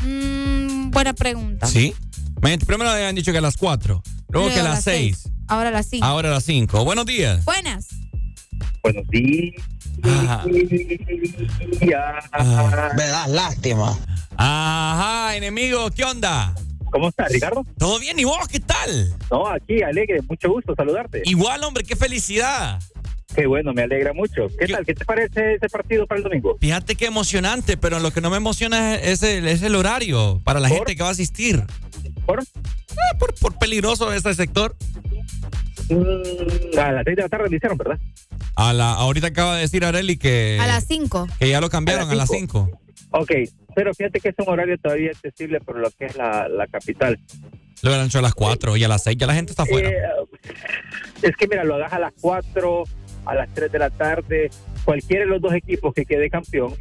[0.02, 1.68] Mm, buena pregunta.
[1.68, 1.94] ¿Sí?
[2.40, 5.86] Primero habían dicho que a las cuatro, luego que a las seis, Ahora a las
[5.86, 6.04] 5.
[6.04, 6.84] ahora a las cinco.
[6.84, 7.44] Buenos días.
[7.44, 7.86] Buenas.
[8.82, 9.62] Buenos días.
[12.96, 13.98] Me das lástima.
[14.36, 16.54] Ajá, enemigo, ¿qué onda?
[16.90, 17.64] ¿Cómo estás, Ricardo?
[17.78, 18.18] ¿Todo bien?
[18.18, 19.14] ¿Y vos qué tal?
[19.30, 21.22] No, aquí, alegre, mucho gusto saludarte.
[21.24, 22.80] Igual, hombre, qué felicidad.
[23.34, 24.48] Qué bueno, me alegra mucho.
[24.58, 24.84] ¿Qué tal?
[24.84, 26.56] ¿Qué te parece ese partido para el domingo?
[26.60, 30.58] Fíjate qué emocionante, pero lo que no me emociona es el, es el horario para
[30.58, 31.62] la gente que va a asistir.
[32.26, 32.40] ¿Por?
[32.42, 34.74] Ah, por, por peligroso este sector.
[35.88, 37.98] Mm, a las 6 de la tarde lo hicieron, ¿verdad?
[38.56, 41.28] A la, ahorita acaba de decir Areli que, A las 5.
[41.38, 42.68] que ya lo cambiaron a las cinco.
[42.70, 42.80] 5.
[43.12, 43.32] Ok,
[43.74, 47.18] pero fíjate que es un horario todavía accesible por lo que es la, la capital.
[47.82, 49.88] Lo hubieran hecho a las 4 y a las 6 ya la gente está afuera.
[49.88, 50.02] Eh,
[51.22, 52.84] es que mira, lo hagas a las 4,
[53.26, 54.50] a las 3 de la tarde,
[54.84, 56.74] cualquiera de los dos equipos que quede campeón,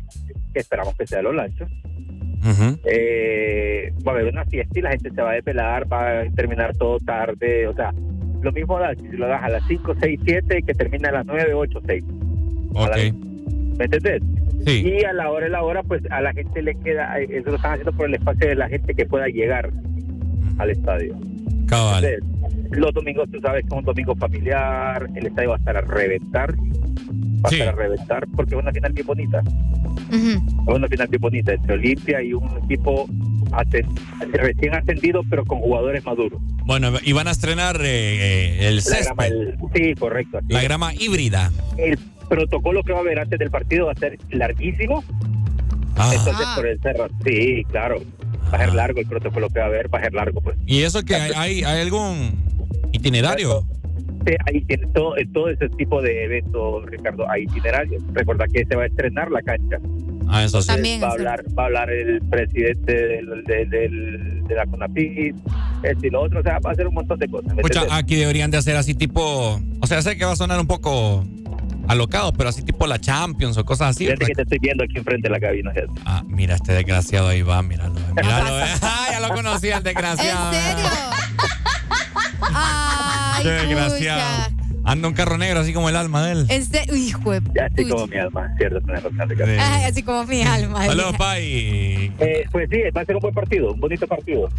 [0.54, 1.70] que esperamos que sea los lanchos,
[2.86, 6.30] eh, va a haber una fiesta y la gente se va a desvelar, va a
[6.32, 7.94] terminar todo tarde, o sea,
[8.42, 11.26] lo mismo da si lo das a las 5, 6, 7, que termina a las
[11.26, 12.04] 9, 8, 6.
[12.74, 12.98] Ok.
[13.78, 14.22] ¿Me entendés?
[14.66, 14.84] Sí.
[14.86, 17.50] Y a la hora de la hora, pues a la gente le queda, eh, eso
[17.50, 19.70] lo están haciendo por el espacio de la gente que pueda llegar
[20.58, 21.16] al estadio.
[21.70, 22.04] Cabal.
[22.06, 25.78] Entonces, los domingos, tú sabes que es un domingo familiar, el estadio va a estar
[25.78, 29.42] a reventar, va a estar a reventar, porque es una final bien bonita.
[30.12, 33.08] Es una final bien bonita entre Olimpia y un equipo
[34.34, 36.40] recién ascendido, pero con jugadores maduros.
[36.66, 40.38] Bueno, y van a estrenar eh, eh, el La césped, grama, el- sí, correcto.
[40.38, 40.66] así la es.
[40.66, 41.52] grama híbrida.
[41.78, 41.98] El
[42.30, 45.04] protocolo que va a haber antes del partido va a ser larguísimo.
[45.96, 46.12] Ah.
[46.14, 47.98] Entonces, por el cerro, sí, claro.
[48.52, 50.58] Va a ser largo el protocolo que va a haber, va a ser largo, pues.
[50.66, 52.34] ¿Y eso que hay, hay, hay algún
[52.92, 53.64] itinerario?
[54.28, 58.04] Sí, ahí tiene todo, todo ese tipo de eventos, Ricardo, hay itinerarios.
[58.14, 59.78] Recuerda que se va a estrenar la cancha.
[60.28, 61.00] Ah, eso sí.
[61.02, 65.36] va a hablar, va a hablar el presidente del, del- del- de la CONAPID,
[65.84, 67.54] este y lo otro, o sea, va a hacer un montón de cosas.
[67.56, 70.60] ¿me Escucha, aquí deberían de hacer así tipo, o sea, sé que va a sonar
[70.60, 71.24] un poco
[71.90, 74.06] alocado, pero así tipo la Champions o cosas así.
[74.06, 75.72] Fíjate que te estoy viendo aquí enfrente de la cabina.
[75.74, 75.92] fíjate.
[76.06, 78.00] Ah, mira, este desgraciado ahí va, míralo.
[78.16, 78.70] Míralo, eh.
[78.82, 80.54] Ah, ya lo conocía el desgraciado.
[80.54, 80.90] ¿En serio?
[82.54, 84.48] Ay, Qué desgraciado.
[84.90, 86.48] Anda un carro negro así como el alma de él.
[86.64, 87.42] Serio, hijo de...
[87.54, 89.54] Ya así como mi alma, cierto, tenés razón, Ricardo.
[89.60, 90.86] Ay, así como mi alma.
[90.86, 92.12] Saludos, Pai.
[92.20, 94.50] Eh, pues sí, va a ser un buen partido, un bonito partido.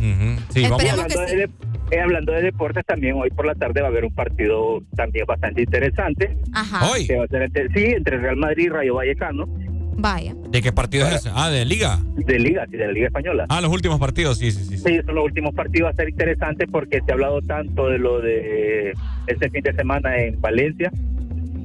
[0.50, 0.84] Sí, vamos.
[0.84, 1.50] Hablando, de,
[1.90, 5.26] eh, hablando de deportes, también hoy por la tarde va a haber un partido también
[5.26, 6.36] bastante interesante.
[6.52, 6.90] Ajá.
[6.90, 7.08] Hoy.
[7.08, 9.48] Que va a ser entre, sí, entre Real Madrid y Rayo Vallecano,
[9.96, 10.34] Vaya.
[10.50, 11.30] ¿De qué partido es ese?
[11.34, 11.98] Ah, de Liga.
[12.16, 13.46] de Liga, sí, de la Liga Española.
[13.48, 14.78] Ah, los últimos partidos, sí, sí, sí.
[14.78, 17.98] Sí, son los últimos partidos, va a ser interesante porque se ha hablado tanto de
[17.98, 18.92] lo de
[19.26, 20.90] este fin de semana en Valencia,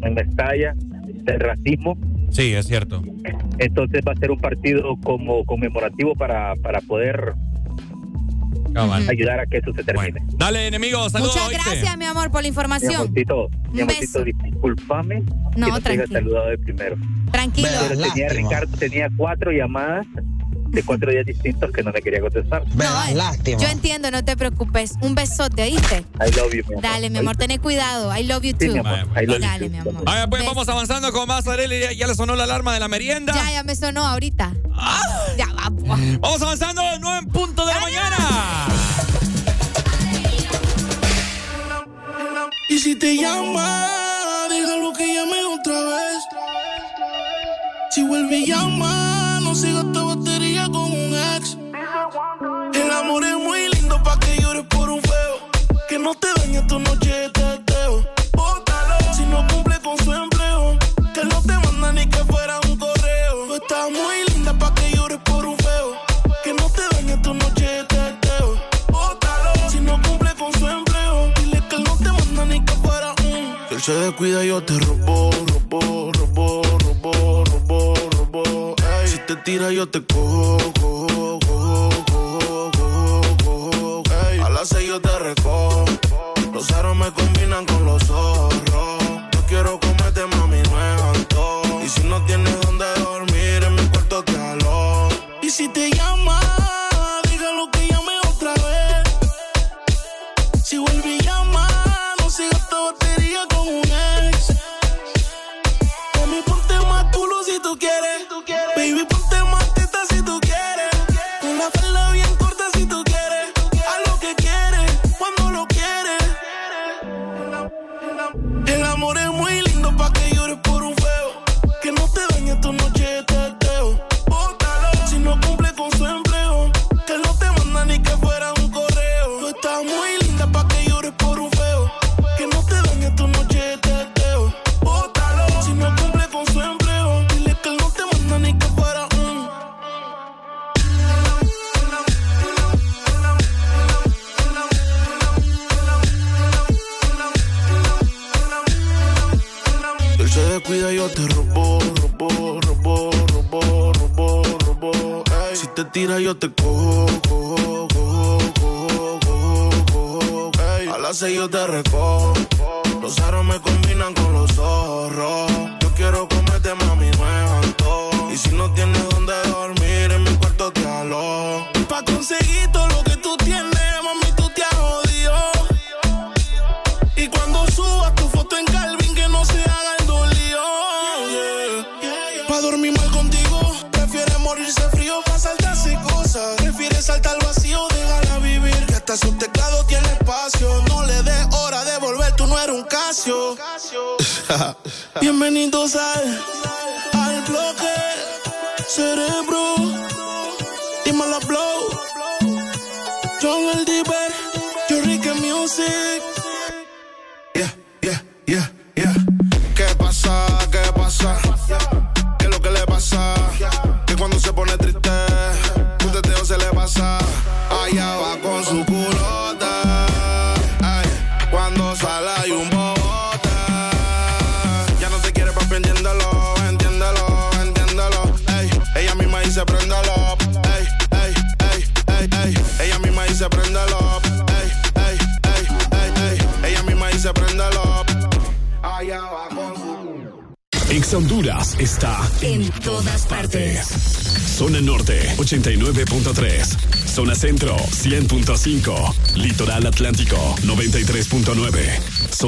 [0.02, 1.98] en Mestalla, del racismo.
[2.30, 3.02] Sí, es cierto.
[3.60, 7.34] Entonces va a ser un partido como conmemorativo para, para poder.
[9.10, 10.22] Ayudar a que eso se termine.
[10.38, 11.36] Dale, enemigo, saludos.
[11.36, 11.64] Muchas ¿oíste?
[11.72, 12.96] gracias, mi amor, por la Mi información.
[12.96, 15.22] amorcito, mi Un amorcito, discúlpame
[15.56, 16.96] No, que no te haya saludado de primero.
[17.32, 17.68] Tranquilo.
[17.90, 20.06] Pero tenía, Ricardo, tenía cuatro llamadas
[20.76, 22.64] de cuatro días distintos que no me quería contestar.
[22.76, 23.60] No, lástima.
[23.60, 24.94] Yo entiendo, no te preocupes.
[25.02, 26.06] Un besote, ¿oíste?
[26.20, 26.82] I love you, mi amor.
[26.82, 28.16] Dale, mi amor, ten cuidado.
[28.16, 28.74] I love you too.
[28.74, 30.04] Dale, mi amor.
[30.04, 31.80] Vaya, pues vamos avanzando con más, Arely.
[31.80, 33.34] Ya, ya, le sonó la alarma de la merienda.
[33.34, 34.54] Ya, ya me sonó ahorita.
[34.74, 35.00] Ah.
[35.38, 36.00] Ya vamos.
[36.20, 38.68] Vamos avanzando, nueve en punto de la mañana.
[42.70, 43.88] Y si te llama,
[44.50, 46.24] déjalo que llame otra vez.
[47.92, 50.05] Si vuelve y llama, no sigas esta
[52.08, 55.50] El amor es muy lindo pa' que llores por un feo.
[55.90, 58.06] Que no te dañe tu noche de teteo.
[58.34, 60.78] Bótalo si no cumple con su empleo.
[61.16, 63.48] Que no te manda ni que fuera un correo.
[63.48, 65.98] Tú estás muy linda pa' que llores por un feo.
[66.44, 68.56] Que no te dañe tu noche de teteo.
[68.92, 71.34] Bótalo si no cumple con su empleo.
[71.40, 73.58] Dile que él no te manda ni que fuera un.
[73.68, 78.76] Si él se descuida, yo te robo, robo, robo, robo, robo, robo.
[79.02, 80.75] Ey, si te tira, yo te cojo, cojo,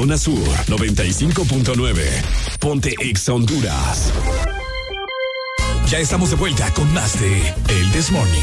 [0.08, 2.02] Zona Sur 95.9.
[2.60, 4.10] Ponte Ex Honduras.
[5.90, 8.40] Ya estamos de vuelta con más de El This Morning.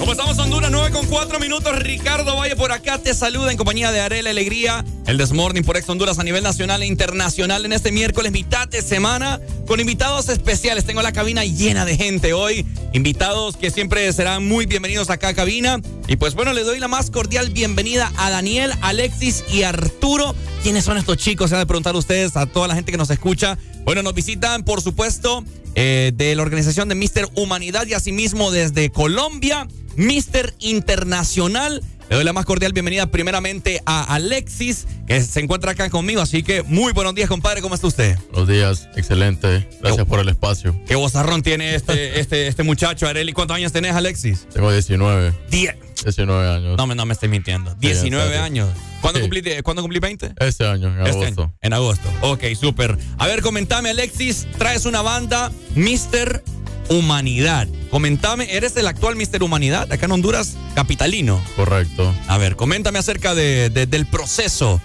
[0.00, 0.70] ¿Cómo estamos, Honduras?
[0.72, 1.78] 9 con 4 minutos.
[1.78, 4.84] Ricardo Valle por acá te saluda en compañía de Arela Alegría.
[5.06, 8.82] El Desmorning por Ex Honduras a nivel nacional e internacional en este miércoles, mitad de
[8.82, 10.84] semana, con invitados especiales.
[10.84, 12.66] Tengo la cabina llena de gente hoy.
[12.92, 15.80] Invitados que siempre serán muy bienvenidos acá a cabina.
[16.08, 20.36] Y pues bueno, le doy la más cordial bienvenida a Daniel, Alexis y Arturo.
[20.62, 21.50] ¿Quiénes son estos chicos?
[21.50, 23.58] Se han de preguntar ustedes, a toda la gente que nos escucha.
[23.84, 25.44] Bueno, nos visitan, por supuesto,
[25.74, 32.24] eh, de la organización de Mister Humanidad y asimismo desde Colombia, Mister Internacional Le doy
[32.24, 36.20] la más cordial bienvenida primeramente a Alexis, que se encuentra acá conmigo.
[36.20, 37.60] Así que muy buenos días, compadre.
[37.62, 38.16] ¿Cómo está usted?
[38.30, 39.68] Buenos días, excelente.
[39.80, 40.78] Gracias por el espacio.
[40.86, 43.32] Qué bozarrón tiene este, este, este muchacho, Areli.
[43.32, 44.46] ¿Cuántos años tenés, Alexis?
[44.52, 45.34] Tengo 19.
[45.50, 45.76] 10.
[46.04, 46.76] 19 años.
[46.76, 47.74] No, no me estoy mintiendo.
[47.74, 48.68] 19 años.
[49.00, 50.34] ¿Cuándo, cumplí, ¿Cuándo cumplí 20?
[50.38, 51.42] Este año, en Este agosto.
[51.42, 52.08] año, en agosto.
[52.20, 52.96] Ok, súper.
[53.18, 54.46] A ver, comentame, Alexis.
[54.58, 56.42] Traes una banda, Mr.
[56.88, 57.68] Humanidad.
[57.90, 59.42] Comentame, ¿eres el actual Mr.
[59.42, 61.42] Humanidad acá en Honduras, capitalino?
[61.56, 62.14] Correcto.
[62.28, 64.80] A ver, coméntame acerca de, de- del proceso.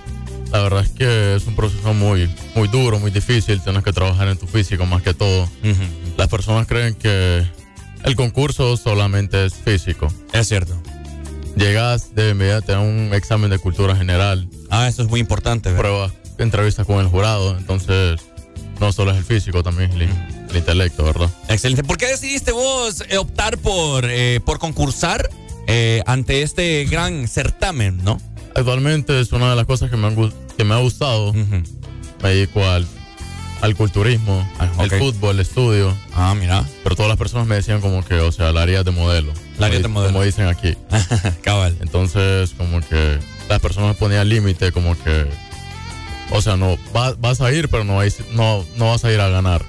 [0.51, 3.61] La verdad es que es un proceso muy, muy duro, muy difícil.
[3.61, 5.49] Tienes que trabajar en tu físico más que todo.
[6.17, 7.45] Las personas creen que
[8.03, 10.07] el concurso solamente es físico.
[10.33, 10.81] Es cierto.
[11.55, 14.47] Llegas de inmediato a un examen de cultura general.
[14.69, 15.69] Ah, eso es muy importante.
[15.69, 15.81] ¿verdad?
[15.83, 17.57] Pruebas, entrevistas con el jurado.
[17.57, 18.19] Entonces,
[18.79, 20.09] no solo es el físico, también es el,
[20.51, 21.29] el intelecto, ¿verdad?
[21.49, 21.83] Excelente.
[21.83, 25.29] ¿Por qué decidiste vos eh, optar por, eh, por concursar
[25.67, 28.19] eh, ante este gran certamen, no?
[28.55, 31.33] Actualmente es una de las cosas que me, han que me ha gustado.
[31.33, 32.85] Me dedico al,
[33.61, 34.45] al culturismo,
[34.77, 34.83] ok.
[34.91, 35.95] el fútbol, el estudio.
[36.13, 36.65] Ah, mira.
[36.83, 39.31] Pero todas las personas me decían como que, o sea, la área de modelo.
[39.57, 40.11] La área de modelo.
[40.13, 40.75] Como dicen aquí.
[41.43, 41.77] Cabal.
[41.81, 45.25] Entonces, como que las personas ponían límite, como que,
[46.31, 47.99] o sea, no, va- vas a ir, pero no,
[48.33, 49.63] no, no vas a ir a ganar.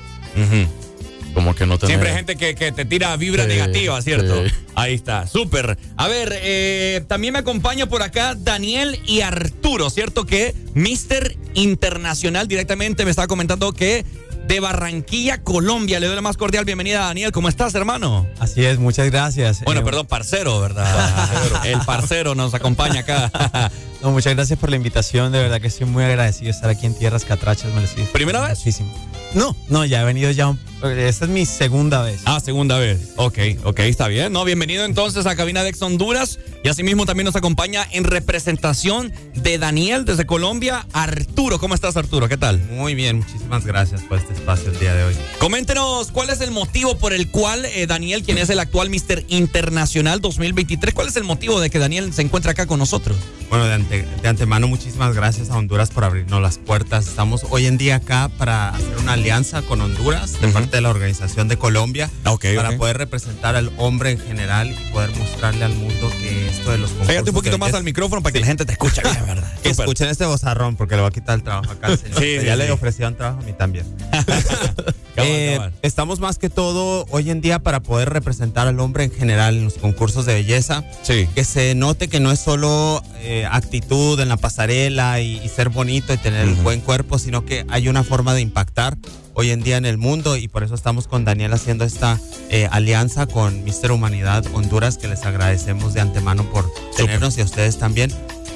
[1.35, 1.89] Como que no tenés...
[1.91, 4.45] Siempre hay gente que, que te tira vibra Sí, negativa, ¿cierto?
[4.47, 4.53] sí.
[4.75, 5.79] Ahí está, súper.
[5.97, 10.27] A ver, eh, también me acompaña por acá Daniel y Arturo, ¿cierto?
[10.27, 11.35] Que Mr.
[11.55, 14.05] Internacional directamente me estaba comentando que
[14.47, 16.01] de Barranquilla, Colombia.
[16.01, 17.33] Le doy la más cordial bienvenida a Daniel.
[17.33, 18.27] ¿Cómo estás, hermano?
[18.39, 19.63] Así es, muchas gracias.
[19.65, 21.65] Bueno, Eh, perdón, parcero, ¿verdad?
[21.65, 23.71] El parcero nos acompaña acá.
[24.03, 26.87] No, muchas gracias por la invitación, de verdad que estoy muy agradecido de estar aquí
[26.87, 28.59] en Tierras Catrachas, me lo estoy ¿Primera vez?
[28.59, 28.93] Muchísimo.
[29.35, 30.59] No, no, ya he venido ya, un-
[30.99, 32.21] esta es mi segunda vez.
[32.25, 33.13] Ah, segunda vez.
[33.17, 34.33] Ok, ok, está bien.
[34.33, 36.41] No, bienvenido entonces a Cabina de Ex Honduras.
[36.65, 41.61] Y asimismo también nos acompaña en representación de Daniel desde Colombia, Arturo.
[41.61, 42.29] ¿Cómo estás, Arturo?
[42.29, 42.59] ¿Qué tal?
[42.73, 45.15] Muy bien, muchísimas gracias por este espacio el día de hoy.
[45.39, 49.25] Coméntenos cuál es el motivo por el cual eh, Daniel, quien es el actual Mr.
[49.29, 53.17] Internacional 2023, cuál es el motivo de que Daniel se encuentra acá con nosotros.
[53.51, 57.07] Bueno, de, de antemano, muchísimas gracias a Honduras por abrirnos las puertas.
[57.07, 60.89] Estamos hoy en día acá para hacer una alianza con Honduras de parte de la
[60.89, 62.11] Organización de Colombia
[62.57, 66.79] para poder representar al hombre en general y poder mostrarle al mundo que esto de
[66.79, 69.27] los concursos Pégate un poquito más al micrófono para que la gente te escuche bien,
[69.27, 69.53] ¿verdad?
[69.63, 72.19] Que escuchen este bozarrón porque le va a quitar el trabajo acá al señor.
[72.19, 72.59] Sí, sí, ya sí.
[72.63, 73.87] le ofrecieron trabajo a mí también.
[75.17, 79.57] Eh, Estamos más que todo hoy en día para poder representar al hombre en general
[79.57, 80.85] en los concursos de belleza.
[81.07, 85.69] Que se note que no es solo eh, actitud en la pasarela y, y ser
[85.69, 88.97] bonito y tener el buen cuerpo, sino que hay una forma de impactar
[89.35, 92.19] hoy en día en el mundo y por eso estamos con Daniel haciendo esta
[92.51, 97.45] eh, alianza con Mister Humanidad Honduras que les agradecemos de antemano por tenernos y a
[97.45, 98.13] ustedes también.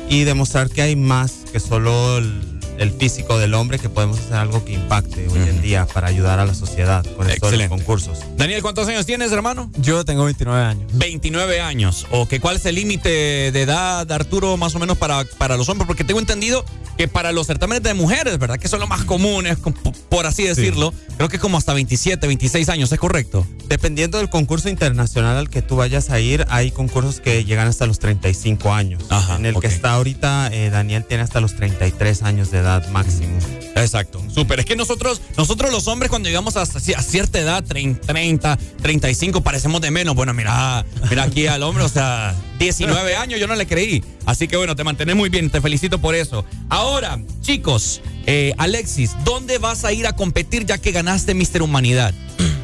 [0.09, 4.35] Y demostrar que hay más que solo el, el físico del hombre, que podemos hacer
[4.35, 7.63] algo que impacte hoy en día para ayudar a la sociedad con esto de los
[7.63, 7.69] Excelente.
[7.69, 8.19] concursos.
[8.37, 9.71] Daniel, ¿cuántos años tienes, hermano?
[9.79, 10.91] Yo tengo 29 años.
[10.95, 12.07] 29 años.
[12.11, 13.09] ¿O que cuál es el límite
[13.53, 15.87] de edad, Arturo, más o menos para, para los hombres?
[15.87, 16.65] Porque tengo entendido
[16.97, 18.59] que para los certámenes de mujeres, ¿verdad?
[18.59, 19.75] Que son los más comunes, com-
[20.09, 23.47] por así decirlo, creo que como hasta 27, 26 años, ¿es correcto?
[23.69, 27.85] Dependiendo del concurso internacional al que tú vayas a ir, hay concursos que llegan hasta
[27.87, 29.03] los 35 años.
[29.39, 33.39] en el que está ahorita, eh, Daniel tiene hasta los 33 años de edad máximo.
[33.77, 34.61] Exacto, súper.
[34.61, 39.43] Es que nosotros, nosotros los hombres cuando llegamos a, a cierta edad, 30, 30, 35,
[39.43, 40.15] parecemos de menos.
[40.15, 44.03] Bueno, mira, mira aquí al hombre, o sea, 19 años yo no le creí.
[44.25, 46.45] Así que bueno, te mantenés muy bien, te felicito por eso.
[46.71, 52.15] Ahora, chicos, eh, Alexis, ¿dónde vas a ir a competir ya que ganaste Mister Humanidad?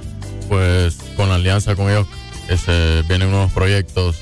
[0.48, 2.06] Pues con la alianza con ellos
[2.48, 4.16] ese, vienen unos proyectos.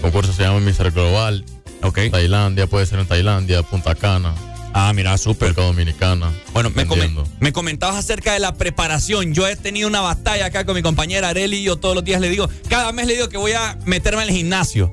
[0.00, 1.44] Concurso se llama Mister Global.
[2.12, 4.34] Tailandia, puede ser en Tailandia, Punta Cana.
[4.74, 5.54] Ah, mira, súper.
[5.54, 6.32] Dominicana.
[6.52, 6.86] Bueno, me,
[7.40, 9.34] me comentabas acerca de la preparación.
[9.34, 12.20] Yo he tenido una batalla acá con mi compañera Areli y yo todos los días
[12.20, 14.92] le digo, cada mes le digo que voy a meterme en el gimnasio.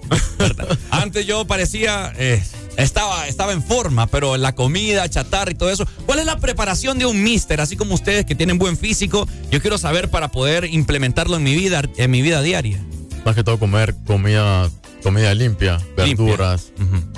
[0.92, 2.44] Antes yo parecía, eh,
[2.78, 5.88] estaba, estaba en forma, pero la comida, chatarra y todo eso.
[6.06, 7.62] ¿Cuál es la preparación de un mister?
[7.62, 11.56] Así como ustedes que tienen buen físico, yo quiero saber para poder implementarlo en mi
[11.56, 12.84] vida, en mi vida diaria.
[13.26, 14.70] Más que todo comer comida,
[15.04, 16.72] comida limpia, verduras.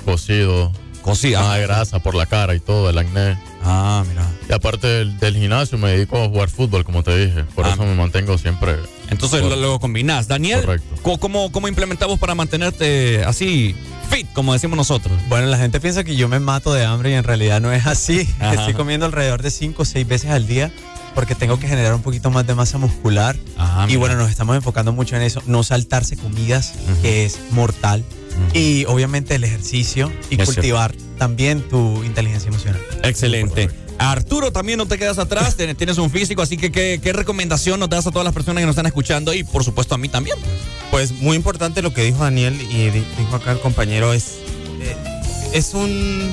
[0.04, 0.72] Cocido.
[1.40, 3.36] Nada de grasa por la cara y todo, el acné.
[3.64, 4.28] Ah, mira.
[4.48, 7.44] Y aparte del, del gimnasio me dedico a jugar fútbol, como te dije.
[7.54, 8.76] Por eso me mantengo siempre.
[9.10, 10.26] Entonces por- lo, lo combinás.
[10.28, 13.74] Daniel, ¿cómo, cómo, cómo implementamos para mantenerte así
[14.10, 15.16] fit, como decimos nosotros?
[15.28, 17.86] Bueno, la gente piensa que yo me mato de hambre y en realidad no es
[17.86, 18.28] así.
[18.40, 18.54] Ajá.
[18.54, 20.72] Estoy comiendo alrededor de 5 o 6 veces al día
[21.14, 23.36] porque tengo que generar un poquito más de masa muscular.
[23.36, 23.98] y mira.
[23.98, 26.72] bueno, nos estamos enfocando mucho en eso, no saltarse comidas,
[27.02, 28.02] que es mortal.
[28.54, 32.80] Y obviamente el ejercicio y cultivar también tu inteligencia emocional.
[33.02, 33.70] Excelente.
[33.98, 38.06] Arturo, también no te quedas atrás, tienes un físico, así que ¿qué, recomendación nos das
[38.06, 40.36] a todas las personas que nos están escuchando y por supuesto a mí también?
[40.90, 44.38] Pues muy importante lo que dijo Daniel y dijo acá el compañero, es,
[44.80, 44.96] eh,
[45.52, 46.28] es un,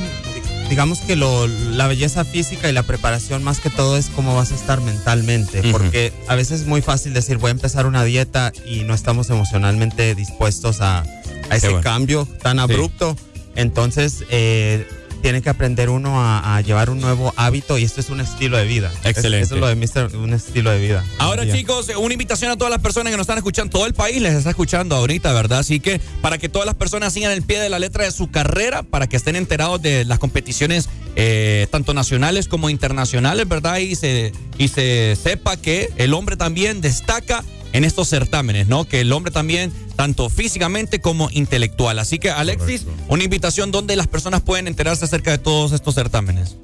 [0.69, 4.51] digamos que lo, la belleza física y la preparación más que todo es cómo vas
[4.51, 8.51] a estar mentalmente, porque a veces es muy fácil decir voy a empezar una dieta
[8.65, 11.03] y no estamos emocionalmente dispuestos a,
[11.51, 13.15] ese cambio tan abrupto.
[13.55, 14.85] Entonces, eh,
[15.21, 18.65] tiene que aprender uno a, llevar un nuevo hábito y esto es un estilo de
[18.65, 18.91] vida.
[19.03, 19.45] Excelente.
[19.45, 21.03] eso es lo de Mister, un estilo de vida.
[21.17, 23.71] Ahora, chicos, una invitación a todas las personas que nos están escuchando.
[23.71, 25.59] Todo el país les está escuchando ahorita, ¿verdad?
[25.59, 28.29] Así que para que todas las personas sigan el pie de la letra de su
[28.29, 33.77] carrera, para que estén enterados de las competiciones eh, tanto nacionales como internacionales, ¿verdad?
[33.77, 38.85] Y se, y se sepa que el hombre también destaca en estos certámenes, ¿no?
[38.85, 41.99] Que el hombre también, tanto físicamente como intelectual.
[41.99, 46.55] Así que, Alexis, una invitación donde las personas pueden enterarse acerca de todos estos certámenes.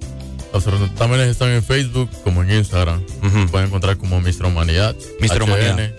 [0.54, 3.04] Los certámenes están en Facebook como en Instagram.
[3.52, 4.46] Pueden encontrar como Mr.
[4.46, 4.96] Humanidad.
[5.20, 5.44] Mr.
[5.44, 5.94] Humanidad.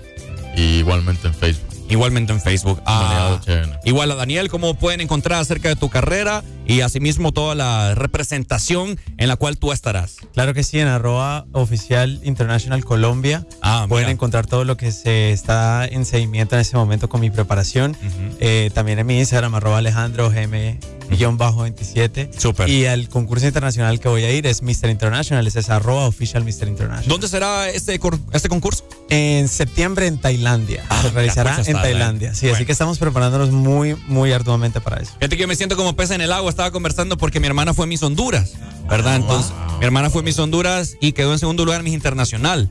[0.56, 1.75] Y igualmente en Facebook.
[1.88, 2.82] Igualmente en Facebook.
[2.84, 3.40] Ah,
[3.84, 8.98] igual a Daniel, ¿cómo pueden encontrar acerca de tu carrera y asimismo toda la representación
[9.18, 10.16] en la cual tú estarás?
[10.34, 13.46] Claro que sí, en arroba oficial International Colombia.
[13.62, 17.30] Ah, pueden encontrar todo lo que se está en seguimiento en ese momento con mi
[17.30, 17.96] preparación.
[18.40, 22.30] Eh, también en mi Instagram, arroba Alejandro GM 27.
[22.36, 22.68] Súper.
[22.68, 24.90] Y el concurso internacional que voy a ir es Mr.
[24.90, 26.68] International, es arroba oficial Mr.
[26.68, 27.04] International.
[27.06, 27.98] ¿Dónde será este,
[28.32, 28.84] este concurso?
[29.08, 30.84] En septiembre en Tailandia.
[30.88, 32.34] Ah, se realizará pues en Tailandia.
[32.34, 35.12] Sí, así que estamos preparándonos muy, muy arduamente para eso.
[35.18, 36.50] Fíjate que yo me siento como pez en el agua.
[36.50, 38.54] Estaba conversando porque mi hermana fue Miss Honduras,
[38.88, 39.14] ¿verdad?
[39.14, 42.70] Ah, Entonces, mi hermana fue Miss Honduras y quedó en segundo lugar en Miss Internacional,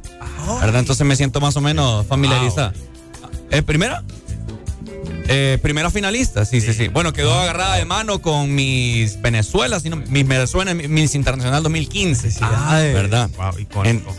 [0.61, 0.79] ¿verdad?
[0.79, 2.73] Entonces me siento más o menos familiarizada.
[3.49, 4.03] ¿Es primera?
[5.27, 7.43] Eh, primera finalista, sí, sí, sí, Bueno, quedó ah.
[7.43, 12.39] agarrada de mano con mis Venezuela, sino mis Venezuela, mis Internacional 2015, sí,
[12.93, 13.29] ¿verdad?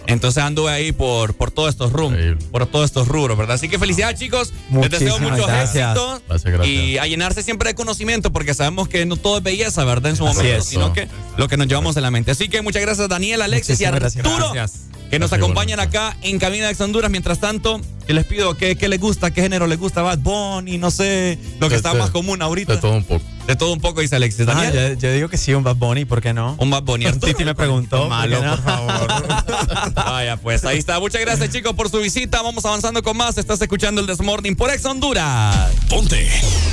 [0.07, 3.57] entonces anduve ahí por, por todos estos rubros, por todos estos rubros, ¿verdad?
[3.57, 4.52] Así que felicidades, chicos.
[4.70, 6.23] Les deseo mucho éxito
[6.65, 10.10] y a llenarse siempre de conocimiento, porque sabemos que no todo es belleza, ¿verdad?
[10.10, 12.31] En su momento, sino que lo que nos llevamos de la mente.
[12.33, 14.52] Así que muchas gracias, Daniel, Alexis y Arturo.
[14.52, 17.10] Gracias que nos acompañan acá en Cabina de Honduras.
[17.10, 20.91] Mientras tanto, que les pido qué, les gusta, qué género les gusta, Bad Bunny, no
[20.91, 22.75] sé, lo que está más común ahorita.
[22.75, 23.25] De todo un poco.
[23.47, 24.47] De todo un poco, dice Alexis.
[24.49, 26.57] Ah, yo, digo que sí, un Bad Bunny, ¿por qué no?
[26.59, 27.07] Un Bad Bunny.
[27.12, 28.09] Titi me preguntó.
[28.09, 29.94] Malo, por favor.
[29.94, 30.99] Vaya, pues ahí está.
[30.99, 32.43] Muchas gracias, chicos, por su visita.
[32.43, 33.39] Vamos avanzando con más.
[33.39, 35.70] Estás escuchando el Desmorning por Ex Honduras.
[35.89, 36.28] Ponte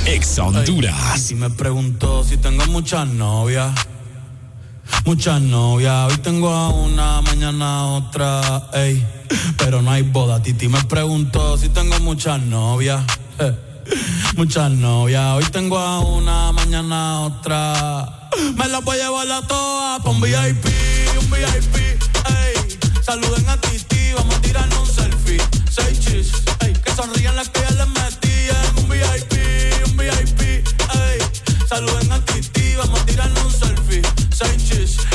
[0.06, 1.20] Ex Honduras.
[1.20, 3.72] Si me preguntó si tengo muchas novias
[5.04, 6.10] muchas novias.
[6.10, 9.06] Hoy tengo a una, mañana otra, ey.
[9.56, 10.42] Pero no hay boda.
[10.42, 13.02] Titi me preguntó si tengo muchas novias.
[14.36, 15.36] Muchas novias.
[15.36, 18.30] Hoy tengo a una, mañana otra.
[18.56, 20.66] Me las voy a llevar a todas pa' un VIP,
[21.20, 22.78] un VIP, ey.
[23.02, 25.40] Saluden a Titi, vamos a tirarnos un selfie.
[25.70, 26.72] Seis chis, ey.
[26.72, 29.32] Que sonrían las que ya les metí en un VIP,
[29.86, 30.83] un VIP.
[31.68, 34.02] Saluden a Titi, vamos a tirarnos un selfie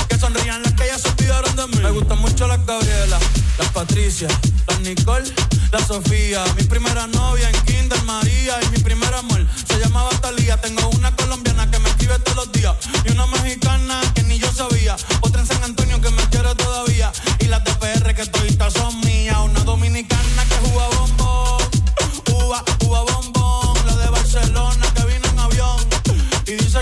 [0.07, 1.83] que sonrían las que ya se olvidaron de mí.
[1.83, 3.19] Me gustan mucho las Gabriela,
[3.57, 4.27] las Patricia,
[4.67, 5.31] las Nicole,
[5.71, 6.43] la Sofía.
[6.57, 10.57] Mi primera novia en Kinder María y mi primer amor se llamaba Talía.
[10.57, 14.51] Tengo una colombiana que me escribe todos los días y una mexicana que ni yo
[14.51, 14.95] sabía.
[15.21, 18.98] Otra en San Antonio que me quiere todavía y las de PR que todavía son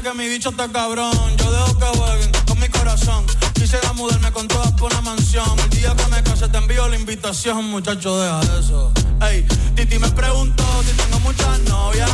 [0.01, 1.11] que mi bicho está cabrón.
[1.37, 2.37] Yo dejo que jueguen
[2.71, 3.25] corazón.
[3.53, 5.47] Quisiera mudarme con todas por una mansión.
[5.59, 8.91] El día que me case te envío la invitación, muchacho, deja eso.
[9.21, 9.45] Ey,
[9.75, 12.11] Titi me preguntó si tengo muchas novias.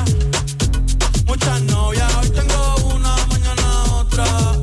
[1.26, 4.63] Muchas novias, hoy tengo una, mañana otra.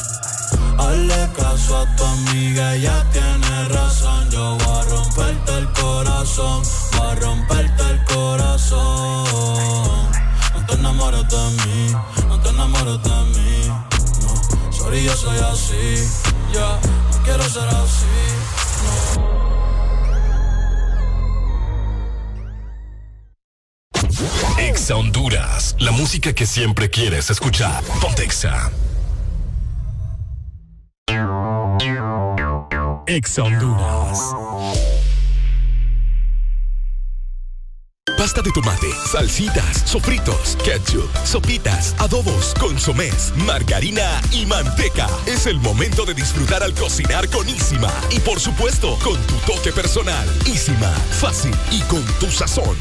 [0.81, 4.29] Hazle caso a tu amiga, ella tiene razón.
[4.31, 6.63] Yo voy a romperte el corazón,
[6.97, 9.21] voy a romperte el corazón.
[10.53, 11.95] No te enamores de mí,
[12.27, 13.67] no te enamores de mí.
[13.67, 16.09] No, sorry, yo soy así.
[16.51, 16.79] Ya,
[17.11, 18.05] no quiero ser así.
[24.57, 27.83] Exa Honduras, la música que siempre quieres escuchar.
[28.01, 28.71] Pontexa.
[33.11, 34.19] Exa Honduras.
[38.17, 45.09] Pasta de tomate, salsitas, sofritos, ketchup, sopitas, adobos, consomés, margarina y manteca.
[45.25, 47.91] Es el momento de disfrutar al cocinar con Isima.
[48.11, 50.25] Y por supuesto, con tu toque personal.
[50.45, 52.77] Isima, fácil y con tu sazón.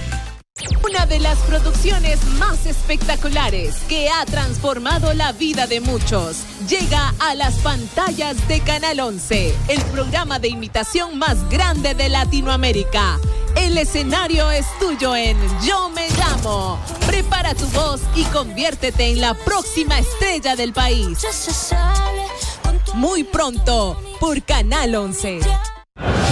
[0.85, 6.39] Una de las producciones más espectaculares que ha transformado la vida de muchos
[6.69, 13.19] llega a las pantallas de Canal 11, el programa de imitación más grande de Latinoamérica.
[13.57, 16.79] El escenario es tuyo en Yo Me Llamo.
[17.07, 21.19] Prepara tu voz y conviértete en la próxima estrella del país.
[22.95, 25.41] Muy pronto por Canal 11.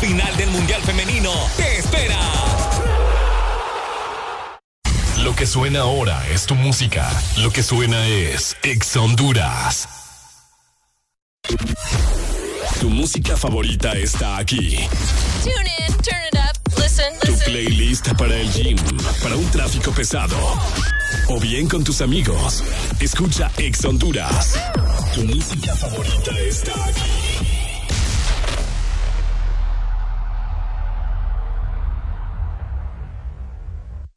[0.00, 2.18] final del Mundial Femenino te espera.
[5.18, 7.10] Lo que suena ahora es tu música.
[7.38, 9.88] Lo que suena es Exa Honduras.
[12.80, 14.76] Tu música favorita está aquí.
[15.42, 15.54] Tune
[15.88, 17.52] in, turn it up, listen, Tu listen.
[17.52, 18.76] playlist para el gym,
[19.22, 20.36] para un tráfico pesado.
[21.28, 22.62] O bien con tus amigos.
[23.00, 24.58] Escucha Ex Honduras.
[25.14, 27.53] Tu música favorita está aquí.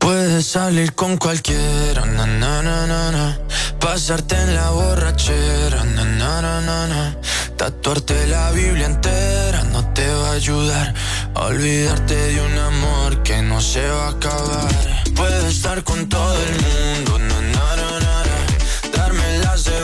[0.08, 3.38] Puedes salir con cualquiera, na, na, na, na,
[3.77, 7.18] pasarte en la borrachera, na, na, na, na,
[7.58, 10.94] tatuarte la Biblia entera no te va a ayudar
[11.34, 14.72] olvidarte de un amor que no se va a acabar.
[15.14, 18.98] Puedes estar con todo el mundo, na, na, na.
[18.98, 19.84] darme las de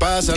[0.00, 0.35] na,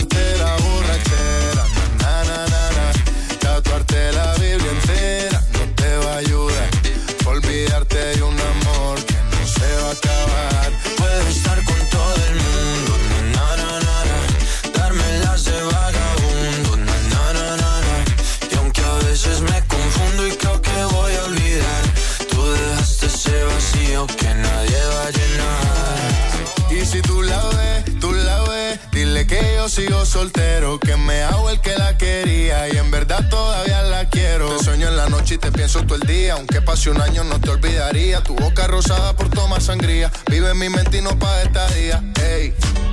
[29.70, 34.56] sigo soltero, que me hago el que la quería y en verdad todavía la quiero.
[34.56, 36.34] Te sueño en la noche y te pienso todo el día.
[36.34, 38.20] Aunque pase un año no te olvidaría.
[38.22, 40.10] Tu boca rosada por tomar sangría.
[40.28, 42.02] Vive en mi mente y no pa' esta día.
[42.20, 42.52] Ey,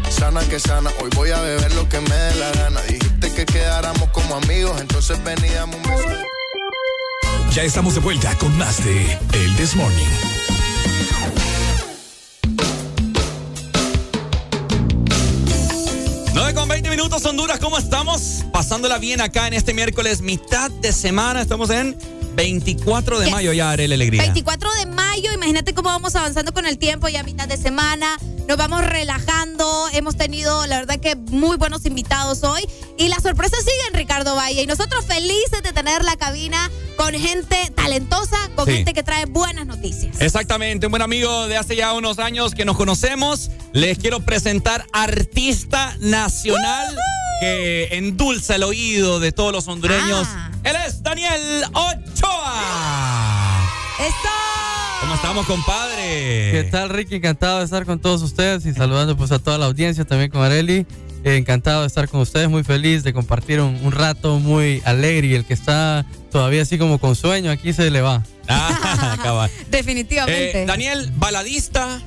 [0.09, 0.91] sana que sana.
[1.01, 2.81] Hoy voy a beber lo que me dé la gana.
[2.83, 6.23] Dijiste que quedáramos como amigos, entonces veníamos un beso.
[7.53, 10.36] Ya estamos de vuelta con más de El This Morning.
[16.97, 18.43] Minutos, Honduras, ¿cómo estamos?
[18.51, 21.43] Pasándola bien acá en este miércoles, mitad de semana.
[21.43, 21.95] Estamos en
[22.37, 24.21] 24 de mayo ya, haré la alegría.
[24.21, 28.15] 24 de mayo, imagínate cómo vamos avanzando con el tiempo, ya mitad de semana,
[28.47, 32.61] nos vamos relajando, hemos tenido la verdad que muy buenos invitados hoy
[32.95, 37.57] y las sorpresas siguen, Ricardo Valle, y nosotros felices de tener la cabina con gente
[37.75, 40.21] talentosa, con gente que trae buenas noticias.
[40.21, 44.85] Exactamente, un buen amigo de hace ya unos años que nos conocemos, les quiero presentar
[44.93, 46.95] artista nacional
[47.39, 50.27] que endulza el oído de todos los hondureños.
[50.29, 50.51] Ah.
[50.63, 52.63] Él es Daniel Ochoa.
[53.99, 54.29] ¡Eso!
[55.01, 56.51] ¿Cómo estamos, compadre?
[56.51, 57.15] ¿Qué tal, Ricky?
[57.15, 60.41] Encantado de estar con todos ustedes y saludando pues a toda la audiencia, también con
[60.41, 60.85] Areli.
[61.23, 65.27] Eh, encantado de estar con ustedes, muy feliz de compartir un, un rato muy alegre
[65.27, 68.23] y el que está todavía así como con sueño, aquí se le va.
[68.47, 69.51] Ah, cabal.
[69.69, 70.63] Definitivamente.
[70.63, 72.01] Eh, Daniel, baladista.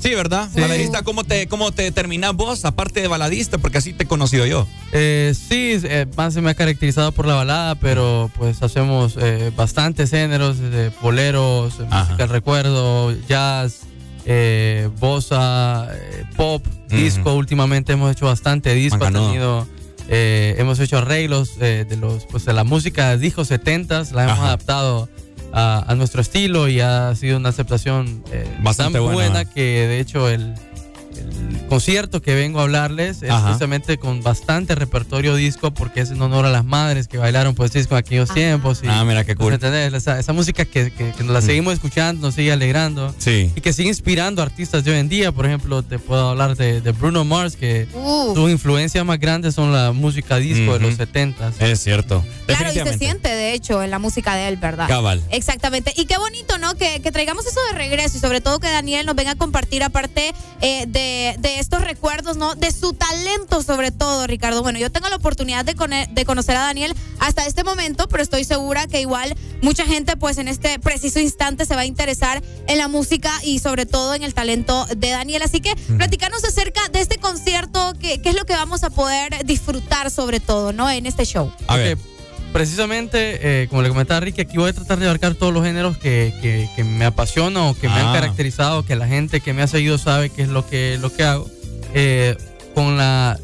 [0.00, 0.48] Sí, ¿verdad?
[0.54, 3.58] Baladista, ¿cómo te, ¿cómo te terminás vos, aparte de baladista?
[3.58, 4.66] Porque así te he conocido yo.
[4.92, 9.50] Eh, sí, eh, más se me ha caracterizado por la balada, pero pues hacemos eh,
[9.56, 13.80] bastantes géneros, desde boleros, música del recuerdo, jazz,
[14.26, 17.34] eh, bossa, eh, pop, disco.
[17.34, 19.66] Últimamente hemos hecho bastante disco, tenido,
[20.08, 24.24] eh, hemos hecho arreglos eh, de los, pues de la música de discos 70s, la
[24.24, 25.08] hemos adaptado
[25.52, 29.60] a, a nuestro estilo y ha sido una aceptación eh, Bastante tan buena, buena que
[29.60, 30.54] de hecho el,
[31.18, 33.48] el concierto que vengo a hablarles es Ajá.
[33.50, 37.72] justamente con bastante repertorio disco porque es en honor a las madres que bailaron pues
[37.72, 38.80] disco en aquellos tiempos.
[38.82, 39.46] Y, Ah, mira, qué cool.
[39.46, 39.92] pues, ¿entendés?
[39.94, 41.46] Esa, esa música que, que- que nos la Mm.
[41.46, 43.50] seguimos escuchando, nos sigue alegrando Sí.
[43.54, 45.32] y que sigue inspirando a artistas de hoy en día.
[45.32, 48.34] Por ejemplo, te puedo hablar de, de Bruno Mars, que Uh.
[48.34, 51.54] sus influencias más grandes son la música disco de los 70s.
[51.60, 52.24] Es cierto.
[52.46, 54.88] Claro, y se siente, de hecho, en la música de él, ¿verdad?
[54.88, 55.22] Cabal.
[55.30, 55.92] Exactamente.
[55.96, 56.74] Y qué bonito, ¿no?
[56.76, 59.82] Que, que traigamos eso de regreso y sobre todo que Daniel nos venga a compartir,
[59.82, 61.05] aparte eh, de,
[61.38, 62.54] de estos recuerdos, ¿no?
[62.54, 64.62] De su talento, sobre todo, Ricardo.
[64.62, 68.22] Bueno, yo tengo la oportunidad de, cone- de conocer a Daniel hasta este momento, pero
[68.22, 72.42] estoy segura que igual mucha gente, pues en este preciso instante, se va a interesar
[72.66, 75.42] en la música y sobre todo en el talento de Daniel.
[75.42, 79.44] Así que platicarnos acerca de este concierto, qué, qué es lo que vamos a poder
[79.46, 80.90] disfrutar, sobre todo, ¿no?
[80.90, 81.52] En este show.
[81.68, 81.98] Ok,
[82.52, 85.98] Precisamente, eh, como le comentaba Ricky, aquí voy a tratar de abarcar todos los géneros
[85.98, 88.08] que, que- que me apasionan o que me Ah.
[88.08, 91.12] han caracterizado, que la gente que me ha seguido sabe que es lo que, lo
[91.12, 91.50] que hago.
[91.94, 92.36] Eh,
[92.74, 93.38] con la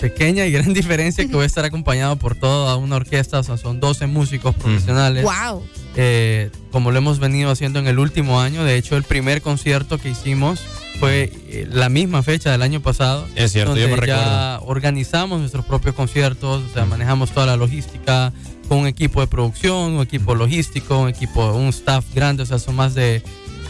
[0.00, 3.56] pequeña y gran diferencia que voy a estar acompañado por toda una orquesta, o sea,
[3.56, 5.24] son 12 músicos profesionales.
[5.24, 5.62] ¡Wow!
[5.96, 8.64] Eh, como lo hemos venido haciendo en el último año.
[8.64, 10.60] De hecho, el primer concierto que hicimos
[11.02, 13.26] fue eh, la misma fecha del año pasado.
[13.34, 17.56] Es cierto, yo donde me ya organizamos nuestros propios conciertos, o sea, manejamos toda la
[17.56, 18.32] logística
[18.68, 22.60] con un equipo de producción, un equipo logístico, un equipo, un staff grande, o sea,
[22.60, 23.20] son más de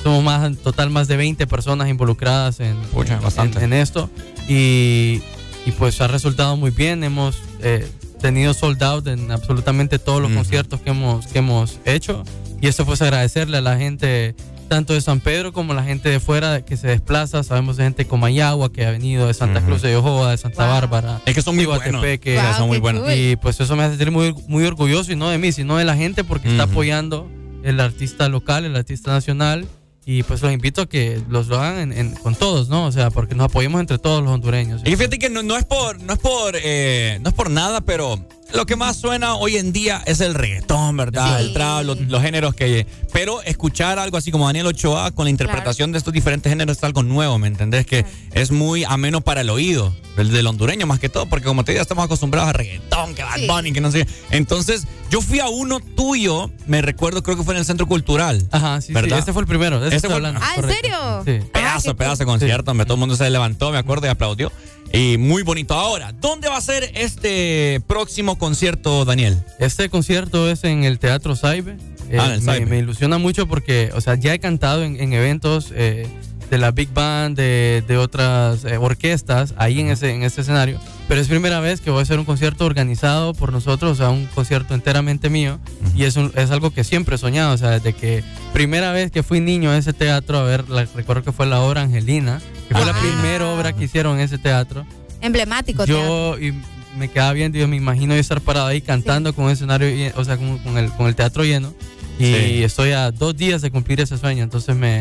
[0.02, 4.11] somos más en total más de 20 personas involucradas en, Pucha, en- en esto
[4.47, 5.23] y,
[5.65, 7.02] y pues ha resultado muy bien.
[7.02, 7.89] Hemos eh,
[8.20, 10.41] tenido sold out en absolutamente todos los Ujú.
[10.41, 12.25] conciertos que hemos, que hemos hecho.
[12.61, 14.35] Y esto pues agradecerle a la gente
[14.73, 17.42] tanto de San Pedro como la gente de fuera que se desplaza.
[17.42, 19.60] Sabemos de gente como Mayagua que ha venido de Santa.
[19.60, 21.20] Cruz de Yohoa, de Santa Bárbara.
[21.26, 21.86] Es que son muy buenos.
[21.86, 22.36] Guatepeque.
[22.41, 23.02] Wow, son muy qué buenos.
[23.02, 23.12] cool.
[23.12, 25.84] Y pues eso me hace sentir muy, muy orgulloso y no de mí, sino de
[25.84, 27.28] la gente porque está apoyando
[27.62, 29.67] el artista local, el artista nacional.
[30.07, 32.86] Y pues los invito a que los lo hagan en- en- con todos, ¿no?
[32.86, 34.81] O sea, porque nos apoyemos entre todos los hondureños.
[34.86, 37.83] Y fíjate que no, no es por, no es por, eh, no es por nada,
[37.83, 38.18] pero
[38.55, 41.39] lo que más suena hoy en día es el reggaetón, ¿verdad?
[41.39, 41.45] Sí.
[41.45, 42.87] El trap, los, los géneros que.
[43.13, 46.85] Pero escuchar algo así como Daniel Ochoa con la interpretación de estos diferentes géneros es
[46.85, 47.87] algo nuevo, ¿me entendés?
[47.87, 51.65] Que es muy ameno para el oído, del, del hondureño más que todo, porque como
[51.65, 53.47] te digo, estamos acostumbrados a reggaetón, que Bad Sí.
[53.47, 54.07] Bunny, que no sé.
[54.31, 58.47] Entonces, yo fui a uno tuyo, me recuerdo, creo que fue en el Centro Cultural.
[58.51, 59.17] Ajá, sí, ¿verdad?
[59.17, 59.21] sí.
[59.21, 59.85] Este fue el primero.
[59.85, 60.17] ese Ese fue-.
[60.25, 60.81] Ah, ¿en correcto.
[60.83, 61.23] serio?
[61.43, 61.47] Sí.
[61.53, 64.53] Pedazo, pedazo de concierto, hombre, todo el mundo se levantó, me acuerdo, y aplaudió.
[64.93, 65.75] Y muy bonito.
[65.75, 69.43] Ahora, ¿dónde va a ser este próximo concierto, Daniel?
[69.59, 71.77] Este concierto es en el Teatro Saibe.
[72.11, 72.67] Eh, Ah, el me, Saibe.
[72.67, 76.07] me ilusiona mucho porque, o sea, ya he cantado en, en eventos eh,
[76.51, 80.79] de la Big Band, de, de otras eh, orquestas, ahí en ese, en ese escenario.
[81.09, 84.11] Pero es primera vez que voy a hacer un concierto organizado por nosotros, o sea,
[84.11, 85.59] un concierto enteramente mío.
[85.97, 88.23] Y es, un- es algo que siempre he soñado, o sea, desde que
[88.53, 91.61] primera vez que fui niño a ese teatro a ver, la- recuerdo que fue la
[91.62, 93.01] obra Angelina, que fue la Ah.
[93.01, 94.86] primera obra que hicieron en ese teatro.
[95.20, 95.84] Emblemático.
[95.84, 96.36] teatro.
[96.39, 96.55] Yo y
[96.99, 99.89] me quedaba viendo y yo me imagino yo estar parado ahí cantando con un escenario,
[100.17, 101.73] o sea, con, con, el, con el teatro lleno.
[102.18, 105.01] Y estoy a dos días de cumplir ese sueño, entonces me,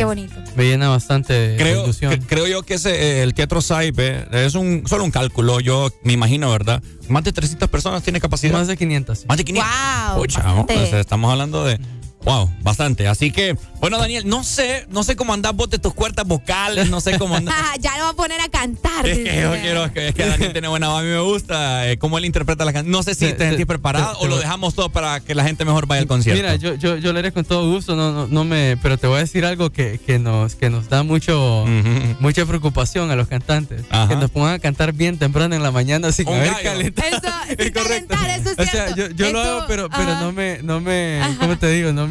[0.55, 2.17] me llena bastante creo, ilusión.
[2.25, 6.13] creo yo que ese, eh, el Teatro Saipe es un solo un cálculo, yo me
[6.13, 6.81] imagino, ¿verdad?
[7.09, 8.53] Más de 300 personas tiene capacidad.
[8.53, 9.25] Más de 500.
[9.27, 9.71] Más de 500.
[10.15, 11.79] Wow, Pucha, estamos hablando de
[12.23, 13.07] Wow, bastante.
[13.07, 16.89] Así que, bueno, Daniel, no sé, no sé cómo andas vos de tus cuerdas vocales,
[16.89, 17.55] no sé cómo andas.
[17.79, 19.07] ya lo va a poner a cantar.
[19.07, 21.97] Es que yo quiero, es que, Daniel tiene buena voz, a mí me gusta eh,
[21.97, 22.91] cómo él interpreta la canción.
[22.91, 25.87] No sé si te, sentís preparado o lo dejamos todo para que la gente mejor
[25.87, 26.41] vaya al concierto.
[26.41, 29.07] Mira, yo, yo, yo lo haré con todo gusto, no, no, no me, pero te
[29.07, 31.65] voy a decir algo que, que nos, que nos da mucho,
[32.19, 33.83] mucha preocupación a los cantantes.
[34.09, 37.07] Que nos pongan a cantar bien temprano en la mañana sin haber calentado.
[37.07, 38.61] Eso, sin calentar, eso es cierto.
[38.61, 41.91] O sea, yo, yo lo hago, pero, pero no me, no me, ¿cómo te digo?
[41.91, 42.10] No me...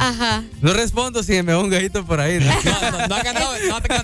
[0.00, 0.44] Ajá.
[0.60, 2.38] No respondo si me va un gallito por ahí.
[2.38, 2.52] ¿no?
[3.08, 3.52] No, ha cantado,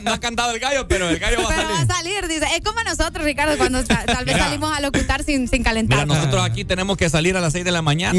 [0.02, 1.70] no, ha cantado, el gallo, pero el gallo va a salir.
[1.70, 2.46] va a salir, dice.
[2.54, 6.06] Es como nosotros, Ricardo, cuando tal vez salimos a locutar sin, sin calentar.
[6.06, 8.18] Mira, nosotros aquí tenemos que salir a las 6 de la mañana.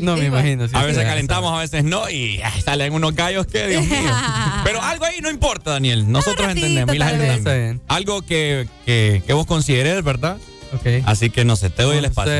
[0.00, 0.66] no, me, imagino.
[0.72, 4.12] a veces calentamos, a veces no, y salen unos gallos que, Dios mío.
[4.64, 6.10] pero algo ahí no importa, Daniel.
[6.10, 6.94] Nosotros entendemos.
[6.94, 10.38] Y la gente Algo que, que, que, vos consideres, ¿verdad?
[10.72, 11.04] Ok.
[11.06, 12.32] Así que no sé, te doy el espacio.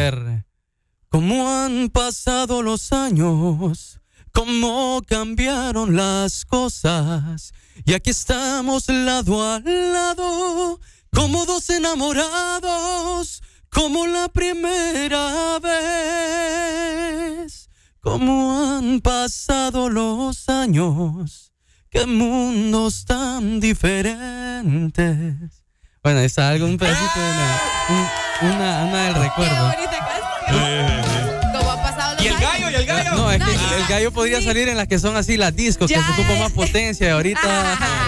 [1.09, 3.98] ¿Cómo han pasado los años?
[4.33, 7.53] Cómo cambiaron las cosas.
[7.85, 10.81] Y aquí estamos lado a lado,
[11.13, 16.89] como dos enamorados, como la primera vez.
[18.01, 21.53] Cómo han pasado los años,
[21.91, 25.35] qué mundos tan diferentes.
[26.03, 27.27] Bueno, está algo, un pedacito de
[28.51, 29.73] una, una, del recuerdo.
[30.49, 31.18] ¿Y
[33.37, 35.95] No, es que el, gallo podría salir en las que son así las discos, que
[35.95, 37.13] se ocupa más potencia.
[37.15, 37.41] Ahorita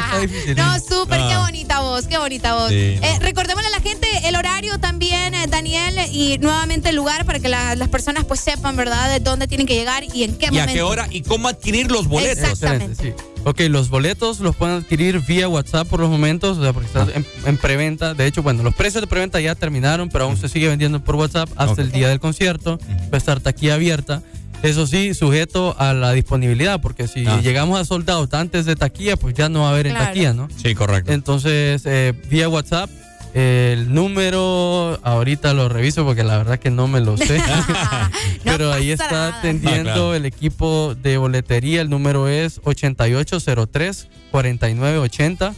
[0.04, 0.56] está difícil.
[0.56, 1.40] No, súper, qué ah.
[1.40, 2.70] bonita voz, qué bonita voz.
[2.72, 7.38] Eh, recordémosle a la gente el horario también, eh, Daniel, y nuevamente el lugar para
[7.38, 10.70] que las personas pues sepan, ¿verdad?, de dónde tienen que llegar y en qué momento.
[10.70, 12.44] Y a qué hora y cómo adquirir los boletos.
[12.44, 13.02] Exactamente.
[13.02, 13.12] Sí.
[13.44, 17.10] Ok, los boletos los pueden adquirir vía WhatsApp por los momentos, o sea, porque están
[17.14, 17.48] ah.
[17.48, 18.12] en, preventa.
[18.12, 21.16] De hecho, bueno, los precios de preventa ya terminaron, pero aún se sigue vendiendo por
[21.16, 22.78] WhatsApp hasta el día del concierto.
[23.12, 24.22] Va a estar taquilla abierta.
[24.62, 27.40] Eso sí, sujeto a la disponibilidad, porque si ah.
[27.40, 30.48] llegamos a soldados antes de taquilla, pues ya no va a haber en taquilla, ¿no?
[30.62, 31.12] Sí, correcto.
[31.12, 32.90] Entonces, eh, vía WhatsApp,
[33.32, 37.40] el número, ahorita lo reviso porque la verdad que no me lo sé.
[38.44, 41.80] Pero ahí está atendiendo el equipo de boletería.
[41.80, 45.54] El número es 8803-4980.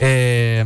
[0.00, 0.64] Eh,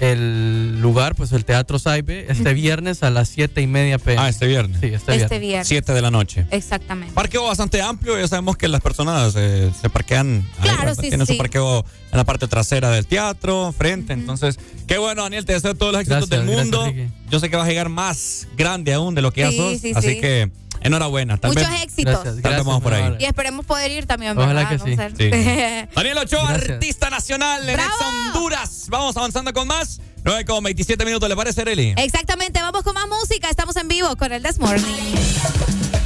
[0.00, 4.20] el lugar, pues el Teatro Saipe, este viernes a las 7 y media pm.
[4.20, 4.80] Ah, este viernes.
[4.80, 5.68] Sí, este, este viernes.
[5.68, 6.46] 7 de la noche.
[6.50, 7.12] Exactamente.
[7.14, 10.48] Parqueo bastante amplio, ya sabemos que las personas eh, se parquean.
[10.62, 14.14] Claro, sí, Tienen su parqueo en la parte trasera del teatro, frente.
[14.14, 16.90] Entonces, qué bueno, Daniel, te deseo todos los éxitos del mundo.
[17.30, 19.80] Yo sé que vas a llegar más grande aún de lo que ya sos.
[19.94, 21.38] así que Enhorabuena.
[21.42, 22.42] Muchos éxitos.
[22.42, 23.16] vamos por ahí.
[23.18, 24.36] Y esperemos poder ir también.
[24.36, 24.96] Ojalá que sí.
[25.94, 28.86] Daniel Ochoa, artista nacional en Honduras.
[28.88, 30.00] Vamos avanzando con más.
[30.22, 31.94] 9 con 27 minutos, ¿le parece, Reli?
[31.96, 33.48] Exactamente, vamos con más música.
[33.48, 35.14] Estamos en vivo con el Desmorning.
[35.92, 35.99] ¿Ya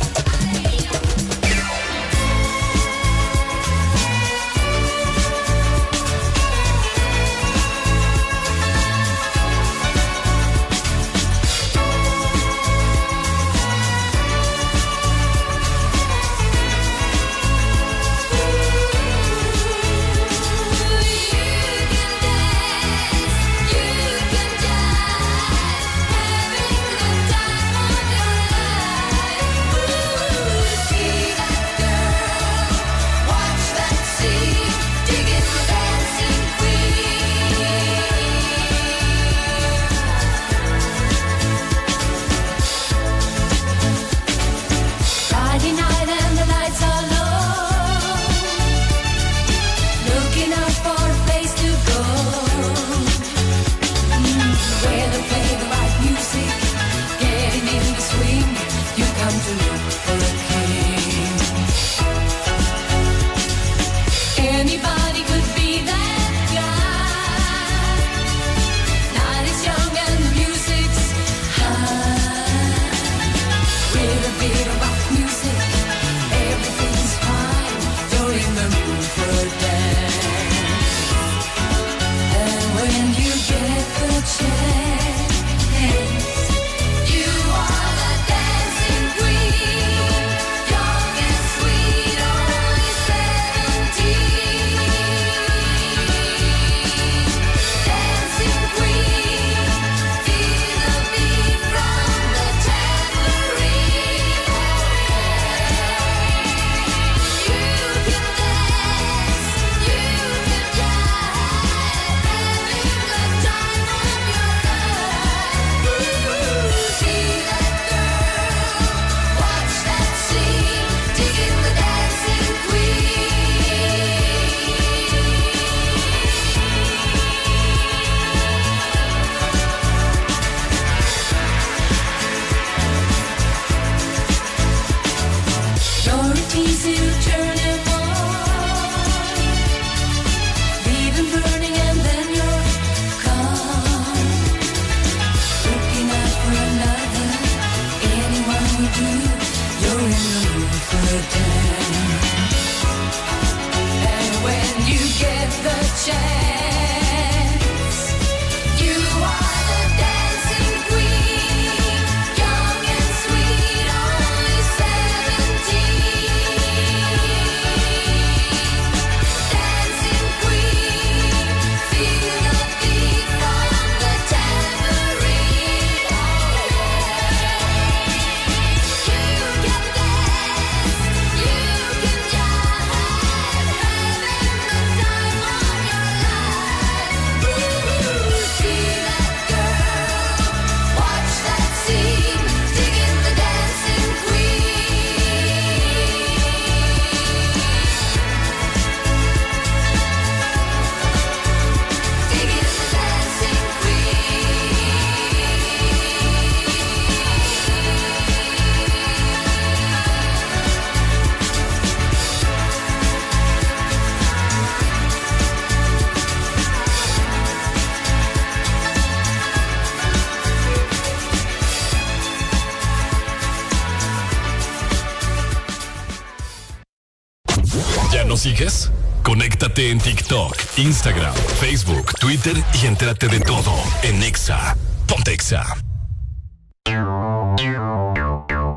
[230.77, 233.73] Instagram, Facebook, Twitter y entérate de todo
[234.03, 234.77] en Exa.
[235.07, 235.65] Ponte Exa.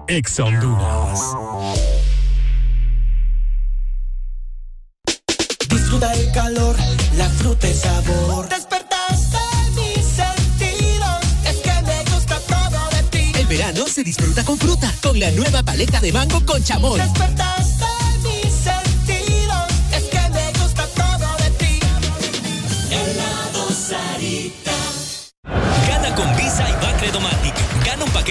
[0.07, 1.19] Exa Honduras.
[5.69, 6.75] Disfruta el calor,
[7.17, 8.47] la fruta y sabor.
[8.47, 9.37] Despertaste
[9.75, 13.31] mis sentidos, es que me gusta todo de ti.
[13.39, 16.99] El verano se disfruta con fruta, con la nueva paleta de mango con chamoy.
[16.99, 17.66] Despertaste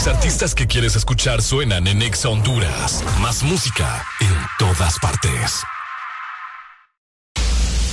[0.00, 3.04] Los artistas que quieres escuchar suenan en Exa Honduras.
[3.20, 5.60] Más música en todas partes.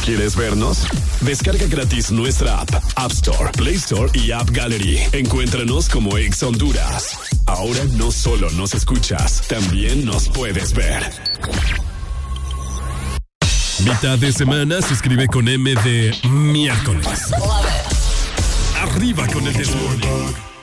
[0.06, 0.88] ¿Quieres vernos?
[1.19, 5.02] Descarga gratis nuestra app, App Store, Play Store y App Gallery.
[5.11, 7.19] Encuéntranos como Exa Honduras.
[7.45, 11.03] Ahora no solo nos escuchas, también nos puedes ver.
[13.84, 17.34] Mitad de semana se escribe con M de miércoles.
[18.82, 20.57] Arriba con el desmorning.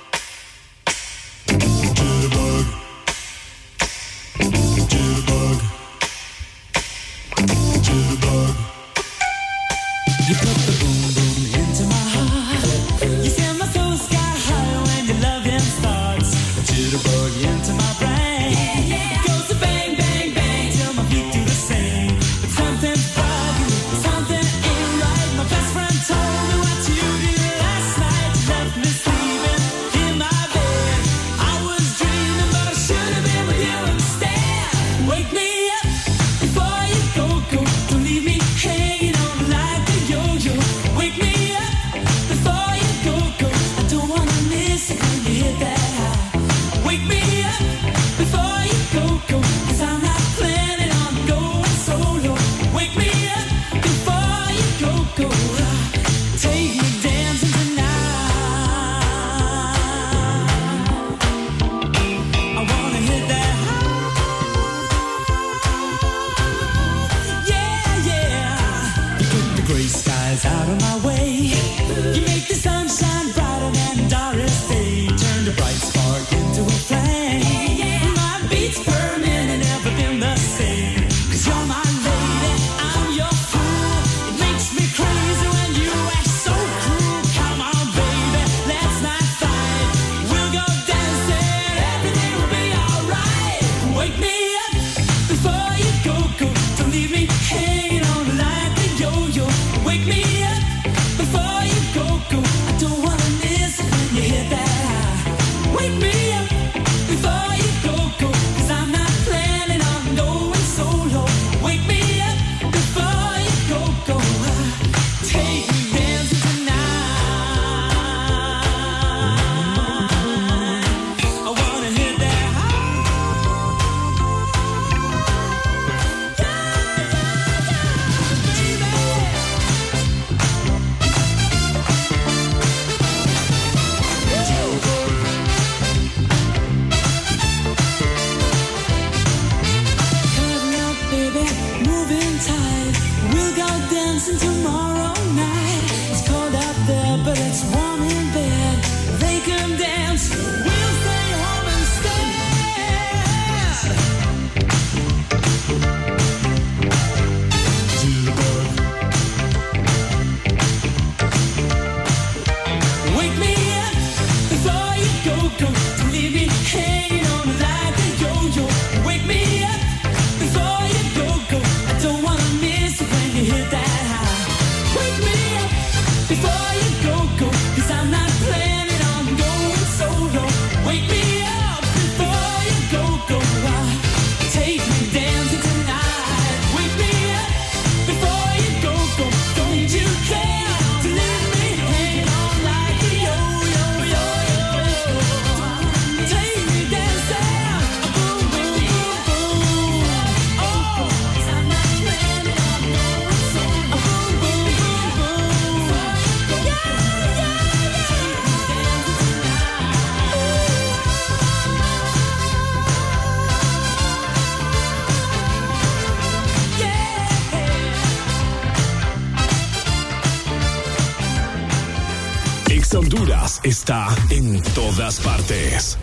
[224.47, 225.97] en todas partes.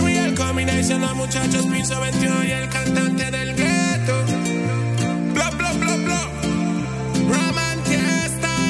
[0.00, 4.24] Real Combination, los muchachos Pinzo 21 y el cantante del gueto.
[5.34, 6.20] Bla, bla, bla, bla.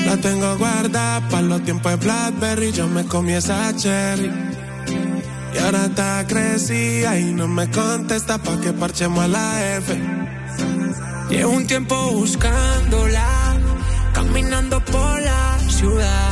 [0.07, 2.73] La tengo guardada para los tiempos de Blackberry.
[2.73, 4.33] Yo me comí esa cherry.
[5.55, 10.01] Y ahora está crecida y no me contesta pa' que parchemos a la F.
[11.29, 13.59] Llevo un tiempo buscándola,
[14.15, 16.28] caminando por la ciudad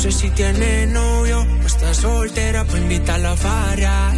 [0.00, 4.09] no sé si tiene novio o está soltera, pues invita a la farra.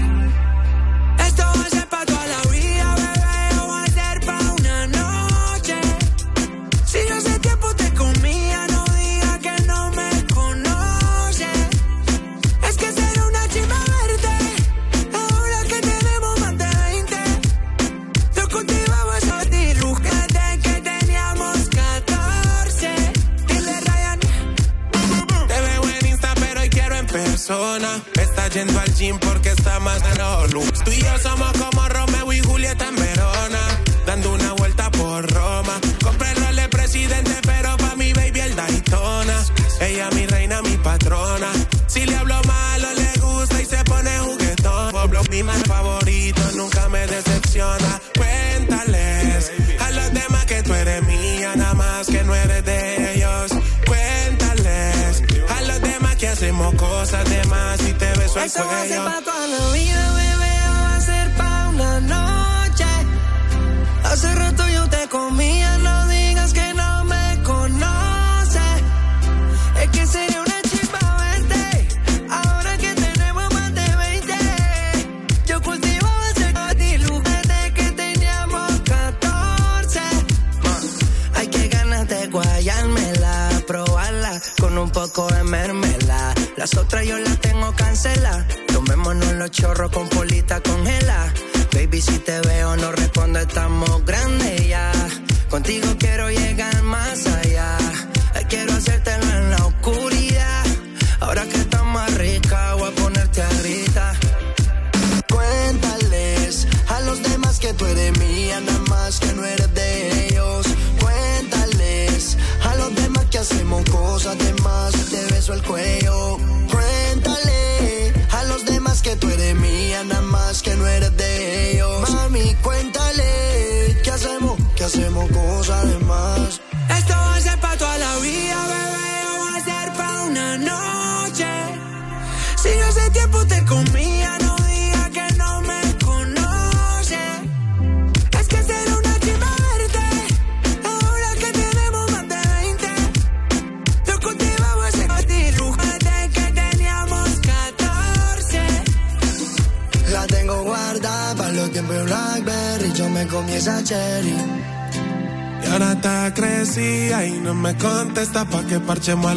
[159.03, 159.35] echemos a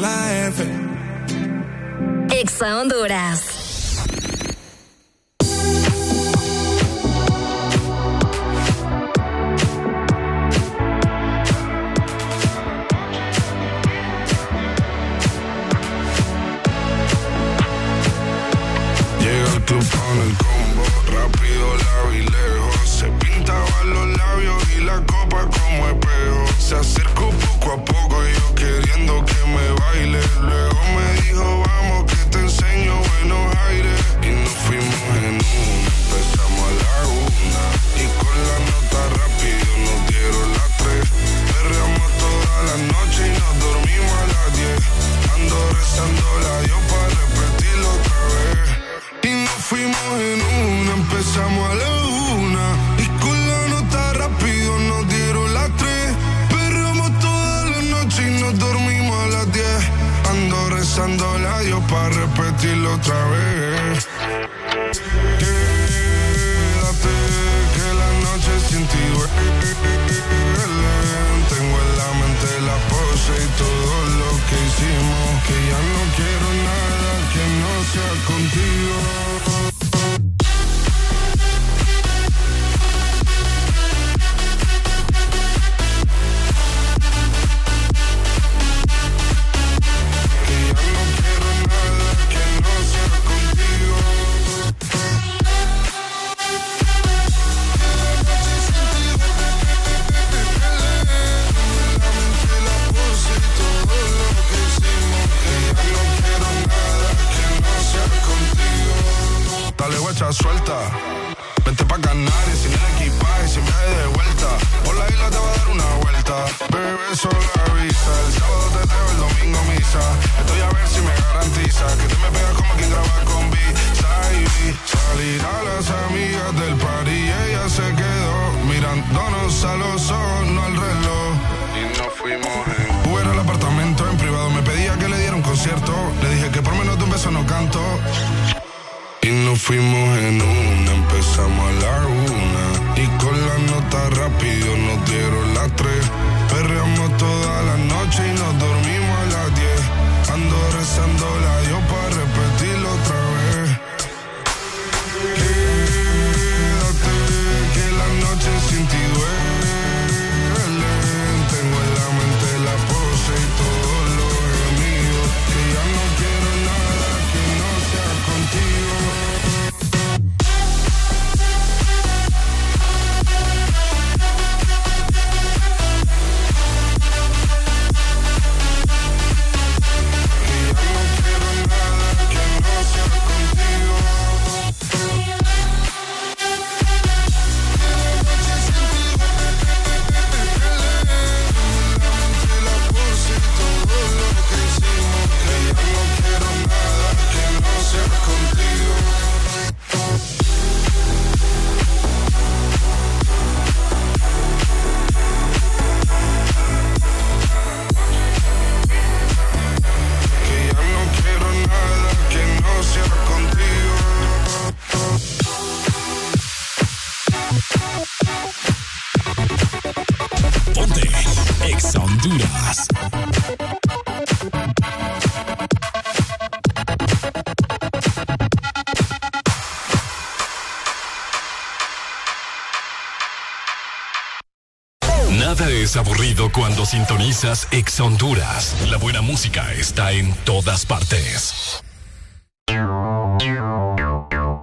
[237.46, 238.76] Exa Honduras.
[238.90, 241.84] La buena música está en todas partes.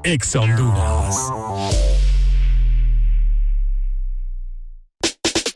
[0.02, 1.16] Exa Honduras.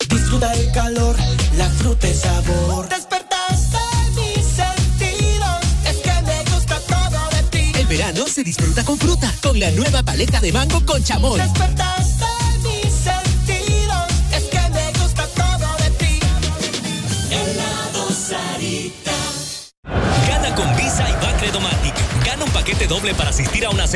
[0.08, 1.16] Disfruta el calor,
[1.56, 2.88] la fruta y sabor.
[2.88, 3.78] Despertaste
[4.14, 7.72] mis sentidos, es que me gusta todo de ti.
[7.74, 11.40] El verano se disfruta con fruta, con la nueva paleta de mango con chamón.
[11.40, 11.95] Despertaste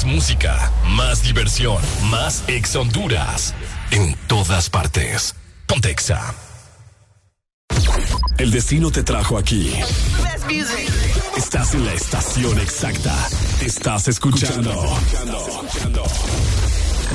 [0.00, 3.54] Más música, más diversión, más Exa Honduras.
[3.90, 5.34] En todas partes.
[5.66, 6.34] Ponte Exa.
[8.38, 9.74] El destino te trajo aquí.
[11.36, 13.14] Estás en la estación exacta.
[13.60, 14.72] Estás escuchando.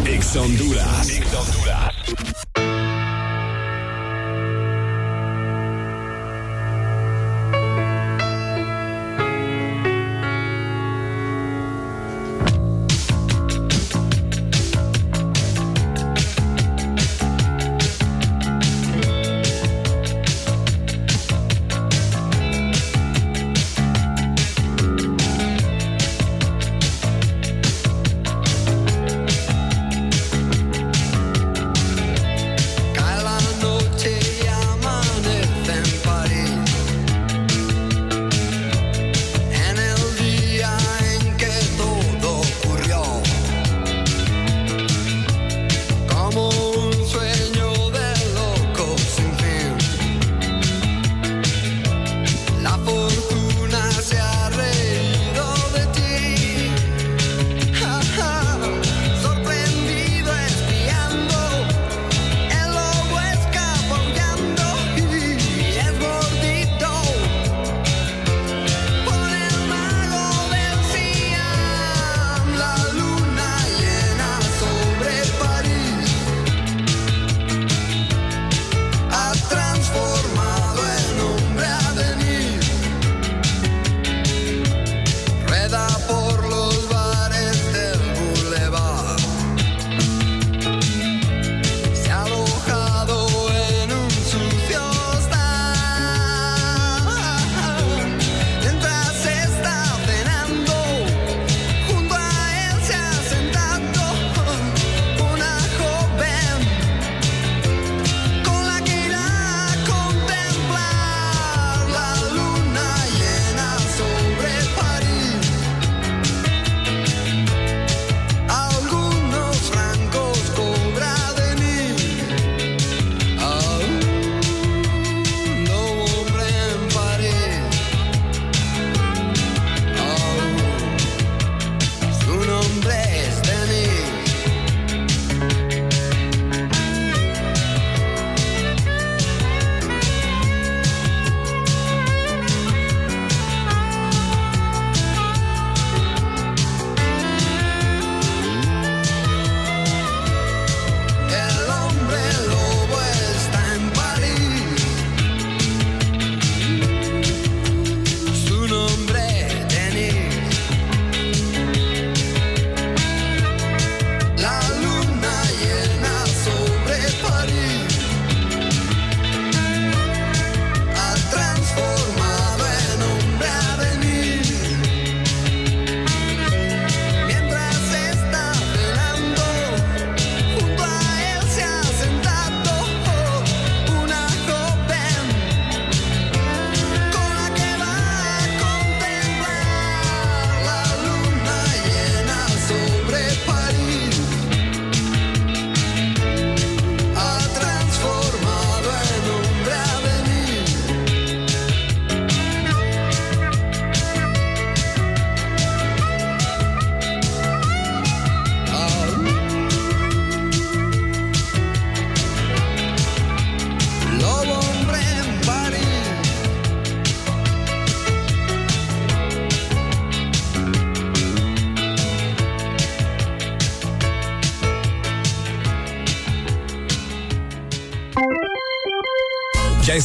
[0.06, 1.08] Exa Honduras.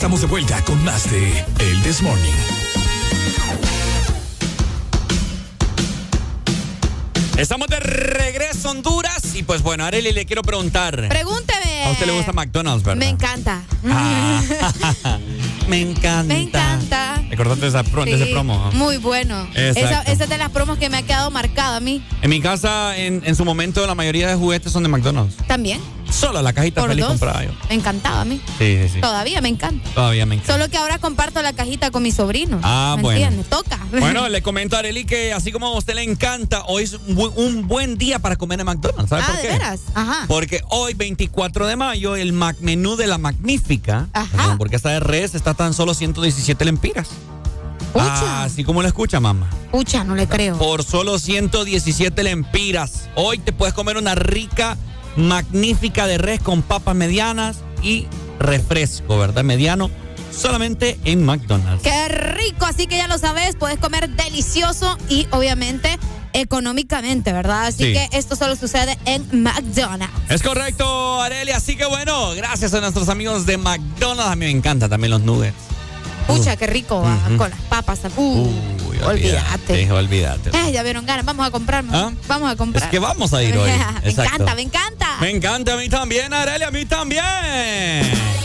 [0.01, 2.33] estamos de vuelta con más de El This Morning.
[7.37, 11.07] Estamos de regreso Honduras y pues bueno, Areli le quiero preguntar.
[11.11, 11.85] Pregúnteme.
[11.85, 12.99] ¿A usted le gusta McDonald's, verdad?
[12.99, 13.61] Me encanta.
[13.91, 14.41] Ah.
[15.69, 16.35] Me encanta.
[16.35, 17.23] Me encanta.
[17.29, 18.71] Recordate esa pro, ese promo.
[18.73, 19.47] Muy bueno.
[19.55, 22.03] Esa, esa, es de las promos que me ha quedado marcada a mí.
[22.23, 25.37] En mi casa, en, en su momento, la mayoría de juguetes son de McDonald's.
[25.47, 25.81] También
[26.21, 27.09] sola la cajita feliz dos.
[27.09, 27.51] compraba yo.
[27.69, 28.41] Me encantaba a mí.
[28.59, 29.01] Sí, sí, sí.
[29.01, 29.89] Todavía me encanta.
[29.95, 30.53] Todavía me encanta.
[30.53, 32.61] Solo que ahora comparto la cajita con mi sobrino.
[32.63, 33.19] Ah, bueno.
[33.19, 33.49] Entiendes?
[33.49, 33.79] Toca.
[33.91, 37.67] Bueno, le comento a Areli que así como a usted le encanta, hoy es un
[37.67, 39.09] buen, día para comer en McDonald's.
[39.09, 39.47] ¿Sabe ah, por qué?
[39.47, 39.81] ¿de veras?
[39.95, 40.25] Ajá.
[40.29, 44.57] Porque hoy, 24 de mayo, el McMenú de la Magnífica, Ajá.
[44.59, 47.09] porque esta de res está tan solo 117 lempiras.
[47.95, 49.49] Ah, así como lo escucha, mamá.
[49.71, 50.57] Pucha, no le creo.
[50.59, 53.09] Por solo 117 lempiras.
[53.15, 54.77] Hoy te puedes comer una rica
[55.17, 58.07] magnífica de res con papas medianas y
[58.39, 59.45] refresco, ¿verdad?
[59.45, 59.91] Mediano.
[60.31, 61.83] Solamente en McDonald's.
[61.83, 62.65] ¡Qué rico!
[62.65, 65.99] Así que ya lo sabes, puedes comer delicioso y obviamente
[66.33, 67.67] económicamente, ¿verdad?
[67.67, 70.15] Así que esto solo sucede en McDonald's.
[70.29, 71.51] Es correcto, Areli.
[71.51, 74.33] Así que bueno, gracias a nuestros amigos de McDonald's.
[74.33, 75.57] A mí me encantan también los nuggets.
[76.27, 76.57] Pucha, uh.
[76.57, 77.05] qué rico,
[77.37, 78.01] con las papas.
[78.17, 78.51] Uy,
[79.05, 79.91] olvídate.
[79.91, 80.51] Olvídate.
[80.51, 81.95] Eh, ya vieron ganas, vamos a comprarnos.
[81.95, 82.13] ¿Ah?
[82.29, 82.85] Vamos a comprar.
[82.85, 83.71] Es que vamos a ir hoy.
[84.05, 84.90] me encanta, me encanta.
[85.21, 88.40] Me encanta a mí también, Arelia, a mí también.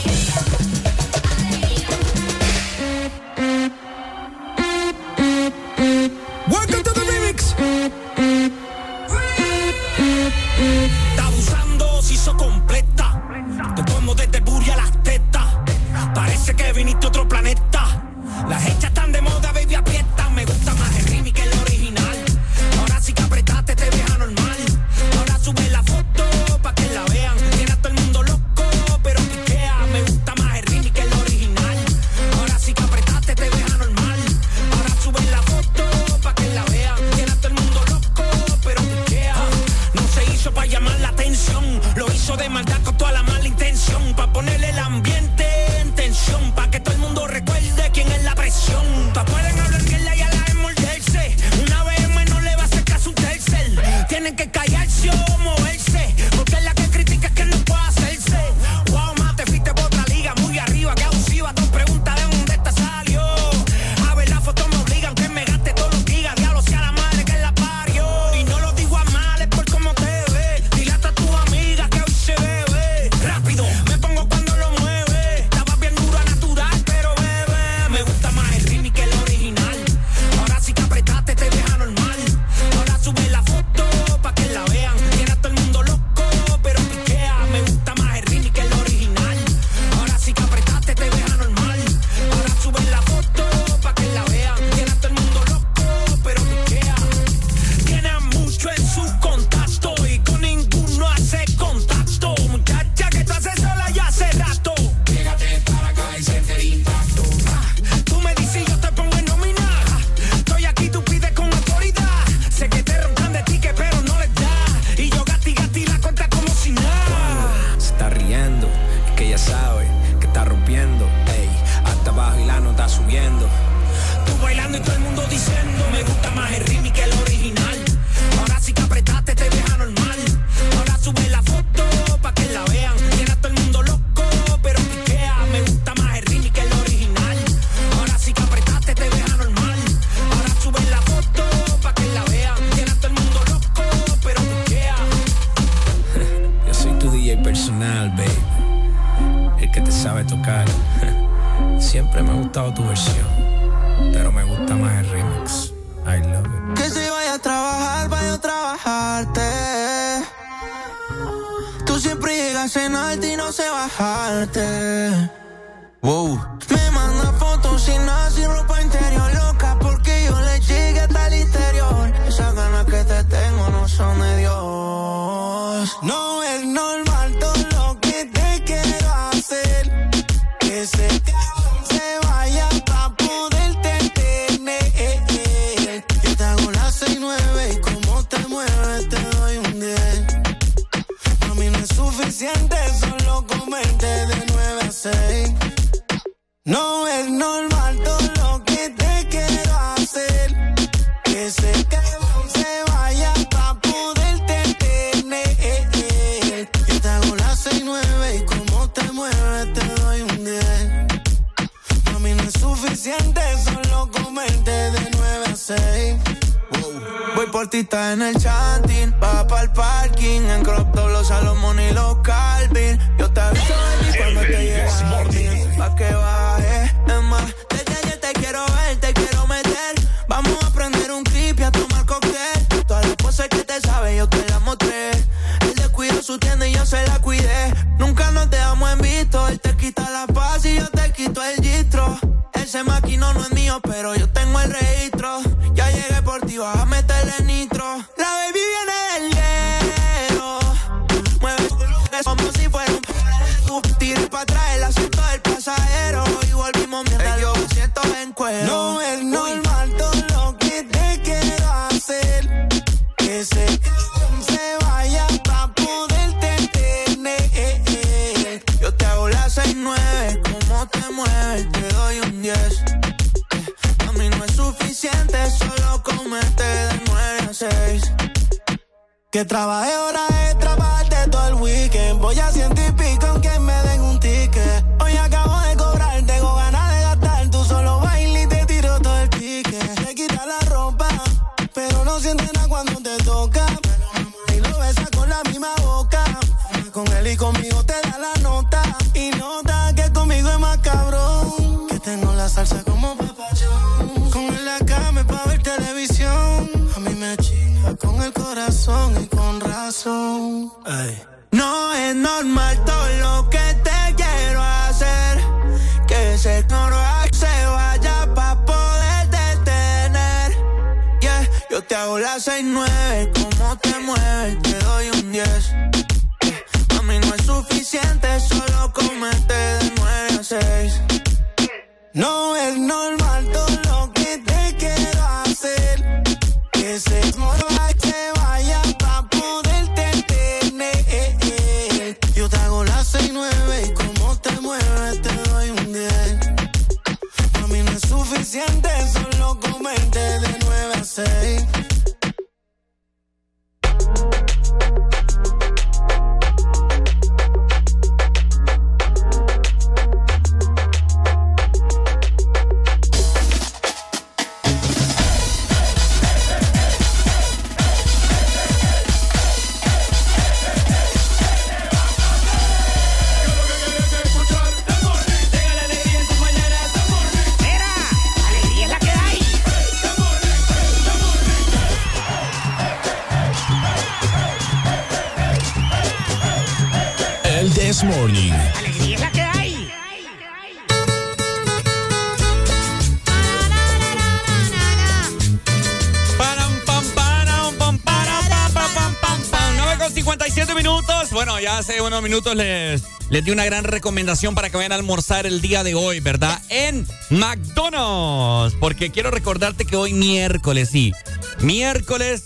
[402.35, 405.95] Minutos les, les di una gran recomendación para que vayan a almorzar el día de
[405.95, 406.61] hoy, ¿verdad?
[406.67, 408.75] En McDonald's.
[408.77, 411.13] Porque quiero recordarte que hoy miércoles, sí.
[411.61, 412.43] Miércoles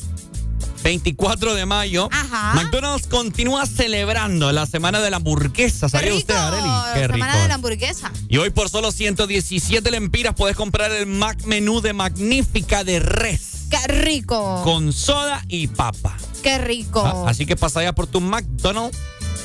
[0.84, 2.08] 24 de mayo.
[2.54, 5.90] McDonald's continúa celebrando la semana de la hamburguesa.
[5.90, 6.70] ¿Sabía usted, Areli?
[6.94, 7.14] Qué rico.
[7.14, 8.12] Semana de la hamburguesa.
[8.28, 13.66] Y hoy por solo 117 lempiras puedes comprar el Mac menú de Magnífica de res.
[13.72, 14.62] Qué rico.
[14.64, 16.16] Con soda y papa.
[16.44, 17.04] Qué rico.
[17.04, 18.96] Ah, así que pasa allá por tu McDonald's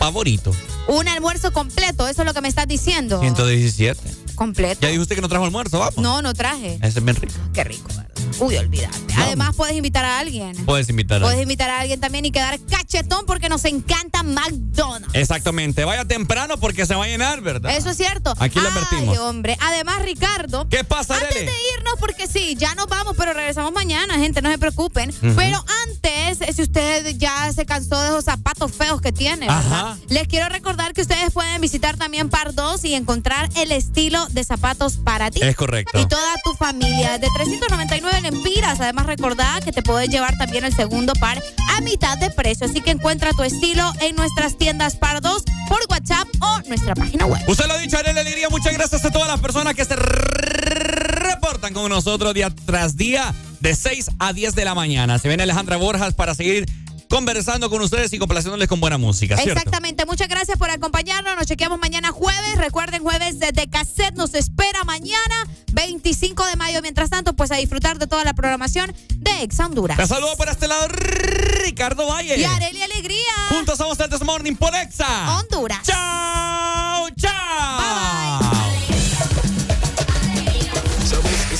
[0.05, 0.53] favorito.
[0.89, 3.21] Un almuerzo completo, eso es lo que me estás diciendo.
[3.21, 4.01] 117.
[4.35, 4.81] Completo.
[4.83, 5.97] Ya dijo usted que no trajo almuerzo, vamos.
[5.97, 6.75] No, no traje.
[6.83, 7.35] Ese es bien rico.
[7.55, 8.09] Qué rico, ¿verdad?
[8.41, 8.99] Uy, olvídate.
[9.17, 10.57] Además, puedes invitar a alguien.
[10.67, 15.15] Puedes invitar a Puedes invitar a alguien también y quedar cachetón porque nos encanta McDonald's.
[15.15, 15.85] Exactamente.
[15.85, 17.77] Vaya temprano porque se va a llenar, ¿verdad?
[17.77, 18.35] Eso es cierto.
[18.39, 19.19] Aquí lo Ay, advertimos.
[19.19, 19.57] hombre.
[19.61, 20.69] Además, Ricardo.
[20.69, 24.51] ¿Qué pasa, Antes de irnos, porque sí, ya nos vamos, pero regresamos mañana, gente, no
[24.51, 25.15] se preocupen.
[25.37, 28.27] Pero antes, si usted ya se cansó de esos
[28.73, 29.47] feos que tiene.
[29.49, 29.97] Ajá.
[30.09, 34.45] les quiero recordar que ustedes pueden visitar también Par 2 y encontrar el estilo de
[34.45, 35.41] zapatos para ti.
[35.43, 35.99] Es correcto.
[35.99, 37.19] Y toda tu familia.
[37.19, 38.81] De 399 lempiras.
[38.81, 41.43] Además, recordá que te puedes llevar también el segundo par
[41.77, 42.67] a mitad de precio.
[42.67, 47.27] Así que encuentra tu estilo en nuestras tiendas Par 2 por WhatsApp o nuestra página
[47.27, 47.43] web.
[47.47, 48.49] Usted lo ha dicho, Arely Alegría.
[48.49, 53.75] Muchas gracias a todas las personas que se reportan con nosotros día tras día de
[53.75, 55.19] 6 a 10 de la mañana.
[55.19, 56.67] Se viene Alejandra Borjas para seguir
[57.15, 59.61] conversando con ustedes y complaciéndoles con buena música, ¿cierto?
[59.61, 61.37] Exactamente, muchas gracias por acompañarnos.
[61.37, 62.57] Nos chequeamos mañana jueves.
[62.57, 66.83] Recuerden, jueves desde cassette nos espera mañana, 25 de mayo.
[66.83, 69.97] Mientras tanto, pues a disfrutar de toda la programación de Ex Honduras.
[69.97, 72.37] Te saludo por este lado, Ricardo Valle.
[72.37, 73.33] Y Areli Alegría.
[73.51, 75.39] Juntos somos el This Morning por Exa.
[75.39, 75.83] Honduras.
[75.85, 78.41] Chao, chao.
[78.41, 78.74] Bye bye.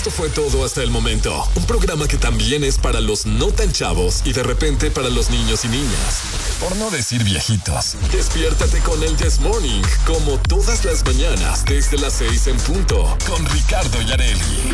[0.05, 1.49] Esto fue todo hasta el momento.
[1.55, 5.31] Un programa que también es para los no tan chavos y de repente para los
[5.31, 6.21] niños y niñas.
[6.61, 7.97] Por no decir viejitos.
[8.13, 13.47] Despiértate con el This Morning, como todas las mañanas desde las 6 en punto, con
[13.47, 14.73] Ricardo Yareli.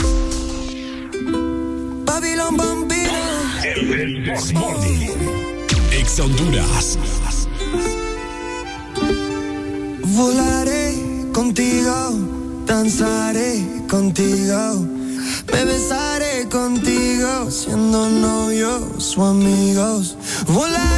[2.05, 3.13] Babylon Bambino.
[3.63, 5.11] El This Morning.
[5.93, 6.99] Ex Honduras.
[10.03, 10.97] Volaré
[11.33, 12.19] contigo,
[12.67, 15.00] danzaré contigo,
[15.53, 20.17] me besaré contigo, siendo novios o amigos.
[20.47, 20.91] Volaré